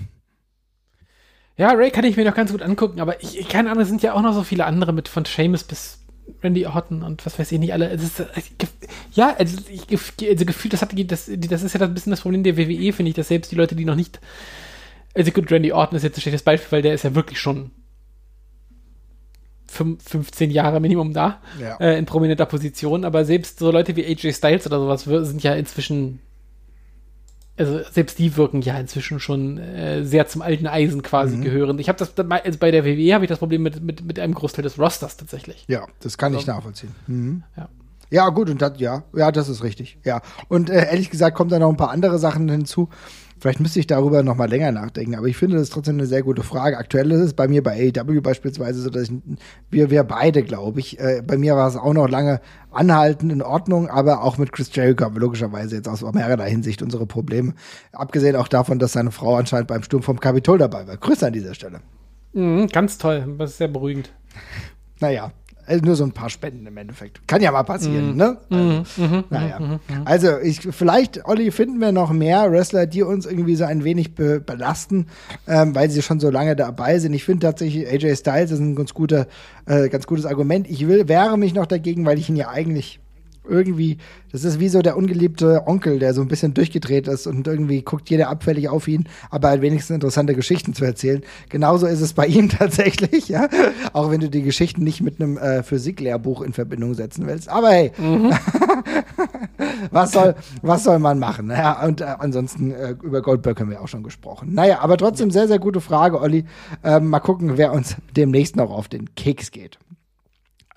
Ja, 1.58 1.72
Ray 1.72 1.92
kann 1.92 2.04
ich 2.04 2.18
mir 2.18 2.26
noch 2.26 2.36
ganz 2.36 2.52
gut 2.52 2.62
angucken, 2.62 3.00
aber 3.00 3.24
ich, 3.24 3.48
keine 3.48 3.72
Ahnung, 3.72 3.84
es 3.84 3.88
sind 3.88 4.04
ja 4.04 4.14
auch 4.14 4.22
noch 4.22 4.34
so 4.34 4.44
viele 4.44 4.66
andere 4.66 4.92
mit 4.92 5.08
von 5.08 5.24
Seamus 5.24 5.64
bis 5.64 6.00
Randy 6.44 6.66
Orton 6.66 7.02
und 7.02 7.26
was 7.26 7.40
weiß 7.40 7.52
ich 7.54 7.60
nicht 7.60 7.72
alle. 7.72 7.88
Ist, 7.88 8.22
ja, 9.14 9.34
also, 9.38 9.58
ich, 9.70 9.88
also 10.28 10.46
gefühlt, 10.46 10.74
das, 10.74 10.82
hat, 10.82 10.92
das, 10.94 11.32
das 11.34 11.64
ist 11.64 11.74
ja 11.74 11.82
ein 11.82 11.94
bisschen 11.94 12.12
das 12.12 12.22
Problem 12.22 12.44
der 12.44 12.58
WWE, 12.58 12.92
finde 12.92 13.10
ich, 13.10 13.16
dass 13.16 13.30
selbst 13.30 13.52
die 13.52 13.56
Leute, 13.56 13.76
die 13.76 13.86
noch 13.86 13.96
nicht. 13.96 14.20
Also 15.14 15.32
gut, 15.32 15.50
Randy 15.50 15.72
Orton 15.72 15.96
ist 15.96 16.04
jetzt 16.04 16.18
ein 16.18 16.22
schlechtes 16.22 16.44
Beispiel, 16.44 16.72
weil 16.72 16.82
der 16.82 16.94
ist 16.94 17.04
ja 17.04 17.16
wirklich 17.16 17.40
schon 17.40 17.72
15 19.68 20.52
Jahre 20.52 20.80
Minimum 20.80 21.14
da, 21.14 21.42
ja. 21.60 21.78
äh, 21.78 21.98
in 21.98 22.06
prominenter 22.06 22.46
Position, 22.46 23.04
aber 23.04 23.26
selbst 23.26 23.60
so 23.60 23.72
Leute 23.72 23.96
wie 23.96 24.06
AJ 24.06 24.34
Styles 24.34 24.66
oder 24.68 24.80
sowas 24.80 25.04
sind 25.28 25.44
ja 25.44 25.54
inzwischen, 25.54 26.20
also 27.58 27.80
selbst 27.92 28.20
die 28.20 28.38
wirken 28.38 28.62
ja 28.62 28.78
inzwischen 28.78 29.20
schon 29.20 29.58
äh, 29.58 30.04
sehr 30.04 30.28
zum 30.28 30.42
alten 30.42 30.68
Eisen 30.68 31.02
quasi 31.02 31.38
mhm. 31.38 31.42
gehören. 31.42 31.80
Ich 31.80 31.90
habe 31.90 31.98
das, 31.98 32.14
also 32.18 32.60
bei 32.60 32.72
der 32.72 32.86
WWE 32.86 33.14
habe 33.14 33.26
ich 33.26 33.30
das 33.30 33.40
Problem 33.40 33.64
mit, 33.64 33.82
mit, 33.82 34.06
mit 34.06 34.20
einem 34.20 34.34
Großteil 34.34 34.64
des 34.64 34.80
Rosters 34.80 35.18
tatsächlich. 35.18 35.66
Ja, 35.68 35.88
das 36.00 36.18
kann 36.18 36.34
also, 36.34 36.42
ich 36.42 36.48
nachvollziehen. 36.48 36.94
Mhm. 37.08 37.44
Ja. 37.58 37.70
Ja, 38.12 38.30
gut, 38.30 38.50
und 38.50 38.62
das, 38.62 38.74
ja, 38.78 39.04
ja, 39.16 39.32
das 39.32 39.50
ist 39.50 39.64
richtig. 39.64 39.98
Ja. 40.04 40.22
Und 40.48 40.70
äh, 40.70 40.88
ehrlich 40.88 41.10
gesagt 41.10 41.36
kommt 41.36 41.52
da 41.52 41.60
noch 41.60 41.70
ein 41.70 41.78
paar 41.78 41.90
andere 41.90 42.20
Sachen 42.20 42.48
hinzu. 42.50 42.90
Vielleicht 43.40 43.60
müsste 43.60 43.80
ich 43.80 43.88
darüber 43.88 44.24
noch 44.24 44.36
mal 44.36 44.50
länger 44.50 44.72
nachdenken, 44.72 45.16
aber 45.16 45.28
ich 45.28 45.36
finde, 45.36 45.58
das 45.58 45.70
trotzdem 45.70 45.96
eine 45.96 46.06
sehr 46.06 46.24
gute 46.24 46.42
Frage. 46.42 46.78
Aktuell 46.78 47.12
ist 47.12 47.20
es 47.20 47.34
bei 47.34 47.48
mir 47.48 47.62
bei 47.62 47.92
AEW 47.94 48.22
beispielsweise 48.22 48.82
so, 48.82 48.90
dass 48.90 49.04
ich, 49.04 49.12
wir, 49.70 49.92
wir 49.92 50.04
beide, 50.04 50.42
glaube 50.42 50.80
ich, 50.80 51.00
äh, 51.00 51.22
bei 51.26 51.38
mir 51.38 51.56
war 51.56 51.68
es 51.68 51.76
auch 51.76 51.94
noch 51.94 52.08
lange 52.08 52.40
anhalten 52.72 53.30
in 53.30 53.42
Ordnung, 53.42 53.90
aber 53.90 54.24
auch 54.24 54.38
mit 54.38 54.54
Chris 54.54 54.74
Jericho 54.74 55.04
haben 55.04 55.16
wir 55.16 55.22
logischerweise 55.22 55.76
jetzt 55.76 55.90
aus 55.90 56.02
mehrerer 56.14 56.46
Hinsicht 56.46 56.82
unsere 56.82 57.06
Probleme. 57.06 57.54
Abgesehen 57.92 58.38
auch 58.38 58.48
davon, 58.48 58.80
dass 58.80 58.94
seine 58.94 59.12
Frau 59.12 59.36
anscheinend 59.36 59.68
beim 59.68 59.84
Sturm 59.84 60.02
vom 60.02 60.20
Kapitol 60.20 60.58
dabei 60.58 60.88
war. 60.88 60.96
Grüße 60.96 61.28
an 61.28 61.34
dieser 61.34 61.54
Stelle. 61.54 61.82
Mhm, 62.32 62.68
ganz 62.68 62.98
toll, 62.98 63.36
das 63.38 63.52
ist 63.52 63.58
sehr 63.58 63.68
beruhigend. 63.68 64.12
Naja, 65.02 65.32
also 65.66 65.84
nur 65.84 65.96
so 65.96 66.04
ein 66.04 66.12
paar 66.12 66.30
Spenden 66.30 66.66
im 66.68 66.78
Endeffekt. 66.78 67.28
Kann 67.28 67.42
ja 67.42 67.52
mal 67.52 67.64
passieren, 67.64 68.14
mm. 68.14 68.18
ne? 68.18 68.38
Also, 68.50 68.64
mm. 69.02 69.24
naja. 69.30 69.60
Mm. 69.60 69.80
Also, 70.06 70.40
ich, 70.40 70.62
vielleicht, 70.62 71.26
Olli, 71.26 71.52
finden 71.52 71.80
wir 71.80 71.92
noch 71.92 72.12
mehr 72.12 72.52
Wrestler, 72.52 72.86
die 72.86 73.04
uns 73.04 73.26
irgendwie 73.26 73.56
so 73.56 73.66
ein 73.66 73.84
wenig 73.84 74.16
be 74.16 74.40
belasten, 74.40 75.08
ähm, 75.48 75.76
weil 75.76 75.90
sie 75.90 76.02
schon 76.02 76.20
so 76.20 76.30
lange 76.30 76.56
dabei 76.56 77.00
sind. 77.00 77.14
Ich 77.14 77.24
finde 77.24 77.48
tatsächlich, 77.48 77.88
AJ 77.88 78.18
Styles 78.18 78.52
ist 78.52 78.60
ein 78.60 78.76
ganz 78.76 78.94
guter, 78.94 79.28
äh, 79.66 79.90
ganz 79.90 80.08
gutes 80.08 80.26
Argument. 80.26 80.70
Ich 80.70 80.88
will, 80.88 81.08
wehre 81.08 81.38
mich 81.38 81.54
noch 81.54 81.66
dagegen, 81.66 82.06
weil 82.06 82.20
ich 82.20 82.30
ihn 82.30 82.36
ja 82.36 82.50
eigentlich 82.50 83.00
irgendwie, 83.48 83.98
das 84.32 84.44
ist 84.44 84.60
wie 84.60 84.70
so 84.70 84.82
der 84.82 84.98
ungeliebte 84.98 85.68
Onkel, 85.68 86.00
der 86.00 86.14
so 86.14 86.22
ein 86.22 86.28
bisschen 86.28 86.54
durchgedreht 86.54 87.08
ist 87.08 87.28
und 87.28 87.48
irgendwie 87.48 87.82
guckt 87.82 88.10
jeder 88.10 88.30
abfällig 88.30 88.70
auf 88.70 88.88
ihn, 88.88 89.06
aber 89.30 89.50
halt 89.50 89.62
wenigstens 89.62 89.96
interessante 89.96 90.36
Geschichten 90.36 90.74
zu 90.74 90.86
erzählen. 90.86 91.22
Genauso 91.50 91.88
ist 91.88 92.02
es 92.02 92.14
bei 92.14 92.28
ihm 92.28 92.50
tatsächlich, 92.60 93.30
ja. 93.30 93.48
Auch 93.94 94.12
wenn 94.12 94.20
du 94.20 94.30
die 94.30 94.44
Geschichten 94.44 94.84
nicht 94.84 95.02
mit 95.02 95.22
einem 95.22 95.38
äh, 95.38 95.64
Physiklehrbuch 95.64 96.42
in 96.42 96.54
Verbindung 96.54 96.94
setzen 96.94 97.28
willst. 97.28 97.50
Aber 97.50 97.70
hey, 97.70 97.92
mhm. 97.98 98.32
was 99.92 100.12
soll, 100.12 100.36
was 100.62 100.84
soll 100.84 101.00
man 101.00 101.20
machen? 101.20 101.50
Ja, 101.50 101.84
und 101.86 102.02
äh, 102.02 102.06
ansonsten 102.20 102.72
äh, 102.72 102.96
über 103.04 103.22
Goldberg 103.22 103.60
haben 103.60 103.70
wir 103.70 103.82
auch 103.82 103.88
schon 103.88 104.04
gesprochen. 104.04 104.54
Naja, 104.54 104.80
aber 104.80 104.98
trotzdem 104.98 105.32
sehr, 105.32 105.48
sehr 105.48 105.60
gute 105.60 105.82
Frage, 105.82 106.20
Olli. 106.20 106.46
Ähm, 106.84 107.10
mal 107.10 107.20
gucken, 107.20 107.58
wer 107.58 107.72
uns 107.74 107.96
demnächst 108.16 108.56
noch 108.56 108.72
auf 108.72 108.88
den 108.88 109.14
Keks 109.16 109.52
geht. 109.52 109.80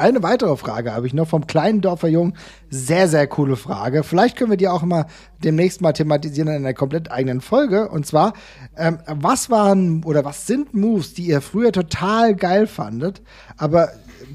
Eine 0.01 0.23
weitere 0.23 0.57
Frage 0.57 0.95
habe 0.95 1.09
ich 1.09 1.13
noch 1.13 1.27
vom 1.27 1.49
kleinen 1.49 1.81
Dorfer 1.81 2.07
Jungen. 2.07 2.37
Sehr, 2.71 3.09
sehr 3.09 3.27
coole 3.27 3.57
Frage. 3.57 4.05
Vielleicht 4.05 4.37
können 4.37 4.51
wir 4.51 4.57
die 4.57 4.69
auch 4.69 4.85
immer 4.85 5.07
demnächst 5.43 5.81
mal 5.81 5.93
thematisieren 5.93 6.49
in 6.49 6.55
einer 6.55 6.73
komplett 6.73 7.11
eigenen 7.11 7.41
Folge. 7.41 7.89
Und 7.89 8.07
zwar, 8.07 8.33
ähm, 8.77 9.01
was 9.07 9.51
waren 9.51 10.05
oder 10.05 10.25
was 10.25 10.47
sind 10.47 10.73
Moves, 10.73 11.15
die 11.15 11.27
ihr 11.27 11.41
früher 11.41 11.73
total 11.73 12.37
geil 12.37 12.69
fandet, 12.69 13.23
aber 13.57 13.89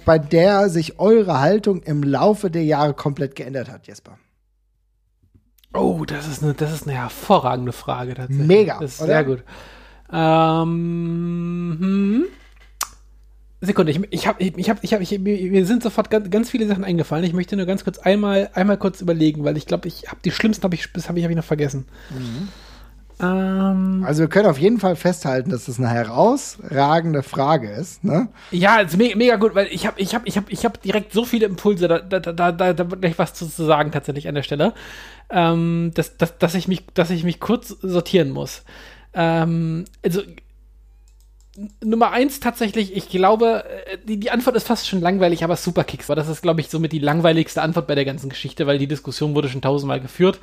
bei 0.03 0.20
der 0.20 0.68
sich 0.68 0.99
eure 0.99 1.39
Haltung 1.39 1.82
im 1.84 2.03
Laufe 2.03 2.51
der 2.51 2.66
Jahre 2.66 2.93
komplett 2.93 3.38
geändert 3.38 3.72
hat, 3.72 3.88
Jesper? 3.88 4.18
Oh, 5.74 6.03
das 6.05 6.28
ist 6.28 6.43
eine, 6.43 6.53
das 6.55 6.74
ist 6.74 6.88
eine 6.89 6.97
hervorragende 6.97 7.72
Frage 7.72 8.16
tatsächlich. 8.16 8.47
Mega. 8.47 8.80
Das 8.82 8.95
ist 8.95 9.01
oder? 9.01 9.07
sehr 9.07 9.24
gut. 9.24 9.43
Ähm, 10.11 11.78
hm. 11.80 11.92
Sekunde, 13.66 13.91
ich, 13.91 14.01
ich 14.09 14.28
habe, 14.28 14.43
ich 14.43 14.70
habe, 14.70 14.80
ich 14.82 14.93
habe, 14.93 15.03
ich, 15.03 15.20
mir 15.20 15.66
sind 15.66 15.84
sofort 15.84 16.09
ganz, 16.09 16.30
ganz 16.30 16.49
viele 16.49 16.68
Sachen 16.68 16.84
eingefallen. 16.84 17.24
Ich 17.24 17.34
möchte 17.34 17.55
nur 17.55 17.66
ganz 17.66 17.84
kurz 17.84 17.97
einmal, 17.99 18.49
einmal 18.53 18.78
kurz 18.78 19.01
überlegen, 19.01 19.43
weil 19.43 19.57
ich 19.57 19.66
glaube, 19.66 19.88
ich 19.88 20.07
habe 20.07 20.18
die 20.24 20.32
schlimmsten 20.32 20.64
habe 20.64 20.76
ich, 20.76 20.91
das 20.91 21.07
habe 21.07 21.20
ich, 21.20 21.26
hab 21.26 21.32
ich 21.32 21.38
noch 21.38 21.43
vergessen. 21.43 21.86
Mhm. 22.09 22.49
Ähm, 23.20 24.03
also 24.05 24.22
wir 24.22 24.28
können 24.28 24.47
auf 24.47 24.57
jeden 24.57 24.80
Fall 24.80 24.95
festhalten, 24.95 25.49
dass 25.49 25.66
das 25.66 25.80
eine 25.80 25.89
herausragende 25.89 27.24
Frage 27.24 27.70
ist. 27.70 28.03
Ne? 28.03 28.28
Ja, 28.51 28.80
ist 28.80 28.97
mega, 28.97 29.16
mega 29.16 29.36
gut, 29.38 29.55
weil 29.55 29.68
ich 29.68 29.86
habe, 29.86 29.99
ich 30.01 30.14
habe, 30.14 30.28
ich 30.28 30.36
habe, 30.36 30.47
ich 30.49 30.66
habe 30.66 30.78
direkt 30.80 31.14
so 31.14 31.24
viele 31.24 31.45
Impulse, 31.45 31.88
da, 31.88 31.99
da, 31.99 32.20
da, 32.20 32.51
da, 32.51 32.74
da 32.74 32.84
gleich 32.84 33.18
was 33.18 33.34
zu, 33.34 33.47
zu 33.47 33.66
sagen 33.66 33.91
tatsächlich 33.91 34.28
an 34.28 34.36
der 34.36 34.43
Stelle, 34.43 34.74
ähm, 35.30 35.91
dass, 35.93 36.18
dass, 36.18 36.38
dass 36.38 36.55
ich 36.55 36.68
mich, 36.68 36.86
dass 36.93 37.09
ich 37.11 37.24
mich 37.24 37.39
kurz 37.39 37.70
sortieren 37.70 38.32
muss. 38.32 38.64
Ähm, 39.14 39.86
also 40.03 40.22
Nummer 41.84 42.12
eins 42.12 42.39
tatsächlich, 42.39 42.95
ich 42.95 43.10
glaube, 43.10 43.64
äh, 43.86 43.97
die, 44.04 44.20
die 44.20 44.32
Antwort 44.32 44.56
ist 44.56 44.66
fast 44.66 44.88
schon 44.88 45.01
langweilig, 45.01 45.43
aber 45.43 45.56
Superkicks 45.56 46.10
war 46.10 46.16
das 46.16 46.28
ist, 46.28 46.41
glaube 46.41 46.62
ich, 46.62 46.70
somit 46.70 46.91
die 46.91 46.99
langweiligste 46.99 47.62
Antwort 47.62 47.86
bei 47.86 47.93
der 47.93 48.06
ganzen 48.06 48.30
Geschichte, 48.30 48.66
weil 48.66 48.80
die 48.80 48.88
Diskussion 48.88 49.36
wurde 49.36 49.49
schon 49.49 49.62
tausendmal 49.62 49.99
geführt. 49.99 50.39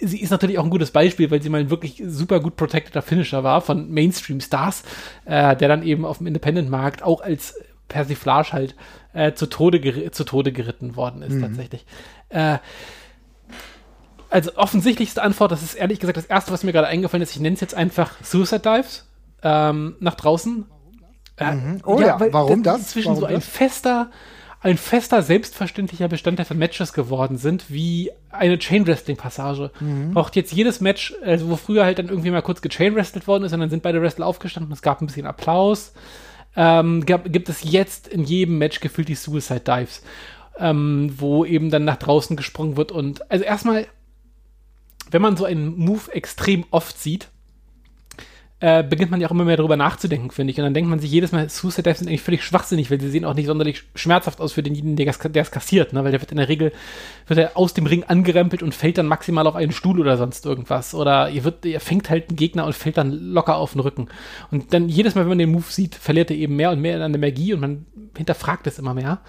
Sie 0.00 0.20
ist 0.20 0.30
natürlich 0.30 0.58
auch 0.58 0.64
ein 0.64 0.70
gutes 0.70 0.90
Beispiel, 0.90 1.30
weil 1.30 1.42
sie 1.42 1.48
mal 1.48 1.60
ein 1.60 1.70
wirklich 1.70 2.02
super 2.04 2.40
gut 2.40 2.56
protecteder 2.56 3.02
Finisher 3.02 3.44
war 3.44 3.60
von 3.60 3.90
Mainstream-Stars, 3.90 4.82
äh, 5.26 5.56
der 5.56 5.68
dann 5.68 5.84
eben 5.84 6.04
auf 6.04 6.18
dem 6.18 6.26
Independent-Markt 6.26 7.04
auch 7.04 7.20
als 7.20 7.54
Persiflage 7.86 8.52
halt 8.52 8.74
äh, 9.12 9.34
zu, 9.34 9.46
Tode 9.46 10.10
zu 10.10 10.24
Tode 10.24 10.50
geritten 10.50 10.96
worden 10.96 11.22
ist, 11.22 11.34
mhm. 11.34 11.42
tatsächlich. 11.42 11.84
Äh, 12.30 12.58
also 14.28 14.56
offensichtlichste 14.56 15.22
Antwort, 15.22 15.52
das 15.52 15.62
ist 15.62 15.74
ehrlich 15.74 16.00
gesagt 16.00 16.16
das 16.16 16.26
erste, 16.26 16.50
was 16.50 16.64
mir 16.64 16.72
gerade 16.72 16.88
eingefallen 16.88 17.22
ist. 17.22 17.36
Ich 17.36 17.40
nenne 17.40 17.54
es 17.54 17.60
jetzt 17.60 17.74
einfach 17.74 18.16
Suicide 18.24 18.60
Dives 18.60 19.04
ähm, 19.42 19.96
nach 20.00 20.14
draußen. 20.14 20.66
Äh, 21.36 21.54
mhm. 21.54 21.80
Oh 21.84 22.00
ja, 22.00 22.18
ja 22.18 22.32
warum 22.32 22.62
das? 22.62 22.88
Zwischen 22.88 23.08
warum 23.10 23.20
so 23.20 23.26
ein 23.26 23.40
fester, 23.40 24.10
ein 24.60 24.76
fester, 24.76 25.22
selbstverständlicher 25.22 26.08
Bestandteil 26.08 26.46
von 26.46 26.58
Matches 26.58 26.92
geworden 26.92 27.36
sind, 27.36 27.70
wie 27.70 28.10
eine 28.30 28.58
Chain 28.58 28.86
Wrestling 28.86 29.16
Passage. 29.16 29.70
Mhm. 29.80 30.12
Braucht 30.12 30.36
jetzt 30.36 30.52
jedes 30.52 30.80
Match, 30.80 31.14
also 31.24 31.48
wo 31.48 31.56
früher 31.56 31.84
halt 31.84 31.98
dann 31.98 32.08
irgendwie 32.08 32.30
mal 32.30 32.42
kurz 32.42 32.62
gechain 32.62 32.94
wrestelt 32.94 33.26
worden 33.26 33.44
ist 33.44 33.52
und 33.52 33.60
dann 33.60 33.70
sind 33.70 33.82
beide 33.82 34.00
Wrestler 34.00 34.26
aufgestanden, 34.26 34.72
es 34.72 34.82
gab 34.82 35.00
ein 35.00 35.06
bisschen 35.06 35.26
Applaus. 35.26 35.92
Ähm, 36.54 37.06
gab, 37.06 37.32
gibt 37.32 37.48
es 37.48 37.64
jetzt 37.64 38.08
in 38.08 38.24
jedem 38.24 38.58
Match 38.58 38.80
gefühlt 38.80 39.08
die 39.08 39.14
Suicide 39.14 39.60
Dives, 39.60 40.02
ähm, 40.58 41.14
wo 41.16 41.44
eben 41.46 41.70
dann 41.70 41.84
nach 41.84 41.96
draußen 41.96 42.36
gesprungen 42.36 42.76
wird 42.76 42.92
und 42.92 43.30
also 43.30 43.42
erstmal, 43.42 43.86
wenn 45.10 45.22
man 45.22 45.36
so 45.36 45.46
einen 45.46 45.76
Move 45.78 46.12
extrem 46.12 46.66
oft 46.70 47.00
sieht, 47.00 47.28
äh, 48.62 48.84
beginnt 48.84 49.10
man 49.10 49.20
ja 49.20 49.26
auch 49.26 49.32
immer 49.32 49.44
mehr 49.44 49.56
darüber 49.56 49.76
nachzudenken, 49.76 50.30
finde 50.30 50.52
ich. 50.52 50.58
Und 50.58 50.62
dann 50.62 50.72
denkt 50.72 50.88
man 50.88 51.00
sich 51.00 51.10
jedes 51.10 51.32
Mal, 51.32 51.48
Suicide 51.48 51.82
Dives 51.82 51.98
sind 51.98 52.06
eigentlich 52.06 52.22
völlig 52.22 52.44
schwachsinnig, 52.44 52.92
weil 52.92 53.00
sie 53.00 53.10
sehen 53.10 53.24
auch 53.24 53.34
nicht 53.34 53.46
sonderlich 53.46 53.82
schmerzhaft 53.96 54.40
aus 54.40 54.52
für 54.52 54.62
denjenigen, 54.62 54.94
der 54.94 55.42
es 55.42 55.50
kassiert, 55.50 55.92
ne? 55.92 56.04
weil 56.04 56.12
der 56.12 56.20
wird 56.20 56.30
in 56.30 56.36
der 56.36 56.48
Regel 56.48 56.72
wird 57.26 57.40
er 57.40 57.56
aus 57.56 57.74
dem 57.74 57.86
Ring 57.86 58.04
angerempelt 58.04 58.62
und 58.62 58.72
fällt 58.72 58.98
dann 58.98 59.06
maximal 59.06 59.48
auf 59.48 59.56
einen 59.56 59.72
Stuhl 59.72 59.98
oder 59.98 60.16
sonst 60.16 60.46
irgendwas. 60.46 60.94
Oder 60.94 61.28
ihr, 61.30 61.42
wird, 61.42 61.64
ihr 61.64 61.80
fängt 61.80 62.08
halt 62.08 62.28
einen 62.28 62.36
Gegner 62.36 62.64
und 62.64 62.76
fällt 62.76 62.98
dann 62.98 63.10
locker 63.10 63.56
auf 63.56 63.72
den 63.72 63.80
Rücken. 63.80 64.06
Und 64.52 64.72
dann 64.72 64.88
jedes 64.88 65.16
Mal, 65.16 65.22
wenn 65.22 65.30
man 65.30 65.38
den 65.38 65.50
Move 65.50 65.64
sieht, 65.68 65.96
verliert 65.96 66.30
er 66.30 66.36
eben 66.36 66.54
mehr 66.54 66.70
und 66.70 66.80
mehr 66.80 67.02
an 67.02 67.12
der 67.12 67.20
Magie 67.20 67.54
und 67.54 67.60
man 67.60 67.86
hinterfragt 68.16 68.68
es 68.68 68.78
immer 68.78 68.94
mehr. 68.94 69.22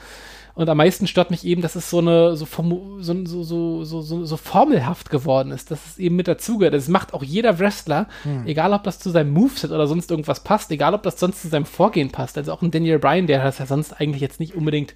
Und 0.56 0.70
am 0.70 0.78
meisten 0.78 1.08
stört 1.08 1.32
mich 1.32 1.46
eben, 1.46 1.64
dass 1.64 1.76
es 1.76 1.90
so 1.90 1.98
eine 1.98 2.36
so, 2.36 2.46
so, 2.46 3.26
so, 3.26 3.84
so, 3.84 4.02
so, 4.02 4.26
so 4.26 4.38
formelhaft 4.38 5.10
geworden 5.10 5.52
ist, 5.52 5.72
dass 5.72 5.80
es 5.86 5.98
eben 5.98 6.16
mit 6.16 6.28
dazugehört. 6.28 6.76
Das 6.76 6.88
macht 6.88 7.14
auch 7.14 7.24
jeder 7.24 7.58
Wrestler, 7.58 8.08
hm. 8.22 8.46
egal 8.46 8.74
ob 8.74 8.84
das 8.84 9.00
zu 9.00 9.10
seinem 9.10 9.32
Moveset 9.32 9.72
oder 9.72 9.88
sonst 9.88 10.12
irgendwas 10.12 10.44
passt, 10.44 10.70
egal 10.72 10.94
ob 10.94 11.02
das 11.02 11.20
sonst 11.20 11.42
zu 11.42 11.48
seinem 11.48 11.66
Vorgehen 11.66 12.12
passt. 12.12 12.38
Also 12.38 12.54
auch 12.54 12.62
ein 12.62 12.70
Daniel 12.70 13.00
Bryan, 13.00 13.26
der 13.26 13.44
das 13.44 13.58
ja 13.58 13.66
sonst 13.66 13.94
eigentlich 13.94 14.22
jetzt 14.22 14.40
nicht 14.40 14.54
unbedingt 14.54 14.94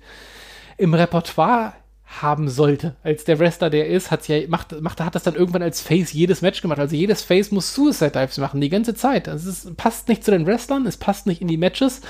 im 0.77 0.93
Repertoire 0.93 1.73
haben 2.21 2.49
sollte. 2.49 2.95
Als 3.03 3.25
der 3.25 3.39
Wrestler, 3.39 3.69
der 3.69 3.87
ist, 3.87 4.11
hat's 4.11 4.27
ja, 4.27 4.39
macht, 4.47 4.79
macht, 4.81 5.01
hat 5.01 5.15
das 5.15 5.23
dann 5.23 5.35
irgendwann 5.35 5.63
als 5.63 5.81
Face 5.81 6.13
jedes 6.13 6.41
Match 6.41 6.61
gemacht. 6.61 6.79
Also 6.79 6.95
jedes 6.95 7.23
Face 7.23 7.51
muss 7.51 7.73
Suicide 7.73 8.11
Dives 8.11 8.37
machen, 8.37 8.61
die 8.61 8.69
ganze 8.69 8.93
Zeit. 8.95 9.27
Also 9.27 9.49
es 9.49 9.75
passt 9.75 10.07
nicht 10.07 10.23
zu 10.23 10.31
den 10.31 10.45
Wrestlern, 10.45 10.85
es 10.85 10.97
passt 10.97 11.25
nicht 11.25 11.41
in 11.41 11.47
die 11.47 11.57
Matches 11.57 12.01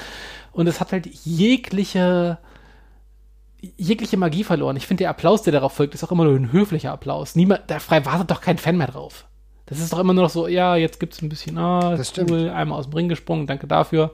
und 0.51 0.67
es 0.67 0.79
hat 0.79 0.91
halt 0.91 1.07
jegliche 1.23 2.37
jegliche 3.61 4.17
Magie 4.17 4.43
verloren. 4.43 4.77
Ich 4.77 4.87
finde, 4.87 5.03
der 5.03 5.09
Applaus, 5.09 5.41
der 5.41 5.53
darauf 5.53 5.73
folgt, 5.73 5.93
ist 5.93 6.03
auch 6.03 6.11
immer 6.11 6.25
nur 6.25 6.35
ein 6.35 6.51
höflicher 6.51 6.91
Applaus. 6.91 7.35
Niemand, 7.35 7.63
da 7.67 7.79
frei 7.79 8.05
wartet 8.05 8.31
doch 8.31 8.41
kein 8.41 8.57
Fan 8.57 8.77
mehr 8.77 8.87
drauf. 8.87 9.25
Das 9.65 9.79
ist 9.79 9.91
doch 9.91 9.99
immer 9.99 10.13
nur 10.13 10.23
noch 10.23 10.29
so, 10.29 10.47
ja, 10.47 10.75
jetzt 10.75 10.99
gibt 10.99 11.13
es 11.13 11.21
ein 11.21 11.29
bisschen, 11.29 11.57
ah, 11.57 11.95
das 11.95 12.13
cool, 12.17 12.25
stimmt. 12.25 12.49
einmal 12.51 12.79
aus 12.79 12.85
dem 12.85 12.93
Ring 12.93 13.09
gesprungen, 13.09 13.47
danke 13.47 13.67
dafür. 13.67 14.11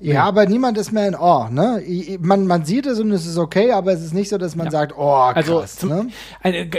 Ja, 0.00 0.24
aber 0.24 0.46
niemand 0.46 0.78
ist 0.78 0.92
mehr 0.92 1.08
in 1.08 1.14
Awe, 1.14 1.52
ne? 1.52 1.82
Man, 2.20 2.46
man 2.46 2.64
sieht 2.64 2.86
es 2.86 3.00
und 3.00 3.10
es 3.10 3.26
ist 3.26 3.38
okay, 3.38 3.72
aber 3.72 3.92
es 3.92 4.02
ist 4.02 4.14
nicht 4.14 4.28
so, 4.28 4.38
dass 4.38 4.56
man 4.56 4.66
ja. 4.66 4.70
sagt, 4.70 4.94
oh, 4.96 5.32
krass, 5.32 5.36
also 5.36 5.64
zum, 5.64 5.88
ne? 5.88 6.08
eine, 6.40 6.70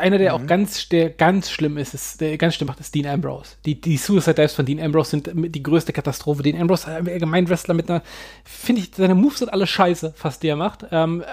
einer, 0.00 0.18
der 0.18 0.36
mhm. 0.36 0.42
auch 0.42 0.46
ganz, 0.46 0.88
der 0.88 1.10
ganz 1.10 1.50
schlimm 1.50 1.76
ist, 1.76 1.94
ist, 1.94 2.20
der 2.20 2.38
ganz 2.38 2.54
schlimm 2.54 2.68
macht, 2.68 2.80
ist 2.80 2.94
Dean 2.94 3.06
Ambrose. 3.06 3.56
Die, 3.64 3.80
die 3.80 3.96
Suicide 3.96 4.34
Dives 4.34 4.54
von 4.54 4.66
Dean 4.66 4.80
Ambrose 4.80 5.10
sind 5.10 5.30
die 5.34 5.62
größte 5.62 5.92
Katastrophe. 5.92 6.42
Dean 6.42 6.60
Ambrose, 6.60 6.90
äh, 6.90 7.10
allgemein 7.10 7.48
Wrestler 7.48 7.74
mit 7.74 7.90
einer, 7.90 8.02
finde 8.44 8.82
ich, 8.82 8.90
seine 8.96 9.14
Moves 9.14 9.40
sind 9.40 9.52
alle 9.52 9.66
scheiße, 9.66 10.12
fast 10.16 10.42
die 10.42 10.48
er 10.48 10.56
macht. 10.56 10.86
Ähm, 10.90 11.24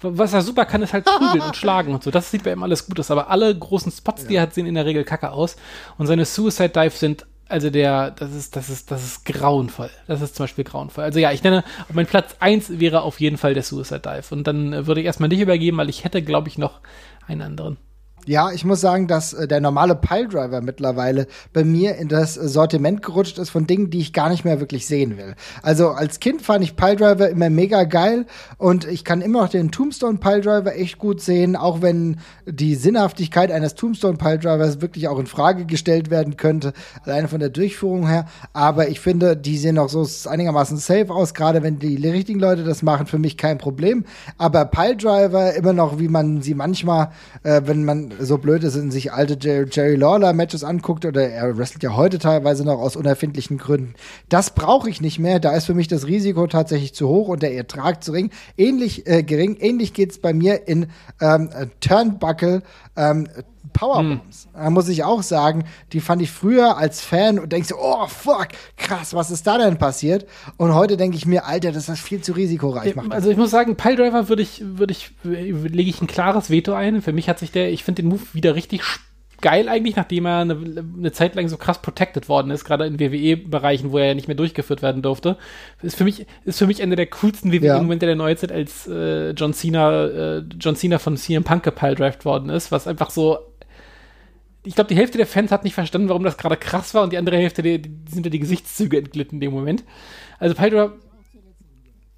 was 0.00 0.32
er 0.32 0.42
super 0.42 0.64
kann, 0.64 0.82
ist 0.82 0.92
halt 0.92 1.04
prügeln 1.04 1.42
und 1.42 1.56
schlagen 1.56 1.94
und 1.94 2.02
so. 2.02 2.10
Das 2.10 2.30
sieht 2.30 2.44
bei 2.44 2.52
ihm 2.52 2.62
alles 2.62 2.86
gut 2.86 2.98
aus, 3.00 3.10
aber 3.10 3.30
alle 3.30 3.56
großen 3.56 3.92
Spots, 3.92 4.22
ja. 4.22 4.28
die 4.28 4.34
er 4.36 4.42
hat, 4.42 4.54
sehen 4.54 4.66
in 4.66 4.74
der 4.74 4.86
Regel 4.86 5.04
kacke 5.04 5.30
aus. 5.30 5.56
Und 5.96 6.06
seine 6.06 6.24
Suicide 6.24 6.70
Dives 6.70 7.00
sind 7.00 7.26
also 7.48 7.70
der, 7.70 8.10
das 8.10 8.34
ist, 8.34 8.56
das 8.56 8.68
ist, 8.68 8.90
das 8.90 9.04
ist 9.04 9.24
grauenvoll. 9.24 9.90
Das 10.06 10.20
ist 10.20 10.36
zum 10.36 10.44
Beispiel 10.44 10.64
grauenvoll. 10.64 11.04
Also 11.04 11.18
ja, 11.18 11.32
ich 11.32 11.42
nenne, 11.42 11.64
mein 11.92 12.06
Platz 12.06 12.36
1 12.40 12.78
wäre 12.78 13.02
auf 13.02 13.20
jeden 13.20 13.38
Fall 13.38 13.54
der 13.54 13.62
Suicide 13.62 14.00
Dive. 14.00 14.34
Und 14.34 14.46
dann 14.46 14.86
würde 14.86 15.00
ich 15.00 15.06
erstmal 15.06 15.30
dich 15.30 15.40
übergeben, 15.40 15.78
weil 15.78 15.88
ich 15.88 16.04
hätte, 16.04 16.22
glaube 16.22 16.48
ich, 16.48 16.58
noch 16.58 16.80
einen 17.26 17.42
anderen. 17.42 17.78
Ja, 18.28 18.52
ich 18.52 18.66
muss 18.66 18.82
sagen, 18.82 19.06
dass 19.06 19.32
äh, 19.32 19.48
der 19.48 19.62
normale 19.62 19.94
Piledriver 19.94 20.60
mittlerweile 20.60 21.28
bei 21.54 21.64
mir 21.64 21.96
in 21.96 22.08
das 22.08 22.34
Sortiment 22.34 23.00
gerutscht 23.00 23.38
ist 23.38 23.48
von 23.48 23.66
Dingen, 23.66 23.88
die 23.88 24.00
ich 24.00 24.12
gar 24.12 24.28
nicht 24.28 24.44
mehr 24.44 24.60
wirklich 24.60 24.86
sehen 24.86 25.16
will. 25.16 25.34
Also 25.62 25.88
als 25.88 26.20
Kind 26.20 26.42
fand 26.42 26.62
ich 26.62 26.76
Piledriver 26.76 27.30
immer 27.30 27.48
mega 27.48 27.84
geil 27.84 28.26
und 28.58 28.86
ich 28.86 29.06
kann 29.06 29.22
immer 29.22 29.40
noch 29.40 29.48
den 29.48 29.70
Tombstone 29.70 30.18
Piledriver 30.18 30.76
echt 30.76 30.98
gut 30.98 31.22
sehen, 31.22 31.56
auch 31.56 31.80
wenn 31.80 32.18
die 32.44 32.74
Sinnhaftigkeit 32.74 33.50
eines 33.50 33.76
Tombstone 33.76 34.18
Piledrivers 34.18 34.82
wirklich 34.82 35.08
auch 35.08 35.18
in 35.18 35.26
Frage 35.26 35.64
gestellt 35.64 36.10
werden 36.10 36.36
könnte, 36.36 36.74
alleine 37.04 37.28
von 37.28 37.40
der 37.40 37.48
Durchführung 37.48 38.08
her. 38.08 38.26
Aber 38.52 38.88
ich 38.88 39.00
finde, 39.00 39.38
die 39.38 39.56
sehen 39.56 39.78
auch 39.78 39.88
so 39.88 40.06
einigermaßen 40.28 40.76
safe 40.76 41.14
aus, 41.14 41.32
gerade 41.32 41.62
wenn 41.62 41.78
die 41.78 41.96
richtigen 42.06 42.40
Leute 42.40 42.64
das 42.64 42.82
machen, 42.82 43.06
für 43.06 43.18
mich 43.18 43.38
kein 43.38 43.56
Problem. 43.56 44.04
Aber 44.36 44.66
Piledriver 44.66 45.54
immer 45.54 45.72
noch, 45.72 45.98
wie 45.98 46.08
man 46.08 46.42
sie 46.42 46.52
manchmal, 46.52 47.12
äh, 47.42 47.62
wenn 47.64 47.86
man 47.86 48.12
so 48.20 48.38
blöd 48.38 48.62
ist 48.64 48.76
und 48.76 48.90
sich 48.90 49.12
alte 49.12 49.38
Jerry 49.70 49.96
Lawler 49.96 50.32
Matches 50.32 50.64
anguckt 50.64 51.06
oder 51.06 51.28
er 51.28 51.56
wrestelt 51.56 51.82
ja 51.82 51.96
heute 51.96 52.18
teilweise 52.18 52.64
noch 52.64 52.78
aus 52.78 52.96
unerfindlichen 52.96 53.58
Gründen. 53.58 53.94
Das 54.28 54.50
brauche 54.50 54.90
ich 54.90 55.00
nicht 55.00 55.18
mehr. 55.18 55.40
Da 55.40 55.56
ist 55.56 55.64
für 55.64 55.74
mich 55.74 55.88
das 55.88 56.06
Risiko 56.06 56.46
tatsächlich 56.46 56.94
zu 56.94 57.08
hoch 57.08 57.28
und 57.28 57.42
der 57.42 57.54
Ertrag 57.54 58.04
zu 58.04 58.12
gering. 58.12 58.30
Ähnlich 58.56 59.06
äh, 59.06 59.22
gering. 59.22 59.56
Ähnlich 59.60 59.92
geht's 59.92 60.18
bei 60.18 60.32
mir 60.32 60.68
in 60.68 60.86
ähm, 61.20 61.50
Turnbuckle. 61.80 62.62
Ähm, 62.96 63.28
Powerbombs. 63.72 64.48
Hm. 64.52 64.62
Da 64.62 64.70
muss 64.70 64.88
ich 64.88 65.04
auch 65.04 65.22
sagen, 65.22 65.64
die 65.92 66.00
fand 66.00 66.22
ich 66.22 66.30
früher 66.30 66.76
als 66.76 67.00
Fan 67.00 67.38
und 67.38 67.52
denkst, 67.52 67.70
oh 67.78 68.06
fuck, 68.06 68.48
krass, 68.76 69.14
was 69.14 69.30
ist 69.30 69.46
da 69.46 69.58
denn 69.58 69.78
passiert? 69.78 70.26
Und 70.56 70.74
heute 70.74 70.96
denke 70.96 71.16
ich 71.16 71.26
mir, 71.26 71.46
Alter, 71.46 71.72
das 71.72 71.88
ist 71.88 72.00
viel 72.00 72.20
zu 72.20 72.32
risikoreich. 72.32 72.94
Macht 72.94 73.12
also 73.12 73.30
ich 73.30 73.36
muss 73.36 73.50
sagen, 73.50 73.76
Piledriver 73.76 74.28
würde 74.28 74.42
ich, 74.42 74.62
würde 74.64 74.92
ich, 74.92 75.12
lege 75.22 75.90
ich 75.90 76.00
ein 76.00 76.06
klares 76.06 76.50
Veto 76.50 76.72
ein. 76.72 77.02
Für 77.02 77.12
mich 77.12 77.28
hat 77.28 77.38
sich 77.38 77.52
der, 77.52 77.70
ich 77.70 77.84
finde 77.84 78.02
den 78.02 78.10
Move 78.10 78.22
wieder 78.32 78.54
richtig 78.54 78.82
geil 79.40 79.68
eigentlich, 79.68 79.96
nachdem 79.96 80.26
er 80.26 80.40
eine, 80.40 80.56
eine, 80.56 81.12
Zeit 81.12 81.34
lang 81.34 81.48
so 81.48 81.56
krass 81.56 81.80
protected 81.80 82.28
worden 82.28 82.50
ist, 82.50 82.64
gerade 82.64 82.86
in 82.86 82.98
WWE-Bereichen, 82.98 83.92
wo 83.92 83.98
er 83.98 84.06
ja 84.06 84.14
nicht 84.14 84.28
mehr 84.28 84.36
durchgeführt 84.36 84.82
werden 84.82 85.02
durfte. 85.02 85.36
Ist 85.82 85.96
für 85.96 86.04
mich, 86.04 86.26
ist 86.44 86.58
für 86.58 86.66
mich 86.66 86.82
einer 86.82 86.96
der 86.96 87.06
coolsten 87.06 87.52
WWE-Momente 87.52 88.06
ja. 88.06 88.10
der 88.10 88.16
Neuzeit, 88.16 88.50
als 88.50 88.86
äh, 88.88 89.30
John 89.30 89.54
Cena, 89.54 90.06
äh, 90.06 90.42
John 90.58 90.76
Cena 90.76 90.98
von 90.98 91.16
CM 91.16 91.44
Punk 91.44 91.62
gepiledrived 91.62 92.24
worden 92.24 92.50
ist, 92.50 92.72
was 92.72 92.86
einfach 92.86 93.10
so 93.10 93.38
ich 94.64 94.74
glaube, 94.74 94.88
die 94.88 94.96
Hälfte 94.96 95.18
der 95.18 95.26
Fans 95.26 95.52
hat 95.52 95.64
nicht 95.64 95.74
verstanden, 95.74 96.08
warum 96.08 96.24
das 96.24 96.36
gerade 96.36 96.56
krass 96.56 96.94
war 96.94 97.02
und 97.02 97.12
die 97.12 97.18
andere 97.18 97.36
Hälfte, 97.36 97.62
die, 97.62 97.80
die 97.80 98.12
sind 98.12 98.26
ja 98.26 98.30
die 98.30 98.40
Gesichtszüge 98.40 98.98
entglitten 98.98 99.36
in 99.36 99.40
dem 99.40 99.52
Moment. 99.52 99.84
Also 100.38 100.54
Piledriver 100.54 100.94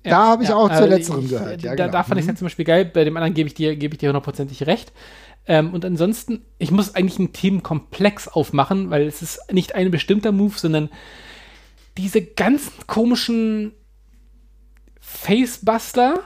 Ja, 0.04 0.10
da 0.10 0.26
habe 0.28 0.42
ich 0.42 0.48
ja, 0.48 0.56
auch 0.56 0.74
zur 0.74 0.86
letzteren 0.86 1.24
ich, 1.24 1.30
gehört. 1.30 1.62
Ja, 1.62 1.74
da, 1.74 1.84
genau. 1.84 1.92
da 1.98 2.02
fand 2.02 2.18
ich 2.18 2.22
es 2.22 2.26
ja 2.26 2.32
mhm. 2.32 2.36
zum 2.38 2.46
Beispiel 2.46 2.64
geil. 2.64 2.84
Bei 2.86 3.04
dem 3.04 3.16
anderen 3.16 3.34
gebe 3.34 3.46
ich 3.46 3.54
dir, 3.54 3.76
gebe 3.76 3.94
ich 3.94 3.98
dir 3.98 4.08
hundertprozentig 4.08 4.66
recht. 4.66 4.92
Ähm, 5.46 5.72
und 5.72 5.84
ansonsten, 5.84 6.44
ich 6.58 6.70
muss 6.70 6.94
eigentlich 6.94 7.18
einen 7.18 7.32
Themenkomplex 7.32 8.28
aufmachen, 8.28 8.90
weil 8.90 9.06
es 9.06 9.22
ist 9.22 9.40
nicht 9.52 9.74
ein 9.74 9.90
bestimmter 9.90 10.32
Move, 10.32 10.54
sondern 10.56 10.90
diese 11.96 12.22
ganzen 12.22 12.72
komischen 12.86 13.72
Facebuster, 15.00 16.20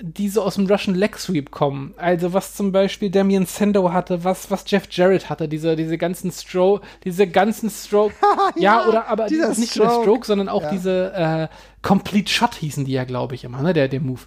die 0.00 0.28
so 0.28 0.42
aus 0.42 0.54
dem 0.54 0.66
Russian 0.66 0.94
Leg 0.94 1.18
Sweep 1.18 1.50
kommen. 1.50 1.94
Also 1.96 2.32
was 2.32 2.54
zum 2.54 2.72
Beispiel 2.72 3.10
Damien 3.10 3.46
Sando 3.46 3.92
hatte, 3.92 4.24
was, 4.24 4.50
was 4.50 4.64
Jeff 4.66 4.84
Jarrett 4.90 5.28
hatte, 5.28 5.48
diese, 5.48 5.76
diese 5.76 5.98
ganzen 5.98 6.30
Stroke, 6.30 6.86
diese 7.04 7.26
ganzen 7.26 7.70
Stroke, 7.70 8.14
ja, 8.56 8.80
ja, 8.80 8.88
oder 8.88 9.08
aber 9.08 9.28
nicht 9.28 9.76
nur 9.76 9.86
der 9.86 10.02
Stroke, 10.02 10.26
sondern 10.26 10.48
auch 10.48 10.62
ja. 10.62 10.70
diese 10.70 11.12
äh, 11.12 11.48
Complete 11.82 12.30
Shot 12.30 12.54
hießen 12.54 12.84
die 12.84 12.92
ja, 12.92 13.04
glaube 13.04 13.34
ich, 13.34 13.44
immer, 13.44 13.62
ne, 13.62 13.72
der, 13.72 13.88
der 13.88 14.00
Move. 14.00 14.20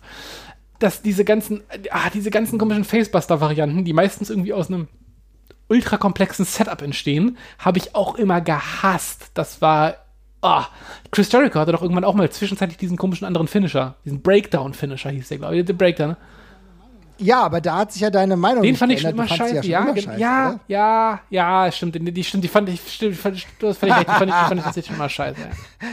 Dass 0.80 1.02
diese 1.02 1.24
ganzen, 1.24 1.62
ah, 1.92 2.10
diese 2.14 2.32
ganzen 2.32 2.58
komischen 2.58 2.84
Facebuster-Varianten, 2.84 3.86
die 3.86 3.94
meistens 3.94 4.30
irgendwie 4.30 4.54
aus 4.54 4.68
einem 4.68 4.88
ultra 5.68 5.98
komplexen 5.98 6.44
Setup 6.44 6.82
entstehen, 6.82 7.38
habe 7.58 7.78
ich 7.78 7.96
auch 7.96 8.16
immer 8.16 8.42
gehasst. 8.42 9.32
Das 9.36 9.62
war 9.62 9.96
Ah, 10.42 10.66
Chris 11.12 11.32
Jericho 11.32 11.60
hatte 11.60 11.72
doch 11.72 11.82
irgendwann 11.82 12.04
auch 12.04 12.16
mal 12.16 12.30
zwischenzeitlich 12.30 12.78
diesen 12.78 12.98
komischen 12.98 13.26
anderen 13.26 13.48
Finisher. 13.48 13.96
Diesen 14.06 14.22
Breakdown-Finisher 14.22 15.12
hieß 15.12 15.28
der, 15.28 15.38
glaube 15.38 15.58
ich. 15.58 15.66
Der 15.66 15.74
Breakdown, 15.74 16.10
ne? 16.10 16.18
Ja, 17.22 17.44
aber 17.44 17.62
da 17.62 17.78
hat 17.78 17.92
sich 17.92 18.02
ja 18.02 18.10
deine 18.10 18.36
Meinung 18.36 18.64
Den 18.64 18.76
fand 18.76 18.92
ich 18.94 19.02
schon 19.02 19.12
immer 19.12 19.28
scheiße. 19.28 19.58
Ja, 19.58 19.62
ja, 19.62 19.82
immer 19.84 19.96
scheiße, 19.96 20.20
ja, 20.20 20.60
ja, 20.68 21.20
ja, 21.30 21.72
stimmt. 21.72 21.94
Die, 21.94 22.12
die, 22.12 22.24
stimmt, 22.24 22.44
die 22.44 22.48
fand 22.48 22.68
ich, 22.70 22.82
stimmt, 22.92 23.14
die 23.14 23.18
fand, 23.18 23.46
das 23.60 23.78
fand 23.78 23.92
ich 23.92 23.98
die 24.00 24.06
fand 24.06 24.32
ich, 24.32 24.36
die 24.36 24.46
fand 24.46 24.60
ich 24.60 24.64
tatsächlich 24.64 24.88
schon 24.88 24.96
immer 24.96 25.10
scheiße. 25.10 25.40
Ja. 25.40 25.88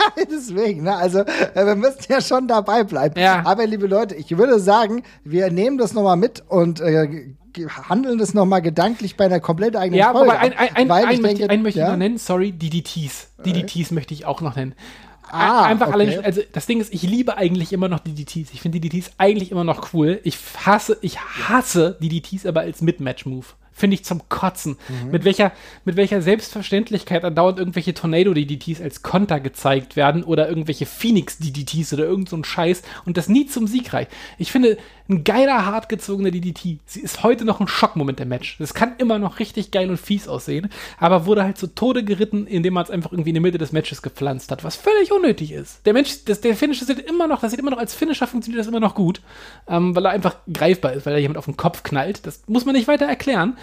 Deswegen, 0.30 0.84
ne? 0.84 0.96
Also, 0.96 1.20
äh, 1.20 1.66
wir 1.66 1.76
müssen 1.76 2.00
ja 2.08 2.20
schon 2.20 2.48
dabei 2.48 2.84
bleiben. 2.84 3.18
Ja. 3.18 3.42
Aber, 3.44 3.66
liebe 3.66 3.86
Leute, 3.86 4.14
ich 4.14 4.36
würde 4.36 4.58
sagen, 4.58 5.02
wir 5.24 5.50
nehmen 5.50 5.78
das 5.78 5.92
nochmal 5.92 6.16
mit 6.16 6.42
und 6.48 6.80
äh, 6.80 7.34
handeln 7.88 8.18
das 8.18 8.34
nochmal 8.34 8.62
gedanklich 8.62 9.16
bei 9.16 9.26
einer 9.26 9.40
komplett 9.40 9.76
eigenen 9.76 9.98
ja, 9.98 10.12
Folge. 10.12 10.28
Ja, 10.28 10.34
aber 10.34 10.42
ein, 10.42 10.52
ein, 10.52 10.74
ein, 10.74 10.90
ein, 10.90 11.06
möchte, 11.20 11.22
denke, 11.22 11.50
einen 11.50 11.62
möchte 11.62 11.80
ich 11.80 11.86
noch 11.86 11.96
nennen, 11.96 12.18
sorry, 12.18 12.52
DDTs. 12.52 13.30
DDTs 13.44 13.90
äh. 13.90 13.94
möchte 13.94 14.14
ich 14.14 14.24
auch 14.24 14.40
noch 14.40 14.56
nennen. 14.56 14.74
Ah, 15.30 15.64
einfach 15.64 15.88
okay. 15.88 15.94
allein, 15.94 16.24
also 16.24 16.42
das 16.52 16.66
Ding 16.66 16.80
ist, 16.80 16.92
ich 16.92 17.02
liebe 17.02 17.38
eigentlich 17.38 17.72
immer 17.72 17.88
noch 17.88 18.00
DDTs. 18.00 18.52
Ich 18.52 18.60
finde 18.60 18.80
DDTs 18.80 19.12
eigentlich 19.16 19.50
immer 19.50 19.64
noch 19.64 19.94
cool. 19.94 20.20
Ich 20.24 20.36
hasse, 20.64 20.98
ich 21.00 21.18
hasse 21.20 21.96
DDTs 22.02 22.44
aber 22.44 22.60
als 22.60 22.82
Mid-Match-Move 22.82 23.46
finde 23.82 23.96
ich 23.96 24.04
zum 24.04 24.28
Kotzen. 24.28 24.76
Mhm. 24.88 25.10
Mit, 25.10 25.24
welcher, 25.24 25.50
mit 25.84 25.96
welcher 25.96 26.22
Selbstverständlichkeit 26.22 27.24
andauernd 27.24 27.58
irgendwelche 27.58 27.94
Tornado-DDTs 27.94 28.80
als 28.80 29.02
Konter 29.02 29.40
gezeigt 29.40 29.96
werden 29.96 30.22
oder 30.22 30.48
irgendwelche 30.48 30.86
Phoenix-DDTs 30.86 31.92
oder 31.92 32.04
irgend 32.04 32.28
so 32.28 32.36
ein 32.36 32.44
Scheiß 32.44 32.82
und 33.06 33.16
das 33.16 33.28
nie 33.28 33.46
zum 33.46 33.66
Sieg 33.66 33.92
reicht. 33.92 34.12
Ich 34.38 34.52
finde, 34.52 34.78
ein 35.12 35.24
geiler, 35.24 35.66
hartgezogener 35.66 36.30
DDT, 36.30 36.78
sie 36.86 37.00
ist 37.00 37.22
heute 37.22 37.44
noch 37.44 37.60
ein 37.60 37.68
Schockmoment 37.68 38.18
der 38.18 38.26
Match. 38.26 38.56
Das 38.58 38.74
kann 38.74 38.94
immer 38.98 39.18
noch 39.18 39.38
richtig 39.38 39.70
geil 39.70 39.90
und 39.90 39.98
fies 39.98 40.28
aussehen, 40.28 40.70
aber 40.98 41.26
wurde 41.26 41.44
halt 41.44 41.58
zu 41.58 41.68
Tode 41.68 42.04
geritten, 42.04 42.46
indem 42.46 42.74
man 42.74 42.84
es 42.84 42.90
einfach 42.90 43.12
irgendwie 43.12 43.30
in 43.30 43.34
der 43.34 43.42
Mitte 43.42 43.58
des 43.58 43.72
Matches 43.72 44.02
gepflanzt 44.02 44.50
hat, 44.50 44.64
was 44.64 44.76
völlig 44.76 45.12
unnötig 45.12 45.52
ist. 45.52 45.84
Der 45.86 45.92
Mensch, 45.92 46.24
das, 46.24 46.40
der 46.40 46.56
Finisher 46.56 46.86
sieht 46.86 46.98
immer 46.98 47.26
noch, 47.26 47.40
das 47.40 47.50
sieht 47.50 47.60
immer 47.60 47.70
noch 47.70 47.78
als 47.78 47.94
Finisher 47.94 48.26
funktioniert 48.26 48.60
das 48.60 48.68
immer 48.68 48.80
noch 48.80 48.94
gut, 48.94 49.20
ähm, 49.68 49.94
weil 49.94 50.06
er 50.06 50.12
einfach 50.12 50.36
greifbar 50.52 50.94
ist, 50.94 51.06
weil 51.06 51.14
er 51.14 51.20
jemand 51.20 51.38
auf 51.38 51.44
den 51.44 51.56
Kopf 51.56 51.82
knallt. 51.82 52.26
Das 52.26 52.42
muss 52.46 52.64
man 52.64 52.74
nicht 52.74 52.88
weiter 52.88 53.06
erklären. 53.06 53.56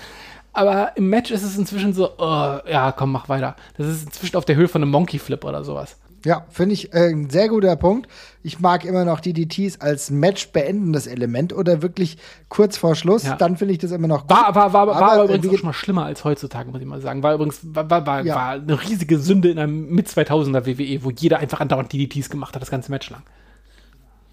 Aber 0.51 0.97
im 0.97 1.09
Match 1.09 1.31
ist 1.31 1.43
es 1.43 1.57
inzwischen 1.57 1.93
so, 1.93 2.11
oh, 2.17 2.57
ja, 2.67 2.91
komm, 2.91 3.11
mach 3.11 3.29
weiter. 3.29 3.55
Das 3.77 3.87
ist 3.87 4.05
inzwischen 4.05 4.35
auf 4.35 4.45
der 4.45 4.55
Höhe 4.55 4.67
von 4.67 4.81
einem 4.81 4.91
Monkey 4.91 5.19
Flip 5.19 5.43
oder 5.43 5.63
sowas. 5.63 5.97
Ja, 6.25 6.45
finde 6.49 6.73
ich 6.73 6.93
äh, 6.93 7.09
ein 7.09 7.29
sehr 7.29 7.47
guter 7.47 7.75
Punkt. 7.75 8.09
Ich 8.43 8.59
mag 8.59 8.85
immer 8.85 9.05
noch 9.05 9.19
die 9.19 9.33
DTs 9.33 9.81
als 9.81 10.09
Match 10.09 10.51
beendendes 10.51 11.07
Element 11.07 11.53
oder 11.53 11.81
wirklich 11.81 12.17
kurz 12.49 12.77
vor 12.77 12.95
Schluss. 12.95 13.23
Ja. 13.23 13.35
Dann 13.35 13.57
finde 13.57 13.73
ich 13.73 13.79
das 13.79 13.91
immer 13.91 14.07
noch 14.07 14.27
gut. 14.27 14.31
War, 14.31 14.53
war, 14.55 14.73
war, 14.73 14.87
war 14.87 14.95
aber, 14.95 15.11
aber 15.11 15.23
übrigens 15.25 15.47
auch 15.47 15.57
schon 15.57 15.67
mal 15.67 15.73
schlimmer 15.73 16.05
als 16.05 16.23
heutzutage, 16.23 16.69
muss 16.71 16.81
ich 16.81 16.87
mal 16.87 17.01
sagen. 17.01 17.23
War 17.23 17.35
übrigens 17.35 17.59
war, 17.63 17.89
war, 17.89 18.05
war, 18.05 18.25
ja. 18.25 18.35
war 18.35 18.51
eine 18.51 18.81
riesige 18.81 19.17
Sünde 19.19 19.49
in 19.49 19.59
einem 19.59 19.89
mit 19.89 20.07
2000er 20.07 20.65
WWE, 20.65 21.03
wo 21.03 21.11
jeder 21.11 21.39
einfach 21.39 21.59
andauernd 21.59 21.91
DDTs 21.93 22.29
gemacht 22.29 22.55
hat, 22.55 22.61
das 22.61 22.71
ganze 22.71 22.91
Match 22.91 23.09
lang. 23.09 23.23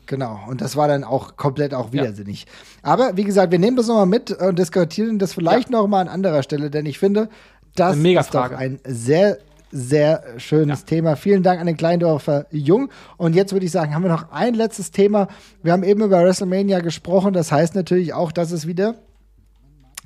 Genau, 0.06 0.40
und 0.48 0.60
das 0.60 0.76
war 0.76 0.86
dann 0.86 1.04
auch 1.04 1.36
komplett 1.36 1.74
auch 1.74 1.92
widersinnig. 1.92 2.46
Ja. 2.84 2.92
Aber 2.92 3.16
wie 3.16 3.24
gesagt, 3.24 3.50
wir 3.50 3.58
nehmen 3.58 3.76
das 3.76 3.88
nochmal 3.88 4.06
mit 4.06 4.30
und 4.30 4.58
diskutieren 4.58 5.18
das 5.18 5.34
vielleicht 5.34 5.70
ja. 5.70 5.80
nochmal 5.80 6.02
an 6.02 6.08
anderer 6.08 6.42
Stelle, 6.44 6.70
denn 6.70 6.86
ich 6.86 6.98
finde, 6.98 7.28
das 7.74 7.96
ist 7.96 8.34
doch 8.34 8.52
ein 8.52 8.78
sehr, 8.86 9.38
sehr 9.76 10.22
schönes 10.38 10.80
ja. 10.80 10.86
Thema. 10.86 11.16
Vielen 11.16 11.42
Dank 11.42 11.60
an 11.60 11.66
den 11.66 11.76
Kleindorfer 11.76 12.46
Jung. 12.50 12.90
Und 13.16 13.34
jetzt 13.34 13.52
würde 13.52 13.66
ich 13.66 13.72
sagen, 13.72 13.94
haben 13.94 14.02
wir 14.02 14.10
noch 14.10 14.30
ein 14.30 14.54
letztes 14.54 14.90
Thema. 14.90 15.28
Wir 15.62 15.72
haben 15.72 15.84
eben 15.84 16.02
über 16.02 16.22
WrestleMania 16.22 16.80
gesprochen. 16.80 17.32
Das 17.32 17.52
heißt 17.52 17.74
natürlich 17.74 18.14
auch, 18.14 18.32
dass 18.32 18.52
es 18.52 18.66
wieder 18.66 18.94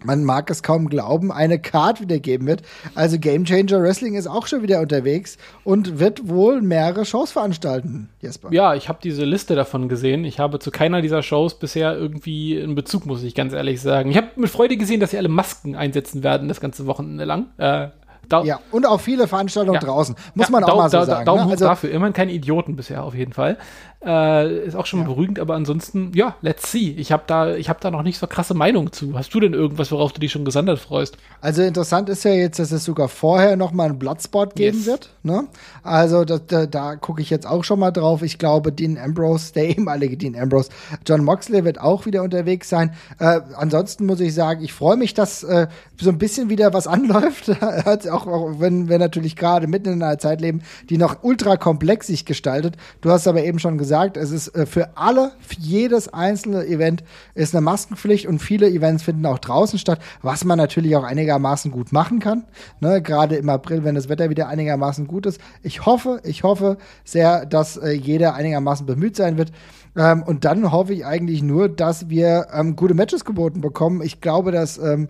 man 0.05 0.25
mag 0.25 0.51
es 0.51 0.63
kaum 0.63 0.89
glauben, 0.89 1.31
eine 1.31 1.59
Card 1.59 2.01
wiedergeben 2.01 2.47
wird. 2.47 2.63
Also 2.95 3.19
Game 3.19 3.45
Changer 3.45 3.83
Wrestling 3.83 4.15
ist 4.15 4.27
auch 4.27 4.47
schon 4.47 4.63
wieder 4.63 4.81
unterwegs 4.81 5.37
und 5.65 5.99
wird 5.99 6.29
wohl 6.29 6.63
mehrere 6.63 7.05
Shows 7.05 7.33
veranstalten, 7.33 8.09
Jesper. 8.21 8.49
Ja, 8.53 8.75
ich 8.75 8.89
habe 8.89 8.99
diese 9.03 9.25
Liste 9.25 9.55
davon 9.55 9.89
gesehen. 9.89 10.25
Ich 10.25 10.39
habe 10.39 10.59
zu 10.59 10.71
keiner 10.71 11.03
dieser 11.03 11.23
Shows 11.23 11.59
bisher 11.59 11.97
irgendwie 11.97 12.61
einen 12.61 12.75
Bezug, 12.75 13.07
muss 13.07 13.23
ich 13.23 13.35
ganz 13.35 13.53
ehrlich 13.53 13.81
sagen. 13.81 14.11
Ich 14.11 14.17
habe 14.17 14.29
mit 14.37 14.51
Freude 14.51 14.77
gesehen, 14.77 15.01
dass 15.01 15.11
sie 15.11 15.19
alle 15.19 15.29
Masken 15.29 15.77
einsetzen 15.77 16.23
werden, 16.23 16.49
das 16.49 16.61
ganze 16.61 16.87
Wochenende 16.87 17.25
lang. 17.25 17.47
Äh, 17.59 17.89
da 18.33 18.43
ja, 18.43 18.61
und 18.71 18.87
auch 18.87 19.01
viele 19.01 19.29
Veranstaltungen 19.29 19.81
ja. 19.81 19.81
draußen. 19.81 20.15
Muss 20.35 20.49
man 20.49 20.65
auch 20.65 20.77
mal 20.77 20.91
so 20.91 20.99
da, 20.99 21.07
sagen. 21.07 21.27
Daumen 21.27 21.47
ne? 21.47 21.53
also, 21.53 21.67
dafür. 21.67 21.91
Immerhin 21.91 22.13
keine 22.13 22.33
Idioten 22.33 22.77
bisher 22.77 23.03
auf 23.05 23.15
jeden 23.15 23.33
Fall. 23.33 23.59
Äh, 24.03 24.65
ist 24.65 24.77
auch 24.77 24.87
schon 24.87 25.01
ja. 25.01 25.07
beruhigend, 25.07 25.39
aber 25.39 25.55
ansonsten, 25.55 26.13
ja, 26.15 26.35
let's 26.41 26.73
see. 26.73 26.95
Ich 26.97 27.13
habe 27.13 27.25
da, 27.27 27.55
hab 27.55 27.83
da 27.83 27.91
noch 27.91 28.03
nicht 28.03 28.17
so 28.17 28.27
krasse 28.27 28.55
Meinung 28.55 28.93
zu. 28.93 29.19
Hast 29.19 29.35
du 29.35 29.41
denn 29.41 29.53
irgendwas, 29.53 29.93
worauf 29.93 30.15
du 30.15 30.21
dich 30.21 30.33
schon 30.33 30.47
gesandt 30.47 30.71
freust? 30.79 31.19
Also 31.43 31.61
interessant 31.61 32.09
ist 32.09 32.25
ja 32.25 32.33
jetzt, 32.33 32.59
dass 32.59 32.73
es 32.73 32.83
sogar 32.83 33.09
vorher 33.09 33.57
noch 33.57 33.73
mal 33.73 33.91
einen 33.91 33.99
Bloodspot 33.99 34.55
geben 34.55 34.79
yes. 34.79 34.87
wird. 34.87 35.11
Ne? 35.23 35.49
Also 35.83 36.25
da, 36.25 36.39
da, 36.39 36.65
da 36.65 36.97
gucke 36.97 37.21
ich 37.21 37.29
jetzt 37.29 37.47
auch 37.47 37.63
schon 37.63 37.79
mal 37.79 37.91
drauf. 37.91 38.23
Ich 38.23 38.39
glaube, 38.39 38.73
Dean 38.73 38.97
Ambrose, 38.97 39.53
der 39.55 39.69
ehemalige 39.69 40.17
Dean 40.17 40.35
Ambrose, 40.35 40.71
John 41.07 41.23
Moxley 41.23 41.67
wird 41.67 41.79
auch 41.79 42.07
wieder 42.07 42.23
unterwegs 42.23 42.71
sein. 42.71 42.95
Äh, 43.19 43.41
ansonsten 43.55 44.07
muss 44.07 44.21
ich 44.21 44.33
sagen, 44.33 44.65
ich 44.65 44.73
freue 44.73 44.97
mich, 44.97 45.13
dass 45.13 45.43
äh, 45.43 45.67
so 46.01 46.09
ein 46.09 46.17
bisschen 46.17 46.49
wieder 46.49 46.73
was 46.73 46.87
anläuft. 46.87 47.51
auch, 47.63 48.27
auch 48.27 48.61
wenn 48.61 48.89
wir 48.89 48.99
natürlich 48.99 49.37
gerade 49.37 49.67
mitten 49.67 49.93
in 49.93 50.03
einer 50.03 50.19
Zeit 50.19 50.41
leben, 50.41 50.63
die 50.89 50.97
noch 50.97 51.23
ultra 51.23 51.59
komplex 51.59 52.07
sich 52.07 52.25
gestaltet. 52.25 52.77
Du 53.03 53.11
hast 53.11 53.29
aber 53.29 53.45
eben 53.45 53.59
schon 53.59 53.77
gesagt, 53.77 53.90
gesagt, 53.91 54.17
es 54.17 54.31
ist 54.31 54.55
äh, 54.55 54.67
für 54.67 54.97
alle, 54.97 55.33
für 55.41 55.57
jedes 55.59 56.15
einzelne 56.15 56.65
Event 56.65 57.03
ist 57.35 57.57
eine 57.57 57.61
Maskenpflicht 57.61 58.27
und 58.27 58.39
viele 58.39 58.69
Events 58.69 59.03
finden 59.03 59.27
auch 59.27 59.41
draußen 59.41 59.81
statt, 59.81 59.99
was 60.23 60.45
man 60.45 60.59
natürlich 60.59 60.95
auch 60.95 61.03
einigermaßen 61.03 61.73
gut 61.73 61.91
machen 61.91 62.21
kann. 62.21 62.45
Ne, 62.79 63.03
Gerade 63.03 63.35
im 63.35 63.49
April, 63.49 63.83
wenn 63.83 63.97
das 63.97 64.09
Wetter 64.09 64.31
wieder 64.31 64.47
einigermaßen 64.47 65.09
gut 65.09 65.27
ist. 65.27 65.41
Ich 65.65 65.87
hoffe, 65.87 66.21
ich 66.23 66.45
hoffe 66.45 66.79
sehr, 67.03 67.47
dass 67.47 67.79
äh, 67.79 67.91
jeder 67.91 68.35
einigermaßen 68.35 68.87
bemüht 68.87 69.17
sein 69.17 69.37
wird. 69.39 69.51
Ähm, 69.97 70.23
und 70.23 70.45
dann 70.45 70.71
hoffe 70.71 70.93
ich 70.93 71.05
eigentlich 71.05 71.43
nur, 71.43 71.69
dass 71.69 72.09
wir 72.09 72.47
ähm, 72.53 72.77
gute 72.77 72.95
Matches 72.95 73.25
geboten 73.25 73.61
bekommen. 73.61 74.03
Ich 74.03 74.21
glaube, 74.21 74.53
dass 74.53 74.79
ähm, 74.79 75.09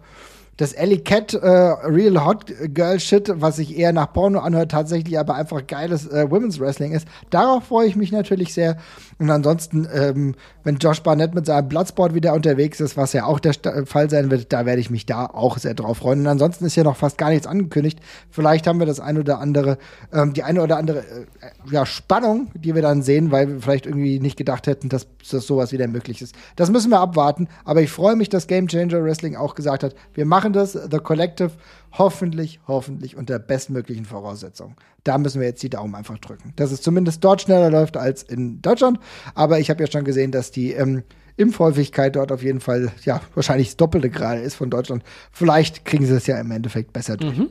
das 0.60 0.74
Ellie 0.74 0.98
Cat 0.98 1.32
äh, 1.32 1.48
Real 1.48 2.22
Hot 2.24 2.52
Girl 2.74 3.00
Shit, 3.00 3.32
was 3.34 3.56
sich 3.56 3.78
eher 3.78 3.92
nach 3.92 4.12
Porno 4.12 4.40
anhört, 4.40 4.70
tatsächlich 4.70 5.18
aber 5.18 5.34
einfach 5.34 5.66
geiles 5.66 6.06
äh, 6.06 6.30
Women's 6.30 6.60
Wrestling 6.60 6.92
ist. 6.92 7.08
Darauf 7.30 7.64
freue 7.64 7.86
ich 7.86 7.96
mich 7.96 8.12
natürlich 8.12 8.52
sehr. 8.52 8.76
Und 9.20 9.28
ansonsten, 9.28 9.86
ähm, 9.92 10.34
wenn 10.64 10.76
Josh 10.76 11.02
Barnett 11.02 11.34
mit 11.34 11.44
seinem 11.44 11.68
Bloodsport 11.68 12.14
wieder 12.14 12.32
unterwegs 12.32 12.80
ist, 12.80 12.96
was 12.96 13.12
ja 13.12 13.26
auch 13.26 13.38
der 13.38 13.52
St 13.52 13.68
Fall 13.84 14.08
sein 14.08 14.30
wird, 14.30 14.50
da 14.50 14.64
werde 14.64 14.80
ich 14.80 14.88
mich 14.88 15.04
da 15.04 15.26
auch 15.26 15.58
sehr 15.58 15.74
drauf 15.74 15.98
freuen. 15.98 16.20
Und 16.20 16.26
ansonsten 16.26 16.64
ist 16.64 16.74
ja 16.74 16.84
noch 16.84 16.96
fast 16.96 17.18
gar 17.18 17.28
nichts 17.28 17.46
angekündigt. 17.46 18.00
Vielleicht 18.30 18.66
haben 18.66 18.78
wir 18.78 18.86
das 18.86 18.98
ein 18.98 19.18
oder 19.18 19.38
andere, 19.38 19.76
ähm, 20.10 20.32
die 20.32 20.42
eine 20.42 20.62
oder 20.62 20.78
andere 20.78 21.00
äh, 21.00 21.24
ja, 21.70 21.84
Spannung, 21.84 22.50
die 22.54 22.74
wir 22.74 22.80
dann 22.80 23.02
sehen, 23.02 23.30
weil 23.30 23.46
wir 23.48 23.60
vielleicht 23.60 23.84
irgendwie 23.84 24.20
nicht 24.20 24.38
gedacht 24.38 24.66
hätten, 24.66 24.88
dass, 24.88 25.06
dass 25.30 25.46
sowas 25.46 25.70
wieder 25.70 25.86
möglich 25.86 26.22
ist. 26.22 26.34
Das 26.56 26.70
müssen 26.70 26.90
wir 26.90 27.00
abwarten. 27.00 27.46
Aber 27.66 27.82
ich 27.82 27.90
freue 27.90 28.16
mich, 28.16 28.30
dass 28.30 28.46
Game 28.46 28.68
Changer 28.68 29.04
Wrestling 29.04 29.36
auch 29.36 29.54
gesagt 29.54 29.84
hat, 29.84 29.94
wir 30.14 30.24
machen 30.24 30.54
das, 30.54 30.72
The 30.72 30.98
Collective, 30.98 31.50
hoffentlich, 31.92 32.60
hoffentlich 32.66 33.18
unter 33.18 33.38
bestmöglichen 33.38 34.06
Voraussetzungen. 34.06 34.76
Da 35.04 35.18
müssen 35.18 35.40
wir 35.40 35.48
jetzt 35.48 35.62
die 35.62 35.70
Daumen 35.70 35.94
einfach 35.94 36.18
drücken. 36.18 36.52
Dass 36.56 36.72
es 36.72 36.82
zumindest 36.82 37.24
dort 37.24 37.42
schneller 37.42 37.70
läuft 37.70 37.96
als 37.96 38.22
in 38.22 38.60
Deutschland. 38.62 38.98
Aber 39.34 39.58
ich 39.60 39.70
habe 39.70 39.82
ja 39.82 39.90
schon 39.90 40.04
gesehen, 40.04 40.32
dass 40.32 40.50
die 40.50 40.72
ähm, 40.72 41.02
Impfhäufigkeit 41.36 42.16
dort 42.16 42.32
auf 42.32 42.42
jeden 42.42 42.60
Fall, 42.60 42.92
ja, 43.04 43.20
wahrscheinlich 43.34 43.68
das 43.68 43.76
Doppelte 43.76 44.10
gerade 44.10 44.40
ist 44.40 44.54
von 44.54 44.70
Deutschland. 44.70 45.02
Vielleicht 45.32 45.84
kriegen 45.84 46.06
sie 46.06 46.14
es 46.14 46.26
ja 46.26 46.38
im 46.38 46.50
Endeffekt 46.50 46.92
besser 46.92 47.16
durch. 47.16 47.38
Mhm. 47.38 47.50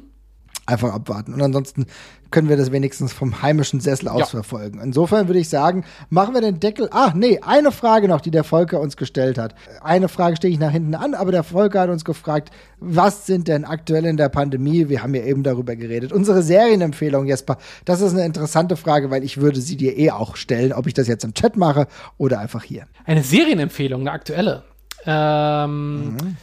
Einfach 0.70 0.94
abwarten. 0.94 1.34
Und 1.34 1.42
ansonsten 1.42 1.86
können 2.32 2.48
wir 2.48 2.58
das 2.58 2.72
wenigstens 2.72 3.12
vom 3.12 3.42
heimischen 3.42 3.80
Sessel 3.80 4.08
aus 4.08 4.20
ja. 4.20 4.26
verfolgen. 4.26 4.80
Insofern 4.82 5.28
würde 5.28 5.40
ich 5.40 5.50
sagen, 5.50 5.84
machen 6.10 6.34
wir 6.34 6.42
den 6.42 6.60
Deckel. 6.60 6.88
Ah, 6.92 7.12
nee, 7.16 7.40
eine 7.42 7.72
Frage 7.72 8.08
noch, 8.08 8.22
die 8.22 8.32
der 8.32 8.44
Volker 8.44 8.80
uns 8.80 8.98
gestellt 8.98 9.38
hat. 9.38 9.56
Eine 9.82 10.10
Frage 10.10 10.36
stehe 10.36 10.54
ich 10.54 10.60
nach 10.60 10.72
hinten 10.72 10.96
an, 10.96 11.16
aber 11.16 11.32
der 11.32 11.44
Volker 11.44 11.82
hat 11.82 11.90
uns 11.90 12.06
gefragt, 12.06 12.52
was 12.80 13.26
sind 13.26 13.48
denn 13.48 13.66
aktuell 13.66 14.06
in 14.06 14.18
der 14.18 14.30
Pandemie? 14.30 14.90
Wir 14.90 15.02
haben 15.02 15.16
ja 15.16 15.24
eben 15.24 15.44
darüber 15.44 15.76
geredet. 15.76 16.14
Unsere 16.14 16.44
Serienempfehlung, 16.44 17.26
Jesper, 17.26 17.58
das 17.86 18.02
ist 18.02 18.14
eine 18.14 18.26
interessante 18.26 18.78
Frage, 18.78 19.10
weil 19.10 19.24
ich 19.24 19.42
würde 19.42 19.60
sie 19.60 19.76
dir 19.76 19.98
eh 19.98 20.12
auch 20.12 20.36
stellen, 20.36 20.72
ob 20.72 20.88
ich 20.88 20.94
das 20.94 21.08
jetzt 21.08 21.24
im 21.24 21.34
Chat 21.34 21.58
mache 21.58 21.88
oder 22.18 22.40
einfach 22.40 22.64
hier. 22.64 22.86
Eine 23.06 23.24
Serienempfehlung, 23.24 24.02
eine 24.02 24.12
aktuelle. 24.12 24.64
Ähm, 25.06 26.14
mhm. 26.14 26.38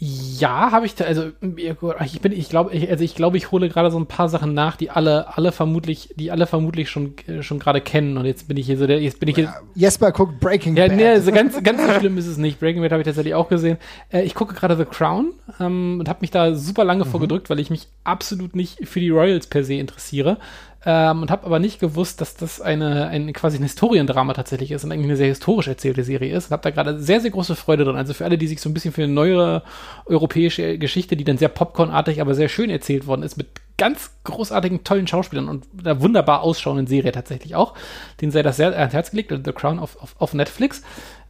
Ja, 0.00 0.70
habe 0.70 0.86
ich 0.86 0.94
da, 0.94 1.06
also 1.06 1.32
ich 1.40 2.20
bin, 2.20 2.30
ich 2.30 2.48
glaube, 2.48 2.72
ich, 2.72 2.88
also 2.88 3.02
ich 3.02 3.16
glaube, 3.16 3.36
ich 3.36 3.50
hole 3.50 3.68
gerade 3.68 3.90
so 3.90 3.98
ein 3.98 4.06
paar 4.06 4.28
Sachen 4.28 4.54
nach, 4.54 4.76
die 4.76 4.90
alle, 4.90 5.36
alle 5.36 5.50
vermutlich, 5.50 6.14
die 6.14 6.30
alle 6.30 6.46
vermutlich 6.46 6.88
schon, 6.88 7.14
äh, 7.26 7.42
schon 7.42 7.58
gerade 7.58 7.80
kennen. 7.80 8.16
Und 8.16 8.24
jetzt 8.24 8.46
bin 8.46 8.56
ich 8.56 8.66
hier 8.66 8.78
so 8.78 8.86
der, 8.86 9.02
jetzt 9.02 9.18
bin 9.18 9.28
ich 9.28 9.34
hier. 9.34 9.52
Jesper 9.74 10.12
guckt 10.12 10.38
Breaking 10.38 10.76
ja, 10.76 10.86
Bad. 10.86 11.00
Ja, 11.00 11.14
nee, 11.14 11.20
so 11.20 11.32
ganz, 11.32 11.60
ganz 11.64 11.84
so 11.84 11.92
schlimm 11.98 12.16
ist 12.16 12.28
es 12.28 12.36
nicht. 12.36 12.60
Breaking 12.60 12.80
Bad 12.80 12.92
habe 12.92 13.02
ich 13.02 13.06
tatsächlich 13.06 13.34
auch 13.34 13.48
gesehen. 13.48 13.76
Äh, 14.12 14.22
ich 14.22 14.36
gucke 14.36 14.54
gerade 14.54 14.76
The 14.76 14.84
Crown 14.84 15.32
ähm, 15.58 15.96
und 15.98 16.08
habe 16.08 16.20
mich 16.20 16.30
da 16.30 16.54
super 16.54 16.84
lange 16.84 17.04
mhm. 17.04 17.08
vorgedrückt, 17.08 17.50
weil 17.50 17.58
ich 17.58 17.70
mich 17.70 17.88
absolut 18.04 18.54
nicht 18.54 18.86
für 18.86 19.00
die 19.00 19.10
Royals 19.10 19.48
per 19.48 19.64
se 19.64 19.74
interessiere 19.74 20.38
ähm, 20.86 21.22
und 21.22 21.30
habe 21.30 21.44
aber 21.44 21.58
nicht 21.58 21.80
gewusst, 21.80 22.20
dass 22.20 22.34
das 22.34 22.60
eine, 22.60 23.08
ein 23.08 23.32
quasi 23.32 23.58
ein 23.58 23.64
Historiendrama 23.64 24.32
tatsächlich 24.32 24.70
ist 24.70 24.84
und 24.84 24.92
eigentlich 24.92 25.06
eine 25.06 25.16
sehr 25.16 25.26
historisch 25.26 25.66
erzählte 25.66 26.04
Serie 26.04 26.34
ist. 26.34 26.46
Und 26.46 26.52
habe 26.52 26.62
da 26.62 26.70
gerade 26.70 27.00
sehr, 27.00 27.20
sehr 27.20 27.32
große 27.32 27.56
Freude 27.56 27.84
dran. 27.84 27.96
Also 27.96 28.14
für 28.14 28.24
alle, 28.24 28.38
die 28.38 28.46
sich 28.46 28.60
so 28.60 28.70
ein 28.70 28.74
bisschen 28.74 28.92
für 28.92 29.02
eine 29.02 29.12
neuere 29.12 29.64
europäische 30.06 30.78
Geschichte, 30.78 31.16
die 31.16 31.24
dann 31.24 31.36
sehr 31.36 31.48
popcornartig, 31.48 32.20
aber 32.20 32.34
sehr 32.34 32.48
schön 32.48 32.70
erzählt 32.70 33.06
worden 33.08 33.22
ist, 33.22 33.36
mit 33.36 33.48
ganz 33.76 34.10
großartigen, 34.24 34.84
tollen 34.84 35.06
Schauspielern 35.06 35.48
und 35.48 35.66
einer 35.80 36.00
wunderbar 36.00 36.42
ausschauenden 36.42 36.86
Serie 36.86 37.10
tatsächlich 37.10 37.56
auch. 37.56 37.74
Den 38.20 38.30
sei 38.30 38.42
das 38.42 38.56
sehr 38.56 38.76
ans 38.76 38.94
Herz 38.94 39.10
gelegt, 39.10 39.32
The 39.44 39.52
Crown 39.52 39.80
auf, 39.80 40.00
auf, 40.00 40.14
auf 40.18 40.32
Netflix. 40.32 40.82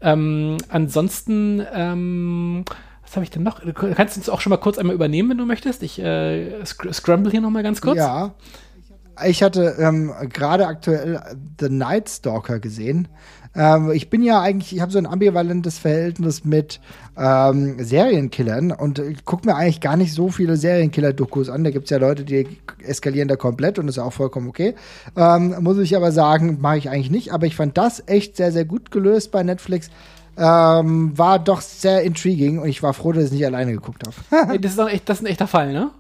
Ähm, 0.03 0.59
ansonsten, 0.69 1.65
ähm, 1.75 2.65
was 3.03 3.17
habe 3.17 3.25
ich 3.25 3.31
denn 3.31 3.43
noch? 3.43 3.61
Du 3.61 3.73
kannst 3.73 4.19
uns 4.19 4.29
auch 4.29 4.43
schon 4.43 4.51
mal 4.51 4.59
kurz 4.59 4.77
einmal 4.77 4.95
übernehmen, 4.95 5.31
wenn 5.31 5.39
du 5.39 5.47
möchtest. 5.47 5.83
Ich 5.83 5.99
äh, 5.99 6.65
scramble 6.65 7.31
hier 7.31 7.41
noch 7.41 7.51
mal 7.51 7.63
ganz 7.63 7.81
kurz. 7.81 7.97
Ja. 7.97 8.35
Ich 9.27 9.43
hatte 9.43 9.77
ähm, 9.79 10.13
gerade 10.33 10.67
aktuell 10.67 11.21
The 11.61 11.69
Night 11.69 12.09
Stalker 12.09 12.59
gesehen. 12.61 13.09
Ähm, 13.55 13.91
ich 13.91 14.11
bin 14.11 14.23
ja 14.23 14.41
eigentlich, 14.41 14.75
ich 14.75 14.81
habe 14.81 14.93
so 14.93 14.99
ein 14.99 15.07
ambivalentes 15.07 15.79
Verhältnis 15.79 16.45
mit 16.45 16.81
ähm, 17.17 17.83
Serienkillern 17.83 18.71
und 18.73 19.03
gucke 19.25 19.47
mir 19.47 19.57
eigentlich 19.57 19.81
gar 19.81 19.97
nicht 19.97 20.13
so 20.13 20.29
viele 20.29 20.57
Serienkiller-Dokus 20.57 21.49
an. 21.49 21.65
Da 21.65 21.71
gibt 21.71 21.85
es 21.85 21.91
ja 21.91 21.99
Leute, 21.99 22.25
die 22.25 22.47
eskalieren 22.85 23.29
da 23.29 23.37
komplett 23.37 23.79
und 23.79 23.89
ist 23.89 23.99
auch 23.99 24.13
vollkommen 24.13 24.49
okay. 24.49 24.75
Ähm, 25.17 25.57
muss 25.61 25.79
ich 25.79 25.97
aber 25.97 26.13
sagen, 26.13 26.59
mache 26.61 26.79
ich 26.79 26.89
eigentlich 26.89 27.11
nicht. 27.11 27.33
Aber 27.33 27.47
ich 27.47 27.57
fand 27.57 27.77
das 27.77 28.03
echt 28.07 28.37
sehr, 28.37 28.53
sehr 28.53 28.65
gut 28.65 28.91
gelöst 28.91 29.33
bei 29.33 29.43
Netflix. 29.43 29.91
Ähm, 30.37 31.19
war 31.19 31.41
doch 31.41 31.61
sehr 31.61 32.03
intriguing 32.03 32.61
und 32.61 32.69
ich 32.69 32.83
war 32.85 32.95
froh, 32.95 33.11
dass 33.11 33.25
ich 33.25 33.33
nicht 33.33 33.47
alleine 33.47 33.73
geguckt 33.73 34.05
habe. 34.07 34.59
das, 34.61 34.73
ist 34.73 34.79
echt, 34.79 35.09
das 35.09 35.19
ist 35.19 35.25
ein 35.25 35.27
echter 35.27 35.49
Fall, 35.49 35.73
ne? 35.73 35.91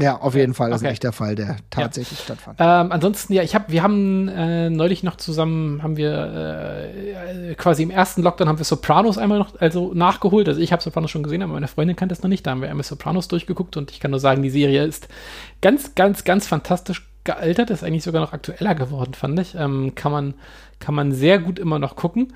Ja, 0.00 0.20
auf 0.20 0.34
jeden 0.34 0.54
Fall. 0.54 0.70
Das 0.70 0.80
okay. 0.80 0.88
ist 0.88 0.92
echt 0.92 1.02
der 1.04 1.12
Fall, 1.12 1.34
der 1.34 1.56
tatsächlich 1.70 2.18
ja. 2.18 2.24
stattfand. 2.24 2.58
Ähm, 2.60 2.92
ansonsten, 2.92 3.32
ja, 3.32 3.42
ich 3.42 3.54
habe, 3.54 3.72
wir 3.72 3.82
haben 3.82 4.28
äh, 4.28 4.70
neulich 4.70 5.02
noch 5.02 5.16
zusammen, 5.16 5.82
haben 5.82 5.96
wir 5.96 6.92
äh, 6.94 7.54
quasi 7.54 7.82
im 7.82 7.90
ersten 7.90 8.22
Lockdown 8.22 8.48
haben 8.48 8.58
wir 8.58 8.64
Sopranos 8.64 9.18
einmal 9.18 9.38
noch, 9.38 9.60
also 9.60 9.92
nachgeholt. 9.94 10.48
Also 10.48 10.60
ich 10.60 10.72
habe 10.72 10.82
Sopranos 10.82 11.10
schon 11.10 11.22
gesehen, 11.22 11.42
aber 11.42 11.54
meine 11.54 11.68
Freundin 11.68 11.96
kannte 11.96 12.14
es 12.14 12.22
noch 12.22 12.28
nicht. 12.28 12.46
Da 12.46 12.52
haben 12.52 12.62
wir 12.62 12.70
einmal 12.70 12.84
Sopranos 12.84 13.28
durchgeguckt 13.28 13.76
und 13.76 13.90
ich 13.90 14.00
kann 14.00 14.10
nur 14.10 14.20
sagen, 14.20 14.42
die 14.42 14.50
Serie 14.50 14.84
ist 14.84 15.08
ganz, 15.60 15.94
ganz, 15.94 16.24
ganz 16.24 16.46
fantastisch 16.46 17.08
gealtert. 17.24 17.70
Ist 17.70 17.82
eigentlich 17.82 18.04
sogar 18.04 18.20
noch 18.22 18.32
aktueller 18.32 18.74
geworden, 18.74 19.14
fand 19.14 19.38
ich. 19.40 19.54
Ähm, 19.54 19.94
kann 19.94 20.12
man, 20.12 20.34
kann 20.78 20.94
man 20.94 21.12
sehr 21.12 21.38
gut 21.38 21.58
immer 21.58 21.78
noch 21.78 21.96
gucken. 21.96 22.32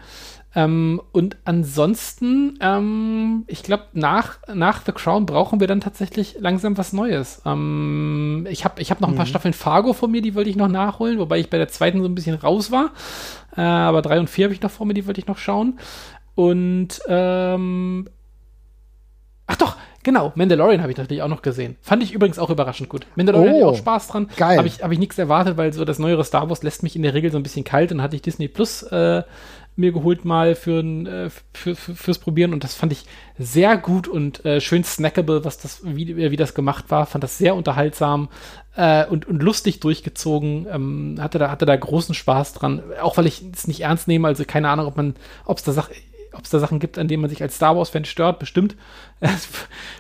Ähm, 0.55 1.01
und 1.13 1.37
ansonsten, 1.45 2.59
ähm, 2.61 3.45
ich 3.49 3.63
glaube, 3.63 3.85
nach, 3.93 4.39
nach 4.53 4.83
The 4.85 4.93
Crown 4.93 5.27
brauchen 5.27 5.61
wir 5.61 5.67
dann 5.67 5.81
tatsächlich 5.81 6.37
langsam 6.39 6.79
was 6.79 6.93
Neues. 6.93 7.43
Ähm, 7.45 8.47
ich 8.51 8.65
habe 8.65 8.81
ich 8.81 8.91
hab 8.91 9.01
noch 9.01 9.09
ein 9.09 9.15
paar 9.15 9.27
mhm. 9.27 9.31
Staffeln 9.31 9.55
Fargo 9.55 9.93
vor 9.93 10.09
mir, 10.09 10.23
die 10.23 10.35
wollte 10.35 10.51
ich 10.51 10.57
noch 10.57 10.69
nachholen, 10.69 11.19
wobei 11.19 11.39
ich 11.39 11.51
bei 11.51 11.59
der 11.59 11.69
zweiten 11.69 12.01
so 12.01 12.09
ein 12.09 12.15
bisschen 12.15 12.37
raus 12.37 12.71
war. 12.71 12.93
Äh, 13.57 13.61
aber 13.61 14.01
drei 14.01 14.19
und 14.19 14.31
vier 14.31 14.47
habe 14.47 14.55
ich 14.55 14.63
noch 14.63 14.71
vor 14.71 14.87
mir, 14.87 14.95
die 14.95 15.07
wollte 15.07 15.21
ich 15.21 15.27
noch 15.27 15.39
schauen. 15.39 15.79
Und 16.35 17.01
ähm, 17.09 18.09
ach 19.47 19.57
doch, 19.57 19.77
Genau, 20.09 20.33
Mandalorian 20.37 20.81
habe 20.81 20.91
ich 20.91 20.97
natürlich 20.97 21.21
auch 21.21 21.29
noch 21.29 21.43
gesehen. 21.43 21.77
Fand 21.83 22.03
ich 22.03 22.15
übrigens 22.15 22.39
auch 22.39 22.49
überraschend 22.49 22.89
gut. 22.89 23.07
Mandalorian 23.15 23.53
oh, 23.53 23.57
hatte 23.57 23.59
ich 23.59 23.73
auch 23.73 23.77
Spaß 23.77 24.09
dran. 24.09 24.31
Geil. 24.39 24.57
Habe 24.57 24.67
ich, 24.67 24.83
hab 24.83 24.91
ich 24.91 24.99
nichts 24.99 25.19
erwartet, 25.19 25.59
weil 25.59 25.71
so 25.75 25.85
das 25.85 25.99
neuere 25.99 26.25
Star 26.25 26.49
Wars 26.49 26.63
lässt 26.63 26.83
mich 26.83 26.97
in 26.97 27.03
der 27.03 27.13
Regel 27.13 27.31
so 27.31 27.37
ein 27.37 27.43
bisschen 27.43 27.63
kalt 27.63 27.93
und 27.93 28.01
hatte 28.01 28.17
ich 28.17 28.23
Disney 28.23 28.49
Plus 28.49 28.85
äh, 28.85 29.23
mir 29.77 29.93
geholt 29.93 30.25
mal 30.25 30.55
für, 30.55 30.81
äh, 30.81 31.29
für, 31.53 31.77
für, 31.77 31.95
fürs 31.95 32.19
Probieren 32.21 32.55
und 32.55 32.65
das 32.65 32.75
fand 32.75 32.91
ich 32.93 33.05
sehr 33.39 33.77
gut 33.77 34.09
und 34.09 34.47
äh, 34.47 34.63
schön 34.63 34.83
snackable, 34.83 35.45
was 35.45 35.59
das, 35.59 35.83
wie, 35.85 36.17
wie 36.17 36.37
das 36.37 36.55
gemacht 36.55 36.87
war. 36.89 37.05
Fand 37.05 37.23
das 37.23 37.37
sehr 37.37 37.55
unterhaltsam 37.55 38.31
äh, 38.77 39.05
und, 39.05 39.29
und 39.29 39.43
lustig 39.43 39.81
durchgezogen. 39.81 40.69
Ähm, 40.73 41.17
hatte, 41.21 41.39
da, 41.39 41.51
hatte 41.51 41.67
da 41.67 41.77
großen 41.77 42.15
Spaß 42.15 42.55
dran. 42.55 42.83
Auch 43.03 43.19
weil 43.19 43.27
ich 43.27 43.43
es 43.53 43.69
nicht 43.69 43.83
ernst 43.83 44.09
nehme, 44.09 44.27
also 44.27 44.47
keine 44.47 44.71
Ahnung, 44.71 44.87
ob 44.87 44.97
man, 44.97 45.17
ob 45.45 45.59
es 45.59 45.65
da 45.65 45.73
Sache 45.73 45.93
ob 46.33 46.45
es 46.45 46.51
da 46.51 46.59
Sachen 46.59 46.79
gibt, 46.79 46.99
an 46.99 47.09
denen 47.09 47.21
man 47.21 47.31
sich 47.31 47.43
als 47.43 47.57
Star 47.57 47.77
Wars-Fan 47.77 48.05
stört, 48.05 48.39
bestimmt. 48.39 48.77
Es 49.21 49.49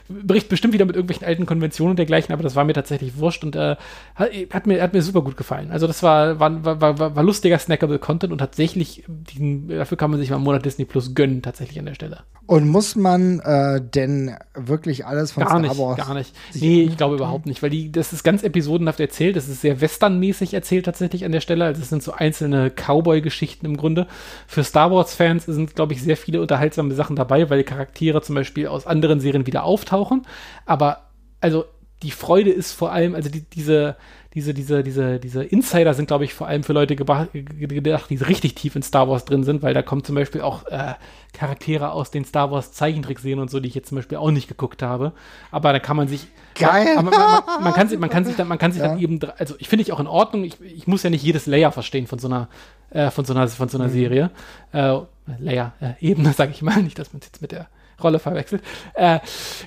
bricht 0.08 0.48
bestimmt 0.48 0.74
wieder 0.74 0.84
mit 0.84 0.96
irgendwelchen 0.96 1.26
alten 1.26 1.44
Konventionen 1.44 1.90
und 1.90 1.96
dergleichen, 1.98 2.32
aber 2.32 2.42
das 2.42 2.56
war 2.56 2.64
mir 2.64 2.72
tatsächlich 2.72 3.18
wurscht 3.18 3.44
und 3.44 3.56
äh, 3.56 3.76
hat, 4.14 4.66
mir, 4.66 4.80
hat 4.80 4.92
mir 4.92 5.02
super 5.02 5.22
gut 5.22 5.36
gefallen. 5.36 5.70
Also 5.70 5.86
das 5.86 6.02
war, 6.02 6.40
war, 6.40 6.64
war, 6.64 6.98
war, 6.98 7.16
war 7.16 7.22
lustiger 7.22 7.58
snackable 7.58 7.98
Content 7.98 8.32
und 8.32 8.38
tatsächlich, 8.38 9.04
diesen, 9.08 9.68
dafür 9.68 9.98
kann 9.98 10.10
man 10.10 10.20
sich 10.20 10.30
mal 10.30 10.36
einen 10.36 10.44
Monat 10.44 10.64
Disney 10.64 10.84
Plus 10.84 11.14
gönnen, 11.14 11.42
tatsächlich 11.42 11.78
an 11.78 11.86
der 11.86 11.94
Stelle. 11.94 12.20
Und 12.46 12.66
muss 12.66 12.96
man 12.96 13.40
äh, 13.40 13.82
denn 13.82 14.34
wirklich 14.54 15.04
alles 15.04 15.32
von 15.32 15.44
gar 15.44 15.62
Star 15.62 15.78
Wars? 15.78 15.96
Gar 15.98 16.14
nicht, 16.14 16.32
gar 16.32 16.54
nicht. 16.54 16.62
Nee, 16.62 16.82
ich 16.84 16.96
glaube 16.96 17.16
überhaupt 17.16 17.44
nicht, 17.44 17.62
weil 17.62 17.68
die, 17.68 17.92
das 17.92 18.14
ist 18.14 18.24
ganz 18.24 18.42
episodenhaft 18.42 19.00
erzählt, 19.00 19.36
das 19.36 19.48
ist 19.48 19.60
sehr 19.60 19.82
westernmäßig 19.82 20.54
erzählt 20.54 20.86
tatsächlich 20.86 21.26
an 21.26 21.32
der 21.32 21.40
Stelle. 21.40 21.66
Also 21.66 21.82
es 21.82 21.90
sind 21.90 22.02
so 22.02 22.12
einzelne 22.12 22.70
Cowboy-Geschichten 22.70 23.66
im 23.66 23.76
Grunde. 23.76 24.06
Für 24.46 24.64
Star 24.64 24.90
Wars-Fans 24.90 25.44
sind, 25.44 25.74
glaube 25.74 25.92
ich, 25.92 26.02
sehr 26.02 26.16
viele 26.16 26.40
unterhaltsame 26.40 26.94
Sachen 26.94 27.16
dabei, 27.16 27.50
weil 27.50 27.64
Charaktere 27.64 28.22
zum 28.22 28.34
Beispiel 28.34 28.66
aus 28.68 28.86
anderen 28.86 29.07
Serien 29.20 29.46
wieder 29.46 29.64
auftauchen. 29.64 30.26
Aber 30.66 31.08
also 31.40 31.64
die 32.02 32.10
Freude 32.10 32.50
ist 32.50 32.72
vor 32.72 32.92
allem, 32.92 33.14
also 33.14 33.28
die, 33.28 33.42
diese, 33.42 33.96
diese, 34.34 34.54
diese, 34.54 34.82
diese, 34.84 35.18
diese 35.18 35.42
Insider 35.42 35.94
sind, 35.94 36.06
glaube 36.06 36.24
ich, 36.24 36.32
vor 36.32 36.46
allem 36.46 36.62
für 36.62 36.72
Leute 36.72 36.94
gedacht, 36.94 38.10
die 38.10 38.16
richtig 38.16 38.54
tief 38.54 38.76
in 38.76 38.82
Star 38.82 39.08
Wars 39.08 39.24
drin 39.24 39.42
sind, 39.42 39.62
weil 39.62 39.74
da 39.74 39.82
kommen 39.82 40.04
zum 40.04 40.14
Beispiel 40.14 40.42
auch 40.42 40.66
äh, 40.66 40.94
Charaktere 41.32 41.90
aus 41.90 42.10
den 42.10 42.24
Star 42.24 42.50
Wars 42.50 42.72
Zeichentrickserien 42.72 43.40
und 43.40 43.50
so, 43.50 43.58
die 43.58 43.68
ich 43.68 43.74
jetzt 43.74 43.88
zum 43.88 43.96
Beispiel 43.96 44.18
auch 44.18 44.30
nicht 44.30 44.46
geguckt 44.46 44.82
habe. 44.82 45.12
Aber 45.50 45.72
da 45.72 45.80
kann 45.80 45.96
man 45.96 46.08
sich. 46.08 46.28
Geil! 46.54 46.94
Man, 46.96 47.06
man, 47.06 47.14
man, 47.14 47.62
man, 47.62 47.72
kann 47.72 47.88
sich, 47.88 47.98
man 47.98 48.10
kann 48.10 48.24
sich 48.24 48.36
dann, 48.36 48.48
man 48.48 48.58
kann 48.58 48.70
sich 48.70 48.82
ja. 48.82 48.88
dann 48.88 49.00
eben, 49.00 49.18
also 49.38 49.54
ich 49.58 49.68
finde 49.68 49.82
ich 49.82 49.92
auch 49.92 50.00
in 50.00 50.06
Ordnung. 50.06 50.44
Ich, 50.44 50.60
ich 50.60 50.86
muss 50.86 51.02
ja 51.02 51.10
nicht 51.10 51.24
jedes 51.24 51.46
Layer 51.46 51.72
verstehen 51.72 52.06
von 52.06 52.18
so 52.18 52.28
einer, 52.28 52.48
äh, 52.90 53.10
von 53.10 53.24
so 53.24 53.32
einer, 53.32 53.48
von 53.48 53.68
so 53.68 53.78
einer 53.78 53.88
mhm. 53.88 53.92
Serie. 53.92 54.30
Äh, 54.72 54.98
Layer, 55.38 55.72
äh, 55.80 55.92
Ebene, 56.00 56.32
sage 56.36 56.52
ich 56.52 56.62
mal, 56.62 56.82
nicht, 56.82 56.98
dass 56.98 57.12
man 57.12 57.22
jetzt 57.22 57.42
mit 57.42 57.50
der 57.50 57.66
Rolle 58.02 58.18
verwechselt. 58.18 58.62
Äh, 58.94 59.20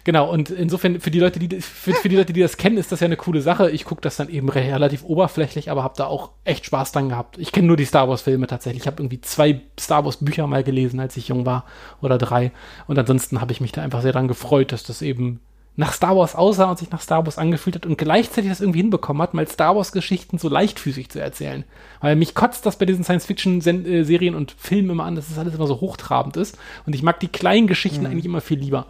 genau, 0.03 0.31
und 0.31 0.49
insofern 0.49 0.99
für 0.99 1.11
die 1.11 1.19
Leute, 1.19 1.39
die 1.39 1.61
für, 1.61 1.93
für, 1.93 2.09
die 2.09 2.15
Leute, 2.15 2.33
die 2.33 2.41
das 2.41 2.57
kennen, 2.57 2.77
ist 2.77 2.91
das 2.91 2.99
ja 2.99 3.05
eine 3.05 3.17
coole 3.17 3.41
Sache. 3.41 3.69
Ich 3.69 3.85
gucke 3.85 4.01
das 4.01 4.15
dann 4.17 4.29
eben 4.29 4.49
relativ 4.49 5.03
oberflächlich, 5.03 5.69
aber 5.69 5.83
habe 5.83 5.95
da 5.97 6.05
auch 6.05 6.31
echt 6.43 6.65
Spaß 6.65 6.91
dran 6.91 7.09
gehabt. 7.09 7.37
Ich 7.37 7.51
kenne 7.51 7.67
nur 7.67 7.77
die 7.77 7.85
Star 7.85 8.07
Wars 8.07 8.21
Filme 8.21 8.47
tatsächlich. 8.47 8.83
Ich 8.83 8.87
habe 8.87 9.01
irgendwie 9.01 9.21
zwei 9.21 9.61
Star 9.79 10.05
Wars 10.05 10.17
Bücher 10.17 10.47
mal 10.47 10.63
gelesen, 10.63 10.99
als 10.99 11.17
ich 11.17 11.27
jung 11.27 11.45
war 11.45 11.65
oder 12.01 12.17
drei. 12.17 12.51
Und 12.87 12.97
ansonsten 12.97 13.41
habe 13.41 13.51
ich 13.51 13.61
mich 13.61 13.71
da 13.71 13.81
einfach 13.81 14.01
sehr 14.01 14.13
dran 14.13 14.27
gefreut, 14.27 14.71
dass 14.71 14.83
das 14.83 15.01
eben 15.01 15.39
nach 15.75 15.93
Star 15.93 16.15
Wars 16.17 16.35
aussah 16.35 16.69
und 16.69 16.79
sich 16.79 16.91
nach 16.91 17.01
Star 17.01 17.25
Wars 17.25 17.37
angefühlt 17.37 17.75
hat 17.75 17.85
und 17.85 17.97
gleichzeitig 17.97 18.49
das 18.49 18.59
irgendwie 18.59 18.79
hinbekommen 18.79 19.21
hat, 19.21 19.33
mal 19.33 19.47
Star 19.47 19.75
Wars 19.75 19.91
Geschichten 19.91 20.37
so 20.37 20.49
leichtfüßig 20.49 21.09
zu 21.09 21.19
erzählen. 21.19 21.63
Weil 22.01 22.15
mich 22.15 22.35
kotzt 22.35 22.65
das 22.65 22.75
bei 22.75 22.85
diesen 22.85 23.03
Science-Fiction-Serien 23.03 24.35
und 24.35 24.51
Filmen 24.57 24.89
immer 24.89 25.05
an, 25.05 25.15
dass 25.15 25.29
das 25.29 25.39
alles 25.39 25.55
immer 25.55 25.67
so 25.67 25.79
hochtrabend 25.79 26.35
ist. 26.35 26.57
Und 26.85 26.93
ich 26.93 27.03
mag 27.03 27.19
die 27.19 27.29
kleinen 27.29 27.67
Geschichten 27.67 28.01
mhm. 28.01 28.07
eigentlich 28.07 28.25
immer 28.25 28.41
viel 28.41 28.59
lieber. 28.59 28.85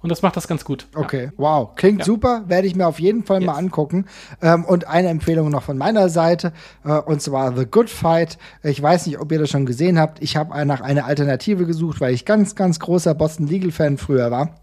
Und 0.00 0.08
das 0.08 0.22
macht 0.22 0.36
das 0.36 0.48
ganz 0.48 0.64
gut. 0.64 0.88
Okay, 0.96 1.26
ja. 1.26 1.32
wow. 1.36 1.76
Klingt 1.76 2.00
ja. 2.00 2.04
super. 2.04 2.42
Werde 2.48 2.66
ich 2.66 2.74
mir 2.74 2.88
auf 2.88 2.98
jeden 2.98 3.22
Fall 3.22 3.40
yes. 3.40 3.46
mal 3.46 3.56
angucken. 3.56 4.06
Ähm, 4.40 4.64
und 4.64 4.88
eine 4.88 5.08
Empfehlung 5.08 5.50
noch 5.50 5.62
von 5.62 5.78
meiner 5.78 6.08
Seite, 6.08 6.52
äh, 6.84 6.94
und 6.94 7.22
zwar 7.22 7.56
The 7.56 7.66
Good 7.66 7.88
Fight. 7.88 8.36
Ich 8.64 8.82
weiß 8.82 9.06
nicht, 9.06 9.20
ob 9.20 9.30
ihr 9.30 9.38
das 9.38 9.50
schon 9.50 9.64
gesehen 9.64 10.00
habt. 10.00 10.20
Ich 10.20 10.36
habe 10.36 10.64
nach 10.66 10.80
einer 10.80 11.04
Alternative 11.04 11.66
gesucht, 11.66 12.00
weil 12.00 12.14
ich 12.14 12.24
ganz, 12.24 12.56
ganz 12.56 12.80
großer 12.80 13.14
Boston 13.14 13.46
Legal 13.46 13.70
Fan 13.70 13.96
früher 13.96 14.32
war 14.32 14.61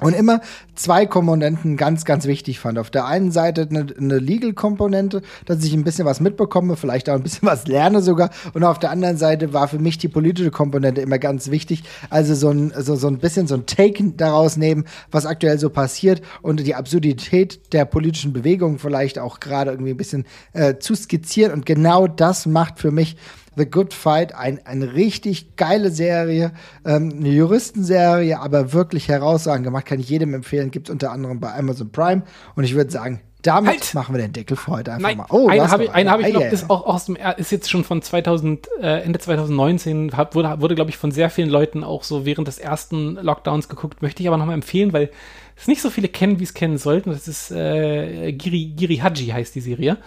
und 0.00 0.14
immer 0.14 0.40
zwei 0.74 1.06
Komponenten 1.06 1.76
ganz, 1.76 2.04
ganz 2.04 2.26
wichtig 2.26 2.58
fand. 2.58 2.78
Auf 2.78 2.90
der 2.90 3.06
einen 3.06 3.32
Seite 3.32 3.66
eine, 3.68 3.86
eine 3.98 4.18
Legal-Komponente, 4.18 5.22
dass 5.44 5.62
ich 5.64 5.72
ein 5.74 5.84
bisschen 5.84 6.06
was 6.06 6.20
mitbekomme, 6.20 6.76
vielleicht 6.76 7.08
auch 7.10 7.14
ein 7.14 7.22
bisschen 7.22 7.42
was 7.48 7.66
lerne 7.66 8.02
sogar. 8.02 8.30
Und 8.54 8.64
auf 8.64 8.78
der 8.78 8.90
anderen 8.90 9.16
Seite 9.16 9.52
war 9.52 9.68
für 9.68 9.78
mich 9.78 9.98
die 9.98 10.08
politische 10.08 10.50
Komponente 10.50 11.00
immer 11.00 11.18
ganz 11.18 11.50
wichtig. 11.50 11.84
Also 12.08 12.34
so 12.34 12.50
ein, 12.50 12.72
so, 12.76 12.96
so 12.96 13.08
ein 13.08 13.18
bisschen 13.18 13.46
so 13.46 13.54
ein 13.54 13.66
Take 13.66 14.02
daraus 14.16 14.56
nehmen, 14.56 14.86
was 15.10 15.26
aktuell 15.26 15.58
so 15.58 15.70
passiert 15.70 16.22
und 16.42 16.60
die 16.60 16.74
Absurdität 16.74 17.72
der 17.72 17.84
politischen 17.84 18.32
Bewegung 18.32 18.78
vielleicht 18.78 19.18
auch 19.18 19.40
gerade 19.40 19.70
irgendwie 19.70 19.90
ein 19.90 19.96
bisschen 19.96 20.24
äh, 20.52 20.76
zu 20.78 20.94
skizzieren. 20.94 21.52
Und 21.52 21.66
genau 21.66 22.06
das 22.06 22.46
macht 22.46 22.78
für 22.78 22.90
mich 22.90 23.16
The 23.56 23.66
Good 23.66 23.94
Fight, 23.94 24.34
ein, 24.34 24.64
eine 24.64 24.94
richtig 24.94 25.56
geile 25.56 25.90
Serie, 25.90 26.52
ähm, 26.84 27.12
eine 27.18 27.30
Juristenserie, 27.30 28.38
aber 28.38 28.72
wirklich 28.72 29.08
herausragend 29.08 29.64
gemacht, 29.64 29.86
kann 29.86 30.00
ich 30.00 30.08
jedem 30.08 30.34
empfehlen, 30.34 30.70
gibt 30.70 30.88
es 30.88 30.92
unter 30.92 31.12
anderem 31.12 31.40
bei 31.40 31.54
Amazon 31.54 31.90
Prime 31.90 32.22
und 32.54 32.64
ich 32.64 32.74
würde 32.74 32.90
sagen, 32.90 33.20
damit 33.42 33.70
halt. 33.70 33.94
machen 33.94 34.14
wir 34.14 34.20
den 34.20 34.32
Deckel 34.32 34.56
für 34.56 34.72
heute 34.72 34.92
einfach 34.92 35.08
Nein, 35.08 35.16
mal. 35.18 35.26
Oh, 35.30 35.48
einen 35.48 35.70
habe 35.70 35.84
ich, 35.84 35.90
einen 35.90 36.10
hab 36.10 36.20
ich 36.20 36.32
noch, 36.32 36.42
ist 36.42 36.68
auch 36.68 36.86
aus 36.86 37.06
dem, 37.06 37.16
ist 37.36 37.50
jetzt 37.50 37.70
schon 37.70 37.84
von 37.84 38.02
2000, 38.02 38.68
äh, 38.82 39.02
Ende 39.02 39.18
2019, 39.18 40.16
hab, 40.16 40.34
wurde, 40.34 40.60
wurde 40.60 40.74
glaube 40.74 40.90
ich, 40.90 40.96
von 40.96 41.10
sehr 41.10 41.30
vielen 41.30 41.48
Leuten 41.48 41.82
auch 41.82 42.04
so 42.04 42.26
während 42.26 42.48
des 42.48 42.58
ersten 42.58 43.14
Lockdowns 43.14 43.68
geguckt, 43.68 44.02
möchte 44.02 44.22
ich 44.22 44.28
aber 44.28 44.36
nochmal 44.36 44.54
empfehlen, 44.54 44.92
weil 44.92 45.10
es 45.56 45.68
nicht 45.68 45.82
so 45.82 45.90
viele 45.90 46.08
kennen, 46.08 46.38
wie 46.38 46.44
es 46.44 46.54
kennen 46.54 46.78
sollten. 46.78 47.10
Das 47.10 47.28
ist 47.28 47.50
äh, 47.50 48.32
Giri, 48.32 48.72
Giri 48.76 48.96
Haji 48.96 49.26
heißt 49.26 49.54
die 49.54 49.60
Serie. 49.60 49.98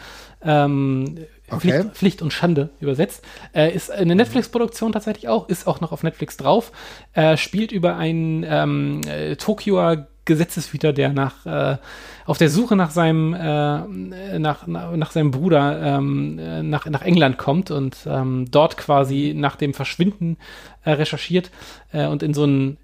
Ähm, 0.43 1.15
Okay. 1.49 1.59
Pflicht, 1.59 1.95
Pflicht, 1.95 2.21
und 2.21 2.31
Schande 2.31 2.69
übersetzt. 2.79 3.23
Äh, 3.53 3.73
ist 3.73 3.91
eine 3.91 4.15
Netflix-Produktion 4.15 4.91
tatsächlich 4.91 5.27
auch, 5.27 5.49
ist 5.49 5.67
auch 5.67 5.81
noch 5.81 5.91
auf 5.91 6.03
Netflix 6.03 6.37
drauf. 6.37 6.71
Äh, 7.13 7.37
spielt 7.37 7.71
über 7.71 7.97
einen 7.97 8.45
ähm, 8.47 9.01
äh, 9.07 9.35
Tokioer 9.35 10.07
Gesetzeshüter, 10.25 10.93
der 10.93 11.11
nach 11.11 11.45
äh, 11.45 11.77
auf 12.25 12.37
der 12.37 12.49
Suche 12.49 12.77
nach 12.77 12.91
seinem 12.91 13.33
äh, 13.33 14.39
nach, 14.39 14.67
nach, 14.67 14.95
nach 14.95 15.11
seinem 15.11 15.31
Bruder 15.31 15.97
ähm, 15.97 16.39
äh, 16.39 16.63
nach, 16.63 16.85
nach 16.85 17.01
England 17.01 17.37
kommt 17.37 17.71
und 17.71 17.97
ähm, 18.07 18.45
dort 18.49 18.77
quasi 18.77 19.33
nach 19.35 19.57
dem 19.57 19.73
Verschwinden 19.73 20.37
äh, 20.85 20.91
recherchiert 20.91 21.51
äh, 21.91 22.07
und 22.07 22.23
in 22.23 22.33
so 22.33 22.45
ein 22.45 22.77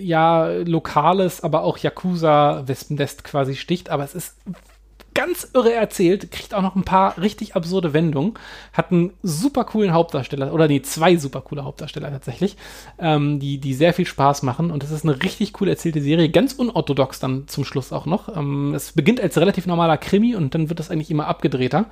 ja 0.00 0.46
lokales, 0.46 1.42
aber 1.42 1.62
auch 1.62 1.76
Yakuza-Wespennest 1.76 3.22
quasi 3.22 3.54
sticht. 3.54 3.90
Aber 3.90 4.02
es 4.02 4.14
ist 4.14 4.36
ganz 5.14 5.50
irre 5.54 5.72
erzählt, 5.72 6.30
kriegt 6.30 6.54
auch 6.54 6.62
noch 6.62 6.76
ein 6.76 6.84
paar 6.84 7.18
richtig 7.18 7.56
absurde 7.56 7.92
Wendungen, 7.92 8.34
hat 8.72 8.92
einen 8.92 9.12
super 9.22 9.64
coolen 9.64 9.92
Hauptdarsteller, 9.92 10.52
oder 10.52 10.68
nee, 10.68 10.82
zwei 10.82 11.16
super 11.16 11.40
coole 11.40 11.64
Hauptdarsteller 11.64 12.10
tatsächlich, 12.10 12.56
ähm, 12.98 13.40
die, 13.40 13.58
die 13.58 13.74
sehr 13.74 13.94
viel 13.94 14.06
Spaß 14.06 14.42
machen 14.42 14.70
und 14.70 14.84
es 14.84 14.90
ist 14.90 15.04
eine 15.04 15.22
richtig 15.22 15.60
cool 15.60 15.68
erzählte 15.68 16.00
Serie, 16.00 16.28
ganz 16.28 16.52
unorthodox 16.52 17.20
dann 17.20 17.48
zum 17.48 17.64
Schluss 17.64 17.92
auch 17.92 18.06
noch. 18.06 18.36
Ähm, 18.36 18.74
es 18.74 18.92
beginnt 18.92 19.20
als 19.20 19.38
relativ 19.38 19.66
normaler 19.66 19.96
Krimi 19.96 20.34
und 20.34 20.54
dann 20.54 20.68
wird 20.68 20.78
das 20.78 20.90
eigentlich 20.90 21.10
immer 21.10 21.26
abgedrehter 21.26 21.86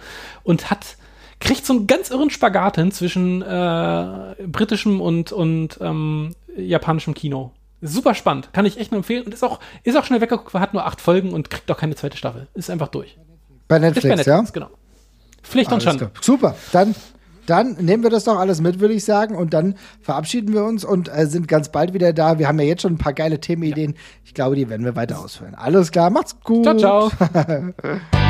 und 0.45 0.71
hat 0.71 0.97
kriegt 1.41 1.67
so 1.67 1.75
einen 1.75 1.87
ganz 1.87 2.11
irren 2.11 2.31
Spagat 2.31 2.77
hin 2.77 2.93
zwischen 2.93 3.43
äh, 3.43 4.35
britischem 4.47 5.01
und, 5.01 5.33
und 5.33 5.79
ähm, 5.81 6.35
japanischem 6.57 7.15
Kino. 7.15 7.53
Super 7.87 8.15
spannend, 8.15 8.53
kann 8.53 8.67
ich 8.67 8.79
echt 8.79 8.93
nur 8.93 8.99
empfehlen 8.99 9.25
und 9.25 9.35
ist 9.35 9.43
auch, 9.43 9.61
ist 9.85 9.97
auch 9.97 10.05
schnell 10.05 10.21
weggeguckt, 10.21 10.55
hat 10.55 10.75
nur 10.75 10.87
acht 10.87 11.01
Folgen 11.01 11.33
und 11.33 11.51
kriegt 11.51 11.71
auch 11.71 11.77
keine 11.77 11.95
zweite 11.95 12.17
Staffel. 12.17 12.49
Ist 12.55 12.71
einfach 12.71 12.89
durch. 12.89 13.17
Bei 13.69 13.79
Netflix, 13.79 14.05
bei 14.05 14.15
Netflix 14.17 14.27
ja? 14.49 14.53
genau. 14.53 14.71
Pflicht 15.43 15.71
alles 15.71 15.85
und 15.85 15.91
Schande. 15.91 16.11
Super, 16.21 16.57
dann, 16.73 16.95
dann 17.47 17.77
nehmen 17.81 18.03
wir 18.03 18.11
das 18.11 18.25
doch 18.25 18.39
alles 18.39 18.61
mit, 18.61 18.81
würde 18.81 18.95
ich 18.95 19.05
sagen, 19.05 19.35
und 19.37 19.55
dann 19.55 19.77
verabschieden 20.01 20.53
wir 20.53 20.65
uns 20.65 20.85
und 20.85 21.09
äh, 21.09 21.27
sind 21.27 21.49
ganz 21.49 21.71
bald 21.71 21.95
wieder 21.95 22.13
da. 22.13 22.39
Wir 22.39 22.49
haben 22.49 22.59
ja 22.59 22.67
jetzt 22.67 22.83
schon 22.83 22.95
ein 22.95 22.99
paar 22.99 23.13
geile 23.13 23.41
Themenideen. 23.41 23.93
Ja. 23.93 23.99
Ich 24.25 24.35
glaube, 24.35 24.57
die 24.57 24.69
werden 24.69 24.85
wir 24.85 24.97
weiter 24.97 25.19
ausführen. 25.19 25.55
Alles 25.55 25.91
klar, 25.91 26.11
macht's 26.11 26.37
gut. 26.43 26.65
Ciao, 26.65 27.09
ciao. 27.09 27.11